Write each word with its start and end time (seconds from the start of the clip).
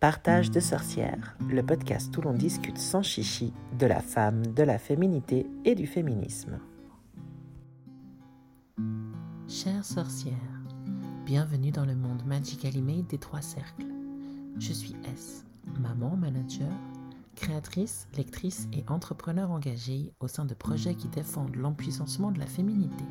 Partage 0.00 0.50
de 0.50 0.60
sorcières, 0.60 1.36
le 1.46 1.62
podcast 1.62 2.16
où 2.16 2.22
l'on 2.22 2.32
discute 2.32 2.78
sans 2.78 3.02
chichi 3.02 3.52
de 3.78 3.84
la 3.84 4.00
femme, 4.00 4.46
de 4.46 4.62
la 4.62 4.78
féminité 4.78 5.46
et 5.66 5.74
du 5.74 5.86
féminisme. 5.86 6.58
Chères 9.46 9.84
sorcières, 9.84 10.62
bienvenue 11.26 11.70
dans 11.70 11.84
le 11.84 11.94
monde 11.94 12.24
Magically 12.24 12.80
Made 12.80 13.08
des 13.08 13.18
trois 13.18 13.42
cercles. 13.42 13.84
Je 14.58 14.72
suis 14.72 14.96
S, 15.04 15.44
maman, 15.78 16.16
manager, 16.16 16.72
créatrice, 17.34 18.08
lectrice 18.16 18.68
et 18.72 18.84
entrepreneur 18.88 19.50
engagée 19.50 20.14
au 20.20 20.28
sein 20.28 20.46
de 20.46 20.54
projets 20.54 20.94
qui 20.94 21.08
défendent 21.08 21.56
l'empuissancement 21.56 22.32
de 22.32 22.38
la 22.38 22.46
féminité. 22.46 23.04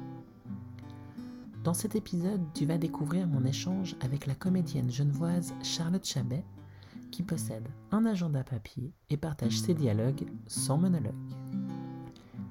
Dans 1.64 1.76
cet 1.76 1.96
épisode, 1.96 2.42
tu 2.56 2.66
vas 2.66 2.80
découvrir 2.80 3.28
mon 3.28 3.46
échange 3.46 3.96
avec 4.02 4.26
la 4.26 4.34
comédienne 4.34 4.90
genevoise 4.90 5.54
Charlotte 5.62 6.04
Chabet, 6.04 6.44
qui 7.12 7.24
possède 7.24 7.68
un 7.92 8.06
agenda 8.06 8.44
papier 8.44 8.94
et 9.10 9.18
partage 9.18 9.60
ses 9.60 9.74
dialogues 9.74 10.26
sans 10.48 10.78
monologue. 10.78 11.14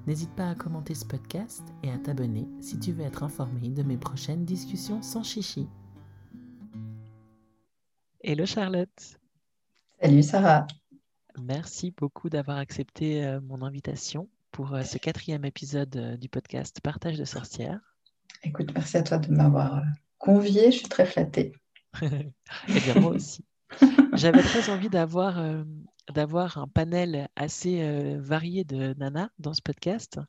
N'hésite 0.07 0.33
pas 0.35 0.49
à 0.49 0.55
commenter 0.55 0.95
ce 0.95 1.05
podcast 1.05 1.63
et 1.83 1.91
à 1.91 1.97
t'abonner 1.97 2.47
si 2.61 2.79
tu 2.79 2.91
veux 2.91 3.03
être 3.03 3.23
informé 3.23 3.69
de 3.69 3.83
mes 3.83 3.97
prochaines 3.97 4.45
discussions 4.45 5.01
sans 5.01 5.23
chichi. 5.23 5.67
Hello 8.21 8.45
Charlotte. 8.45 9.19
Salut 10.01 10.23
Sarah. 10.23 10.67
Merci 11.41 11.93
beaucoup 11.95 12.29
d'avoir 12.29 12.57
accepté 12.57 13.23
euh, 13.23 13.39
mon 13.41 13.61
invitation 13.61 14.27
pour 14.51 14.73
euh, 14.73 14.83
ce 14.83 14.97
quatrième 14.97 15.45
épisode 15.45 15.95
euh, 15.95 16.17
du 16.17 16.27
podcast 16.27 16.81
Partage 16.81 17.17
de 17.17 17.25
sorcières. 17.25 17.79
Écoute, 18.43 18.71
merci 18.73 18.97
à 18.97 19.03
toi 19.03 19.19
de 19.19 19.31
m'avoir 19.31 19.83
conviée, 20.17 20.71
je 20.71 20.77
suis 20.79 20.89
très 20.89 21.05
flattée. 21.05 21.53
Eh 22.01 22.79
bien, 22.79 22.95
moi 22.99 23.11
aussi. 23.11 23.45
J'avais 24.13 24.41
très 24.41 24.69
envie 24.69 24.89
d'avoir 24.89 25.39
euh, 25.39 25.63
d'avoir 26.13 26.57
un 26.57 26.67
panel 26.67 27.29
assez 27.35 27.81
euh, 27.81 28.17
varié 28.19 28.63
de 28.63 28.93
nana 28.97 29.29
dans 29.39 29.53
ce 29.53 29.61
podcast. 29.61 30.19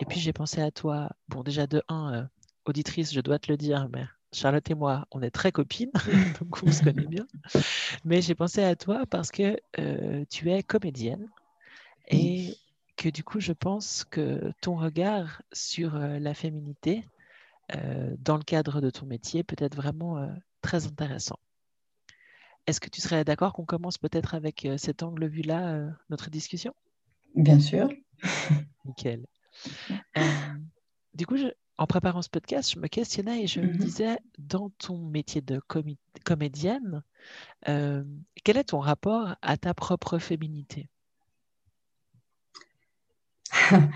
Et 0.00 0.04
puis 0.04 0.20
j'ai 0.20 0.32
pensé 0.32 0.60
à 0.60 0.70
toi. 0.70 1.10
Bon, 1.28 1.42
déjà 1.42 1.66
de 1.66 1.82
un, 1.88 2.14
euh, 2.14 2.24
auditrice, 2.66 3.12
je 3.12 3.20
dois 3.20 3.38
te 3.38 3.50
le 3.50 3.56
dire, 3.56 3.88
mais 3.92 4.04
Charlotte 4.32 4.70
et 4.70 4.74
moi, 4.74 5.06
on 5.10 5.22
est 5.22 5.30
très 5.30 5.52
copines, 5.52 5.92
donc 6.40 6.62
on 6.62 6.70
se 6.70 6.82
connaît 6.82 7.06
bien. 7.06 7.26
Mais 8.04 8.20
j'ai 8.20 8.34
pensé 8.34 8.62
à 8.62 8.76
toi 8.76 9.04
parce 9.08 9.30
que 9.30 9.56
tu 10.30 10.50
es 10.50 10.62
comédienne 10.62 11.28
et 12.08 12.56
que 12.96 13.08
du 13.08 13.24
coup, 13.24 13.40
je 13.40 13.52
pense 13.52 14.04
que 14.04 14.52
ton 14.60 14.76
regard 14.76 15.42
sur 15.52 15.98
la 15.98 16.34
féminité 16.34 17.08
dans 18.18 18.36
le 18.36 18.44
cadre 18.44 18.80
de 18.80 18.90
ton 18.90 19.06
métier 19.06 19.42
peut 19.42 19.56
être 19.58 19.76
vraiment 19.76 20.28
très 20.62 20.86
intéressant. 20.86 21.38
Est-ce 22.66 22.80
que 22.80 22.88
tu 22.88 23.00
serais 23.00 23.24
d'accord 23.24 23.52
qu'on 23.52 23.66
commence 23.66 23.98
peut-être 23.98 24.34
avec 24.34 24.64
euh, 24.64 24.78
cet 24.78 25.02
angle 25.02 25.26
vu-là, 25.26 25.74
euh, 25.74 25.90
notre 26.08 26.30
discussion? 26.30 26.74
Bien 27.34 27.60
sûr. 27.60 27.90
Nickel. 28.86 29.26
Euh, 30.16 30.22
du 31.14 31.26
coup, 31.26 31.36
en 31.76 31.86
préparant 31.86 32.22
ce 32.22 32.30
podcast, 32.30 32.72
je 32.72 32.78
me 32.78 32.86
questionnais 32.88 33.42
et 33.42 33.46
je 33.46 33.60
me 33.60 33.66
mhm. 33.66 33.76
disais, 33.76 34.18
dans 34.38 34.70
ton 34.70 34.98
métier 34.98 35.42
de 35.42 35.60
comédienne, 36.24 37.02
quel 37.64 38.56
est 38.56 38.64
ton 38.64 38.80
rapport 38.80 39.36
à 39.42 39.56
ta 39.56 39.74
propre 39.74 40.18
féminité? 40.18 40.88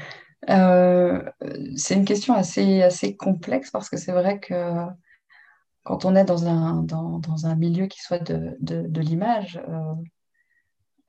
C'est 0.46 1.94
une 1.94 2.04
question 2.04 2.34
assez, 2.34 2.82
assez 2.82 3.16
complexe 3.16 3.70
parce 3.70 3.88
que 3.90 3.96
c'est 3.96 4.12
vrai 4.12 4.38
que 4.40 4.86
quand 5.84 6.04
on 6.04 6.14
est 6.16 6.24
dans 6.24 6.46
un, 6.46 6.82
dans, 6.82 7.46
un 7.46 7.54
milieu 7.54 7.86
qui 7.86 8.00
soit 8.00 8.18
de, 8.18 8.56
de, 8.60 9.00
l'image, 9.00 9.60
euh, 9.68 9.94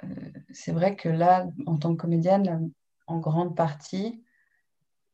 euh, 0.03 0.31
c'est 0.51 0.71
vrai 0.71 0.95
que 0.95 1.09
là, 1.09 1.47
en 1.65 1.77
tant 1.77 1.95
que 1.95 2.01
comédienne, 2.01 2.71
en 3.07 3.17
grande 3.19 3.55
partie, 3.55 4.23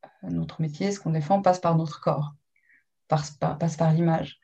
euh, 0.05 0.29
notre 0.29 0.61
métier, 0.61 0.91
ce 0.91 0.99
qu'on 0.99 1.11
défend, 1.11 1.41
passe 1.41 1.59
par 1.59 1.75
notre 1.75 1.99
corps, 1.99 2.33
passe 3.07 3.31
par, 3.31 3.57
passe 3.57 3.77
par 3.77 3.91
l'image. 3.91 4.39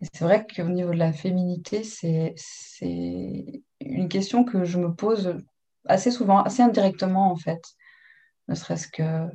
Et 0.00 0.06
c'est 0.12 0.24
vrai 0.24 0.46
qu'au 0.46 0.68
niveau 0.68 0.90
de 0.90 0.98
la 0.98 1.12
féminité, 1.12 1.82
c'est 1.82 2.34
une 3.80 4.08
question 4.08 4.44
que 4.44 4.64
je 4.64 4.78
me 4.78 4.94
pose 4.94 5.38
assez 5.86 6.10
souvent, 6.10 6.42
assez 6.42 6.62
indirectement 6.62 7.32
en 7.32 7.36
fait, 7.36 7.62
ne 8.48 8.54
serait-ce 8.54 8.88
que 8.88 9.28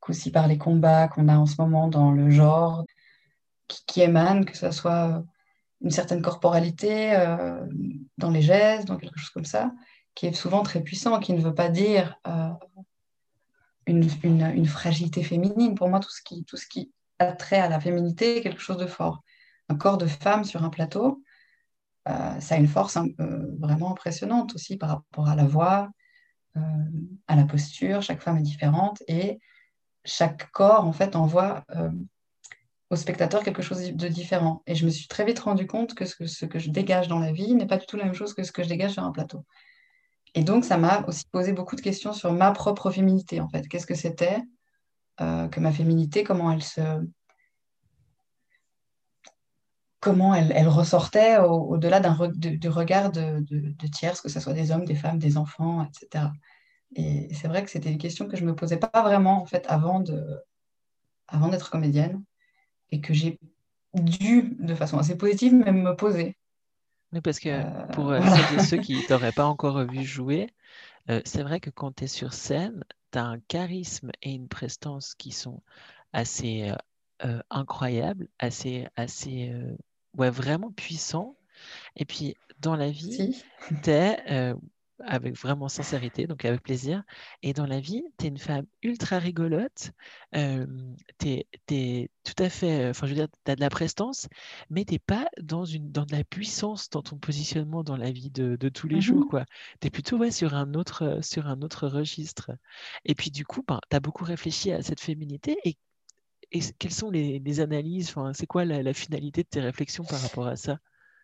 qu'aussi 0.00 0.30
par 0.30 0.48
les 0.48 0.56
combats 0.56 1.08
qu'on 1.08 1.28
a 1.28 1.36
en 1.36 1.46
ce 1.46 1.60
moment 1.60 1.88
dans 1.88 2.10
le 2.10 2.30
genre, 2.30 2.84
qui, 3.86 4.00
émanent, 4.00 4.44
que 4.44 4.56
ce 4.56 4.70
soit 4.70 5.22
une 5.80 5.90
certaine 5.90 6.22
corporalité 6.22 7.14
euh, 7.16 7.64
dans 8.18 8.30
les 8.30 8.42
gestes, 8.42 8.86
dans 8.88 8.96
quelque 8.96 9.18
chose 9.18 9.30
comme 9.30 9.44
ça, 9.44 9.72
qui 10.14 10.26
est 10.26 10.32
souvent 10.32 10.62
très 10.62 10.82
puissant, 10.82 11.18
qui 11.20 11.32
ne 11.32 11.40
veut 11.40 11.54
pas 11.54 11.68
dire 11.68 12.18
euh, 12.26 12.50
une, 13.86 14.08
une, 14.22 14.66
fragilité 14.66 15.22
féminine. 15.22 15.74
Pour 15.74 15.88
moi, 15.88 16.00
tout 16.00 16.10
ce, 16.10 16.22
qui, 16.22 16.44
tout 16.44 16.56
ce 16.56 16.66
qui 16.66 16.92
a 17.18 17.32
trait 17.32 17.58
à 17.60 17.68
la 17.68 17.80
féminité 17.80 18.38
est 18.38 18.40
quelque 18.42 18.60
chose 18.60 18.76
de 18.76 18.86
fort. 18.86 19.22
Un 19.68 19.76
corps 19.76 19.98
de 19.98 20.06
femme 20.06 20.44
sur 20.44 20.64
un 20.64 20.70
plateau, 20.70 21.22
euh, 22.08 22.40
ça 22.40 22.56
a 22.56 22.58
une 22.58 22.68
force 22.68 22.98
vraiment 23.58 23.92
impressionnante 23.92 24.54
aussi 24.54 24.76
par 24.76 24.88
rapport 24.90 25.28
à 25.28 25.36
la 25.36 25.44
voix, 25.44 25.90
à 27.28 27.36
la 27.36 27.44
posture. 27.44 28.02
Chaque 28.02 28.20
femme 28.20 28.38
est 28.38 28.42
différente 28.42 29.02
et 29.06 29.38
chaque 30.04 30.50
corps, 30.50 30.84
en 30.84 30.92
fait, 30.92 31.14
envoie 31.14 31.64
au 32.90 32.96
spectateur 32.96 33.42
quelque 33.44 33.62
chose 33.62 33.92
de 33.92 34.08
différent. 34.08 34.62
Et 34.66 34.74
je 34.74 34.84
me 34.84 34.90
suis 34.90 35.06
très 35.06 35.24
vite 35.24 35.38
rendu 35.38 35.66
compte 35.66 35.94
que 35.94 36.04
ce, 36.04 36.44
que 36.44 36.58
je 36.58 36.70
dégage 36.70 37.06
dans 37.06 37.20
la 37.20 37.32
vie 37.32 37.54
n'est 37.54 37.66
pas 37.66 37.76
du 37.76 37.86
tout 37.86 37.96
la 37.96 38.04
même 38.04 38.14
chose 38.14 38.34
que 38.34 38.42
ce 38.42 38.50
que 38.50 38.64
je 38.64 38.68
dégage 38.68 38.92
sur 38.92 39.04
un 39.04 39.12
plateau. 39.12 39.44
Et 40.34 40.42
donc, 40.42 40.64
ça 40.64 40.76
m'a 40.76 41.04
aussi 41.06 41.24
posé 41.30 41.52
beaucoup 41.52 41.76
de 41.76 41.80
questions 41.80 42.12
sur 42.12 42.32
ma 42.32 42.50
propre 42.50 42.90
féminité, 42.90 43.40
en 43.40 43.48
fait. 43.48 43.66
Qu'est-ce 43.68 43.86
que 43.86 43.94
c'était 43.94 44.42
euh, 45.20 45.48
que 45.48 45.60
ma 45.60 45.72
féminité, 45.72 46.24
comment 46.24 46.50
elle 46.50 46.62
se... 46.62 46.80
Comment 50.00 50.34
elle, 50.34 50.66
ressortait 50.66 51.36
au-delà 51.36 52.00
d'un 52.00 52.16
du 52.30 52.68
regard 52.70 53.12
de, 53.12 53.40
de, 53.40 53.86
tiers, 53.86 54.20
que 54.22 54.30
ce 54.30 54.40
soit 54.40 54.54
des 54.54 54.70
hommes, 54.70 54.86
des 54.86 54.94
femmes, 54.94 55.18
des 55.18 55.36
enfants, 55.36 55.84
etc. 55.84 56.24
Et 56.96 57.34
c'est 57.34 57.48
vrai 57.48 57.62
que 57.62 57.70
c'était 57.70 57.92
une 57.92 57.98
question 57.98 58.26
que 58.26 58.34
je 58.34 58.42
ne 58.42 58.48
me 58.48 58.54
posais 58.54 58.78
pas 58.78 59.02
vraiment, 59.02 59.42
en 59.42 59.44
fait, 59.44 59.66
avant 59.68 60.00
d'être 60.00 60.46
avant 61.28 61.50
comédienne 61.70 62.24
et 62.92 63.00
que 63.00 63.14
j'ai 63.14 63.38
dû, 63.94 64.56
de 64.58 64.74
façon 64.74 64.98
assez 64.98 65.16
positive, 65.16 65.54
même 65.54 65.82
me 65.82 65.96
poser. 65.96 66.36
Oui, 67.12 67.20
parce 67.20 67.40
que 67.40 67.48
euh, 67.48 67.86
pour 67.92 68.10
euh, 68.10 68.20
ceux 68.58 68.78
qui 68.78 68.94
ne 68.94 69.02
t'auraient 69.08 69.32
pas 69.32 69.46
encore 69.46 69.84
vu 69.84 70.04
jouer, 70.04 70.48
euh, 71.08 71.20
c'est 71.24 71.42
vrai 71.42 71.60
que 71.60 71.70
quand 71.70 71.96
tu 71.96 72.04
es 72.04 72.06
sur 72.06 72.32
scène, 72.32 72.84
tu 73.12 73.18
as 73.18 73.24
un 73.24 73.40
charisme 73.40 74.10
et 74.22 74.32
une 74.32 74.48
prestance 74.48 75.14
qui 75.14 75.32
sont 75.32 75.60
assez 76.12 76.72
incroyables, 77.50 78.28
assez, 78.38 78.88
assez 78.96 79.52
ouais, 80.16 80.30
vraiment 80.30 80.70
puissants. 80.72 81.36
Et 81.96 82.04
puis, 82.04 82.34
dans 82.60 82.76
la 82.76 82.90
vie, 82.90 83.34
tu 83.82 83.90
es, 83.90 84.54
avec 85.04 85.36
vraiment 85.36 85.68
sincérité, 85.68 86.26
donc 86.26 86.44
avec 86.44 86.62
plaisir. 86.62 87.02
Et 87.42 87.52
dans 87.52 87.66
la 87.66 87.80
vie, 87.80 88.02
tu 88.18 88.26
es 88.26 88.28
une 88.28 88.38
femme 88.38 88.66
ultra 88.82 89.18
rigolote, 89.18 89.92
euh, 90.34 90.66
tu 91.18 91.44
es, 91.70 92.10
tout 92.24 92.42
à 92.42 92.48
fait, 92.48 92.88
enfin 92.90 93.06
je 93.06 93.12
veux 93.12 93.18
dire, 93.18 93.28
tu 93.44 93.50
as 93.50 93.56
de 93.56 93.60
la 93.60 93.70
prestance, 93.70 94.28
mais 94.68 94.84
tu 94.84 94.98
pas 94.98 95.28
dans, 95.40 95.64
une, 95.64 95.90
dans 95.90 96.04
de 96.04 96.12
la 96.12 96.24
puissance 96.24 96.90
dans 96.90 97.02
ton 97.02 97.16
positionnement 97.16 97.82
dans 97.82 97.96
la 97.96 98.10
vie 98.10 98.30
de, 98.30 98.56
de 98.56 98.68
tous 98.68 98.88
les 98.88 99.00
jours. 99.00 99.34
Mmh 99.34 99.44
tu 99.80 99.86
es 99.86 99.90
plutôt 99.90 100.18
ouais, 100.18 100.30
sur, 100.30 100.54
un 100.54 100.74
autre, 100.74 101.18
sur 101.22 101.46
un 101.46 101.62
autre 101.62 101.86
registre. 101.88 102.50
Et 103.04 103.14
puis 103.14 103.30
du 103.30 103.44
coup, 103.44 103.62
ben, 103.66 103.80
tu 103.90 103.96
as 103.96 104.00
beaucoup 104.00 104.24
réfléchi 104.24 104.72
à 104.72 104.82
cette 104.82 105.00
féminité 105.00 105.56
et 105.64 105.76
et 106.52 106.60
quelles 106.78 106.92
sont 106.92 107.10
les, 107.10 107.38
les 107.38 107.60
analyses 107.60 108.08
enfin, 108.08 108.32
C'est 108.32 108.46
quoi 108.46 108.64
la, 108.64 108.82
la, 108.82 108.92
finalité 108.92 109.42
de 109.42 109.48
tes 109.48 109.60
réflexions 109.60 110.04
par 110.04 110.20
rapport 110.20 110.46
à 110.46 110.56
ça? 110.56 110.78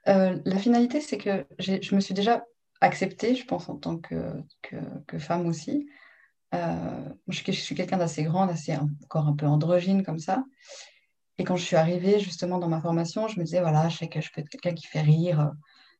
Euh, 0.08 0.38
La 0.44 0.58
finalité, 0.58 1.00
c'est 1.00 1.18
que 1.18 1.44
je 1.58 1.94
me 1.94 2.00
suis 2.00 2.14
déjà 2.14 2.44
acceptée, 2.80 3.34
je 3.34 3.44
pense, 3.44 3.68
en 3.68 3.76
tant 3.76 3.98
que, 3.98 4.32
que, 4.62 5.18
femme 5.18 5.46
aussi. 5.46 5.88
Euh, 6.54 7.08
je, 7.28 7.52
suis 7.52 7.74
quelqu'un 7.74 7.98
d'assez 7.98 8.22
grande, 8.22 8.50
assez 8.50 8.76
encore 8.76 9.26
un 9.26 9.34
peu 9.34 9.46
androgyne 9.46 10.02
comme 10.02 10.18
ça. 10.18 10.44
Et 11.38 11.44
quand 11.44 11.56
je 11.56 11.64
suis 11.64 11.76
arrivée 11.76 12.18
justement 12.18 12.58
dans 12.58 12.68
ma 12.68 12.80
formation, 12.80 13.28
je 13.28 13.38
me 13.38 13.44
disais, 13.44 13.60
voilà, 13.60 13.88
je 13.88 13.98
sais 13.98 14.08
que 14.08 14.20
je 14.20 14.30
peux 14.32 14.40
être 14.40 14.48
quelqu'un 14.48 14.74
qui 14.74 14.86
fait 14.86 15.02
rire, 15.02 15.52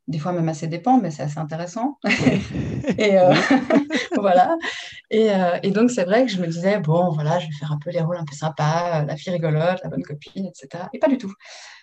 des 0.08 0.18
fois 0.18 0.32
même 0.32 0.48
assez 0.48 0.68
dépend, 0.68 0.98
mais 0.98 1.10
c'est 1.10 1.22
assez 1.22 1.38
intéressant. 1.38 1.98
et 2.98 3.18
euh, 3.18 3.34
voilà. 4.16 4.56
Et, 5.10 5.32
euh, 5.32 5.58
et 5.62 5.70
donc, 5.70 5.90
c'est 5.90 6.04
vrai 6.04 6.24
que 6.24 6.30
je 6.30 6.40
me 6.40 6.46
disais, 6.46 6.78
bon, 6.78 7.10
voilà, 7.10 7.38
je 7.40 7.46
vais 7.46 7.52
faire 7.52 7.72
un 7.72 7.78
peu 7.78 7.90
les 7.90 8.00
rôles 8.00 8.16
un 8.16 8.24
peu 8.24 8.34
sympas, 8.34 9.04
la 9.04 9.16
fille 9.16 9.32
rigolote, 9.32 9.80
la 9.82 9.90
bonne 9.90 10.02
copine, 10.02 10.46
etc. 10.46 10.84
Et 10.92 10.98
pas 10.98 11.08
du 11.08 11.18
tout. 11.18 11.32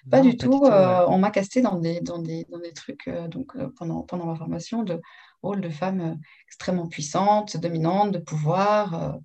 Pas 0.09 0.21
du 0.21 0.37
tout. 0.37 0.63
Euh, 0.65 1.05
on 1.07 1.17
m'a 1.17 1.31
casté 1.31 1.61
dans 1.61 1.77
des, 1.77 1.99
dans 1.99 2.19
des, 2.19 2.45
dans 2.49 2.59
des 2.59 2.73
trucs 2.73 3.09
donc, 3.29 3.57
pendant, 3.75 4.01
pendant 4.03 4.25
ma 4.25 4.35
formation 4.35 4.83
de 4.83 5.01
rôle 5.41 5.59
de 5.59 5.69
femme 5.69 6.19
extrêmement 6.47 6.87
puissante, 6.87 7.57
dominante, 7.57 8.11
de 8.11 8.19
pouvoir. 8.19 9.19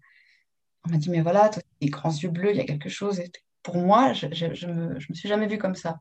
on 0.86 0.90
m'a 0.90 0.96
dit, 0.96 1.10
mais 1.10 1.20
voilà, 1.20 1.50
les 1.80 1.88
grands 1.88 2.10
yeux 2.10 2.30
bleus, 2.30 2.50
il 2.50 2.56
y 2.56 2.60
a 2.60 2.64
quelque 2.64 2.88
chose. 2.88 3.20
Et 3.20 3.30
pour 3.62 3.76
moi, 3.76 4.12
je 4.12 4.26
ne 4.26 4.72
me, 4.72 4.98
je 4.98 5.06
me 5.08 5.14
suis 5.14 5.28
jamais 5.28 5.46
vue 5.46 5.58
comme 5.58 5.76
ça. 5.76 6.00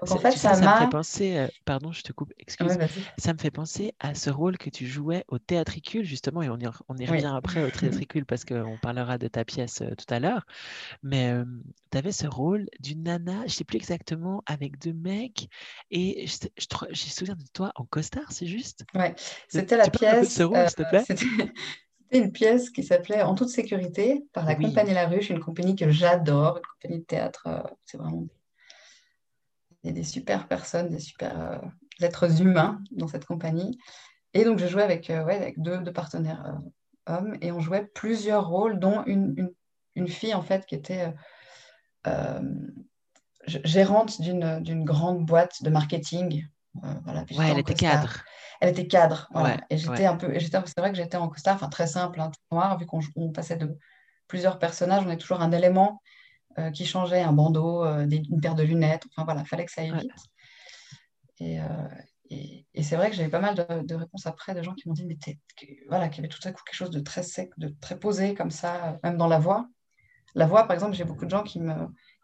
En 0.00 0.06
fait, 0.18 0.32
ça, 0.32 0.54
ça, 0.54 0.72
me 0.72 0.78
fait 0.78 0.90
penser, 0.90 1.36
euh, 1.36 1.48
pardon, 1.64 1.92
je 1.92 2.02
te 2.02 2.12
coupe, 2.12 2.32
excuse, 2.38 2.76
ça 3.18 3.32
me 3.32 3.38
fait 3.38 3.50
penser 3.50 3.94
à 4.00 4.14
ce 4.14 4.30
rôle 4.30 4.58
que 4.58 4.70
tu 4.70 4.86
jouais 4.86 5.24
au 5.28 5.38
théâtricule, 5.38 6.04
justement, 6.04 6.42
et 6.42 6.48
on 6.48 6.58
y, 6.58 6.66
on 6.88 6.96
y 6.96 7.06
revient 7.06 7.32
après 7.34 7.62
au 7.62 7.70
théâtricule 7.70 8.26
parce 8.26 8.44
qu'on 8.44 8.78
parlera 8.80 9.18
de 9.18 9.28
ta 9.28 9.44
pièce 9.44 9.82
euh, 9.82 9.94
tout 9.96 10.12
à 10.12 10.20
l'heure, 10.20 10.46
mais 11.02 11.32
tu 11.90 11.98
avais 11.98 12.12
ce 12.12 12.26
rôle 12.26 12.66
d'une 12.80 13.04
nana, 13.04 13.40
je 13.40 13.44
ne 13.44 13.48
sais 13.48 13.64
plus 13.64 13.76
exactement, 13.76 14.42
avec 14.46 14.78
deux 14.78 14.92
mecs, 14.92 15.48
et 15.90 16.26
je, 16.26 16.48
je, 16.58 16.66
je, 16.90 17.04
souviens 17.04 17.36
de 17.36 17.44
toi 17.52 17.72
en 17.76 17.84
costard, 17.84 18.30
c'est 18.30 18.46
juste? 18.46 18.84
Ouais, 18.94 19.14
c'était 19.48 19.76
la 19.76 19.88
pièce. 19.88 20.40
C'était 22.10 22.18
une 22.18 22.32
pièce 22.32 22.70
qui 22.70 22.84
s'appelait 22.84 23.22
En 23.22 23.34
toute 23.34 23.48
sécurité 23.48 24.24
par 24.32 24.44
la 24.44 24.54
Compagnie 24.54 24.94
La 24.94 25.08
Ruche, 25.08 25.30
une 25.30 25.40
compagnie 25.40 25.74
que 25.74 25.90
j'adore, 25.90 26.58
une 26.58 26.62
compagnie 26.62 27.00
de 27.00 27.04
théâtre, 27.04 27.48
c'est 27.84 27.96
vraiment 27.96 28.26
il 29.84 29.88
y 29.88 29.90
a 29.90 29.92
des 29.92 30.02
super 30.02 30.48
personnes, 30.48 30.88
des 30.88 30.98
super 30.98 31.40
euh, 31.40 31.58
êtres 32.00 32.40
humains 32.40 32.80
dans 32.90 33.06
cette 33.06 33.26
compagnie. 33.26 33.78
Et 34.32 34.44
donc, 34.44 34.58
je 34.58 34.66
jouais 34.66 34.82
avec, 34.82 35.10
euh, 35.10 35.22
ouais, 35.24 35.36
avec 35.36 35.60
deux, 35.60 35.78
deux 35.78 35.92
partenaires 35.92 36.44
euh, 36.46 37.12
hommes 37.14 37.36
et 37.42 37.52
on 37.52 37.60
jouait 37.60 37.86
plusieurs 37.94 38.48
rôles, 38.48 38.80
dont 38.80 39.04
une, 39.04 39.34
une, 39.36 39.52
une 39.94 40.08
fille, 40.08 40.34
en 40.34 40.42
fait, 40.42 40.64
qui 40.64 40.74
était 40.74 41.12
gérante 43.46 44.20
d'une 44.20 44.84
grande 44.84 45.24
boîte 45.24 45.62
de 45.62 45.70
marketing. 45.70 46.46
voilà, 47.04 47.24
ouais, 47.36 47.50
elle 47.50 47.58
était 47.58 47.74
cadre. 47.74 48.24
Elle 48.60 48.70
était 48.70 48.86
cadre, 48.86 49.28
voilà. 49.32 49.58
et 49.68 49.76
j'étais 49.76 50.06
un 50.06 50.16
peu, 50.16 50.32
c'est 50.38 50.78
vrai 50.78 50.90
que 50.90 50.96
j'étais 50.96 51.16
en 51.16 51.28
costard, 51.28 51.56
enfin 51.56 51.68
très 51.68 51.86
simple, 51.86 52.20
hein, 52.20 52.30
noir, 52.50 52.78
vu 52.78 52.86
qu'on 52.86 53.32
passait 53.32 53.56
de 53.56 53.76
plusieurs 54.28 54.58
personnages, 54.58 55.04
on 55.06 55.10
est 55.10 55.18
toujours 55.18 55.42
un 55.42 55.52
élément 55.52 56.00
euh, 56.58 56.70
qui 56.70 56.86
changeait 56.86 57.20
un 57.20 57.32
bandeau, 57.32 57.84
euh, 57.84 58.06
une 58.08 58.40
paire 58.40 58.54
de 58.54 58.62
lunettes. 58.62 59.04
Enfin 59.10 59.24
voilà, 59.24 59.40
il 59.40 59.46
fallait 59.46 59.64
que 59.64 59.72
ça 59.72 59.82
aille 59.82 59.92
vite. 59.92 60.12
Euh, 61.40 61.88
et, 62.30 62.64
et, 62.72 62.82
c'est 62.82 62.96
vrai 62.96 63.10
que 63.10 63.16
j'avais 63.16 63.28
pas 63.28 63.40
mal 63.40 63.54
de, 63.56 63.94
réponses 63.94 64.26
après 64.26 64.54
de 64.54 64.62
gens 64.62 64.72
qui 64.74 64.88
m'ont 64.88 64.94
dit 64.94 65.04
mais 65.04 65.18
voilà, 65.88 66.08
qu'il 66.08 66.22
y 66.22 66.26
avait 66.26 66.34
tout 66.34 66.46
à 66.46 66.52
coup 66.52 66.62
quelque 66.64 66.76
chose 66.76 66.90
de 66.90 67.00
très 67.00 67.22
sec, 67.22 67.50
de 67.58 67.74
très 67.80 67.98
posé 67.98 68.34
comme 68.34 68.50
ça, 68.50 68.98
même 69.02 69.16
dans 69.16 69.26
la 69.26 69.38
voix. 69.38 69.68
La 70.34 70.46
voix, 70.46 70.62
par 70.64 70.74
exemple, 70.74 70.94
j'ai 70.94 71.04
beaucoup 71.04 71.24
de 71.24 71.30
gens 71.30 71.42
qui 71.42 71.60
me, 71.60 71.74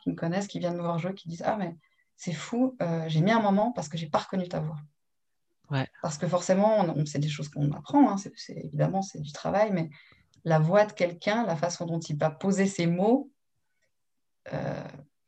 qui 0.03 0.11
me 0.11 0.15
connaissent, 0.15 0.47
qui 0.47 0.59
viennent 0.59 0.77
me 0.77 0.83
voir 0.83 0.99
jouer, 0.99 1.15
qui 1.15 1.29
disent 1.29 1.43
ah 1.45 1.57
mais 1.57 1.77
c'est 2.17 2.33
fou, 2.33 2.77
j'ai 3.09 3.21
mis 3.21 3.33
un 3.33 3.41
moment 3.41 3.73
parce 3.73 3.89
que 3.89 3.99
j'ai 3.99 4.09
pas 4.09 4.19
reconnu 4.19 4.49
ta 4.49 4.61
voix. 4.61 4.77
Ouais. 5.71 5.89
Parce 6.03 6.19
que 6.19 6.27
forcément, 6.27 6.81
on, 6.81 7.05
c'est 7.07 7.19
des 7.19 7.29
choses 7.29 7.49
qu'on 7.49 7.71
apprend, 7.73 8.11
hein, 8.11 8.17
c'est, 8.17 8.57
évidemment, 8.57 9.03
c'est 9.03 9.21
du 9.21 9.33
travail, 9.33 9.71
mais 9.73 9.91
la 10.45 10.59
voix 10.59 10.85
de 10.85 10.93
quelqu'un, 10.93 11.45
la 11.45 11.57
façon 11.57 11.87
dont 11.87 12.01
il 12.01 12.17
va 12.17 12.31
poser 12.31 12.67
ses 12.67 12.87
mots, 12.87 13.31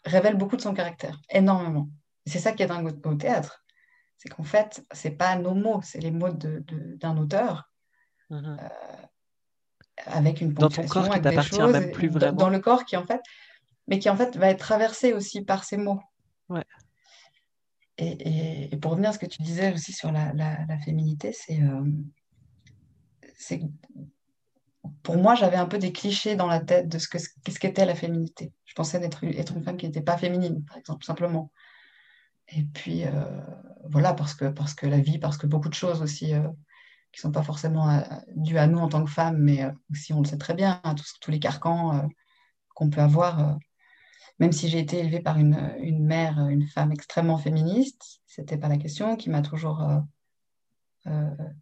révèle 0.04 0.36
beaucoup 0.36 0.56
de 0.56 0.62
son 0.62 0.74
caractère, 0.74 1.20
énormément. 1.30 1.88
C'est 2.26 2.38
ça 2.38 2.52
qui 2.52 2.62
est 2.62 2.66
dingue 2.66 2.92
au, 3.04 3.14
théâtre. 3.14 3.64
C'est 4.16 4.28
qu'en 4.28 4.44
fait, 4.44 4.84
c'est 4.92 5.10
pas 5.10 5.36
nos 5.36 5.54
mots, 5.54 5.80
c'est 5.82 6.00
les 6.00 6.10
mots 6.10 6.30
d'un 6.30 7.16
auteur. 7.16 7.70
Mhm. 8.30 8.58
Euh, 8.60 8.68
avec 10.06 10.40
une 10.40 10.52
dans 10.52 10.68
ton 10.68 10.86
corps 10.86 11.08
qui 11.10 11.20
t'appartient 11.20 11.60
même 11.60 11.90
plus 11.92 12.08
vraiment 12.08 12.36
dans 12.36 12.48
le 12.48 12.60
corps 12.60 12.84
qui 12.84 12.96
en 12.96 13.04
fait 13.04 13.20
mais 13.86 13.98
qui 13.98 14.08
en 14.08 14.16
fait 14.16 14.36
va 14.36 14.48
être 14.48 14.58
traversé 14.58 15.12
aussi 15.12 15.42
par 15.42 15.64
ces 15.64 15.76
mots 15.76 16.00
ouais. 16.48 16.64
et, 17.98 18.72
et, 18.72 18.76
pour 18.78 18.92
revenir 18.92 19.10
à 19.10 19.12
ce 19.12 19.18
que 19.18 19.26
tu 19.26 19.42
disais 19.42 19.72
aussi 19.72 19.92
sur 19.92 20.10
la, 20.10 20.32
la, 20.32 20.78
féminité 20.78 21.32
c'est 21.32 21.60
euh, 21.60 21.84
c'est 23.36 23.60
pour 25.02 25.16
moi, 25.16 25.34
j'avais 25.34 25.56
un 25.56 25.66
peu 25.66 25.78
des 25.78 25.92
clichés 25.92 26.36
dans 26.36 26.46
la 26.46 26.60
tête 26.60 26.88
de 26.88 26.98
ce 26.98 27.08
que 27.08 27.18
qu'est-ce 27.44 27.58
qu'était 27.58 27.84
la 27.84 27.94
féminité. 27.94 28.52
Je 28.64 28.74
pensais 28.74 29.02
être, 29.02 29.24
être 29.24 29.56
une 29.56 29.64
femme 29.64 29.76
qui 29.76 29.86
n'était 29.86 30.00
pas 30.00 30.16
féminine, 30.16 30.64
par 30.64 30.76
exemple, 30.76 31.04
simplement. 31.04 31.50
Et 32.48 32.62
puis, 32.62 33.04
euh, 33.04 33.40
voilà, 33.84 34.14
parce 34.14 34.34
que, 34.34 34.46
parce 34.46 34.74
que 34.74 34.86
la 34.86 35.00
vie, 35.00 35.18
parce 35.18 35.36
que 35.36 35.46
beaucoup 35.46 35.68
de 35.68 35.74
choses 35.74 36.02
aussi 36.02 36.34
euh, 36.34 36.48
qui 37.12 37.18
ne 37.18 37.22
sont 37.22 37.32
pas 37.32 37.42
forcément 37.42 37.90
euh, 37.90 38.00
dues 38.36 38.58
à 38.58 38.66
nous 38.66 38.78
en 38.78 38.88
tant 38.88 39.04
que 39.04 39.10
femmes, 39.10 39.38
mais 39.38 39.64
aussi, 39.90 40.12
on 40.12 40.20
le 40.20 40.26
sait 40.26 40.38
très 40.38 40.54
bien, 40.54 40.80
hein, 40.84 40.94
tous, 40.94 41.14
tous, 41.20 41.30
les 41.30 41.40
carcans 41.40 42.08
qu'on 42.74 42.90
peut 42.90 43.00
avoir. 43.00 43.58
même 44.38 44.52
si 44.52 44.68
j'ai 44.68 44.78
été 44.78 44.98
élevée 44.98 45.20
par 45.20 45.38
une, 45.38 45.74
une, 45.80 46.04
mère, 46.04 46.46
une 46.48 46.66
femme 46.66 46.92
extrêmement 46.92 47.38
féministe, 47.38 48.20
ce 48.26 48.40
n'était 48.40 48.56
pas 48.56 48.68
la 48.68 48.78
question, 48.78 49.16
qui 49.16 49.30
m'a 49.30 49.42
toujours 49.42 49.86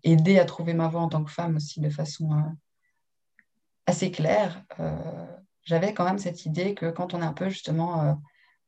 aidée 0.03 0.39
à 0.39 0.45
trouver 0.45 0.75
ma 0.75 0.89
voie 0.89 1.01
en 1.01 1.09
tant 1.09 1.25
que 1.25 1.31
femme 1.31 1.57
aussi 1.57 1.81
de 1.81 1.91
façon 1.91 2.31
assez 3.91 4.11
clair, 4.13 4.65
euh, 4.79 5.27
j'avais 5.63 5.93
quand 5.93 6.05
même 6.05 6.19
cette 6.19 6.47
idée 6.47 6.75
que 6.75 6.91
quand 6.91 7.13
on 7.13 7.23
est 7.23 7.27
un 7.27 7.33
peu 7.33 7.49
justement 7.49 8.03
euh, 8.03 8.15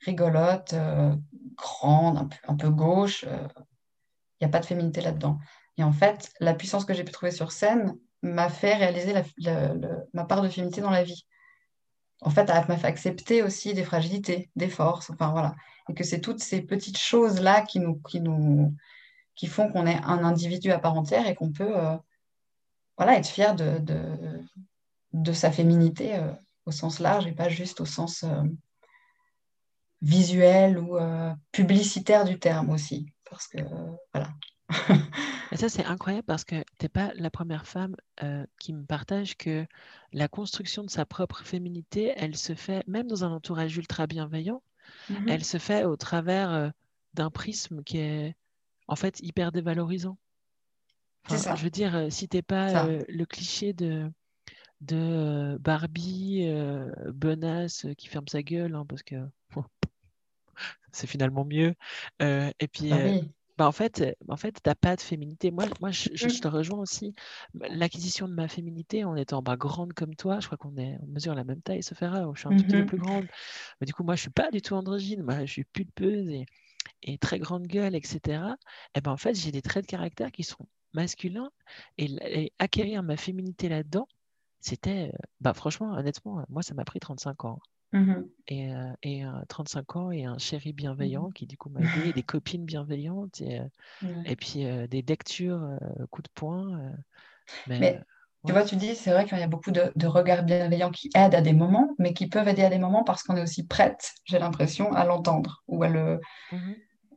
rigolote, 0.01 0.73
euh, 0.73 1.15
grande, 1.55 2.29
un 2.49 2.57
peu, 2.57 2.71
gauche, 2.71 3.25
il 3.25 4.45
n'y 4.45 4.47
a 4.47 4.51
pas 4.51 4.59
de 4.59 4.67
féminité 4.67 5.01
là-dedans. 5.01 5.39
Et 5.79 5.85
en 5.85 5.93
fait, 5.93 6.33
la 6.41 6.55
puissance 6.55 6.85
que 6.85 6.93
j'ai 6.93 7.05
pu 7.05 7.13
trouver 7.13 7.31
sur 7.31 7.53
scène 7.53 7.97
m'a 8.23 8.49
fait 8.49 8.75
réaliser 8.75 9.15
ma 10.13 10.25
part 10.25 10.43
de 10.43 10.49
féminité 10.49 10.81
dans 10.81 10.91
la 10.91 11.05
vie. 11.05 11.25
En 12.21 12.31
fait, 12.31 12.51
elle 12.51 12.67
m'a 12.69 12.77
fait 12.77 12.87
accepter 12.87 13.43
aussi 13.43 13.75
des 13.75 13.85
fragilités, 13.85 14.51
des 14.57 14.69
forces, 14.69 15.11
enfin 15.11 15.31
voilà. 15.31 15.55
Et 15.89 15.95
que 15.95 16.05
c'est 16.05 16.21
toutes 16.21 16.41
ces 16.41 16.63
petites 16.63 16.99
choses-là 16.99 17.63
qui 17.63 17.81
nous, 17.81 18.01
qui 18.09 18.21
nous, 18.21 18.75
qui 19.35 19.47
font 19.47 19.71
qu'on 19.71 19.87
est 19.87 20.01
un 20.05 20.25
individu 20.25 20.73
à 20.73 20.79
part 20.79 20.95
entière 20.95 21.27
et 21.27 21.35
qu'on 21.35 21.53
peut, 21.53 21.75
voilà, 22.97 23.17
être 23.17 23.29
fier 23.29 23.55
de, 23.55 23.79
de 23.79 23.99
sa 25.33 25.51
féminité 25.51 26.17
euh, 26.17 26.33
au 26.67 26.73
sens 26.73 26.99
large 26.99 27.27
et 27.27 27.33
pas 27.33 27.49
juste 27.49 27.81
au 27.81 27.85
sens 27.85 28.23
euh, 28.25 28.43
visuel 30.01 30.79
ou 30.79 30.97
euh, 30.97 31.33
publicitaire 31.53 32.25
du 32.25 32.39
terme 32.39 32.71
aussi. 32.71 33.07
Parce 33.29 33.47
que, 33.49 33.59
voilà. 34.13 34.31
Et 35.53 35.57
ça, 35.57 35.69
c'est 35.69 35.85
incroyable 35.85 36.25
parce 36.25 36.45
que 36.45 36.57
tu 36.79 36.85
n'es 36.85 36.89
pas 36.89 37.13
la 37.15 37.31
première 37.31 37.67
femme 37.67 37.95
qui 38.59 38.73
me 38.73 38.85
partage 38.87 39.37
que 39.37 39.67
la 40.15 40.27
construction 40.27 40.83
de 40.83 40.89
sa 40.89 41.05
propre 41.05 41.43
féminité, 41.43 42.15
elle 42.17 42.37
se 42.37 42.55
fait, 42.55 42.83
même 42.87 43.07
dans 43.07 43.25
un 43.25 43.31
entourage 43.31 43.77
ultra 43.77 44.07
bienveillant, 44.07 44.63
mm-hmm. 45.11 45.29
elle 45.29 45.45
se 45.45 45.59
fait 45.59 45.85
au 45.85 45.97
travers 45.97 46.73
d'un 47.13 47.31
prisme 47.31 47.83
qui 47.83 47.99
est 47.99 48.35
en 48.89 48.97
fait 48.97 49.21
hyper 49.21 49.53
dévalorisant. 49.53 50.17
ça. 51.29 51.55
Je 51.55 51.65
veux 51.65 51.71
dire, 51.71 52.07
si 52.09 52.29
tu 52.29 52.39
n'es 52.39 52.43
pas 52.43 52.87
le 52.87 53.25
cliché 53.27 53.75
de 53.75 54.11
de 54.83 55.57
Barbie 55.59 56.47
bonasse 57.15 57.87
euh, 57.87 57.95
qui 57.95 58.09
ferme 58.09 58.29
sa 58.29 58.43
gueule 58.43 58.75
hein, 58.75 58.85
parce 58.89 59.03
que 59.03 59.17
c'est 60.93 61.07
finalement 61.07 61.45
mieux. 61.45 61.75
et 62.21 62.69
puis, 62.73 62.91
bah, 62.91 62.99
bah 63.59 63.69
en 63.69 63.73
fait, 63.73 64.03
en 64.29 64.37
fait, 64.37 64.59
t'as 64.63 64.75
pas 64.75 64.97
de 64.97 65.01
féminité. 65.01 65.51
Moi, 65.51 65.67
moi, 65.81 65.91
je, 65.91 66.09
mmh. 66.09 66.41
te 66.41 66.49
rejoins 66.49 66.81
aussi. 66.81 67.15
L'acquisition 67.55 68.27
de 68.27 68.35
ma 68.35 68.49
féminité 68.49 69.05
en 69.05 69.15
étant 69.15 69.43
bah, 69.43 69.57
grande 69.57 69.93
comme 69.93 70.17
toi, 70.17 70.41
je 70.41 70.47
crois 70.47 70.59
qu'on 70.59 70.77
est, 70.77 70.99
on 71.03 71.07
mesure 71.07 71.35
la 71.35 71.45
même 71.45 71.63
taille, 71.63 71.83
se 71.83 71.95
fera. 71.95 72.29
Je 72.35 72.41
suis 72.41 72.49
un 72.49 72.57
petit 72.57 72.65
peu 72.65 72.83
mmh 72.83 72.87
plus 72.87 72.99
grande. 72.99 73.27
Mais 73.81 73.87
du 73.87 73.93
coup, 73.93 74.05
moi, 74.05 74.17
je 74.17 74.23
suis 74.23 74.31
pas 74.31 74.51
du 74.51 74.63
tout 74.63 74.75
androgyne. 74.75 75.23
Moi, 75.23 75.45
je 75.45 75.53
suis 75.53 75.65
pulpeuse 75.65 76.29
et, 76.29 76.47
et 77.03 77.19
très 77.19 77.39
grande 77.39 77.67
gueule, 77.67 77.95
etc. 77.95 78.43
Et 78.95 79.01
ben, 79.01 79.13
en 79.13 79.17
fait, 79.17 79.35
j'ai 79.35 79.53
des 79.53 79.63
traits 79.63 79.85
de 79.85 79.91
caractère 79.91 80.33
qui 80.33 80.45
sont 80.45 80.67
masculins 80.95 81.51
et 81.99 82.53
acquérir 82.59 83.03
ma 83.03 83.17
féminité 83.17 83.69
là-dedans, 83.69 84.09
c'était, 84.63 85.11
euh, 85.13 85.19
bah, 85.41 85.53
franchement, 85.53 85.93
honnêtement, 85.93 86.45
moi, 86.49 86.63
ça 86.63 86.73
m'a 86.73 86.85
pris 86.85 87.01
35 87.01 87.45
ans. 87.45 87.59
Mmh 87.95 88.23
et, 88.49 88.75
euh, 88.75 88.91
et 89.03 89.23
35 89.51 89.97
ans 89.97 90.11
et 90.11 90.25
un 90.25 90.39
chéri 90.39 90.73
bienveillant 90.73 91.29
mmh 91.29 91.33
qui, 91.35 91.47
du 91.47 91.59
coup, 91.59 91.69
m'a 91.69 91.81
aidé, 91.81 92.15
des 92.15 92.23
copines 92.23 92.65
bienveillantes 92.65 93.43
et, 93.43 93.61
euh, 93.61 94.23
et 94.25 94.35
puis 94.35 94.65
des 94.89 95.03
lectures 95.03 95.79
coup 96.11 96.23
de 96.23 96.31
poing. 96.33 96.95
mais, 97.67 98.01
tu 98.47 98.53
vois, 98.53 98.65
tu 98.65 98.77
dis, 98.77 98.95
c'est 98.95 99.11
vrai 99.11 99.27
qu'il 99.27 99.39
y 99.39 99.43
a 99.43 99.47
beaucoup 99.47 99.73
de, 99.73 100.07
regards 100.07 100.43
bienveillants 100.43 100.91
qui 100.91 101.11
aident 101.15 101.35
à 101.35 101.43
des 101.43 101.53
moments, 101.53 101.95
mais 101.99 102.15
qui 102.15 102.29
peuvent 102.29 102.49
aider 102.49 102.65
à 102.65 102.71
des 102.71 102.79
moments 102.79 103.05
parce 103.05 103.23
qu'on 103.25 103.37
est 103.37 103.43
aussi 103.43 103.67
prête, 103.67 104.13
j'ai 104.25 104.39
l'impression, 104.39 104.95
à 104.95 105.05
l'entendre 105.05 105.63
ou 105.67 105.83
à 105.83 105.89
le. 105.89 106.19
Mmh 106.51 106.73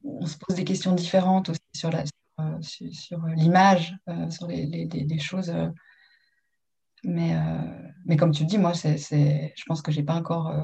on 0.08 0.28
se 0.28 0.38
pose 0.38 0.56
des 0.56 0.66
questions 0.66 0.94
différentes 0.94 1.50
aussi 1.50 1.60
sur 1.74 1.90
la, 1.90 2.04
sur, 2.62 3.26
l'image, 3.26 3.96
sur 4.30 4.46
les, 4.46 4.68
les, 4.68 5.20
choses 5.20 5.52
mais, 7.06 7.36
euh, 7.36 7.40
mais 8.06 8.18
comme 8.18 8.32
tu 8.32 8.44
le 8.44 8.50
dis, 8.50 8.58
moi, 8.58 8.74
c'est, 8.74 8.98
je 8.98 9.64
pense 9.66 9.82
que 9.82 9.92
j'ai 9.92 10.04
pas 10.04 10.16
encore, 10.16 10.50
euh, 10.50 10.64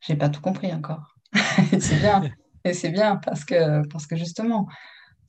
j'ai 0.00 0.16
pas 0.16 0.28
tout 0.28 0.40
compris 0.40 0.72
encore. 0.72 1.16
c'est 1.80 2.00
bien, 2.00 2.22
et 2.64 2.74
c'est 2.74 2.90
bien 2.90 3.16
parce 3.16 3.44
que, 3.44 3.86
parce 3.88 4.06
que 4.06 4.16
justement, 4.16 4.66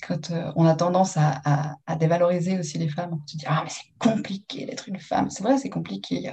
quand 0.06 0.32
euh, 0.32 0.52
on 0.56 0.66
a 0.66 0.76
tendance 0.76 1.18
à, 1.18 1.42
à, 1.86 1.96
dévaloriser 1.96 2.60
aussi 2.60 2.78
les 2.78 2.90
femmes, 2.90 3.12
on 3.14 3.28
se 3.28 3.38
dit 3.38 3.46
ah 3.48 3.62
mais 3.64 3.70
c'est 3.70 3.92
compliqué 3.98 4.66
d'être 4.66 4.90
une 4.90 5.00
femme. 5.00 5.30
C'est 5.30 5.44
vrai, 5.44 5.58
c'est 5.58 5.70
compliqué. 5.70 6.32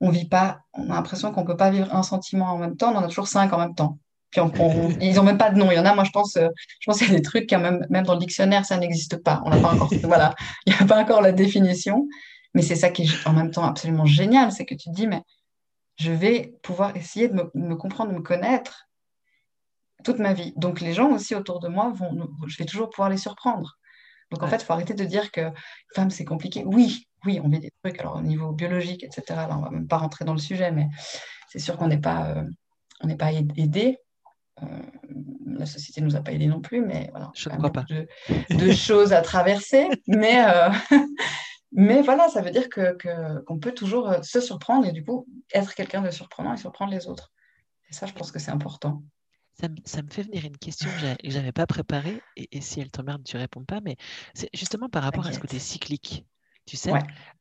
On 0.00 0.10
vit 0.10 0.28
pas, 0.28 0.60
on 0.72 0.90
a 0.90 0.94
l'impression 0.94 1.32
qu'on 1.32 1.44
peut 1.44 1.56
pas 1.56 1.70
vivre 1.70 1.94
un 1.94 2.02
sentiment 2.02 2.46
en 2.46 2.58
même 2.58 2.76
temps. 2.76 2.92
On 2.92 2.96
en 2.96 3.04
a 3.04 3.08
toujours 3.08 3.28
cinq 3.28 3.52
en 3.52 3.58
même 3.58 3.74
temps. 3.74 3.98
Puis 4.30 4.40
ils 5.00 5.20
ont 5.20 5.24
même 5.24 5.38
pas 5.38 5.50
de 5.50 5.58
nom. 5.58 5.70
Il 5.70 5.76
y 5.76 5.78
en 5.78 5.84
a, 5.84 5.94
moi, 5.94 6.04
je 6.04 6.10
pense, 6.10 6.34
je 6.36 6.86
pense 6.86 6.98
qu'il 6.98 7.08
y 7.08 7.12
a 7.12 7.16
des 7.16 7.22
trucs 7.22 7.50
même, 7.52 7.84
même 7.90 8.04
dans 8.04 8.14
le 8.14 8.20
dictionnaire, 8.20 8.64
ça 8.64 8.76
n'existe 8.76 9.22
pas. 9.22 9.42
On 9.44 9.50
n'a 9.50 9.58
pas 9.58 9.74
encore, 9.74 9.90
voilà, 10.04 10.34
il 10.66 10.72
n'y 10.72 10.78
a 10.78 10.86
pas 10.86 11.00
encore 11.00 11.20
la 11.20 11.32
définition. 11.32 12.06
Mais 12.54 12.62
c'est 12.62 12.76
ça 12.76 12.90
qui 12.90 13.02
est 13.02 13.26
en 13.26 13.32
même 13.32 13.50
temps 13.50 13.64
absolument 13.64 14.06
génial, 14.06 14.52
c'est 14.52 14.64
que 14.64 14.74
tu 14.74 14.90
te 14.90 14.94
dis, 14.94 15.06
mais 15.06 15.22
je 15.96 16.12
vais 16.12 16.54
pouvoir 16.62 16.96
essayer 16.96 17.28
de 17.28 17.50
me, 17.54 17.76
comprendre, 17.76 18.12
de 18.12 18.16
me 18.16 18.22
connaître 18.22 18.88
toute 20.04 20.18
ma 20.18 20.32
vie. 20.32 20.52
Donc 20.56 20.80
les 20.80 20.94
gens 20.94 21.10
aussi 21.10 21.34
autour 21.34 21.60
de 21.60 21.68
moi 21.68 21.90
vont, 21.94 22.28
je 22.46 22.56
vais 22.56 22.64
toujours 22.64 22.88
pouvoir 22.90 23.10
les 23.10 23.16
surprendre. 23.16 23.78
Donc 24.30 24.42
en 24.42 24.46
fait, 24.46 24.56
il 24.56 24.64
faut 24.64 24.72
arrêter 24.72 24.94
de 24.94 25.04
dire 25.04 25.30
que 25.30 25.50
femme 25.94 26.10
c'est 26.10 26.24
compliqué. 26.24 26.62
Oui, 26.64 27.08
oui, 27.24 27.40
on 27.42 27.48
vit 27.48 27.60
des 27.60 27.72
trucs. 27.82 27.98
Alors 28.00 28.16
au 28.16 28.22
niveau 28.22 28.52
biologique, 28.52 29.02
etc. 29.02 29.22
Là, 29.28 29.56
on 29.58 29.62
va 29.62 29.70
même 29.70 29.88
pas 29.88 29.96
rentrer 29.96 30.24
dans 30.24 30.34
le 30.34 30.38
sujet, 30.38 30.70
mais 30.70 30.88
c'est 31.48 31.58
sûr 31.58 31.76
qu'on 31.76 31.88
n'est 31.88 32.00
pas, 32.00 32.30
euh, 32.30 32.44
on 33.00 33.16
pas 33.16 33.32
aidé. 33.32 33.98
Euh, 34.62 34.66
la 35.46 35.66
société 35.66 36.00
nous 36.00 36.16
a 36.16 36.20
pas 36.20 36.32
aidé 36.32 36.46
non 36.46 36.60
plus, 36.60 36.80
mais 36.80 37.08
voilà. 37.10 37.30
Je 37.34 37.48
ne 37.48 37.56
crois 37.56 37.72
pas. 37.72 37.84
De, 38.50 38.72
choses 38.72 39.12
à 39.12 39.22
traverser, 39.22 39.88
mais 40.06 40.44
euh, 40.46 40.70
mais 41.72 42.02
voilà, 42.02 42.28
ça 42.28 42.40
veut 42.40 42.50
dire 42.50 42.68
que 42.68 42.96
qu'on 43.42 43.58
peut 43.58 43.72
toujours 43.72 44.14
se 44.22 44.40
surprendre 44.40 44.86
et 44.86 44.92
du 44.92 45.04
coup 45.04 45.26
être 45.52 45.74
quelqu'un 45.74 46.02
de 46.02 46.10
surprenant 46.10 46.54
et 46.54 46.56
surprendre 46.56 46.92
les 46.92 47.06
autres. 47.06 47.32
Et 47.90 47.92
ça, 47.92 48.06
je 48.06 48.12
pense 48.12 48.32
que 48.32 48.38
c'est 48.38 48.50
important. 48.50 49.02
Ça, 49.84 50.02
me 50.02 50.08
fait 50.08 50.22
venir 50.22 50.44
une 50.44 50.56
question 50.56 50.88
que 50.88 51.28
je 51.28 51.36
n'avais 51.36 51.50
pas 51.50 51.66
préparée, 51.66 52.22
et, 52.36 52.60
si 52.60 52.80
elle 52.80 52.92
t'emmerde, 52.92 53.24
tu 53.24 53.36
réponds 53.36 53.64
pas, 53.64 53.80
mais 53.80 53.96
c'est 54.32 54.48
justement 54.54 54.88
par 54.88 55.02
rapport 55.02 55.26
à 55.26 55.32
ce 55.32 55.40
côté 55.40 55.58
cyclique. 55.58 56.24
Tu 56.64 56.76
sais, 56.76 56.92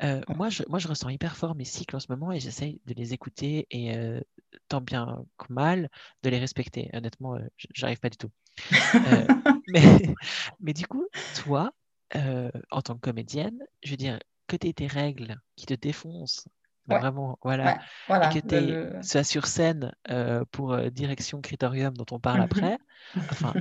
euh, 0.02 0.22
moi, 0.36 0.50
je, 0.50 0.64
moi, 0.68 0.80
je 0.80 0.88
ressens 0.88 1.10
hyper 1.10 1.36
fort 1.36 1.54
mes 1.54 1.66
cycles 1.66 1.96
en 1.96 2.00
ce 2.00 2.08
moment 2.10 2.32
et 2.32 2.40
j'essaye 2.40 2.80
de 2.86 2.94
les 2.94 3.14
écouter 3.14 3.68
et 3.70 3.96
euh, 3.96 4.22
tant 4.68 4.82
bien 4.82 5.26
que 5.38 5.52
mal 5.52 5.90
de 6.24 6.30
les 6.30 6.40
respecter. 6.40 6.90
Honnêtement, 6.94 7.36
euh, 7.36 7.46
j'arrive 7.76 8.00
pas 8.00 8.10
du 8.10 8.18
tout. 8.18 8.32
mais, 9.68 10.16
mais, 10.60 10.74
du 10.74 10.88
coup, 10.88 11.06
toi, 11.36 11.72
en 12.14 12.82
tant 12.82 12.96
que 12.96 13.02
comédienne, 13.02 13.60
je 13.84 13.92
veux 13.92 13.98
dire, 13.98 14.20
que 14.48 14.56
tu 14.56 14.68
aies 14.68 14.74
tes 14.74 14.88
règles 14.88 15.36
qui 15.56 15.66
te 15.66 15.74
défoncent 15.74 16.48
Vraiment, 16.88 17.38
voilà. 17.44 17.78
Et 18.10 18.42
que 18.42 18.48
tu 18.48 19.08
sois 19.08 19.24
sur 19.24 19.46
scène 19.48 19.94
euh, 20.10 20.46
pour 20.52 20.74
euh, 20.74 20.90
Direction 20.90 21.42
Criterium 21.42 21.94
dont 21.96 22.06
on 22.12 22.20
parle 22.20 22.42
après. 22.42 22.78
Enfin, 23.32 23.54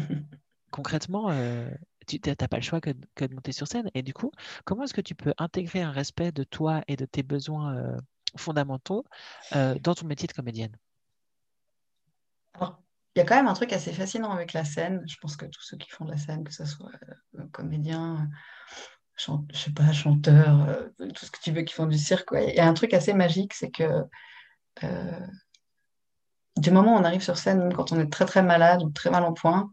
concrètement, 0.71 1.31
euh, 1.31 1.69
tu 2.07 2.21
n'as 2.25 2.35
pas 2.35 2.57
le 2.57 2.63
choix 2.63 2.81
que, 2.81 2.91
de 2.91 3.35
monter 3.35 3.53
sur 3.53 3.67
scène. 3.67 3.91
Et 3.95 4.03
du 4.03 4.13
coup, 4.13 4.31
comment 4.65 4.85
est-ce 4.85 4.95
que 4.95 5.01
tu 5.01 5.15
peux 5.15 5.35
intégrer 5.39 5.83
un 5.83 5.91
respect 5.91 6.33
de 6.33 6.45
toi 6.45 6.83
et 6.89 6.97
de 6.97 7.05
tes 7.05 7.23
besoins 7.23 7.97
fondamentaux 8.37 9.05
dans 9.53 9.95
ton 9.95 10.07
métier 10.07 10.29
de 10.29 10.33
comédienne? 10.33 10.77
Alors, 12.55 12.83
il 13.17 13.21
y 13.21 13.23
a 13.23 13.25
quand 13.25 13.37
même 13.37 13.49
un 13.49 13.55
truc 13.55 13.73
assez 13.73 13.93
fascinant 13.93 14.31
avec 14.31 14.53
la 14.53 14.65
scène. 14.65 15.03
Je 15.07 15.17
pense 15.23 15.37
que 15.37 15.47
tous 15.47 15.63
ceux 15.63 15.79
qui 15.79 15.89
font 15.89 16.05
de 16.05 16.11
la 16.11 16.19
scène, 16.19 16.45
que 16.45 16.53
ce 16.53 16.67
soit 16.67 16.91
comédien, 17.51 18.29
je 19.17 19.33
sais 19.55 19.73
pas, 19.73 19.91
chanteur, 19.93 20.69
euh, 20.69 20.89
tout 21.15 21.25
ce 21.25 21.31
que 21.31 21.41
tu 21.41 21.51
veux 21.51 21.63
qui 21.63 21.73
font 21.73 21.87
du 21.87 21.97
cirque. 21.97 22.29
Il 22.35 22.55
y 22.55 22.61
a 22.61 22.69
un 22.69 22.75
truc 22.75 22.93
assez 22.93 23.15
magique, 23.15 23.55
c'est 23.55 23.71
que 23.71 24.05
euh, 24.85 25.27
du 26.59 26.71
moment 26.71 26.95
où 26.95 26.99
on 26.99 27.05
arrive 27.05 27.23
sur 27.23 27.39
scène, 27.39 27.61
même 27.61 27.73
quand 27.73 27.91
on 27.93 27.99
est 27.99 28.13
très 28.13 28.27
très 28.27 28.43
malade 28.43 28.83
ou 28.83 28.91
très 28.91 29.09
mal 29.09 29.25
en 29.25 29.33
point, 29.33 29.71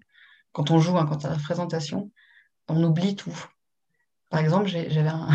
quand 0.54 0.72
on 0.72 0.80
joue, 0.80 0.98
hein, 0.98 1.06
quand 1.06 1.26
on 1.26 1.28
a 1.28 1.32
la 1.32 1.38
présentation, 1.38 2.12
on 2.70 2.82
oublie 2.82 3.18
tout. 3.18 3.38
Par 4.30 4.40
exemple, 4.40 4.68
j'avais 4.68 4.98
un, 5.10 5.30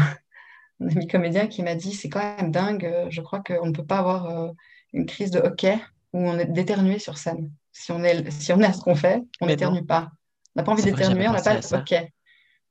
ami 0.80 1.06
comédien 1.08 1.46
qui 1.46 1.62
m'a 1.62 1.74
dit 1.74 1.92
c'est 1.92 2.08
quand 2.08 2.38
même 2.38 2.52
dingue, 2.52 2.86
euh, 2.86 3.08
je 3.10 3.20
crois 3.20 3.40
qu'on 3.40 3.66
ne 3.66 3.72
peut 3.72 3.84
pas 3.84 3.98
avoir 3.98 4.54
une 4.94 5.04
crise 5.04 5.30
de 5.30 5.40
hockey 5.40 5.78
où 6.12 6.18
on 6.18 6.38
est 6.38 6.46
d'éternuer 6.46 6.98
sur 6.98 7.18
scène. 7.18 7.52
Si 7.72 7.92
on 7.92 8.02
est, 8.02 8.30
si 8.30 8.52
on 8.52 8.60
est 8.60 8.66
à 8.66 8.72
ce 8.72 8.80
qu'on 8.80 8.94
fait, 8.94 9.22
on 9.40 9.46
n'éternue 9.46 9.84
pas. 9.84 10.10
On 10.54 10.60
n'a 10.60 10.64
pas 10.64 10.72
envie 10.72 10.82
d'éternuer, 10.82 11.28
on 11.28 11.32
n'a 11.32 11.42
pas 11.42 11.60
hockey. 11.72 12.12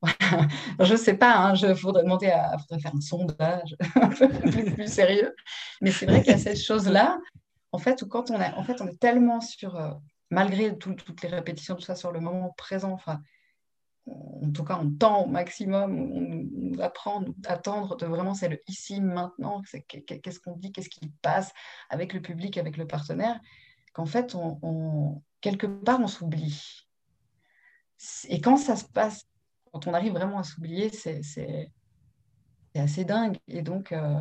je 0.80 0.92
ne 0.92 0.98
sais 0.98 1.14
pas, 1.14 1.36
hein, 1.36 1.54
je 1.54 1.66
voudrais 1.66 2.04
demander 2.04 2.28
à 2.28 2.56
faudrait 2.58 2.80
faire 2.80 2.94
un 2.94 3.00
sondage 3.00 3.76
un 3.96 4.08
peu 4.08 4.28
plus, 4.28 4.92
sérieux. 4.92 5.34
Mais 5.80 5.90
c'est 5.90 6.06
vrai 6.06 6.22
qu'il 6.22 6.32
y 6.32 6.34
a 6.34 6.38
cette 6.38 6.60
chose-là, 6.60 7.18
en 7.72 7.78
fait, 7.78 8.02
où 8.02 8.06
quand 8.06 8.30
on, 8.30 8.40
est, 8.40 8.52
en 8.54 8.62
fait, 8.62 8.80
on 8.80 8.86
est 8.86 8.98
tellement 9.00 9.40
sur, 9.40 9.76
euh, 9.76 9.90
malgré 10.30 10.76
toutes 10.78 11.22
les 11.22 11.28
répétitions, 11.28 11.74
tout 11.74 11.82
ça, 11.82 11.96
sur 11.96 12.12
le 12.12 12.20
moment 12.20 12.54
présent, 12.56 12.92
enfin, 12.92 13.20
en 14.42 14.50
tout 14.52 14.64
cas, 14.64 14.78
on 14.80 14.90
tend 14.90 15.24
au 15.24 15.26
maximum, 15.26 15.98
on 15.98 16.20
nous 16.20 16.80
apprend 16.80 17.24
à 17.46 17.52
attendre 17.52 17.96
de 17.96 18.06
vraiment, 18.06 18.34
c'est 18.34 18.48
le 18.48 18.60
ici, 18.68 19.00
maintenant, 19.00 19.62
qu'est-ce 19.88 20.40
qu'on 20.40 20.56
dit, 20.56 20.72
qu'est-ce 20.72 20.88
qui 20.88 21.08
passe 21.22 21.52
avec 21.90 22.12
le 22.12 22.20
public, 22.20 22.56
avec 22.58 22.76
le 22.76 22.86
partenaire, 22.86 23.40
qu'en 23.92 24.06
fait, 24.06 24.34
on, 24.34 25.22
quelque 25.40 25.66
part, 25.66 26.00
on 26.00 26.06
s'oublie. 26.06 26.86
Et 28.28 28.40
quand 28.40 28.56
ça 28.56 28.76
se 28.76 28.84
passe 28.84 29.26
quand 29.72 29.86
on 29.86 29.94
arrive 29.94 30.12
vraiment 30.12 30.38
à 30.38 30.44
s'oublier, 30.44 30.90
c'est 30.90 31.70
assez 32.74 33.04
dingue. 33.04 33.38
Et 33.48 33.62
donc, 33.62 33.92
euh, 33.92 34.20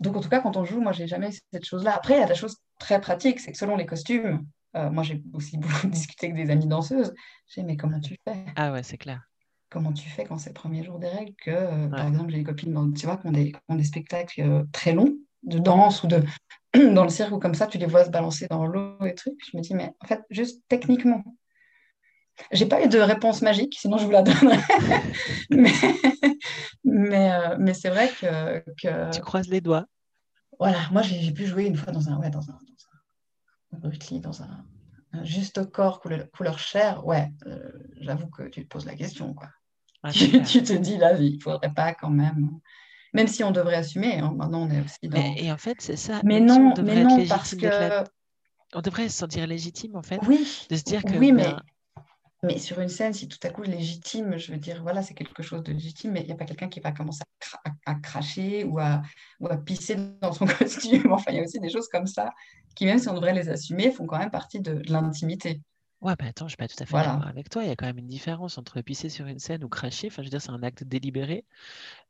donc, 0.00 0.16
en 0.16 0.20
tout 0.20 0.28
cas, 0.28 0.40
quand 0.40 0.56
on 0.56 0.64
joue, 0.64 0.80
moi, 0.80 0.92
j'ai 0.92 1.06
jamais 1.06 1.30
cette 1.52 1.64
chose-là. 1.64 1.94
Après, 1.94 2.14
il 2.14 2.20
y 2.20 2.22
a 2.22 2.26
des 2.26 2.34
choses 2.34 2.56
très 2.78 3.00
pratiques, 3.00 3.40
c'est 3.40 3.52
que 3.52 3.58
selon 3.58 3.76
les 3.76 3.86
costumes, 3.86 4.46
euh, 4.76 4.90
moi, 4.90 5.02
j'ai 5.02 5.22
aussi 5.32 5.56
beaucoup 5.58 5.86
discuté 5.88 6.26
avec 6.30 6.44
des 6.44 6.50
amies 6.50 6.66
danseuses. 6.66 7.14
J'ai 7.48 7.62
mais 7.62 7.76
comment 7.76 8.00
tu 8.00 8.16
fais? 8.26 8.44
Ah 8.56 8.72
ouais, 8.72 8.82
c'est 8.82 8.98
clair. 8.98 9.22
Comment 9.68 9.92
tu 9.92 10.08
fais 10.08 10.24
quand 10.24 10.38
c'est 10.38 10.50
le 10.50 10.54
premier 10.54 10.82
jour 10.82 10.98
des 10.98 11.08
règles 11.08 11.34
que, 11.44 11.50
euh, 11.50 11.88
par 11.88 12.06
exemple, 12.06 12.30
j'ai 12.30 12.38
des 12.38 12.44
copines 12.44 12.72
dans, 12.72 12.90
tu 12.90 13.06
vois, 13.06 13.16
qui 13.16 13.28
ont 13.28 13.32
des, 13.32 13.52
des 13.68 13.84
spectacles 13.84 14.66
très 14.72 14.92
longs 14.92 15.14
de 15.44 15.58
danse 15.58 16.02
ou 16.02 16.08
de 16.08 16.22
dans 16.94 17.04
le 17.04 17.08
cirque 17.08 17.32
ou 17.32 17.38
comme 17.38 17.54
ça, 17.54 17.66
tu 17.66 17.78
les 17.78 17.86
vois 17.86 18.04
se 18.04 18.10
balancer 18.10 18.46
dans 18.48 18.66
l'eau 18.66 18.96
et 19.04 19.14
trucs. 19.14 19.38
Je 19.50 19.56
me 19.56 19.62
dis, 19.62 19.74
mais 19.74 19.92
en 20.00 20.06
fait, 20.06 20.22
juste 20.30 20.62
techniquement, 20.68 21.22
j'ai 22.52 22.66
pas 22.66 22.84
eu 22.84 22.88
de 22.88 22.98
réponse 22.98 23.42
magique, 23.42 23.76
sinon 23.78 23.98
je 23.98 24.04
vous 24.06 24.10
la 24.10 24.22
donnerais. 24.22 24.58
mais 25.50 25.72
mais, 26.84 27.32
euh, 27.32 27.56
mais 27.58 27.74
c'est 27.74 27.90
vrai 27.90 28.08
que, 28.08 28.58
que, 28.80 29.10
Tu 29.10 29.20
croises 29.20 29.48
les 29.48 29.60
doigts. 29.60 29.86
Voilà, 30.58 30.78
moi 30.90 31.02
j'ai 31.02 31.32
pu 31.32 31.46
jouer 31.46 31.64
une 31.66 31.76
fois 31.76 31.92
dans 31.92 32.08
un, 32.08 32.18
ouais, 32.18 32.30
dans 32.30 32.50
un, 32.50 32.58
dans 33.72 33.88
un, 33.88 34.20
dans 34.20 34.42
un, 34.42 35.24
juste 35.24 35.70
corps 35.70 36.00
couleur, 36.00 36.30
couleur 36.30 36.58
chair. 36.58 37.06
Ouais, 37.06 37.32
euh, 37.46 37.72
j'avoue 38.00 38.28
que 38.28 38.44
tu 38.48 38.62
te 38.62 38.68
poses 38.68 38.86
la 38.86 38.94
question. 38.94 39.34
Quoi. 39.34 39.48
Ah, 40.02 40.12
tu, 40.12 40.30
te 40.30 40.72
dis 40.72 40.96
là, 40.96 41.18
il 41.20 41.40
faudrait 41.42 41.72
pas 41.72 41.94
quand 41.94 42.10
même. 42.10 42.50
Même 43.12 43.26
si 43.26 43.42
on 43.42 43.50
devrait 43.50 43.76
assumer, 43.76 44.20
hein, 44.20 44.32
maintenant 44.36 44.62
on 44.62 44.70
est 44.70 44.80
aussi 44.80 45.08
dans... 45.08 45.18
et 45.18 45.50
en 45.50 45.56
fait, 45.56 45.76
c'est 45.80 45.96
ça. 45.96 46.20
Mais 46.24 46.40
non, 46.40 46.72
mais 46.82 47.02
non, 47.02 47.26
parce 47.28 47.54
que... 47.56 48.04
On 48.72 48.80
devrait 48.80 49.08
se 49.08 49.18
sentir 49.18 49.48
légitime, 49.48 49.96
en 49.96 50.02
fait. 50.02 50.20
Oui. 50.28 50.66
De 50.70 50.76
se 50.76 50.84
dire 50.84 51.02
que... 51.02 51.18
Oui, 51.18 51.32
mais... 51.32 51.42
Ben, 51.42 51.60
mais 52.42 52.58
sur 52.58 52.80
une 52.80 52.88
scène, 52.88 53.12
si 53.12 53.28
tout 53.28 53.38
à 53.42 53.50
coup 53.50 53.62
légitime, 53.62 54.38
je 54.38 54.52
veux 54.52 54.58
dire, 54.58 54.82
voilà, 54.82 55.02
c'est 55.02 55.12
quelque 55.14 55.42
chose 55.42 55.62
de 55.62 55.72
légitime, 55.72 56.12
mais 56.12 56.20
il 56.20 56.26
n'y 56.26 56.32
a 56.32 56.36
pas 56.36 56.46
quelqu'un 56.46 56.68
qui 56.68 56.80
va 56.80 56.90
commencer 56.90 57.22
à, 57.84 57.94
cracher 57.96 58.64
ou 58.64 58.78
à, 58.78 59.02
ou 59.40 59.48
à, 59.48 59.58
pisser 59.58 59.96
dans 60.22 60.32
son 60.32 60.46
costume. 60.58 61.12
Enfin, 61.12 61.32
il 61.32 61.36
y 61.36 61.40
a 61.40 61.42
aussi 61.42 61.60
des 61.60 61.68
choses 61.68 61.88
comme 61.88 62.06
ça 62.06 62.30
qui, 62.74 62.86
même 62.86 62.98
si 62.98 63.08
on 63.08 63.14
devrait 63.14 63.34
les 63.34 63.50
assumer, 63.50 63.90
font 63.90 64.06
quand 64.06 64.18
même 64.18 64.30
partie 64.30 64.60
de, 64.60 64.80
l'intimité. 64.90 65.60
Ouais, 66.00 66.14
bah 66.18 66.24
attends, 66.28 66.44
je 66.44 66.44
ne 66.44 66.48
suis 66.48 66.56
pas 66.56 66.68
tout 66.68 66.82
à 66.82 66.86
fait 66.86 66.94
d'accord 66.94 67.26
avec 67.26 67.50
toi. 67.50 67.62
Il 67.62 67.68
y 67.68 67.70
a 67.70 67.76
quand 67.76 67.84
même 67.84 67.98
une 67.98 68.06
différence 68.06 68.56
entre 68.56 68.80
pisser 68.80 69.10
sur 69.10 69.26
une 69.26 69.38
scène 69.38 69.62
ou 69.62 69.68
cracher. 69.68 70.06
Enfin, 70.06 70.22
je 70.22 70.28
veux 70.28 70.30
dire, 70.30 70.40
c'est 70.40 70.50
un 70.50 70.62
acte 70.62 70.82
délibéré 70.82 71.44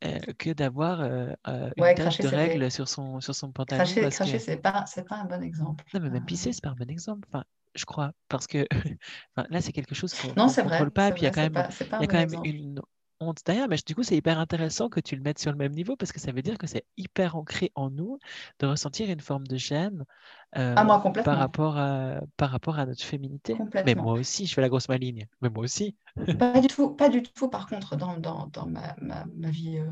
euh, 0.05 0.21
que 0.39 0.51
d'avoir 0.51 1.01
euh, 1.01 1.33
euh 1.49 1.71
une 1.77 1.95
de 1.95 2.27
règle 2.29 2.71
sur 2.71 2.87
son, 2.87 3.21
sur 3.21 3.35
son 3.35 3.51
pantalon. 3.51 3.83
Cracher, 3.83 4.09
cracher 4.09 4.33
que... 4.35 4.39
c'est 4.39 4.59
pas, 4.59 4.85
pas 5.09 5.17
un 5.17 5.25
bon 5.25 5.43
exemple. 5.43 5.85
Non, 5.93 5.99
mais 5.99 6.11
même 6.11 6.25
pisser, 6.25 6.53
c'est 6.53 6.63
pas 6.63 6.71
un 6.71 6.77
bon 6.77 6.89
exemple. 6.89 7.27
Enfin, 7.33 7.45
je 7.75 7.85
crois, 7.85 8.13
parce 8.29 8.47
que 8.47 8.67
là, 9.37 9.61
c'est 9.61 9.73
quelque 9.73 9.95
chose 9.95 10.15
qu'on 10.15 10.29
ne 10.29 10.63
contrôle 10.63 10.91
pas, 10.91 11.11
puis 11.13 11.23
il 11.23 11.25
y 11.25 11.29
a 11.29 11.31
quand 11.31 11.43
même, 11.43 11.69
il 11.81 12.01
y 12.01 12.05
a 12.05 12.07
quand 12.07 12.19
même 12.19 12.45
une 12.45 12.81
honte 13.21 13.41
derrière, 13.45 13.69
mais 13.69 13.77
du 13.87 13.95
coup, 13.95 14.03
c'est 14.03 14.17
hyper 14.17 14.39
intéressant 14.39 14.89
que 14.89 14.99
tu 14.99 15.15
le 15.15 15.23
mettes 15.23 15.39
sur 15.39 15.51
le 15.51 15.57
même 15.57 15.73
niveau, 15.73 15.95
parce 15.97 16.11
que 16.13 16.19
ça 16.19 16.33
veut 16.33 16.43
dire 16.43 16.59
que 16.59 16.67
c'est 16.67 16.85
hyper 16.97 17.37
ancré 17.37 17.71
en 17.75 17.91
nous 17.91 18.19
de 18.59 18.67
ressentir 18.67 19.11
une 19.11 19.21
forme 19.21 19.47
de 19.47 19.57
gêne 19.57 20.05
euh, 20.57 20.75
ah, 20.77 20.85
par, 21.25 21.39
rapport 21.39 21.77
à, 21.77 22.21
par 22.37 22.51
rapport 22.51 22.79
à 22.79 22.87
notre 22.87 23.03
féminité. 23.03 23.57
Mais 23.85 23.95
moi 23.95 24.15
aussi, 24.15 24.47
je 24.47 24.55
fais 24.55 24.63
la 24.63 24.69
grosse 24.69 24.89
maligne, 24.89 25.27
mais 25.43 25.51
moi 25.51 25.65
aussi. 25.65 25.97
pas 26.39 26.61
du 26.61 26.69
tout, 26.69 26.91
pas 26.91 27.09
du 27.09 27.23
tout, 27.23 27.49
par 27.49 27.67
contre, 27.67 27.97
dans, 27.97 28.17
dans, 28.17 28.47
dans 28.47 28.67
ma, 28.67 28.97
ma, 29.01 29.27
ma, 29.35 29.51
vie 29.51 29.79
euh, 29.79 29.91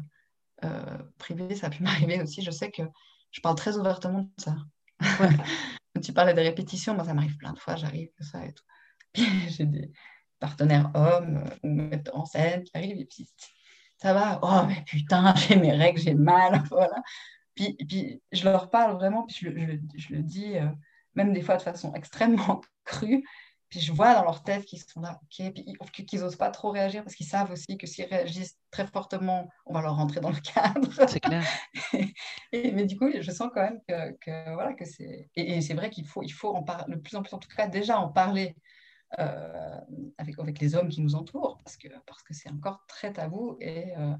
euh, 0.64 0.98
privée, 1.18 1.54
ça 1.54 1.66
a 1.66 1.70
pu 1.70 1.82
m'arriver 1.84 2.20
aussi, 2.22 2.42
je 2.42 2.50
sais 2.50 2.70
que 2.70 2.82
je 3.30 3.40
parle 3.40 3.56
très 3.56 3.76
ouvertement 3.76 4.22
de 4.22 4.42
ça. 4.42 4.56
Ouais. 5.20 5.36
Tu 6.02 6.12
parlais 6.12 6.34
de 6.34 6.40
répétitions, 6.40 6.94
moi 6.94 7.04
ça 7.04 7.14
m'arrive 7.14 7.36
plein 7.36 7.52
de 7.52 7.58
fois, 7.58 7.76
j'arrive 7.76 8.10
ça 8.20 8.44
et 8.44 8.52
tout. 8.52 8.64
Puis 9.12 9.26
j'ai 9.48 9.64
des 9.64 9.90
partenaires 10.38 10.90
hommes 10.94 11.38
euh, 11.38 11.56
ou 11.62 11.68
metteurs 11.68 12.16
en 12.16 12.24
scène 12.24 12.62
qui 12.62 12.70
arrivent 12.74 13.00
et 13.00 13.06
puis 13.06 13.28
ça 13.96 14.14
va, 14.14 14.38
oh 14.42 14.66
mais 14.68 14.84
putain, 14.86 15.34
j'ai 15.48 15.56
mes 15.56 15.72
règles, 15.72 16.00
j'ai 16.00 16.14
mal, 16.14 16.62
voilà. 16.70 17.02
Puis, 17.54 17.76
puis 17.88 18.22
je 18.30 18.44
leur 18.44 18.70
parle 18.70 18.94
vraiment, 18.94 19.24
puis 19.26 19.36
je, 19.40 19.48
je, 19.50 19.98
je 19.98 20.14
le 20.14 20.22
dis 20.22 20.56
euh, 20.56 20.68
même 21.14 21.32
des 21.32 21.42
fois 21.42 21.56
de 21.56 21.62
façon 21.62 21.92
extrêmement 21.94 22.60
crue, 22.84 23.24
puis 23.68 23.80
je 23.80 23.92
vois 23.92 24.14
dans 24.14 24.24
leur 24.24 24.42
tête 24.42 24.64
qu'ils 24.64 24.80
sont 24.80 25.00
là, 25.00 25.20
ok, 25.22 25.52
puis 25.92 26.06
qu'ils 26.06 26.20
n'osent 26.20 26.36
pas 26.36 26.50
trop 26.50 26.70
réagir 26.70 27.02
parce 27.02 27.14
qu'ils 27.14 27.26
savent 27.26 27.50
aussi 27.50 27.76
que 27.76 27.86
s'ils 27.86 28.06
réagissent 28.06 28.58
très 28.70 28.86
fortement, 28.86 29.50
on 29.66 29.74
va 29.74 29.82
leur 29.82 29.96
rentrer 29.96 30.20
dans 30.20 30.30
le 30.30 30.40
cadre. 30.40 30.88
C'est 31.08 31.20
clair. 31.20 31.44
et, 32.52 32.72
mais 32.72 32.86
du 32.86 32.96
coup, 32.96 33.10
je 33.12 33.30
sens 33.30 33.50
quand 33.54 33.62
même 33.62 33.80
que, 33.86 34.12
que 34.20 34.54
voilà, 34.54 34.72
que 34.72 34.86
c'est. 34.86 35.30
Et, 35.36 35.60
c'est 35.60 35.74
vrai 35.74 35.90
qu'il 35.90 36.06
faut, 36.06 36.22
il 36.22 36.30
faut 36.30 36.54
en 36.54 36.62
parler, 36.62 36.96
de 36.96 37.00
plus 37.00 37.16
en 37.16 37.22
plus, 37.22 37.34
en 37.34 37.38
tout 37.38 37.48
cas, 37.54 37.66
déjà 37.66 37.98
en 37.98 38.08
parler 38.08 38.56
euh, 39.18 39.80
avec, 40.16 40.38
avec 40.38 40.60
les 40.60 40.74
hommes 40.74 40.88
qui 40.88 41.02
nous 41.02 41.14
entourent, 41.14 41.58
parce 41.62 41.76
que 41.76 41.88
parce 42.06 42.22
que 42.22 42.32
c'est 42.32 42.50
encore 42.50 42.84
très 42.86 43.12
tabou 43.12 43.56
et. 43.60 43.96
Euh, 43.96 44.14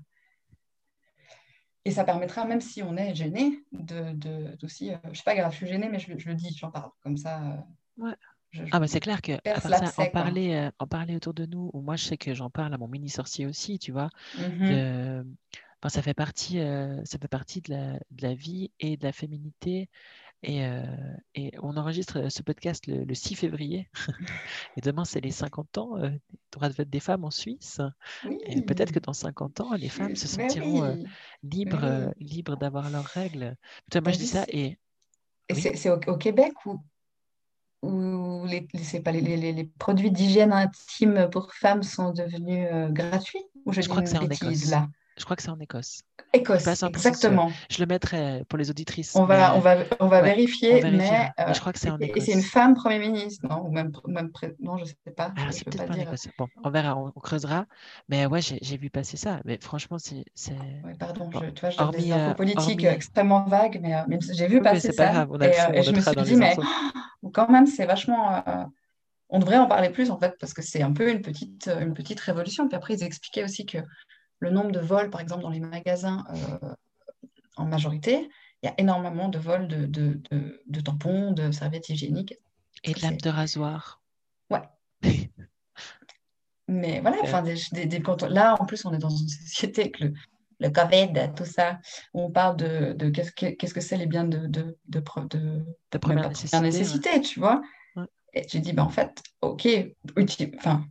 et 1.84 1.90
ça 1.90 2.04
permettra, 2.04 2.44
même 2.44 2.60
si 2.60 2.82
on 2.82 2.98
est 2.98 3.14
gêné, 3.14 3.64
de, 3.72 4.12
de, 4.12 4.56
d'aussi, 4.56 4.90
euh, 4.90 4.96
je 5.10 5.16
sais 5.16 5.24
pas 5.24 5.34
grave, 5.34 5.52
je 5.52 5.56
suis 5.58 5.66
gênée, 5.66 5.88
mais 5.88 5.98
je, 5.98 6.18
je 6.18 6.28
le 6.28 6.34
dis, 6.34 6.54
j'en 6.54 6.70
parle. 6.70 6.90
Comme 7.02 7.16
ça, 7.16 7.64
ouais 7.96 8.12
ah, 8.72 8.80
mais 8.80 8.88
c'est 8.88 9.00
clair 9.00 9.20
que 9.22 9.32
à 9.48 9.60
ça, 9.60 10.02
en, 10.02 10.06
parler, 10.06 10.54
euh, 10.54 10.70
en 10.78 10.86
parler 10.86 11.16
autour 11.16 11.34
de 11.34 11.46
nous, 11.46 11.70
ou 11.72 11.80
moi 11.80 11.96
je 11.96 12.04
sais 12.04 12.16
que 12.16 12.34
j'en 12.34 12.50
parle 12.50 12.72
à 12.74 12.78
mon 12.78 12.88
mini 12.88 13.08
sorcier 13.08 13.46
aussi, 13.46 13.78
tu 13.78 13.92
vois. 13.92 14.10
Mmh 14.38 15.22
ça 15.88 16.02
fait 16.02 16.14
partie, 16.14 16.58
euh, 16.58 17.00
ça 17.04 17.18
fait 17.18 17.28
partie 17.28 17.60
de 17.60 17.70
la, 17.70 17.92
de 18.10 18.22
la, 18.22 18.34
vie 18.34 18.72
et 18.80 18.96
de 18.96 19.04
la 19.04 19.12
féminité. 19.12 19.88
Et, 20.42 20.64
euh, 20.64 20.82
et 21.34 21.52
on 21.62 21.76
enregistre 21.76 22.30
ce 22.30 22.42
podcast 22.42 22.86
le, 22.86 23.14
6 23.14 23.36
février. 23.36 23.88
et 24.76 24.80
demain, 24.80 25.04
c'est 25.04 25.20
les 25.20 25.30
50 25.30 25.78
ans 25.78 25.98
euh, 25.98 26.10
droit 26.52 26.68
de 26.68 26.74
vote 26.74 26.88
des 26.88 27.00
femmes 27.00 27.24
en 27.24 27.30
Suisse. 27.30 27.80
Et 28.46 28.62
peut-être 28.62 28.92
que 28.92 28.98
dans 28.98 29.12
50 29.12 29.60
ans, 29.60 29.74
les 29.74 29.88
femmes 29.88 30.16
se 30.16 30.26
sentiront 30.26 30.98
libres, 31.42 32.12
libres 32.18 32.56
d'avoir 32.56 32.90
leurs 32.90 33.06
règles. 33.06 33.56
moi, 33.94 34.12
je 34.12 34.18
dis 34.18 34.26
ça 34.26 34.44
et. 34.48 34.78
et 35.48 35.54
C'est 35.54 35.90
au, 35.90 36.16
Québec 36.16 36.52
où 36.66 36.80
où 37.80 37.90
les, 38.46 38.68
pas, 39.00 39.12
les, 39.12 39.20
les, 39.20 39.52
les 39.52 39.64
produits 39.78 40.10
d'hygiène 40.10 40.52
intime 40.52 41.28
pour 41.30 41.52
femmes 41.54 41.82
sont 41.82 42.12
devenus 42.12 42.68
gratuits 42.90 43.44
Ou 43.66 43.72
je, 43.72 43.82
je 43.82 43.88
crois 43.88 44.02
que 44.02 44.08
c'est 44.08 44.18
en 44.18 44.28
Écosse. 44.28 44.70
Là? 44.70 44.88
Je 45.18 45.24
crois 45.24 45.36
que 45.36 45.42
c'est 45.42 45.50
en 45.50 45.58
Écosse. 45.58 46.02
Écosse, 46.32 46.66
exactement. 46.82 47.50
Je 47.70 47.80
le 47.80 47.86
mettrai 47.86 48.44
pour 48.48 48.58
les 48.58 48.70
auditrices. 48.70 49.16
On 49.16 49.24
va, 49.24 49.56
on 49.56 49.60
va, 49.60 49.76
on 49.98 50.06
va 50.06 50.22
vérifier, 50.22 50.82
mais, 50.82 51.32
euh, 51.40 51.52
je 51.52 51.58
crois 51.58 51.72
que 51.72 51.78
c'est 51.78 51.90
en 51.90 51.98
Écosse. 51.98 52.22
Et 52.22 52.26
c'est 52.26 52.32
une 52.32 52.42
femme 52.42 52.74
Premier 52.74 52.98
ministre, 52.98 53.46
non? 53.48 53.66
Ou 53.66 53.70
même, 53.70 53.90
même 54.06 54.30
non, 54.60 54.76
je 54.76 54.82
ne 54.82 54.88
sais 54.88 55.10
pas. 55.16 55.32
Ah, 55.36 55.50
c'est 55.50 55.64
peut-être 55.64 55.86
pas, 55.86 55.94
en 55.94 55.98
Écosse. 55.98 56.28
Bon, 56.38 56.46
on 56.62 56.70
verra, 56.70 56.96
on, 56.96 57.10
creusera. 57.10 57.66
Mais 58.08 58.26
ouais, 58.26 58.40
j'ai 58.42 58.76
vu 58.76 58.90
passer 58.90 59.16
ça. 59.16 59.40
Mais 59.44 59.58
franchement, 59.60 59.98
c'est. 59.98 60.24
Ouais, 60.84 60.94
pardon, 60.98 61.30
je, 61.32 61.50
tu 61.50 61.60
vois, 61.60 61.70
j'ai 61.70 61.98
des 61.98 62.12
infos 62.12 62.30
euh, 62.30 62.34
politiques 62.34 62.84
extrêmement 62.84 63.44
vagues, 63.44 63.80
mais 63.82 63.94
euh, 63.94 64.18
j'ai 64.32 64.46
vu 64.46 64.60
passer 64.60 64.92
ça. 64.92 65.08
Grave, 65.08 65.28
on 65.32 65.40
a 65.40 65.46
et, 65.46 65.78
et 65.78 65.82
je 65.82 65.90
me 65.90 66.00
suis 66.00 66.22
dit, 66.22 66.36
mais 66.36 66.54
quand 67.32 67.48
même, 67.48 67.66
c'est 67.66 67.86
vachement 67.86 68.42
on 69.30 69.38
devrait 69.38 69.58
en 69.58 69.66
parler 69.66 69.90
plus 69.90 70.10
en 70.10 70.18
fait 70.18 70.36
parce 70.38 70.54
que 70.54 70.62
c'est 70.62 70.82
un 70.82 70.92
peu 70.92 71.10
une 71.10 71.22
petite, 71.22 71.70
une 71.80 71.94
petite 71.94 72.20
révolution. 72.20 72.68
Puis 72.68 72.76
après, 72.76 72.94
ils 72.94 73.04
expliquaient 73.04 73.44
aussi 73.44 73.66
que 73.66 73.78
le 74.38 74.50
nombre 74.50 74.70
de 74.70 74.80
vols, 74.80 75.10
par 75.10 75.20
exemple, 75.20 75.42
dans 75.42 75.50
les 75.50 75.60
magasins 75.60 76.24
euh, 76.30 76.74
en 77.56 77.66
majorité, 77.66 78.28
il 78.62 78.66
y 78.66 78.68
a 78.68 78.74
énormément 78.78 79.28
de 79.28 79.38
vols 79.38 79.68
de, 79.68 79.86
de, 79.86 80.80
tampons, 80.80 81.32
de 81.32 81.50
serviettes 81.50 81.88
hygiéniques. 81.88 82.34
Et 82.84 82.92
de 82.92 83.02
lames 83.02 83.16
de 83.16 83.30
rasoir. 83.30 84.00
Ouais. 84.50 84.62
Mais 86.68 87.00
voilà, 87.00 87.16
enfin, 87.22 87.42
des, 87.42 87.56
là, 88.28 88.56
en 88.60 88.66
plus, 88.66 88.84
on 88.84 88.92
est 88.92 88.98
dans 88.98 89.10
une 89.10 89.28
société 89.28 89.82
avec 89.82 90.00
le, 90.00 90.12
le 90.60 90.70
Covid, 90.70 91.32
tout 91.36 91.44
ça, 91.44 91.78
on 92.14 92.30
parle 92.30 92.56
de, 92.56 93.10
qu'est-ce 93.10 93.74
que 93.74 93.80
c'est 93.80 93.96
les 93.96 94.06
biens 94.06 94.24
de, 94.24 94.46
de, 94.46 94.76
de, 94.88 95.02
de 95.92 95.98
première 95.98 96.28
nécessité, 96.60 97.20
tu 97.20 97.38
vois. 97.38 97.62
Et 98.34 98.44
tu 98.44 98.60
dis, 98.60 98.72
ben, 98.72 98.82
en 98.82 98.88
fait, 98.88 99.22
ok, 99.40 99.68
enfin, 100.58 100.84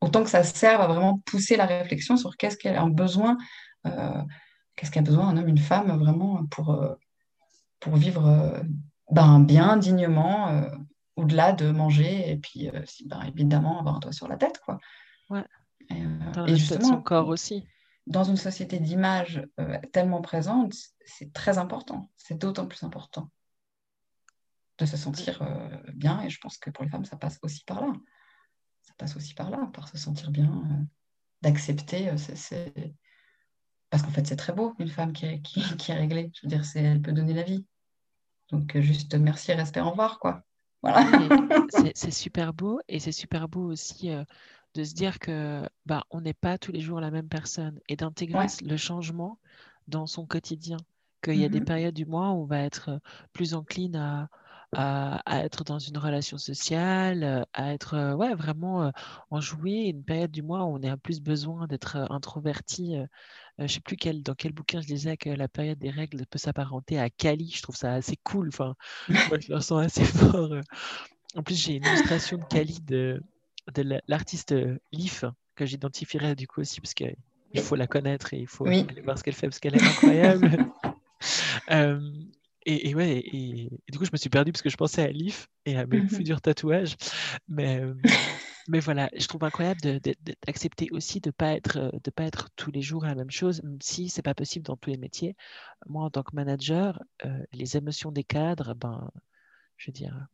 autant 0.00 0.22
que 0.22 0.30
ça 0.30 0.42
serve 0.42 0.80
à 0.80 0.86
vraiment 0.86 1.18
pousser 1.26 1.56
la 1.56 1.66
réflexion 1.66 2.16
sur 2.16 2.36
qu'est-ce 2.36 2.56
qu'elle 2.56 2.76
a 2.76 2.86
besoin, 2.86 3.36
euh, 3.86 4.22
qu'est-ce 4.76 4.90
qu'a 4.90 5.02
besoin 5.02 5.28
un 5.28 5.36
homme, 5.36 5.48
une 5.48 5.58
femme 5.58 5.96
vraiment 5.98 6.46
pour, 6.46 6.70
euh, 6.70 6.94
pour 7.80 7.96
vivre 7.96 8.26
euh, 8.26 8.60
ben, 9.10 9.40
bien, 9.40 9.76
dignement, 9.76 10.62
au-delà 11.16 11.52
de 11.52 11.70
manger 11.70 12.30
et 12.30 12.36
puis 12.36 12.70
ben, 13.06 13.22
évidemment 13.22 13.80
avoir 13.80 13.96
un 13.96 14.00
toit 14.00 14.12
sur 14.12 14.28
la 14.28 14.36
tête. 14.36 14.60
Quoi. 14.64 14.78
Ouais. 15.30 15.44
Et, 15.90 16.56
justement, 16.56 16.88
son 16.88 17.02
corps 17.02 17.28
aussi. 17.28 17.66
Dans 18.08 18.24
une 18.24 18.36
société 18.36 18.78
d'image 18.78 19.42
tellement 19.92 20.20
présente, 20.20 20.74
c'est 21.04 21.32
très 21.32 21.58
important. 21.58 22.10
C'est 22.16 22.38
d'autant 22.38 22.66
plus 22.66 22.82
important 22.82 23.30
de 24.78 24.86
se 24.86 24.96
sentir 24.96 25.42
bien. 25.94 26.22
Et 26.22 26.30
je 26.30 26.38
pense 26.40 26.58
que 26.58 26.70
pour 26.70 26.84
les 26.84 26.90
femmes, 26.90 27.04
ça 27.04 27.16
passe 27.16 27.38
aussi 27.42 27.64
par 27.64 27.86
là 27.86 27.92
ça 28.88 28.94
passe 28.96 29.16
aussi 29.16 29.34
par 29.34 29.50
là, 29.50 29.70
par 29.74 29.88
se 29.88 29.98
sentir 29.98 30.30
bien, 30.30 30.50
euh, 30.50 30.84
d'accepter. 31.42 32.08
Euh, 32.08 32.14
parce 33.90 34.02
qu'en 34.02 34.10
fait, 34.10 34.26
c'est 34.26 34.36
très 34.36 34.52
beau, 34.52 34.74
une 34.78 34.88
femme 34.88 35.12
qui 35.12 35.26
est, 35.26 35.42
qui, 35.42 35.60
est 35.90 35.94
réglée. 35.94 36.30
Je 36.34 36.40
veux 36.42 36.48
dire, 36.48 36.62
elle 36.74 37.02
peut 37.02 37.12
donner 37.12 37.34
la 37.34 37.42
vie. 37.42 37.66
Donc, 38.50 38.76
euh, 38.76 38.80
juste 38.80 39.14
merci, 39.14 39.52
respect, 39.52 39.80
au 39.80 39.90
revoir, 39.90 40.18
quoi. 40.18 40.42
Voilà. 40.82 41.04
c'est 41.94 42.10
super 42.12 42.54
beau 42.54 42.80
et 42.88 43.00
c'est 43.00 43.12
super 43.12 43.48
beau 43.48 43.64
aussi 43.64 44.10
de 44.78 44.84
se 44.84 44.94
dire 44.94 45.18
que 45.18 45.68
bah, 45.86 46.04
on 46.10 46.20
n'est 46.20 46.34
pas 46.34 46.56
tous 46.56 46.70
les 46.70 46.80
jours 46.80 47.00
la 47.00 47.10
même 47.10 47.28
personne 47.28 47.80
et 47.88 47.96
d'intégrer 47.96 48.46
le 48.62 48.76
changement 48.76 49.38
dans 49.88 50.06
son 50.06 50.24
quotidien. 50.24 50.76
Qu'il 51.20 51.34
y 51.34 51.44
a 51.44 51.48
des 51.48 51.58
mm-hmm. 51.60 51.64
périodes 51.64 51.94
du 51.94 52.06
mois 52.06 52.30
où 52.30 52.42
on 52.42 52.44
va 52.44 52.60
être 52.60 53.00
plus 53.32 53.54
encline 53.54 53.96
à, 53.96 54.28
à, 54.72 55.44
être 55.44 55.64
dans 55.64 55.80
une 55.80 55.98
relation 55.98 56.38
sociale, 56.38 57.44
à 57.52 57.72
être 57.72 57.94
euh, 57.94 58.14
ouais, 58.14 58.36
vraiment 58.36 58.84
euh, 58.84 58.90
enjoué. 59.30 59.88
Une 59.88 60.04
période 60.04 60.30
du 60.30 60.42
mois 60.42 60.62
où 60.64 60.78
on 60.78 60.82
a 60.84 60.96
plus 60.96 61.20
besoin 61.20 61.66
d'être 61.66 61.96
euh, 61.96 62.06
introverti. 62.10 62.94
je 63.58 63.62
ne 63.64 63.68
sais 63.68 63.80
plus 63.80 63.96
quel, 63.96 64.22
dans 64.22 64.34
quel 64.34 64.52
bouquin 64.52 64.80
je 64.80 64.86
disais 64.86 65.16
que 65.16 65.30
la 65.30 65.48
période 65.48 65.78
des 65.78 65.90
règles 65.90 66.24
peut 66.26 66.38
s'apparenter 66.38 67.00
à 67.00 67.10
Kali. 67.10 67.50
Je 67.50 67.62
trouve 67.62 67.74
ça 67.74 67.94
assez 67.94 68.16
cool. 68.22 68.48
Enfin, 68.48 68.76
moi, 69.08 69.40
je 69.40 69.48
le 69.48 69.56
ressens 69.56 69.78
assez 69.78 70.04
fort. 70.04 70.52
En 71.34 71.42
plus, 71.42 71.56
j'ai 71.56 71.74
une 71.74 71.84
illustration 71.84 72.38
de 72.38 72.44
Kali 72.44 72.78
de, 72.82 73.20
de 73.74 74.00
l'artiste 74.06 74.54
Leaf 74.92 75.24
que 75.54 75.66
j'identifierais 75.66 76.34
du 76.36 76.46
coup 76.46 76.60
aussi 76.60 76.80
parce 76.80 76.94
qu'il 76.94 77.16
faut 77.62 77.76
la 77.76 77.86
connaître 77.86 78.32
et 78.34 78.38
il 78.38 78.46
faut 78.46 78.66
aller 78.66 79.00
voir 79.02 79.18
ce 79.18 79.24
qu'elle 79.24 79.34
fait 79.34 79.48
parce 79.48 79.58
qu'elle 79.58 79.76
est 79.76 79.82
incroyable. 79.82 80.50
Et, 82.70 82.94
ouais, 82.94 83.22
et, 83.24 83.70
du 83.90 83.98
coup, 83.98 84.04
je 84.04 84.10
me 84.12 84.18
suis 84.18 84.28
perdu 84.28 84.52
parce 84.52 84.60
que 84.60 84.68
je 84.68 84.76
pensais 84.76 85.02
à 85.02 85.08
Leaf 85.08 85.48
et 85.64 85.74
à 85.78 85.86
mes 85.86 86.02
mmh 86.02 86.08
futurs 86.10 86.42
tatouages. 86.42 86.96
Mais, 87.48 87.80
euh, 87.80 87.94
mais 88.68 88.78
voilà, 88.78 89.08
je 89.16 89.26
trouve 89.26 89.42
incroyable 89.44 89.80
d'accepter 90.44 90.88
aussi 90.92 91.20
de 91.20 91.30
ne 91.30 91.32
pas, 91.32 91.54
être, 91.54 91.78
euh, 91.78 91.90
de 92.04 92.10
pas 92.10 92.24
être 92.24 92.50
tous 92.56 92.70
les 92.70 92.82
jours 92.82 93.06
la 93.06 93.14
même 93.14 93.30
chose, 93.30 93.62
même 93.62 93.78
si 93.80 94.10
ce 94.10 94.18
n'est 94.18 94.22
pas 94.22 94.34
possible 94.34 94.66
dans 94.66 94.76
tous 94.76 94.90
les 94.90 94.98
métiers. 94.98 95.34
Moi, 95.86 96.04
en 96.04 96.10
tant 96.10 96.22
que 96.22 96.36
manager, 96.36 97.02
euh, 97.24 97.42
les 97.54 97.78
émotions 97.78 98.12
des 98.12 98.24
cadres, 98.24 98.74
ben, 98.74 99.10
je 99.78 99.90
veux 99.90 99.94
dire, 99.94 100.26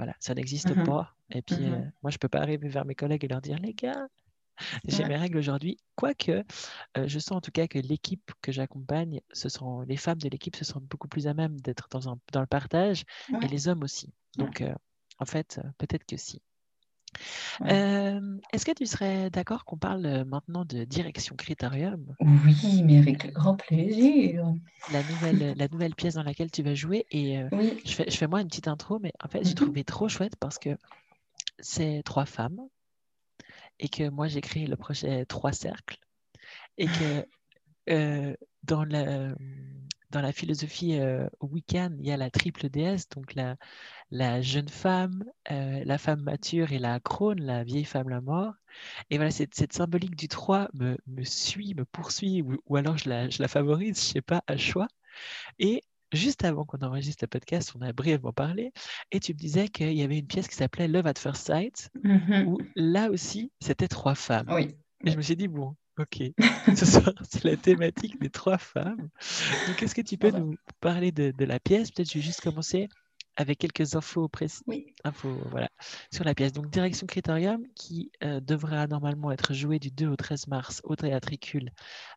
voilà, 0.00 0.14
ça 0.18 0.34
n'existe 0.34 0.74
mmh 0.74 0.84
pas. 0.84 1.14
Et 1.30 1.42
puis, 1.42 1.56
mmh 1.56 1.92
moi, 2.02 2.10
je 2.10 2.14
ne 2.14 2.18
peux 2.18 2.30
pas 2.30 2.40
arriver 2.40 2.68
vers 2.68 2.86
mes 2.86 2.94
collègues 2.94 3.22
et 3.22 3.28
leur 3.28 3.42
dire, 3.42 3.58
les 3.58 3.74
gars, 3.74 4.08
j'ai 4.86 5.04
mes 5.04 5.16
règles 5.16 5.36
aujourd'hui. 5.36 5.76
Quoique, 5.94 6.42
euh, 6.96 7.06
je 7.06 7.18
sens 7.18 7.32
en 7.32 7.40
tout 7.42 7.50
cas 7.50 7.66
que 7.66 7.78
l'équipe 7.78 8.32
que 8.40 8.50
j'accompagne, 8.50 9.20
ce 9.30 9.50
sont 9.50 9.82
les 9.82 9.98
femmes 9.98 10.18
de 10.18 10.30
l'équipe 10.30 10.56
se 10.56 10.64
sentent 10.64 10.86
beaucoup 10.86 11.08
plus 11.08 11.26
à 11.26 11.34
même 11.34 11.60
d'être 11.60 11.88
dans, 11.90 12.18
dans 12.32 12.40
le 12.40 12.46
partage 12.46 13.04
et 13.42 13.48
les 13.48 13.68
hommes 13.68 13.82
aussi. 13.82 14.10
Donc, 14.38 14.62
euh, 14.62 14.74
en 15.18 15.26
fait, 15.26 15.60
euh, 15.62 15.68
peut-être 15.76 16.06
que 16.06 16.16
si. 16.16 16.40
Est-ce 17.64 18.64
que 18.64 18.72
tu 18.72 18.86
serais 18.86 19.30
d'accord 19.30 19.64
qu'on 19.64 19.76
parle 19.76 20.24
maintenant 20.24 20.64
de 20.64 20.84
direction 20.84 21.36
critérium 21.36 22.14
Oui, 22.20 22.82
mais 22.84 22.98
avec 22.98 23.32
grand 23.32 23.56
plaisir. 23.56 24.54
La 24.92 25.02
nouvelle, 25.02 25.54
la 25.56 25.68
nouvelle 25.68 25.94
pièce 25.94 26.14
dans 26.14 26.22
laquelle 26.22 26.50
tu 26.50 26.62
vas 26.62 26.74
jouer. 26.74 27.06
Et 27.10 27.38
je, 27.84 27.92
fais, 27.92 28.10
je 28.10 28.16
fais 28.16 28.26
moi 28.26 28.40
une 28.40 28.48
petite 28.48 28.68
intro, 28.68 28.98
mais 28.98 29.12
en 29.22 29.28
fait, 29.28 29.44
j'ai 29.44 29.50
mhm. 29.50 29.56
trouvé 29.56 29.84
trop 29.84 30.08
chouette 30.08 30.36
parce 30.36 30.58
que 30.58 30.76
c'est 31.58 32.02
trois 32.04 32.26
femmes 32.26 32.60
et 33.78 33.88
que 33.88 34.08
moi 34.08 34.28
j'ai 34.28 34.40
créé 34.40 34.66
le 34.66 34.76
projet 34.76 35.24
Trois 35.26 35.52
Cercles 35.52 35.98
et 36.78 36.86
que 36.86 37.26
euh, 37.90 38.34
dans, 38.62 38.84
la, 38.84 39.34
dans 40.10 40.20
la 40.20 40.32
philosophie 40.32 40.98
euh, 40.98 41.28
Wiccan, 41.40 41.90
il 41.98 42.06
y 42.06 42.12
a 42.12 42.16
la 42.16 42.30
triple 42.30 42.68
déesse, 42.68 43.08
donc 43.08 43.34
la, 43.34 43.56
la 44.10 44.42
jeune 44.42 44.68
femme, 44.68 45.24
euh, 45.50 45.82
la 45.84 45.98
femme 45.98 46.22
mature 46.22 46.72
et 46.72 46.78
la 46.78 46.98
crone, 47.00 47.40
la 47.40 47.64
vieille 47.64 47.84
femme, 47.84 48.08
la 48.08 48.20
mort. 48.20 48.54
Et 49.10 49.16
voilà, 49.16 49.30
cette, 49.30 49.54
cette 49.54 49.72
symbolique 49.72 50.16
du 50.16 50.28
3 50.28 50.68
me, 50.74 50.98
me 51.06 51.24
suit, 51.24 51.74
me 51.74 51.84
poursuit, 51.84 52.42
ou, 52.42 52.56
ou 52.66 52.76
alors 52.76 52.98
je 52.98 53.08
la, 53.08 53.28
je 53.28 53.40
la, 53.40 53.48
favorise, 53.48 53.96
je 53.96 54.04
sais 54.04 54.22
pas, 54.22 54.42
à 54.46 54.56
choix. 54.56 54.88
Et 55.58 55.82
juste 56.12 56.44
avant 56.44 56.64
qu'on 56.64 56.78
enregistre 56.78 57.24
le 57.24 57.28
podcast, 57.28 57.72
on 57.78 57.82
a 57.82 57.92
brièvement 57.92 58.32
parlé, 58.32 58.72
et 59.12 59.20
tu 59.20 59.32
me 59.32 59.38
disais 59.38 59.68
qu'il 59.68 59.92
y 59.92 60.02
avait 60.02 60.18
une 60.18 60.26
pièce 60.26 60.48
qui 60.48 60.56
s'appelait 60.56 60.88
Love 60.88 61.06
at 61.06 61.14
First 61.18 61.46
Sight, 61.46 61.90
mm-hmm. 62.02 62.46
où 62.46 62.58
là 62.74 63.10
aussi, 63.10 63.52
c'était 63.60 63.88
trois 63.88 64.14
femmes. 64.14 64.48
Oui. 64.50 64.74
Et 65.04 65.12
je 65.12 65.16
me 65.16 65.22
suis 65.22 65.36
dit, 65.36 65.48
bon, 65.48 65.76
ok, 66.00 66.32
ce 66.76 66.86
soir, 66.86 67.14
c'est 67.28 67.44
la 67.44 67.56
thématique 67.56 68.20
des 68.20 68.30
trois 68.30 68.58
femmes. 68.58 69.08
Donc, 69.66 69.82
est-ce 69.82 69.94
que 69.94 70.00
tu 70.00 70.16
peux 70.16 70.30
nous 70.30 70.54
parler 70.80 71.12
de, 71.12 71.30
de 71.30 71.44
la 71.44 71.60
pièce? 71.60 71.90
Peut-être 71.90 72.08
je 72.08 72.14
vais 72.14 72.24
juste 72.24 72.40
commencer 72.40 72.88
avec 73.36 73.58
quelques 73.58 73.94
infos 73.94 74.28
précises 74.28 74.62
oui. 74.66 74.94
infos, 75.04 75.34
voilà, 75.50 75.70
sur 76.12 76.24
la 76.24 76.34
pièce. 76.34 76.52
Donc, 76.52 76.68
Direction 76.70 77.06
Critérium, 77.06 77.64
qui 77.74 78.10
euh, 78.22 78.40
devra 78.40 78.86
normalement 78.86 79.30
être 79.30 79.54
jouée 79.54 79.78
du 79.78 79.90
2 79.90 80.08
au 80.08 80.16
13 80.16 80.48
mars 80.48 80.80
au 80.84 80.96
Théâtricule 80.96 81.70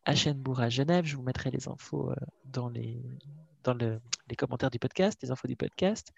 à 0.05 0.15
Chênebourg 0.15 0.59
à 0.59 0.69
Genève. 0.69 1.05
Je 1.05 1.15
vous 1.15 1.23
mettrai 1.23 1.51
les 1.51 1.67
infos 1.67 2.11
euh, 2.11 2.15
dans 2.45 2.69
les, 2.69 3.01
dans 3.63 3.73
les 3.73 4.35
commentaires 4.35 4.71
du 4.71 4.79
podcast, 4.79 5.19
les 5.21 5.31
infos 5.31 5.47
du 5.47 5.55
podcast. 5.55 6.11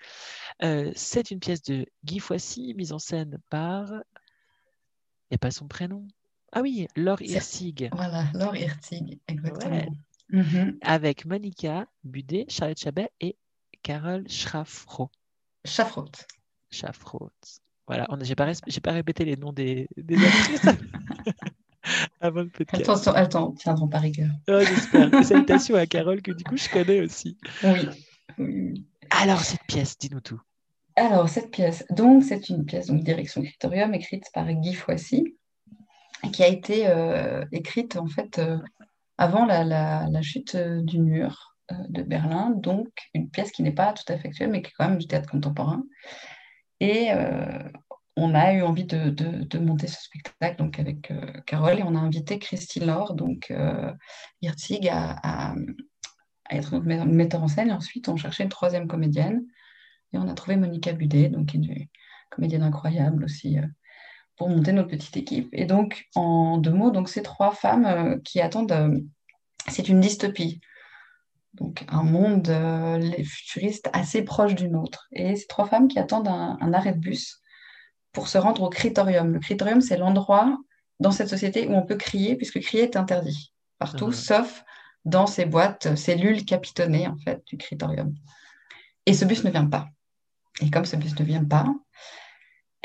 Euh, 0.64 0.92
c'est 0.96 1.32
une 1.32 1.40
pièce 1.40 1.62
de 1.62 1.86
Guy 2.04 2.20
Foissy, 2.20 2.74
mise 2.76 2.94
en 2.94 3.00
scène 3.00 3.40
par. 3.50 3.92
Il 5.30 5.34
n'y 5.34 5.36
a 5.36 5.40
pas 5.40 5.52
son 5.52 5.68
prénom. 5.68 6.08
Ah 6.58 6.62
oui, 6.62 6.88
Laure 6.96 7.22
Hirsig. 7.22 7.90
Voilà, 7.92 8.28
Laure 8.34 8.56
Hirsig, 8.56 9.20
exactement. 9.28 9.86
Mhm. 10.30 10.78
Avec 10.82 11.26
Monica 11.26 11.86
Budet, 12.06 12.46
Charlotte 12.48 12.80
Chabet 12.80 13.10
et 13.20 13.36
Carole 13.84 14.24
Schraffro. 14.30 15.10
Schaffroth. 15.66 16.26
Schaffroth. 16.72 17.60
Voilà, 17.88 18.08
j'ai 18.22 18.36
pas, 18.36 18.52
pas 18.82 18.92
répété 18.94 19.26
les 19.26 19.36
noms 19.36 19.52
des, 19.52 19.90
des 19.98 20.16
actrices 20.16 20.66
avant 22.22 22.44
le 22.44 22.50
podcast. 22.50 22.90
Attention, 22.90 23.52
tiendront 23.52 23.90
par 23.90 24.02
rigueur. 24.02 24.30
Oh, 24.48 24.60
J'espère. 24.62 25.26
Salutations 25.26 25.76
à 25.76 25.86
Carole, 25.86 26.22
que 26.22 26.32
du 26.32 26.46
coup, 26.46 26.56
je 26.56 26.70
connais 26.70 27.02
aussi. 27.02 27.38
Oui. 28.40 28.86
Alors, 29.10 29.42
cette 29.42 29.64
pièce, 29.68 29.98
dis-nous 29.98 30.22
tout. 30.22 30.42
Alors, 30.96 31.28
cette 31.28 31.52
pièce, 31.52 31.86
donc, 31.90 32.24
c'est 32.24 32.48
une 32.48 32.66
pièce, 32.66 32.88
donc, 32.88 33.04
direction 33.04 33.42
Criterium, 33.44 33.94
écrite 33.94 34.26
par 34.34 34.52
Guy 34.52 34.74
Foissy, 34.74 35.36
qui 36.32 36.44
a 36.44 36.48
été 36.48 36.88
euh, 36.88 37.44
écrite, 37.52 37.98
en 37.98 38.08
fait, 38.08 38.40
euh, 38.40 38.58
avant 39.18 39.46
la, 39.46 40.22
chute 40.22 40.56
euh, 40.56 40.82
du 40.82 41.00
mur 41.00 41.56
de 41.90 42.04
Berlin, 42.04 42.52
donc 42.52 42.90
une 43.16 43.30
pièce 43.30 43.52
qui 43.52 43.64
n'est 43.64 43.72
pas 43.72 43.92
tout 43.94 44.04
à 44.12 44.18
fait 44.18 44.28
actuelle, 44.28 44.52
mais 44.52 44.62
qui 44.62 44.70
est 44.70 44.74
quand 44.78 44.88
même 44.88 45.00
du 45.00 45.08
théâtre 45.08 45.30
contemporain. 45.30 45.84
Et 46.80 47.10
on 48.18 48.34
a 48.34 48.54
eu 48.54 48.62
envie 48.62 48.86
de, 48.86 49.58
monter 49.60 49.88
ce 49.88 50.02
spectacle 50.02 50.58
donc 50.58 50.80
avec 50.80 51.12
euh, 51.12 51.42
Carole 51.46 51.80
et 51.80 51.84
on 51.84 51.96
a 51.96 52.00
invité 52.00 52.40
Christine 52.40 52.86
Laure, 52.86 53.14
donc 53.14 53.52
euh, 53.52 53.92
à, 54.90 55.56
être 56.52 56.78
notre 56.78 57.06
metteur 57.06 57.44
en 57.44 57.48
scène. 57.48 57.70
Et 57.70 57.74
ensuite, 57.74 58.08
on 58.08 58.16
cherchait 58.16 58.44
une 58.44 58.50
troisième 58.50 58.88
comédienne 58.88 59.44
et 60.14 60.18
on 60.18 60.28
a 60.30 60.34
trouvé 60.34 60.56
Monica 60.56 60.94
Budet, 60.94 61.30
donc 61.30 61.54
une 61.54 61.88
comédienne 62.30 62.64
incroyable 62.64 63.26
aussi, 63.26 63.58
pour 64.38 64.50
monter 64.50 64.74
notre 64.74 64.90
petite 64.90 65.16
équipe. 65.18 65.50
Et 65.54 65.66
donc, 65.66 66.08
en 66.16 66.58
deux 66.58 66.72
mots, 66.72 66.92
donc 66.92 67.10
ces 67.10 67.24
trois 67.24 67.52
femmes 67.52 67.86
euh, 67.86 68.18
qui 68.24 68.42
attendent, 68.42 69.02
c'est 69.68 69.88
une 69.88 70.00
dystopie. 70.00 70.60
Donc 71.54 71.86
un 71.88 72.04
monde 72.04 72.52
futuriste 73.24 73.90
assez 73.94 74.24
proche 74.24 74.56
d'une 74.56 74.76
autre. 74.76 75.08
Et 75.14 75.38
ces 75.38 75.48
trois 75.48 75.66
femmes 75.66 75.88
qui 75.88 76.00
attendent 76.00 76.28
un 76.28 76.74
arrêt 76.74 76.92
de 76.92 77.00
bus 77.00 77.40
pour 78.16 78.28
se 78.28 78.38
rendre 78.38 78.64
au 78.64 78.70
criterium. 78.70 79.34
Le 79.34 79.40
criterium, 79.40 79.82
c'est 79.82 79.98
l'endroit 79.98 80.58
dans 81.00 81.12
cette 81.12 81.30
société 81.30 81.68
où 81.68 81.74
on 81.74 81.86
peut 81.86 81.98
crier, 81.98 82.36
puisque 82.36 82.60
crier 82.60 82.84
est 82.84 82.96
interdit 82.96 83.54
partout, 83.78 84.08
mhm. 84.08 84.14
sauf 84.14 84.64
dans 85.04 85.28
ces 85.28 85.46
boîtes, 85.46 85.96
cellules 85.96 86.46
capitonnées, 86.46 87.08
en 87.08 87.18
fait, 87.18 87.44
du 87.46 87.58
criterium. 87.58 88.16
Et 89.06 89.14
ce 89.14 89.26
bus 89.26 89.44
ne 89.44 89.52
vient 89.52 89.68
pas. 89.68 89.88
Et 90.62 90.72
comme 90.72 90.86
ce 90.86 90.96
bus 90.96 91.20
ne 91.20 91.26
vient 91.26 91.44
pas, 91.44 91.68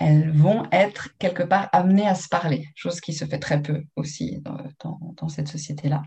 elles 0.01 0.31
vont 0.31 0.65
être 0.73 1.11
quelque 1.19 1.43
part 1.43 1.69
amenées 1.73 2.09
à 2.09 2.15
se 2.15 2.27
parler, 2.27 2.67
chose 2.75 3.03
qui 3.03 3.13
se 3.13 3.27
fait 3.27 3.39
très 3.39 3.61
peu 3.61 3.85
aussi 3.97 4.41
dans, 4.41 5.29
cette 5.29 5.49
société-là. 5.49 6.03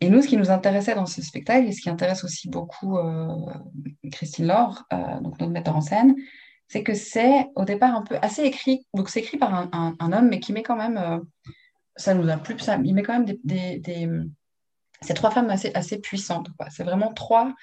Et 0.00 0.10
nous, 0.10 0.20
ce 0.20 0.26
qui 0.26 0.36
nous 0.36 0.50
intéressait 0.50 0.96
dans 0.96 1.06
ce 1.06 1.22
spectacle, 1.22 1.68
et 1.68 1.72
ce 1.72 1.80
qui 1.80 1.88
intéresse 1.88 2.24
aussi 2.24 2.48
beaucoup 2.48 2.98
euh, 2.98 3.28
Christine 4.10 4.48
Laure, 4.48 4.82
euh, 4.92 5.20
donc 5.20 5.38
notre 5.38 5.52
metteur 5.52 5.76
en 5.76 5.80
scène, 5.80 6.16
c'est 6.66 6.82
que 6.82 6.92
c'est 6.92 7.46
au 7.54 7.64
départ 7.64 7.94
un 7.94 8.02
peu 8.02 8.18
assez 8.20 8.42
écrit. 8.42 8.84
Donc 8.94 9.10
c'est 9.10 9.20
écrit 9.20 9.38
par 9.38 9.54
un, 9.54 10.12
homme, 10.12 10.28
mais 10.28 10.40
qui 10.40 10.52
met 10.52 10.64
quand 10.64 10.76
même, 10.76 10.98
euh, 10.98 11.20
ça 11.94 12.14
nous 12.14 12.28
a 12.28 12.36
plu, 12.36 12.56
il 12.82 12.94
met 12.94 13.04
quand 13.04 13.12
même 13.12 13.36
des, 13.44 13.78
des, 13.78 14.08
ces 15.02 15.14
trois 15.14 15.30
femmes 15.30 15.50
assez, 15.50 15.70
assez 15.74 16.00
puissantes. 16.00 16.48
C'est 16.70 16.82
vraiment 16.82 17.12
trois 17.12 17.54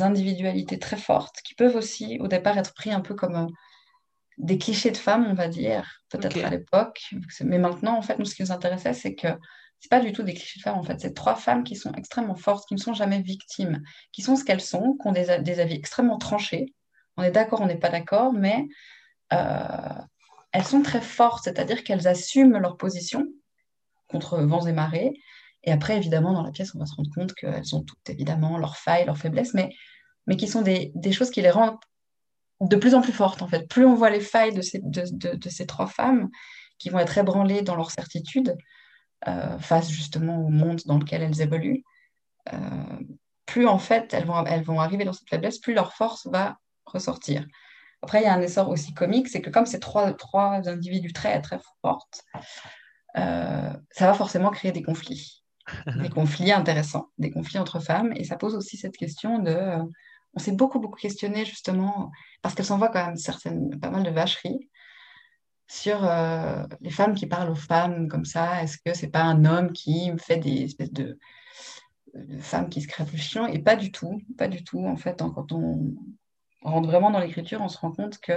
individualités 0.00 0.78
très 0.78 0.98
fortes 0.98 1.36
qui 1.42 1.54
peuvent 1.54 1.74
aussi 1.74 2.18
au 2.20 2.28
départ 2.28 2.58
être 2.58 2.74
pris 2.74 2.90
un 2.90 3.00
peu 3.00 3.14
comme 3.14 3.48
des 4.42 4.58
clichés 4.58 4.90
de 4.90 4.96
femmes, 4.96 5.26
on 5.28 5.34
va 5.34 5.48
dire, 5.48 6.02
peut-être 6.10 6.44
à 6.44 6.50
l'époque. 6.50 7.00
Mais 7.40 7.58
maintenant, 7.58 7.96
en 7.96 8.02
fait, 8.02 8.18
nous, 8.18 8.26
ce 8.26 8.34
qui 8.34 8.42
nous 8.42 8.52
intéressait, 8.52 8.92
c'est 8.92 9.14
que 9.14 9.28
c'est 9.80 9.88
pas 9.88 10.00
du 10.00 10.12
tout 10.12 10.22
des 10.22 10.34
clichés 10.34 10.58
de 10.58 10.62
femmes, 10.62 10.78
en 10.78 10.82
fait. 10.82 11.00
C'est 11.00 11.14
trois 11.14 11.36
femmes 11.36 11.64
qui 11.64 11.76
sont 11.76 11.92
extrêmement 11.94 12.34
fortes, 12.34 12.68
qui 12.68 12.74
ne 12.74 12.80
sont 12.80 12.92
jamais 12.92 13.22
victimes, 13.22 13.82
qui 14.12 14.22
sont 14.22 14.36
ce 14.36 14.44
qu'elles 14.44 14.60
sont, 14.60 14.96
qui 15.00 15.08
ont 15.08 15.12
des, 15.12 15.38
des 15.40 15.60
avis 15.60 15.74
extrêmement 15.74 16.18
tranchés, 16.18 16.74
on 17.16 17.22
est 17.22 17.30
d'accord, 17.30 17.60
on 17.60 17.66
n'est 17.66 17.78
pas 17.78 17.90
d'accord, 17.90 18.32
mais 18.32 18.68
euh, 19.32 20.00
elles 20.52 20.64
sont 20.64 20.82
très 20.82 21.00
fortes, 21.00 21.44
c'est-à-dire 21.44 21.84
qu'elles 21.84 22.08
assument 22.08 22.58
leur 22.58 22.76
position 22.76 23.26
contre 24.08 24.38
vents 24.38 24.66
et 24.66 24.72
marées. 24.72 25.14
Et 25.64 25.72
après, 25.72 25.96
évidemment, 25.96 26.32
dans 26.32 26.42
la 26.42 26.50
pièce, 26.50 26.74
on 26.74 26.78
va 26.78 26.86
se 26.86 26.94
rendre 26.94 27.10
compte 27.14 27.34
qu'elles 27.34 27.74
ont 27.74 27.82
toutes, 27.82 28.10
évidemment, 28.10 28.58
leurs 28.58 28.76
failles, 28.76 29.06
leurs 29.06 29.18
faiblesses, 29.18 29.54
mais, 29.54 29.70
mais 30.26 30.36
qui 30.36 30.48
sont 30.48 30.62
des, 30.62 30.92
choses 31.12 31.30
qui 31.30 31.42
les 31.42 31.50
rendent 31.50 31.78
de 32.68 32.76
plus 32.76 32.94
en 32.94 33.00
plus 33.00 33.12
fortes, 33.12 33.42
en 33.42 33.48
fait. 33.48 33.68
Plus 33.68 33.84
on 33.84 33.94
voit 33.94 34.10
les 34.10 34.20
failles 34.20 34.54
de 34.54 34.62
ces, 34.62 34.80
de, 34.82 35.48
ces 35.48 35.66
trois 35.66 35.86
femmes, 35.86 36.28
qui 36.78 36.90
vont 36.90 36.98
être 36.98 37.16
ébranlées 37.18 37.62
dans 37.62 37.76
leur 37.76 37.90
certitude, 37.90 38.56
euh, 39.28 39.58
face 39.58 39.90
justement 39.90 40.44
au 40.44 40.48
monde 40.48 40.80
dans 40.86 40.98
lequel 40.98 41.22
elles 41.22 41.40
évoluent, 41.40 41.84
euh, 42.52 42.56
plus 43.46 43.66
en 43.66 43.78
fait 43.78 44.12
elles 44.14 44.24
vont, 44.24 44.44
elles 44.46 44.64
vont 44.64 44.80
arriver 44.80 45.04
dans 45.04 45.12
cette 45.12 45.28
faiblesse, 45.28 45.58
plus 45.58 45.74
leur 45.74 45.94
force 45.94 46.26
va 46.26 46.56
ressortir. 46.86 47.46
Après, 48.02 48.20
il 48.20 48.24
y 48.24 48.26
a 48.26 48.34
un 48.34 48.40
essor 48.40 48.68
aussi 48.68 48.92
comique, 48.94 49.28
c'est 49.28 49.40
que 49.40 49.50
comme 49.50 49.64
trois, 49.64 50.12
trois 50.14 50.68
individus 50.68 51.12
très, 51.12 51.40
très 51.40 51.60
fortes, 51.82 52.24
euh, 53.16 53.72
ça 53.90 54.06
va 54.06 54.14
forcément 54.14 54.50
créer 54.50 54.72
des 54.72 54.82
conflits. 54.82 55.44
des 56.02 56.08
conflits 56.08 56.50
intéressants, 56.50 57.10
des 57.18 57.30
conflits 57.30 57.58
entre 57.58 57.78
femmes. 57.78 58.12
Et 58.16 58.24
ça 58.24 58.36
pose 58.36 58.56
aussi 58.56 58.76
cette 58.76 58.96
question 58.96 59.38
de... 59.38 59.78
On 60.34 60.38
s'est 60.38 60.52
beaucoup, 60.52 60.80
beaucoup 60.80 60.98
questionné 60.98 61.44
justement, 61.44 62.10
parce 62.40 62.54
qu'elle 62.54 62.66
s'envoie 62.66 62.88
quand 62.88 63.04
même 63.04 63.16
certaines, 63.16 63.78
pas 63.80 63.90
mal 63.90 64.02
de 64.02 64.10
vacheries, 64.10 64.70
sur 65.68 66.04
euh, 66.04 66.64
les 66.80 66.90
femmes 66.90 67.14
qui 67.14 67.26
parlent 67.26 67.50
aux 67.50 67.54
femmes 67.54 68.08
comme 68.08 68.24
ça. 68.24 68.62
Est-ce 68.62 68.78
que 68.84 68.94
c'est 68.94 69.10
pas 69.10 69.22
un 69.22 69.44
homme 69.44 69.72
qui 69.72 70.10
fait 70.18 70.36
des 70.36 70.62
espèces 70.62 70.92
de, 70.92 71.18
femmes 72.40 72.68
qui 72.68 72.82
se 72.82 72.88
crèvent 72.88 73.12
le 73.12 73.18
chien? 73.18 73.46
Et 73.46 73.58
pas 73.58 73.76
du 73.76 73.90
tout, 73.90 74.20
pas 74.36 74.48
du 74.48 74.64
tout. 74.64 74.84
En 74.86 74.96
fait, 74.96 75.18
quand 75.18 75.52
on, 75.52 75.94
on 76.62 76.70
rentre 76.70 76.88
vraiment 76.88 77.10
dans 77.10 77.20
l'écriture, 77.20 77.60
on 77.62 77.68
se 77.68 77.78
rend 77.78 77.92
compte 77.92 78.18
que 78.18 78.32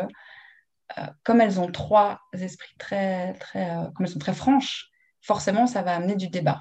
euh, 0.97 1.07
comme 1.23 1.41
elles 1.41 1.59
ont 1.59 1.71
trois 1.71 2.21
esprits 2.33 2.75
très, 2.77 3.33
très, 3.33 3.71
euh, 3.71 3.85
comme 3.91 4.05
elles 4.05 4.11
sont 4.11 4.19
très 4.19 4.33
franches, 4.33 4.89
forcément, 5.21 5.67
ça 5.67 5.81
va 5.81 5.95
amener 5.95 6.15
du 6.15 6.29
débat. 6.29 6.59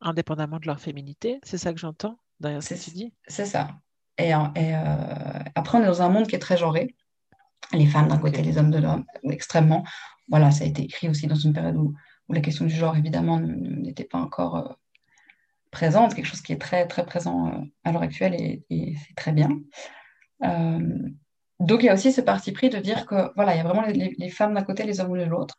Indépendamment 0.00 0.58
de 0.58 0.66
leur 0.66 0.80
féminité, 0.80 1.40
c'est 1.42 1.58
ça 1.58 1.72
que 1.72 1.80
j'entends 1.80 2.18
derrière 2.40 2.62
ce 2.62 2.74
que 2.74 2.80
tu 2.80 2.90
dis 2.90 3.14
C'est 3.26 3.46
ça. 3.46 3.68
Et, 4.18 4.28
et 4.28 4.32
euh, 4.34 5.38
après, 5.54 5.78
on 5.78 5.82
est 5.82 5.86
dans 5.86 6.02
un 6.02 6.08
monde 6.08 6.26
qui 6.26 6.36
est 6.36 6.40
très 6.40 6.56
genré. 6.56 6.94
Les 7.72 7.86
femmes 7.86 8.08
d'un 8.08 8.18
côté, 8.18 8.42
les 8.42 8.58
hommes 8.58 8.70
de 8.70 8.78
l'homme, 8.78 9.04
extrêmement. 9.30 9.84
Voilà, 10.28 10.50
ça 10.50 10.64
a 10.64 10.66
été 10.66 10.82
écrit 10.82 11.08
aussi 11.08 11.26
dans 11.26 11.34
une 11.34 11.52
période 11.52 11.76
où, 11.76 11.94
la 12.28 12.40
question 12.40 12.64
du 12.64 12.74
genre, 12.74 12.96
évidemment, 12.96 13.38
n'était 13.40 14.04
pas 14.04 14.18
encore 14.18 14.78
présente, 15.70 16.14
quelque 16.14 16.26
chose 16.26 16.40
qui 16.40 16.52
est 16.52 16.60
très, 16.60 16.86
très 16.86 17.04
présent 17.04 17.66
à 17.82 17.92
l'heure 17.92 18.02
actuelle 18.02 18.34
et, 18.34 18.64
et 18.70 18.94
c'est 18.96 19.14
très 19.14 19.32
bien. 19.32 19.50
Euh, 20.44 21.08
donc 21.60 21.82
il 21.82 21.86
y 21.86 21.88
a 21.88 21.94
aussi 21.94 22.12
ce 22.12 22.20
parti 22.20 22.52
pris 22.52 22.68
de 22.68 22.78
dire 22.78 23.06
que 23.06 23.32
voilà, 23.36 23.54
il 23.54 23.58
y 23.58 23.60
a 23.60 23.64
vraiment 23.64 23.82
les, 23.82 24.30
femmes 24.30 24.54
d'un 24.54 24.64
côté, 24.64 24.84
les 24.84 25.00
hommes 25.00 25.18
de 25.18 25.24
l'autre. 25.24 25.58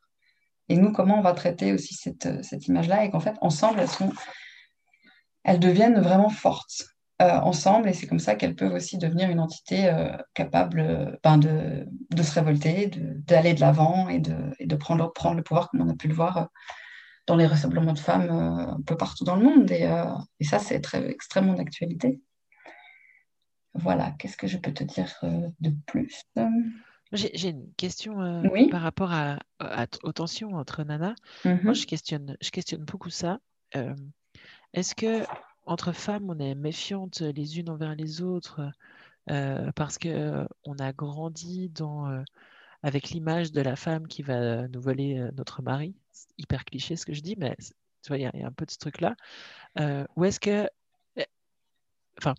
Et 0.67 0.77
nous, 0.77 0.91
comment 0.91 1.19
on 1.19 1.21
va 1.21 1.33
traiter 1.33 1.73
aussi 1.73 1.93
cette, 1.93 2.43
cette 2.43 2.67
image-là? 2.67 3.05
Et 3.05 3.11
qu'en 3.11 3.19
fait, 3.19 3.35
ensemble, 3.41 3.79
elles, 3.79 3.87
sont, 3.87 4.11
elles 5.43 5.59
deviennent 5.59 5.99
vraiment 5.99 6.29
fortes 6.29 6.83
euh, 6.83 6.94
ensemble 7.19 7.89
et 7.89 7.93
c'est 7.93 8.07
comme 8.07 8.19
ça 8.19 8.35
qu'elles 8.35 8.55
peuvent 8.55 8.73
aussi 8.73 8.97
devenir 8.97 9.29
une 9.29 9.39
entité 9.39 9.87
euh, 9.87 10.15
capable 10.33 11.17
ben, 11.23 11.37
de, 11.37 11.87
de, 12.11 12.23
se 12.23 12.33
révolter, 12.33 12.91
d'aller 12.93 13.53
de 13.53 13.61
l'avant 13.61 14.09
et 14.09 14.19
de, 14.19 14.35
et 14.59 14.65
de 14.65 14.75
prendre, 14.75 15.11
prendre, 15.13 15.37
le 15.37 15.43
pouvoir 15.43 15.69
comme 15.69 15.81
on 15.81 15.89
a 15.89 15.95
pu 15.95 16.07
le 16.07 16.13
voir 16.13 16.49
dans 17.27 17.35
les 17.35 17.47
rassemblements 17.47 17.93
de 17.93 17.99
femmes 17.99 18.29
un 18.29 18.81
peu 18.85 18.97
partout 18.97 19.23
dans 19.23 19.35
le 19.35 19.43
monde. 19.43 19.71
Et, 19.71 19.89
et 20.39 20.43
ça, 20.43 20.59
c'est 20.59 20.81
extrêmement 20.93 21.53
d'actualité. 21.53 22.21
Voilà, 23.75 24.11
qu'est-ce 24.17 24.37
que 24.37 24.47
je 24.47 24.57
peux 24.57 24.73
te 24.73 24.83
dire 24.83 25.13
euh, 25.23 25.49
de 25.59 25.73
plus? 25.85 26.23
J'ai 27.11 27.49
une 27.49 27.73
question 27.75 28.21
euh, 28.21 28.69
par 28.71 28.81
rapport 28.81 29.11
à, 29.11 29.37
aux 30.03 30.13
tensions 30.13 30.53
entre 30.53 30.83
Nana. 30.83 31.13
Moi, 31.43 31.53
mhm. 31.55 31.75
je 31.75 31.85
questionne, 31.85 32.37
je 32.41 32.49
questionne 32.51 32.83
beaucoup 32.85 33.09
ça. 33.09 33.39
Euh, 33.75 33.93
est-ce 34.73 34.95
que 34.95 35.23
entre 35.65 35.91
femmes, 35.91 36.29
on 36.29 36.39
est 36.39 36.55
méfiantes 36.55 37.21
les 37.21 37.59
unes 37.59 37.69
envers 37.69 37.95
les 37.95 38.21
autres 38.21 38.61
parce 39.75 39.97
que 39.97 40.47
on 40.65 40.77
a 40.77 40.93
grandi 40.93 41.69
dans, 41.69 42.23
avec 42.83 43.09
l'image 43.09 43.51
de 43.51 43.61
la 43.61 43.75
femme 43.75 44.07
qui 44.07 44.21
va 44.21 44.67
nous 44.67 44.81
voler 44.81 45.29
notre 45.35 45.61
mari 45.63 45.95
C'est 46.11 46.29
hyper 46.37 46.65
cliché 46.65 46.95
ce 46.95 47.05
que 47.05 47.13
je 47.13 47.21
dis, 47.21 47.35
mais 47.37 47.55
tu 48.03 48.09
vois, 48.09 48.17
il 48.17 48.21
y, 48.21 48.43
a 48.43 48.47
un 48.47 48.51
peu 48.51 48.65
de 48.65 48.71
ce 48.71 48.77
truc-là. 48.77 49.15
ou 50.15 50.25
est-ce 50.25 50.39
que, 50.39 50.69
eh, 51.15 51.27
enfin, 52.19 52.35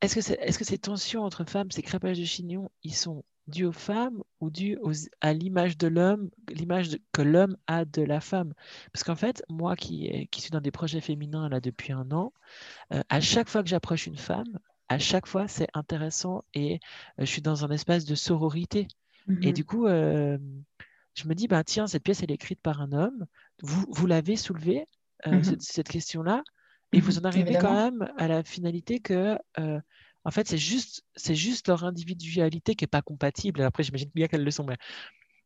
est-ce 0.00 0.58
que, 0.58 0.64
ces 0.64 0.78
tensions 0.78 1.22
entre 1.22 1.44
femmes, 1.44 1.70
ces 1.70 1.82
crépages 1.82 2.18
de 2.18 2.24
chignon, 2.24 2.70
ils 2.82 2.94
sont 2.94 3.22
dus 3.46 3.64
aux 3.64 3.72
femmes 3.72 4.22
ou 4.40 4.50
dus 4.50 4.78
à 5.20 5.32
l'image 5.32 5.76
de 5.76 5.88
l'homme, 5.88 6.30
l'image 6.48 6.98
que 7.12 7.22
l'homme 7.22 7.56
a 7.66 7.84
de 7.84 8.02
la 8.02 8.20
femme 8.20 8.54
Parce 8.92 9.04
qu'en 9.04 9.16
fait, 9.16 9.42
moi 9.48 9.76
qui, 9.76 10.28
suis 10.36 10.50
dans 10.50 10.60
des 10.60 10.70
projets 10.70 11.00
féminins 11.00 11.48
là 11.48 11.60
depuis 11.60 11.92
un 11.92 12.10
an, 12.10 12.32
euh, 12.92 13.02
à 13.08 13.20
chaque 13.20 13.48
fois 13.48 13.62
que 13.62 13.68
j'approche 13.68 14.06
une 14.06 14.16
femme, 14.16 14.58
à 14.88 14.98
chaque 14.98 15.26
fois 15.26 15.48
c'est 15.48 15.68
intéressant 15.74 16.44
et 16.54 16.74
euh, 17.18 17.24
je 17.24 17.26
suis 17.26 17.42
dans 17.42 17.64
un 17.64 17.70
espace 17.70 18.04
de 18.04 18.14
sororité. 18.14 18.88
Et 19.42 19.48
mhm. 19.48 19.52
du 19.52 19.64
coup, 19.64 19.86
euh, 19.86 20.38
je 21.14 21.28
me 21.28 21.34
dis, 21.34 21.46
bah, 21.46 21.62
tiens, 21.62 21.86
cette 21.86 22.02
pièce, 22.02 22.22
elle 22.22 22.32
est 22.32 22.34
écrite 22.34 22.60
par 22.60 22.80
un 22.80 22.92
homme. 22.92 23.26
Vous, 23.62 24.06
l'avez 24.06 24.34
soulevée, 24.36 24.86
mhm. 25.26 25.60
cette 25.60 25.88
question-là. 25.88 26.42
Et 26.92 27.00
vous 27.00 27.18
en 27.20 27.24
arrivez 27.24 27.56
quand 27.60 27.74
même 27.74 28.10
à 28.16 28.26
la 28.26 28.42
finalité 28.42 28.98
que 28.98 29.38
En 30.24 30.30
fait, 30.30 30.46
c'est 30.46 30.58
juste, 30.58 31.02
c'est 31.16 31.34
juste 31.34 31.68
leur 31.68 31.84
individualité 31.84 32.74
qui 32.74 32.84
n'est 32.84 32.88
pas 32.88 33.02
compatible. 33.02 33.62
Après, 33.62 33.82
j'imagine 33.82 34.10
bien 34.14 34.28
qu'elles 34.28 34.44
le 34.44 34.50
sont, 34.50 34.64
mais 34.64 34.76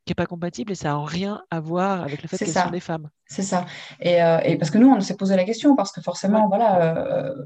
qui 0.05 0.11
n'est 0.11 0.15
pas 0.15 0.27
compatible 0.27 0.71
et 0.71 0.75
ça 0.75 0.89
n'a 0.89 1.03
rien 1.03 1.41
à 1.49 1.59
voir 1.59 2.03
avec 2.03 2.21
le 2.21 2.27
fait 2.27 2.37
qu'elles 2.37 2.49
sont 2.49 2.69
des 2.69 2.79
femmes. 2.79 3.09
C'est 3.25 3.41
ça. 3.41 3.65
Et, 3.99 4.21
euh, 4.21 4.39
et, 4.43 4.57
parce 4.57 4.69
que 4.69 4.77
nous, 4.77 4.87
on 4.87 4.99
s'est 5.01 5.17
posé 5.17 5.35
la 5.35 5.43
question, 5.43 5.75
parce 5.75 5.91
que 5.91 6.01
forcément, 6.01 6.47
voilà, 6.47 6.97
euh, 6.97 7.45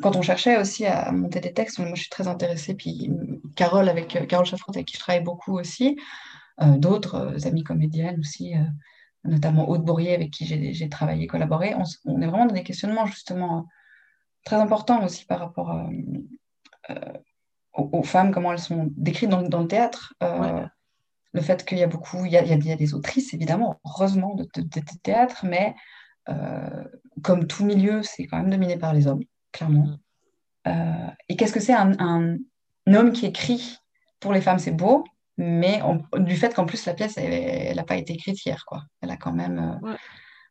quand 0.00 0.16
on 0.16 0.22
cherchait 0.22 0.58
aussi 0.58 0.86
à 0.86 1.12
monter 1.12 1.40
des 1.40 1.52
textes, 1.52 1.78
moi 1.78 1.90
je 1.94 2.00
suis 2.00 2.10
très 2.10 2.26
intéressée, 2.26 2.74
puis 2.74 3.10
Carole, 3.56 3.88
avec 3.90 4.16
euh, 4.16 4.24
Carole 4.24 4.46
Chaffrot, 4.46 4.72
avec 4.74 4.86
qui 4.86 4.94
je 4.94 5.00
travaille 5.00 5.22
beaucoup 5.22 5.58
aussi, 5.58 5.96
d'autres 6.60 7.46
amis 7.46 7.62
comédiennes 7.62 8.18
aussi, 8.18 8.52
notamment 9.22 9.68
Aude 9.68 9.84
Bourrier, 9.84 10.12
avec 10.12 10.32
qui 10.32 10.44
j'ai 10.44 10.88
travaillé, 10.88 11.28
collaboré, 11.28 11.76
on, 11.76 11.84
on, 12.06 12.20
est 12.20 12.26
vraiment 12.26 12.46
dans 12.46 12.54
des 12.54 12.64
questionnements 12.64 13.06
justement 13.06 13.68
très 14.44 14.56
importants 14.56 15.04
aussi 15.04 15.24
par 15.24 15.38
rapport 15.38 15.70
aux, 17.74 18.02
femmes, 18.02 18.32
comment 18.32 18.52
elles 18.52 18.58
sont 18.58 18.88
décrites 18.96 19.28
dans, 19.28 19.42
dans 19.42 19.60
le 19.60 19.68
théâtre 19.68 20.14
le 21.32 21.40
fait 21.40 21.64
qu'il 21.64 21.78
y 21.78 21.82
a 21.82 21.86
beaucoup, 21.86 22.24
il 22.24 22.32
y 22.32 22.36
a, 22.36 22.42
il 22.42 22.64
y 22.64 22.72
a, 22.72 22.76
des 22.76 22.94
autrices, 22.94 23.34
évidemment, 23.34 23.80
heureusement, 23.84 24.34
de, 24.34 24.46
théâtre, 25.02 25.44
mais 25.44 25.74
euh, 26.28 26.84
comme 27.22 27.46
tout 27.46 27.64
milieu, 27.64 28.02
c'est 28.02 28.26
quand 28.26 28.38
même 28.38 28.50
dominé 28.50 28.76
par 28.76 28.92
les 28.94 29.06
hommes, 29.06 29.22
clairement. 29.52 29.86
Mm. 29.86 29.98
Euh, 30.68 31.10
et 31.28 31.36
qu'est-ce 31.36 31.52
que 31.52 31.60
c'est 31.60 31.74
un, 31.74 31.92
un, 31.98 32.36
homme 32.94 33.12
qui 33.12 33.26
écrit 33.26 33.78
pour 34.20 34.32
les 34.32 34.40
femmes? 34.40 34.58
C'est 34.58 34.72
beau, 34.72 35.04
mais 35.36 35.80
du 36.16 36.36
fait 36.36 36.54
qu'en 36.54 36.66
plus, 36.66 36.84
la 36.86 36.94
pièce, 36.94 37.16
elle 37.16 37.76
n'a 37.76 37.84
pas 37.84 37.96
été 37.96 38.14
écrite 38.14 38.44
hier, 38.44 38.64
quoi. 38.66 38.82
Elle 39.02 39.10
a 39.10 39.16
quand 39.16 39.32
même, 39.32 39.78
euh, 39.84 39.94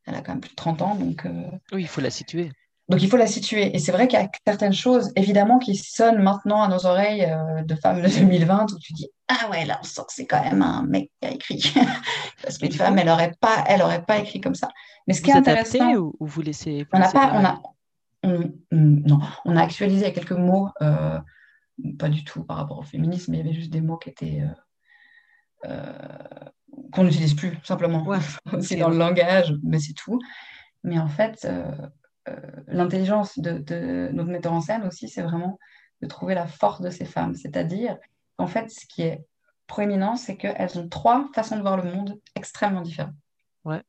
elle 0.05 0.15
a 0.15 0.21
quand 0.21 0.33
même 0.33 0.41
plus 0.41 0.51
de 0.51 0.55
30 0.55 0.81
ans, 0.81 0.95
donc... 0.95 1.27
oui, 1.71 1.81
il 1.81 1.87
faut 1.87 2.01
la 2.01 2.11
situer. 2.11 2.51
Donc 2.89 3.04
il 3.04 3.10
faut 3.10 3.17
la 3.17 3.28
situer. 3.28 3.76
Et 3.76 3.80
c'est 3.80 3.91
vrai 3.91 4.08
qu'il 4.08 4.17
y 4.19 4.21
a 4.21 4.30
certaines 4.45 4.73
choses, 4.73 5.12
évidemment, 5.15 5.60
qui 5.60 5.76
sonnent 5.76 6.21
maintenant 6.21 6.62
à 6.62 6.69
nos 6.69 6.86
oreilles 6.86 7.26
euh, 7.26 7.63
de 7.63 7.76
femmes 7.76 8.02
de 8.02 8.08
2020, 8.08 8.71
où 8.71 8.80
tu 8.80 8.93
dis 8.93 9.10
Ah 9.28 9.50
ouais, 9.50 9.65
là, 9.65 9.78
on 9.82 9.84
sent 9.84 10.02
que 10.08 10.13
c'est 10.13 10.26
quand 10.26 10.41
même 10.41 10.62
un 10.62 10.84
mec 10.84 11.12
qui 11.21 11.28
a 11.28 11.32
écrit. 11.32 11.73
Parce 12.41 12.58
qu'une 12.58 12.71
femme, 12.71 12.97
elle 12.97 13.08
n'aurait 13.08 13.34
pas, 13.41 13.65
elle 13.67 13.82
aurait 13.82 14.04
pas 14.04 14.19
écrit 14.19 14.39
comme 14.39 14.56
ça. 14.56 14.69
Mais 15.06 15.13
ce 15.13 15.21
qui 15.21 15.32
est 15.32 15.36
intéressant. 15.36 15.95
Ou, 15.95 16.15
vous 16.21 16.41
laissez. 16.41 16.88
On 16.93 17.00
n'a 17.00 17.12
pas. 17.12 17.32
On 17.34 17.45
a, 17.45 17.62
non, 18.71 19.19
on 19.43 19.56
a 19.58 19.62
actualisé 19.62 20.12
quelques 20.13 20.32
mots, 20.32 20.69
euh, 20.82 21.19
pas 22.00 22.10
du 22.10 22.23
tout 22.23 22.43
par 22.43 22.58
rapport 22.58 22.80
au 22.80 22.84
féminisme, 22.84 23.32
mais 23.32 23.39
il 23.39 23.45
y 23.45 23.50
avait 23.50 23.58
juste 23.58 23.71
des 23.71 23.82
mots 23.82 23.97
qui 23.97 24.10
étaient. 24.10 24.43
Euh, 25.65 25.91
qu'on 26.93 27.04
n'utilise 27.04 27.34
plus, 27.34 27.58
simplement. 27.63 28.06
Ouais, 28.06 28.19
c'est 28.62 28.78
dans 28.78 28.89
le 28.89 28.97
langage, 28.97 29.54
mais 29.62 29.80
c'est 29.80 29.93
tout. 29.93 30.19
Mais 30.84 31.00
en 31.00 31.10
fait, 31.10 31.45
l'intelligence 32.67 33.39
de, 33.39 34.09
notre 34.13 34.29
metteur 34.29 34.53
en 34.53 34.61
scène 34.61 34.83
aussi, 34.83 35.09
c'est 35.09 35.21
vraiment 35.21 35.59
de 36.01 36.07
trouver 36.07 36.35
la 36.35 36.47
force 36.47 36.81
de 36.81 36.89
ces 36.89 37.05
femmes. 37.05 37.35
C'est-à-dire, 37.35 37.97
en 38.37 38.47
fait, 38.47 38.69
ce 38.69 38.85
qui 38.85 39.01
est 39.01 39.25
proéminent, 39.65 40.15
c'est 40.15 40.37
qu'elles 40.37 40.79
ont 40.79 40.87
trois 40.87 41.29
façons 41.33 41.57
de 41.57 41.61
voir 41.61 41.77
le 41.77 41.91
monde 41.91 42.19
extrêmement 42.35 42.81
différentes. 42.81 43.15
Ouais. 43.65 43.81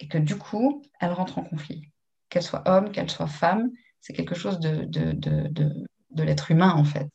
Et 0.00 0.08
que 0.08 0.18
du 0.18 0.36
coup, 0.36 0.82
elles 1.00 1.12
rentrent 1.12 1.38
en 1.38 1.44
conflit. 1.44 1.90
Qu'elles 2.28 2.42
soient 2.42 2.62
hommes, 2.66 2.90
qu'elles 2.90 3.10
soient 3.10 3.26
femmes, 3.26 3.70
c'est 4.00 4.12
quelque 4.12 4.34
chose 4.34 4.58
de, 4.58 4.84
de, 4.84 5.12
de, 5.12 5.86
de 6.10 6.22
l'être 6.22 6.50
humain, 6.50 6.72
en 6.72 6.84
fait. 6.84 7.08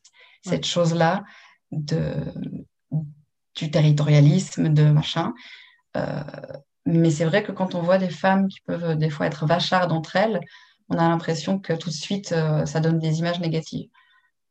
Cette 0.43 0.65
chose-là 0.65 1.25
de, 1.71 2.13
du 3.55 3.71
territorialisme, 3.71 4.69
de 4.69 4.89
machin. 4.89 5.33
Euh, 5.97 6.23
mais 6.87 7.11
c'est 7.11 7.25
vrai 7.25 7.43
que 7.43 7.51
quand 7.51 7.75
on 7.75 7.81
voit 7.81 7.97
des 7.97 8.09
femmes 8.09 8.47
qui 8.47 8.61
peuvent 8.61 8.83
euh, 8.85 8.95
des 8.95 9.09
fois 9.09 9.27
être 9.27 9.45
vachardes 9.45 9.91
entre 9.91 10.15
elles, 10.15 10.39
on 10.89 10.97
a 10.97 11.09
l'impression 11.09 11.59
que 11.59 11.73
tout 11.73 11.89
de 11.89 11.93
suite, 11.93 12.31
euh, 12.31 12.65
ça 12.65 12.79
donne 12.79 12.99
des 12.99 13.19
images 13.19 13.41
négatives. 13.41 13.89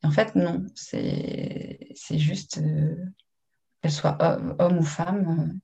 en 0.04 0.10
fait, 0.10 0.34
non, 0.36 0.66
c'est 0.74 1.78
juste, 2.10 2.58
euh, 2.58 2.94
qu'elle 3.82 3.92
soit 3.92 4.18
homme 4.60 4.78
ou 4.78 4.82
femme, 4.84 5.58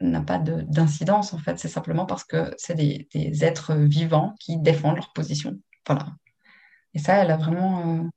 n'a 0.00 0.20
pas 0.20 0.38
d'incidence, 0.38 1.32
en 1.32 1.38
fait. 1.38 1.58
C'est 1.60 1.68
simplement 1.68 2.06
parce 2.06 2.24
que 2.24 2.52
c'est 2.58 2.74
des, 2.74 3.08
êtres 3.44 3.74
vivants 3.74 4.34
qui 4.40 4.58
défendent 4.58 4.96
leur 4.96 5.12
position. 5.12 5.58
Voilà. 5.86 6.06
Et 6.94 6.98
ça, 6.98 7.14
elle 7.16 7.30
a 7.30 7.36
vraiment... 7.36 8.10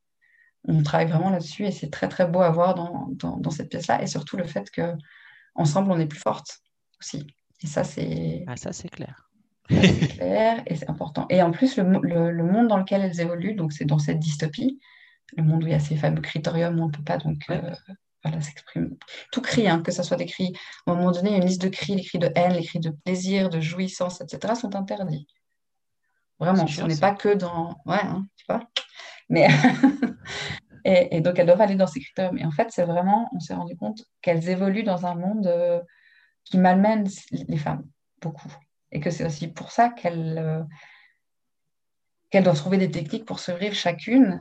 on 0.67 0.83
travaille 0.83 1.07
vraiment 1.07 1.29
là-dessus 1.29 1.65
et 1.65 1.71
c'est 1.71 1.91
très, 1.91 2.09
très 2.09 2.27
beau 2.27 2.41
à 2.41 2.49
voir 2.49 2.75
dans 2.75 3.51
cette 3.51 3.69
pièce-là. 3.69 4.01
Et 4.01 4.07
surtout 4.07 4.37
le 4.37 4.45
fait 4.45 4.69
que 4.71 4.93
ensemble 5.55 5.91
on 5.91 5.99
est 5.99 6.07
plus 6.07 6.19
forte 6.19 6.61
aussi. 6.99 7.27
Et 7.63 7.67
ça, 7.67 7.83
c'est. 7.83 8.43
Ah, 8.47 8.57
ça, 8.57 8.73
c'est 8.73 8.89
clair. 8.89 9.29
c'est 9.69 10.17
clair 10.17 10.63
et 10.67 10.75
c'est 10.75 10.89
important. 10.89 11.25
Et 11.29 11.41
en 11.41 11.51
plus, 11.51 11.77
le, 11.77 12.31
le, 12.31 12.43
monde 12.43 12.67
dans 12.67 12.77
lequel 12.77 13.01
elles 13.01 13.19
évoluent, 13.19 13.55
donc 13.55 13.73
c'est 13.73 13.85
dans 13.85 13.99
cette 13.99 14.19
dystopie, 14.19 14.79
le 15.35 15.43
monde 15.43 15.63
où 15.63 15.67
il 15.67 15.71
y 15.71 15.75
a 15.75 15.79
ces 15.79 15.95
fameux 15.95 16.21
critériums 16.21 16.79
où 16.79 16.83
on 16.83 16.87
ne 16.87 16.91
peut 16.91 17.03
pas 17.03 17.17
donc 17.17 17.37
euh, 17.49 17.73
voilà, 18.23 18.41
s'exprimer. 18.41 18.89
Tout 19.31 19.41
cri, 19.41 19.67
hein, 19.67 19.81
que 19.81 19.91
ce 19.91 20.03
soit 20.03 20.17
des 20.17 20.25
cris, 20.25 20.53
à 20.85 20.91
un 20.91 20.95
moment 20.95 21.11
donné, 21.11 21.29
il 21.29 21.31
y 21.33 21.35
a 21.35 21.37
une 21.37 21.47
liste 21.47 21.61
de 21.61 21.69
cris, 21.69 21.95
les 21.95 22.03
cris 22.03 22.19
de 22.19 22.31
haine, 22.35 22.53
les 22.53 22.63
cris 22.63 22.79
de 22.79 22.89
plaisir, 22.89 23.49
de 23.49 23.59
jouissance, 23.59 24.21
etc., 24.21 24.53
sont 24.55 24.75
interdits. 24.75 25.27
Vraiment, 26.39 26.67
ce 26.67 26.83
n'est 26.83 26.97
pas 26.97 27.13
que 27.13 27.33
dans. 27.33 27.75
Ouais, 27.85 28.01
hein, 28.03 28.25
tu 28.35 28.45
vois. 28.49 28.61
Mais. 29.29 29.47
et, 30.85 31.15
et, 31.15 31.21
donc, 31.21 31.39
elles 31.39 31.45
doivent 31.45 31.61
aller 31.61 31.75
dans 31.75 31.87
ces 31.87 32.01
critères. 32.01 32.33
Mais 32.33 32.43
en 32.45 32.51
fait, 32.51 32.67
c'est 32.71 32.83
vraiment, 32.83 33.29
on 33.33 33.39
s'est 33.39 33.53
rendu 33.53 33.75
compte 33.77 34.03
qu'elles 34.21 34.49
évoluent 34.49 34.83
dans 34.83 35.05
un 35.05 35.15
monde. 35.15 35.47
Euh, 35.47 35.79
qui 36.45 36.57
malmènent 36.57 37.09
les 37.31 37.57
femmes 37.57 37.85
beaucoup. 38.21 38.53
Et 38.91 38.99
que 38.99 39.11
c'est 39.11 39.25
aussi 39.25 39.49
pour 39.49 39.71
ça 39.71 39.89
qu'elles 39.89 40.37
euh, 40.37 40.63
qu'elles 42.29 42.43
doivent 42.43 42.57
trouver 42.57 42.77
des 42.77 42.91
techniques 42.91 43.25
pour 43.25 43.39
se 43.39 43.51
rire 43.51 43.73
chacune 43.73 44.39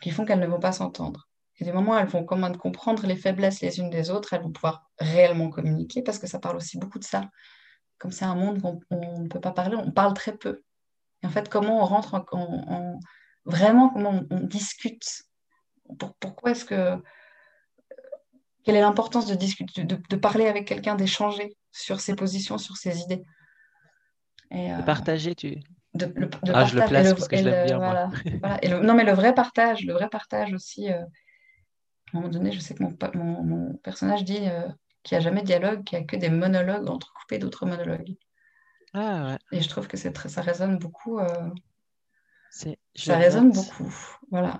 qui 0.00 0.10
font 0.10 0.24
qu'elles 0.24 0.40
ne 0.40 0.46
vont 0.46 0.60
pas 0.60 0.72
s'entendre. 0.72 1.28
Et 1.58 1.64
des 1.64 1.72
moments 1.72 1.92
où 1.92 1.98
elles 1.98 2.08
vont 2.08 2.24
comment 2.24 2.52
comprendre 2.52 3.06
les 3.06 3.16
faiblesses 3.16 3.60
les 3.60 3.78
unes 3.78 3.90
des 3.90 4.10
autres, 4.10 4.32
elles 4.32 4.42
vont 4.42 4.50
pouvoir 4.50 4.90
réellement 4.98 5.48
communiquer 5.48 6.02
parce 6.02 6.18
que 6.18 6.26
ça 6.26 6.40
parle 6.40 6.56
aussi 6.56 6.78
beaucoup 6.78 6.98
de 6.98 7.04
ça. 7.04 7.30
Comme 7.98 8.10
c'est 8.10 8.24
un 8.24 8.34
monde 8.34 8.60
où 8.64 8.80
on 8.90 9.20
ne 9.20 9.28
peut 9.28 9.40
pas 9.40 9.52
parler, 9.52 9.76
on 9.76 9.92
parle 9.92 10.14
très 10.14 10.36
peu. 10.36 10.62
Et 11.22 11.26
en 11.26 11.30
fait, 11.30 11.48
comment 11.48 11.82
on 11.82 11.84
rentre 11.84 12.14
en, 12.32 12.98
vraiment, 13.44 13.90
comment 13.90 14.24
on, 14.30 14.40
discute 14.40 15.22
Pourquoi 16.18 16.50
est-ce 16.50 16.64
que 16.64 17.00
quelle 18.64 18.76
est 18.76 18.80
l'importance 18.80 19.26
de, 19.26 19.34
discuter, 19.34 19.84
de, 19.84 20.16
parler 20.16 20.46
avec 20.46 20.66
quelqu'un, 20.66 20.94
d'échanger 20.94 21.56
sur 21.72 22.00
ses 22.00 22.14
positions, 22.14 22.58
sur 22.58 22.76
ses 22.76 23.00
idées? 23.00 23.22
Et, 24.50 24.68
De 24.68 24.82
partager, 24.82 25.34
tu. 25.34 25.58
De, 25.94 26.10
le, 26.14 26.30
ah, 26.54 26.64
je 26.64 26.78
le 26.78 26.86
place 26.86 27.12
parce 27.12 27.28
que 27.28 27.36
je 27.36 27.44
l'aime 27.44 27.66
bien. 27.66 27.76
Voilà, 27.78 28.10
voilà. 28.40 28.64
Et 28.64 28.68
non, 28.68 28.94
mais 28.94 29.04
le 29.04 29.12
vrai 29.12 29.34
partage, 29.34 29.84
le 29.84 29.92
vrai 29.92 30.08
partage 30.08 30.52
aussi. 30.52 30.90
Euh, 30.90 31.02
à 31.02 32.18
un 32.18 32.20
moment 32.20 32.28
donné, 32.28 32.52
je 32.52 32.60
sais 32.60 32.74
que 32.74 32.82
mon, 32.82 33.42
mon, 33.42 33.74
personnage 33.78 34.24
dit 34.24 34.46
euh, 34.48 34.68
qu'il 35.02 35.16
n'y 35.16 35.20
a 35.22 35.24
jamais 35.24 35.40
de 35.40 35.46
dialogue, 35.46 35.84
qu'il 35.84 35.98
n'y 35.98 36.04
a 36.04 36.06
que 36.06 36.16
des 36.16 36.28
monologues 36.30 36.88
entrecoupés 36.88 37.38
d'autres 37.38 37.66
monologues. 37.66 38.14
Ah, 38.94 39.28
ouais. 39.28 39.58
Et 39.58 39.62
je 39.62 39.68
trouve 39.68 39.88
que 39.88 39.96
très, 40.08 40.28
ça 40.28 40.42
résonne 40.42 40.78
beaucoup. 40.78 41.18
Euh, 41.18 41.50
ça 42.94 43.16
résonne 43.16 43.50
beaucoup. 43.50 43.92
Voilà. 44.30 44.58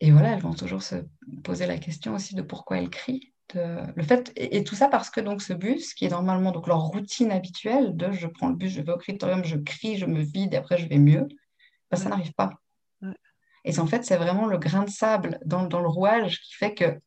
Et 0.00 0.10
voilà, 0.10 0.32
elles 0.32 0.40
vont 0.40 0.54
toujours 0.54 0.82
se 0.82 0.96
poser 1.42 1.66
la 1.66 1.78
question 1.78 2.14
aussi 2.14 2.34
de 2.34 2.42
pourquoi 2.42 2.78
elles 2.78 2.90
crient. 2.90 3.32
De... 3.54 3.78
Le 3.94 4.02
fait, 4.02 4.32
et, 4.36 4.64
tout 4.64 4.74
ça 4.74 4.88
parce 4.88 5.08
que 5.08 5.20
donc 5.20 5.40
ce 5.40 5.52
bus, 5.52 5.94
qui 5.94 6.04
est 6.04 6.10
normalement 6.10 6.50
donc 6.50 6.66
leur 6.66 6.80
routine 6.80 7.30
habituelle 7.30 7.96
de 7.96 8.12
je 8.12 8.26
prends 8.26 8.48
le 8.48 8.56
bus, 8.56 8.72
je 8.72 8.82
vais 8.82 8.92
au 8.92 8.98
critérium, 8.98 9.44
je 9.44 9.56
crie, 9.56 9.96
je 9.96 10.06
me 10.06 10.20
vide 10.20 10.54
et 10.54 10.56
après 10.56 10.78
je 10.78 10.88
vais 10.88 10.98
mieux, 10.98 11.28
ben, 11.90 11.96
ça 11.96 12.08
n'arrive 12.08 12.34
pas. 12.34 12.50
Et 13.64 13.76
en 13.80 13.86
fait, 13.86 14.04
c'est 14.04 14.16
vraiment 14.16 14.46
le 14.46 14.58
grain 14.58 14.84
de 14.84 14.90
sable 14.90 15.40
dans, 15.44 15.64
dans, 15.64 15.80
le 15.80 15.88
rouage 15.88 16.40
qui 16.40 16.54
fait 16.54 16.72
que 16.72 17.00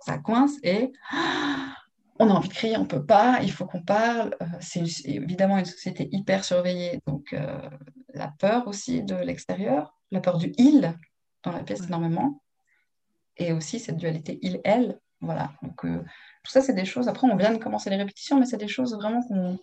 ça 0.00 0.18
coince 0.18 0.52
et 0.62 0.92
on 2.20 2.30
a 2.30 2.32
envie 2.32 2.48
de 2.48 2.54
crier, 2.54 2.76
on 2.76 2.82
ne 2.82 2.86
peut 2.86 3.04
pas, 3.04 3.40
il 3.42 3.50
faut 3.50 3.66
qu'on 3.66 3.82
parle. 3.82 4.36
Euh, 4.40 4.46
c'est 4.60 4.84
évidemment 5.06 5.58
une 5.58 5.64
société 5.64 6.08
hyper 6.12 6.44
surveillée, 6.44 7.00
donc 7.06 7.32
euh, 7.32 7.58
la 8.14 8.28
peur 8.38 8.68
aussi 8.68 9.02
de 9.02 9.16
l'extérieur, 9.16 9.92
la 10.12 10.20
peur 10.20 10.38
du 10.38 10.52
il, 10.56 10.96
dans 11.44 11.52
la 11.52 11.62
pièce 11.62 11.84
énormément. 11.84 12.42
Et 13.36 13.52
aussi 13.52 13.78
cette 13.78 13.96
dualité 13.96 14.38
il-elle. 14.42 14.98
Voilà. 15.20 15.52
Donc, 15.62 15.84
euh, 15.84 16.02
tout 16.42 16.52
ça, 16.52 16.60
c'est 16.60 16.74
des 16.74 16.84
choses. 16.84 17.08
Après, 17.08 17.26
on 17.26 17.36
vient 17.36 17.52
de 17.52 17.58
commencer 17.58 17.88
les 17.90 17.96
répétitions, 17.96 18.38
mais 18.38 18.46
c'est 18.46 18.58
des 18.58 18.68
choses 18.68 18.94
vraiment 18.94 19.22
qu'on 19.22 19.58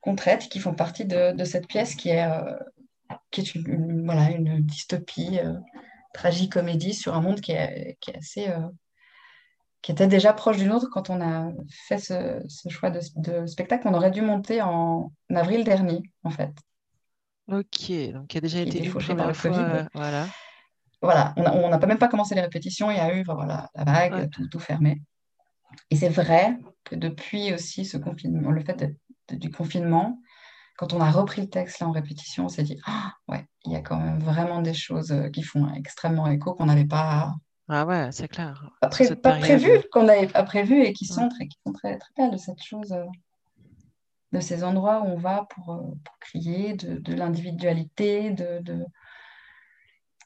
qu'on 0.00 0.16
traite, 0.16 0.50
qui 0.50 0.58
font 0.58 0.74
partie 0.74 1.06
de, 1.06 1.32
de 1.32 1.44
cette 1.44 1.66
pièce 1.66 1.94
qui 1.94 2.10
est, 2.10 2.24
euh, 2.26 2.58
qui 3.30 3.40
est 3.40 3.54
une, 3.54 4.04
voilà, 4.04 4.30
une 4.30 4.60
dystopie, 4.60 5.38
euh, 5.38 5.54
tragique-comédie 6.12 6.92
sur 6.92 7.14
un 7.14 7.22
monde 7.22 7.40
qui 7.40 7.52
est, 7.52 7.96
qui 8.00 8.10
est 8.10 8.18
assez. 8.18 8.52
qui 9.80 9.92
était 9.92 10.06
déjà 10.06 10.32
proche 10.32 10.56
du 10.56 10.66
nôtre 10.66 10.88
quand 10.90 11.10
on 11.10 11.20
a 11.20 11.50
fait 11.88 11.98
ce, 11.98 12.42
ce 12.48 12.68
choix 12.68 12.90
de, 12.90 13.00
de 13.16 13.46
spectacle. 13.46 13.86
On 13.88 13.94
aurait 13.94 14.10
dû 14.10 14.22
monter 14.22 14.62
en 14.62 15.10
avril 15.34 15.64
dernier, 15.64 16.02
en 16.22 16.30
fait. 16.30 16.52
Ok, 17.48 17.90
donc 18.12 18.32
il 18.34 18.38
a 18.38 18.40
déjà 18.40 18.60
été 18.60 18.84
fauché 18.86 19.14
par 19.14 19.28
le 19.28 19.34
Covid. 19.34 19.58
Euh, 19.58 19.84
voilà. 19.94 20.26
Voilà, 21.02 21.34
on 21.36 21.68
n'a 21.68 21.78
pas 21.78 21.86
même 21.86 21.98
pas 21.98 22.08
commencé 22.08 22.34
les 22.34 22.40
répétitions, 22.40 22.90
il 22.90 22.96
y 22.96 23.00
a 23.00 23.14
eu 23.14 23.22
voilà, 23.24 23.68
la 23.74 23.84
vague, 23.84 24.30
tout, 24.30 24.48
tout, 24.48 24.58
fermé. 24.58 25.02
Et 25.90 25.96
c'est 25.96 26.08
vrai 26.08 26.56
que 26.84 26.94
depuis 26.96 27.52
aussi 27.52 27.84
ce 27.84 27.98
confinement, 27.98 28.50
le 28.50 28.62
fait 28.64 28.90
du 29.32 29.50
confinement, 29.50 30.18
quand 30.78 30.94
on 30.94 31.00
a 31.00 31.10
repris 31.10 31.42
le 31.42 31.50
texte 31.50 31.80
là 31.80 31.88
en 31.88 31.92
répétition, 31.92 32.46
on 32.46 32.48
s'est 32.48 32.62
dit, 32.62 32.78
ah, 32.86 33.12
ouais, 33.28 33.44
il 33.66 33.72
y 33.72 33.76
a 33.76 33.80
quand 33.80 33.98
même 33.98 34.18
vraiment 34.18 34.62
des 34.62 34.72
choses 34.74 35.12
euh, 35.12 35.28
qui 35.28 35.42
font 35.42 35.72
extrêmement 35.74 36.26
écho 36.28 36.54
qu'on 36.54 36.66
n'avait 36.66 36.86
pas, 36.86 37.34
Ah 37.68 37.84
ouais, 37.84 38.08
c'est 38.10 38.28
clair. 38.28 38.70
pas, 38.80 38.88
pré- 38.88 39.14
prévu, 39.14 39.68
qu'on 39.92 40.04
n'avait 40.04 40.26
pas 40.26 40.42
prévu 40.42 40.82
et 40.82 40.92
qui 40.94 41.04
sont 41.04 41.22
Ouais. 41.24 41.28
très, 41.28 41.48
qui 41.48 41.58
sont 41.66 41.72
très, 41.72 41.98
très 41.98 42.10
belles 42.16 42.30
de 42.32 42.38
cette 42.38 42.62
chose, 42.62 42.92
euh, 42.92 43.04
de 44.34 44.40
ces 44.40 44.64
endroits 44.64 45.00
où 45.02 45.06
on 45.06 45.16
va 45.16 45.46
pour, 45.50 45.72
euh, 45.72 45.80
pour 46.04 46.18
crier, 46.18 46.74
de, 46.74 46.98
de 46.98 47.14
l'individualité, 47.14 48.30
de, 48.32 48.58
de 48.60 48.84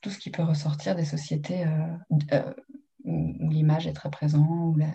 tout 0.03 0.11
ce 0.11 0.18
qui 0.18 0.31
peut 0.31 0.42
ressortir 0.42 0.97
des 0.97 1.05
sociétés 1.05 1.64
euh, 1.66 1.97
euh, 2.33 2.55
où, 3.05 3.35
où 3.40 3.51
l'image 3.51 3.87
est 3.87 3.92
très 3.92 4.11
présente, 4.11 4.49
où, 4.49 4.77
la- 4.77 4.94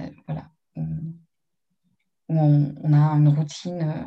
euh, 0.00 0.10
voilà, 0.26 0.50
où, 0.76 0.82
où 2.28 2.38
on, 2.38 2.74
on 2.82 2.92
a 2.92 2.98
une 3.16 3.28
routine 3.28 3.82
euh, 3.82 4.04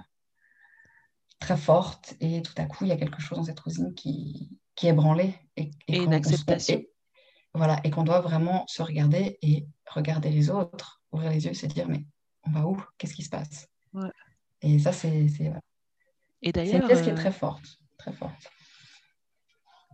très 1.39 1.57
forte 1.57 2.15
et 2.19 2.41
tout 2.41 2.53
à 2.57 2.65
coup, 2.65 2.85
il 2.85 2.87
y 2.87 2.91
a 2.93 2.97
quelque 2.97 3.21
chose 3.21 3.37
dans 3.37 3.43
cette 3.43 3.59
routine 3.59 3.93
qui, 3.93 4.49
qui 4.75 4.87
est 4.87 4.93
branlé 4.93 5.35
et, 5.55 5.69
Et 5.87 6.03
une 6.03 6.13
se- 6.13 6.15
acceptation. 6.15 6.75
et- 6.79 6.91
voilà, 7.53 7.79
et 7.83 7.91
qu'on 7.91 8.03
doit 8.03 8.21
vraiment 8.21 8.65
se 8.67 8.81
regarder 8.83 9.37
et 9.41 9.67
regarder 9.87 10.29
les 10.29 10.49
autres, 10.49 11.01
ouvrir 11.11 11.31
les 11.31 11.45
yeux, 11.45 11.53
se 11.53 11.65
dire, 11.65 11.87
mais 11.87 12.05
on 12.45 12.51
va 12.51 12.67
où? 12.67 12.83
Qu'est-ce 12.97 13.13
qui 13.15 13.23
se 13.23 13.29
passe? 13.29 13.67
Ouais. 13.93 14.09
Et 14.61 14.79
ça, 14.79 14.91
c'est. 14.91 15.09
Et 15.19 15.29
C'est 15.29 15.51
une 16.41 16.51
d'ailleurs, 16.51 16.87
pièce 16.87 17.01
qui 17.01 17.09
est 17.09 17.13
euh, 17.13 17.15
très 17.15 17.31
forte, 17.31 17.79
très 17.97 18.11
forte. 18.13 18.51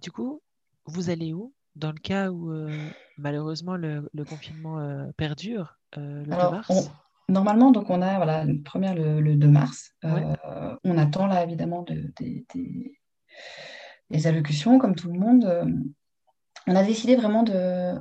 du 0.01 0.12
coup, 0.12 0.41
vous 0.86 1.10
allez 1.10 1.34
où 1.34 1.53
dans 1.75 1.91
le 1.91 1.99
cas 1.99 2.29
où 2.29 2.51
euh, 2.51 2.89
malheureusement 3.17 3.75
le, 3.77 4.10
le 4.13 4.25
confinement 4.25 4.79
euh, 4.79 5.12
perdure 5.17 5.77
euh, 5.97 6.19
le 6.19 6.25
2 6.25 6.32
Alors, 6.34 6.51
mars? 6.51 6.67
on- 7.29 7.34
normalement, 7.34 7.71
donc 7.71 7.89
on 7.89 8.01
a 8.01 8.17
voilà, 8.17 8.43
une 8.43 8.62
première 8.63 8.95
le, 8.95 9.21
le 9.21 9.36
2 9.36 9.47
mars. 9.47 9.91
Ouais. 10.03 10.25
On 10.84 10.97
attend 10.97 11.25
là 11.27 11.43
évidemment 11.43 11.82
de- 11.84 12.12
des- 12.17 12.45
des- 12.53 12.99
des 14.10 14.27
allocutions, 14.27 14.77
comme 14.79 14.95
tout 14.95 15.12
le 15.12 15.17
monde. 15.19 15.45
On 16.67 16.75
a 16.75 16.84
décidé 16.84 17.15
vraiment 17.15 17.43
de 17.43 17.93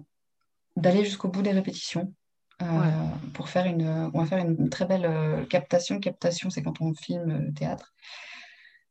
d'aller 0.77 1.05
jusqu'au 1.05 1.29
bout 1.29 1.43
des 1.43 1.53
répétitions 1.53 2.15
euh, 2.63 3.31
pour 3.35 3.49
faire 3.49 3.67
une, 3.67 4.11
on 4.15 4.21
va 4.21 4.27
faire 4.27 4.45
une 4.45 4.69
très 4.71 4.87
belle 4.87 5.07
euh, 5.07 5.45
captation. 5.47 6.01
Captation, 6.01 6.51
c'est 6.51 6.63
quand 6.63 6.81
on 6.81 6.95
filme 6.95 7.47
le 7.47 7.53
théâtre. 7.53 7.93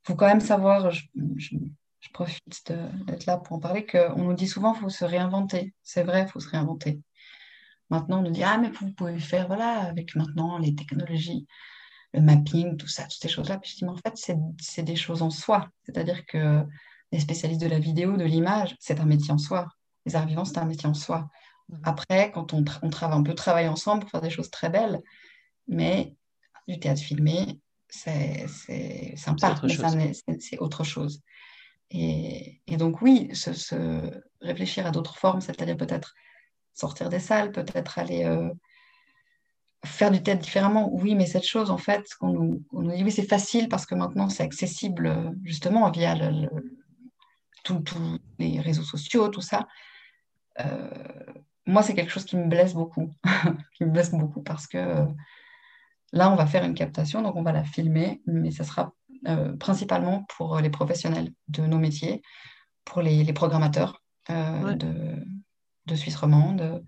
Il 0.03 0.07
faut 0.07 0.15
quand 0.15 0.27
même 0.27 0.41
savoir, 0.41 0.91
je, 0.91 1.01
profite 2.13 2.73
d'être 3.07 3.25
là 3.25 3.37
pour 3.37 3.55
en 3.55 3.59
parler, 3.59 3.85
qu'on 3.85 4.23
nous 4.23 4.33
dit 4.33 4.47
souvent 4.47 4.73
qu'il 4.73 4.81
faut 4.81 4.89
se 4.89 5.05
réinventer. 5.05 5.73
C'est 5.83 6.03
vrai, 6.03 6.23
il 6.23 6.27
faut 6.27 6.39
se 6.39 6.49
réinventer. 6.49 6.99
Maintenant, 7.89 8.19
on 8.19 8.23
nous 8.23 8.31
dit, 8.31 8.43
ah, 8.43 8.57
mais 8.57 8.69
vous 8.69 8.91
pouvez 8.91 9.19
faire, 9.19 9.47
voilà, 9.47 9.81
avec 9.81 10.15
maintenant 10.15 10.57
les 10.57 10.75
technologies, 10.75 11.45
le 12.13 12.21
mapping, 12.21 12.77
tout 12.77 12.87
ça, 12.87 13.03
toutes 13.03 13.21
ces 13.21 13.29
choses-là. 13.29 13.59
Puis 13.59 13.71
je 13.71 13.77
dis, 13.77 13.85
mais 13.85 13.91
en 13.91 13.97
fait, 13.97 14.13
c'est 14.59 14.83
des 14.83 14.95
choses 14.95 15.21
en 15.21 15.29
soi. 15.29 15.69
C'est-à-dire 15.85 16.25
que 16.25 16.65
les 17.11 17.19
spécialistes 17.19 17.61
de 17.61 17.67
la 17.67 17.79
vidéo, 17.79 18.17
de 18.17 18.25
l'image, 18.25 18.75
c'est 18.79 18.99
un 18.99 19.05
métier 19.05 19.31
en 19.31 19.37
soi. 19.37 19.67
Les 20.05 20.15
arts 20.15 20.25
vivants, 20.25 20.45
c'est 20.45 20.57
un 20.57 20.65
métier 20.65 20.89
en 20.89 20.93
soi. 20.93 21.29
Mhm. 21.71 21.79
Après, 21.83 22.31
quand 22.31 22.53
on, 22.53 22.61
tra- 22.63 22.79
on 22.81 22.89
travaille, 22.89 23.19
on 23.19 23.23
peut 23.23 23.33
travailler 23.35 23.67
ensemble 23.69 24.01
pour 24.01 24.11
faire 24.11 24.21
des 24.21 24.29
choses 24.29 24.51
très 24.51 24.69
belles, 24.69 25.01
mais 25.67 26.15
du 26.67 26.79
théâtre 26.79 27.01
filmé, 27.01 27.59
c'est 27.89 28.47
sympa, 29.17 29.55
mais 29.95 30.11
c'est 30.39 30.59
autre 30.59 30.83
chose. 30.83 31.21
Et, 31.89 32.61
et 32.67 32.77
donc, 32.77 33.01
oui, 33.01 33.29
se, 33.33 33.53
se 33.53 34.21
réfléchir 34.41 34.85
à 34.85 34.91
d'autres 34.91 35.17
formes, 35.17 35.41
c'est-à-dire 35.41 35.75
peut-être 35.75 36.13
sortir 36.73 37.09
des 37.09 37.19
salles, 37.19 37.51
peut-être 37.51 37.99
aller 37.99 38.23
euh, 38.23 38.49
faire 39.83 40.09
du 40.11 40.23
théâtre 40.23 40.41
différemment. 40.41 40.89
Oui, 40.93 41.15
mais 41.15 41.25
cette 41.25 41.45
chose, 41.45 41.69
en 41.69 41.77
fait, 41.77 42.05
qu'on 42.19 42.29
nous, 42.29 42.63
on 42.71 42.81
nous 42.83 42.95
dit, 42.95 43.03
oui, 43.03 43.11
c'est 43.11 43.27
facile 43.27 43.67
parce 43.67 43.85
que 43.85 43.95
maintenant, 43.95 44.29
c'est 44.29 44.43
accessible 44.43 45.33
justement 45.43 45.91
via 45.91 46.15
tous 47.63 47.83
les 48.39 48.59
réseaux 48.61 48.83
sociaux, 48.83 49.27
tout 49.27 49.41
ça. 49.41 49.67
Euh, 50.59 51.25
moi, 51.65 51.83
c'est 51.83 51.93
quelque 51.93 52.11
chose 52.11 52.25
qui 52.25 52.37
me 52.37 52.47
blesse 52.47 52.73
beaucoup, 52.73 53.13
qui 53.77 53.85
me 53.85 53.91
blesse 53.91 54.11
beaucoup 54.11 54.41
parce 54.41 54.67
que 54.67 54.77
euh, 54.77 55.05
là, 56.11 56.31
on 56.31 56.35
va 56.35 56.45
faire 56.45 56.63
une 56.63 56.73
captation, 56.73 57.21
donc 57.21 57.35
on 57.35 57.43
va 57.43 57.51
la 57.51 57.63
filmer, 57.63 58.21
mais 58.25 58.51
ça 58.51 58.63
sera 58.63 58.93
euh, 59.27 59.55
principalement 59.57 60.25
pour 60.35 60.59
les 60.59 60.69
professionnels 60.69 61.31
de 61.47 61.65
nos 61.65 61.77
métiers, 61.77 62.21
pour 62.85 63.01
les, 63.01 63.23
les 63.23 63.33
programmateurs 63.33 64.03
euh, 64.29 64.61
Ouais. 64.61 64.75
de, 64.75 65.25
de 65.85 65.95
Suisse 65.95 66.15
romande, 66.15 66.83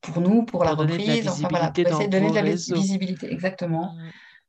pour 0.00 0.20
nous, 0.20 0.44
pour, 0.44 0.64
la 0.64 0.70
Pour 0.70 0.80
reprise, 0.80 1.28
enfin 1.28 1.48
voilà, 1.50 1.70
pour 1.70 1.86
essayer 1.86 2.06
de 2.08 2.12
donner 2.12 2.30
de 2.30 2.34
la 2.34 2.42
visibilité, 2.42 3.32
exactement. 3.32 3.96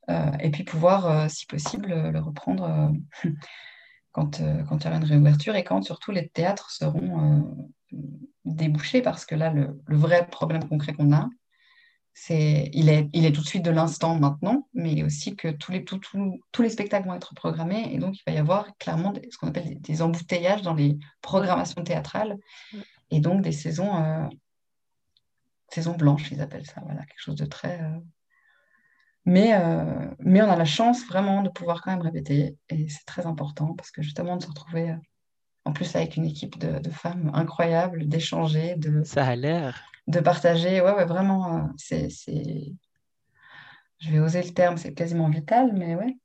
Euh, 0.09 0.31
et 0.39 0.49
puis 0.49 0.63
pouvoir, 0.63 1.29
si 1.29 1.45
possible, 1.45 1.87
le 1.87 2.19
reprendre 2.19 2.91
quand, 4.11 4.41
quand 4.67 4.77
il 4.77 4.85
y 4.85 4.87
aura 4.87 4.97
une 4.97 5.03
réouverture 5.03 5.55
et 5.55 5.63
quand 5.63 5.81
surtout 5.81 6.11
les 6.11 6.29
théâtres 6.29 6.71
seront 6.71 7.69
débouchés, 8.45 9.01
parce 9.01 9.25
que 9.25 9.35
là, 9.35 9.51
le, 9.51 9.81
le 9.85 9.97
vrai 9.97 10.27
problème 10.29 10.67
concret 10.67 10.93
qu'on 10.93 11.13
a, 11.13 11.29
c'est, 12.13 12.69
il 12.73 12.89
est, 12.89 13.09
il 13.13 13.25
est 13.25 13.31
tout 13.31 13.41
de 13.41 13.47
suite 13.47 13.63
de 13.63 13.71
l'instant 13.71 14.19
maintenant, 14.19 14.67
mais 14.73 15.01
aussi 15.03 15.35
que 15.35 15.47
tous 15.49 15.71
les, 15.71 15.85
tout- 15.85 15.97
tout- 15.99 16.39
tous 16.51 16.61
les 16.61 16.69
spectacles 16.69 17.07
vont 17.07 17.13
être 17.15 17.33
programmés 17.35 17.93
et 17.93 17.99
donc 17.99 18.17
il 18.17 18.23
va 18.27 18.33
y 18.33 18.37
avoir 18.37 18.75
clairement 18.77 19.11
des- 19.11 19.27
ce 19.31 19.37
qu'on 19.37 19.47
appelle 19.47 19.65
des, 19.69 19.75
des 19.75 20.01
embouteillages 20.01 20.61
dans 20.61 20.73
les 20.73 20.97
programmations 21.21 21.83
théâtrales 21.83 22.37
et 23.11 23.21
donc 23.21 23.41
des 23.41 23.53
saisons, 23.53 23.95
euh, 24.03 24.27
saisons 25.69 25.95
blanches, 25.95 26.31
ils 26.31 26.41
appellent 26.41 26.65
ça, 26.65 26.81
voilà, 26.83 27.05
quelque 27.05 27.21
chose 27.21 27.35
de 27.35 27.45
très... 27.45 27.81
euh, 27.81 27.99
Mais, 29.25 29.53
euh, 29.53 30.09
mais 30.19 30.41
on 30.41 30.49
a 30.49 30.55
la 30.55 30.65
chance 30.65 31.05
vraiment 31.05 31.43
de 31.43 31.49
pouvoir 31.49 31.81
quand 31.81 31.91
même 31.91 32.01
répéter 32.01 32.57
et 32.69 32.89
c'est 32.89 33.05
très 33.05 33.25
important 33.25 33.73
parce 33.75 33.91
que 33.91 34.01
justement 34.01 34.35
de 34.37 34.43
se 34.43 34.47
retrouver 34.47 34.91
euh, 34.91 34.95
en 35.65 35.73
plus 35.73 35.95
avec 35.95 36.15
une 36.17 36.25
équipe 36.25 36.57
de, 36.57 36.79
de 36.79 36.89
femmes 36.89 37.31
incroyables, 37.33 38.07
d'échanger, 38.07 38.75
de, 38.75 39.03
Ça 39.03 39.25
a 39.25 39.35
l'air. 39.35 39.83
de 40.07 40.19
partager. 40.19 40.81
Ouais, 40.81 40.93
ouais, 40.93 41.05
vraiment, 41.05 41.57
euh, 41.57 41.67
c'est, 41.77 42.09
c'est... 42.09 42.73
Je 43.99 44.09
vais 44.11 44.19
oser 44.19 44.41
le 44.41 44.51
terme, 44.53 44.77
c'est 44.77 44.93
quasiment 44.93 45.29
vital, 45.29 45.71
mais 45.73 45.95
ouais, 45.95 46.17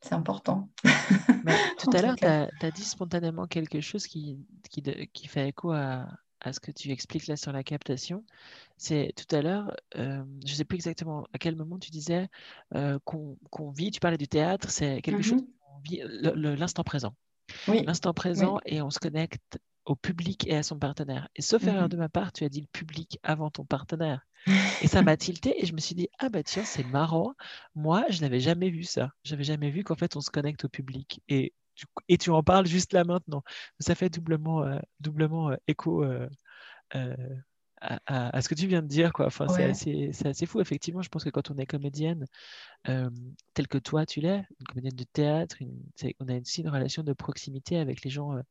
c'est 0.00 0.14
important. 0.14 0.68
Mais 1.44 1.52
tout 1.78 1.96
à 1.96 2.02
l'heure, 2.02 2.16
tu 2.16 2.26
as, 2.26 2.70
dit 2.70 2.84
spontanément 2.84 3.46
quelque 3.46 3.80
chose 3.80 4.06
qui, 4.06 4.36
qui, 4.68 4.82
qui 5.12 5.26
fait 5.26 5.48
écho 5.48 5.70
à, 5.72 6.06
à 6.40 6.52
ce 6.52 6.60
que 6.60 6.70
tu 6.70 6.90
expliques 6.90 7.28
là 7.28 7.36
sur 7.36 7.52
la 7.52 7.62
captation. 7.62 8.24
C'est 8.76 9.14
tout 9.16 9.34
à 9.34 9.40
l'heure, 9.40 9.74
euh, 9.96 10.22
je 10.44 10.52
ne 10.52 10.56
sais 10.56 10.64
plus 10.64 10.76
exactement 10.76 11.26
à 11.32 11.38
quel 11.38 11.56
moment 11.56 11.78
tu 11.78 11.90
disais 11.90 12.28
euh, 12.74 12.98
qu'on 13.04 13.38
qu'on 13.50 13.70
vit, 13.70 13.90
tu 13.90 14.00
parlais 14.00 14.18
du 14.18 14.28
théâtre, 14.28 14.70
c'est 14.70 15.00
quelque 15.00 15.22
chose 15.22 15.40
Mhm. 15.40 15.46
qu'on 15.60 15.78
vit, 15.80 16.02
le- 16.04 16.34
le- 16.34 16.54
l'instant 16.56 16.82
présent. 16.84 17.14
Oui, 17.68 17.82
L'instant 17.84 18.12
présent 18.14 18.58
et 18.66 18.82
on 18.82 18.90
se 18.90 18.98
connecte 18.98 19.58
au 19.86 19.96
public 19.96 20.46
et 20.46 20.56
à 20.56 20.62
son 20.62 20.78
partenaire. 20.78 21.28
Et 21.36 21.42
sauf 21.42 21.66
erreur 21.66 21.84
Mhm. 21.84 21.88
de 21.88 21.96
ma 21.96 22.08
part, 22.08 22.32
tu 22.32 22.44
as 22.44 22.48
dit 22.48 22.60
le 22.60 22.66
public 22.68 23.18
avant 23.22 23.50
ton 23.50 23.64
partenaire. 23.64 24.26
Et 24.84 24.88
ça 24.88 25.02
m'a 25.02 25.16
tilté 25.16 25.62
et 25.62 25.66
je 25.66 25.74
me 25.74 25.80
suis 25.80 25.94
dit, 25.94 26.08
ah 26.18 26.28
bah 26.30 26.42
tiens, 26.42 26.64
c'est 26.64 26.84
marrant. 26.84 27.34
Moi, 27.74 28.04
je 28.08 28.20
n'avais 28.22 28.40
jamais 28.40 28.70
vu 28.70 28.84
ça. 28.84 29.10
J'avais 29.24 29.44
jamais 29.44 29.70
vu 29.70 29.84
qu'en 29.84 29.96
fait, 29.96 30.16
on 30.16 30.20
se 30.22 30.30
connecte 30.30 30.64
au 30.64 30.68
public. 30.68 31.22
Et, 31.28 31.52
coup- 31.94 32.02
et 32.08 32.16
tu 32.18 32.30
en 32.30 32.42
parles 32.42 32.66
juste 32.66 32.92
là 32.94 33.04
maintenant. 33.04 33.42
Ça 33.80 33.94
fait 33.94 34.08
doublement, 34.10 34.62
euh, 34.64 34.78
doublement 35.00 35.50
euh, 35.50 35.56
écho 35.68 36.04
euh, 36.04 36.28
à, 37.80 38.00
à- 38.06 38.36
à 38.36 38.42
ce 38.42 38.48
que 38.48 38.54
tu 38.54 38.66
viens 38.66 38.82
de 38.82 38.86
dire. 38.88 39.12
Quoi. 39.12 39.26
Enfin, 39.26 39.48
c'est 39.48 39.64
Ouais. 39.64 39.70
assez, 39.70 40.10
c'est 40.12 40.28
assez 40.28 40.46
fou. 40.46 40.60
Effectivement, 40.60 41.02
je 41.02 41.08
pense 41.08 41.24
que 41.24 41.30
quand 41.30 41.50
on 41.50 41.58
est 41.58 41.66
comédienne, 41.66 42.26
euh, 42.88 43.10
telle 43.54 43.68
que 43.68 43.78
toi, 43.78 44.06
tu 44.06 44.20
l'es, 44.20 44.44
une 44.60 44.66
comédienne 44.68 44.96
de 44.96 45.04
théâtre, 45.04 45.56
une- 45.60 45.82
on 46.20 46.28
a 46.28 46.38
aussi 46.40 46.62
une 46.62 46.68
relation 46.70 47.02
de 47.04 47.12
proximité 47.12 47.78
avec 47.78 48.02
les 48.04 48.10
gens 48.10 48.36
euh, 48.36 48.42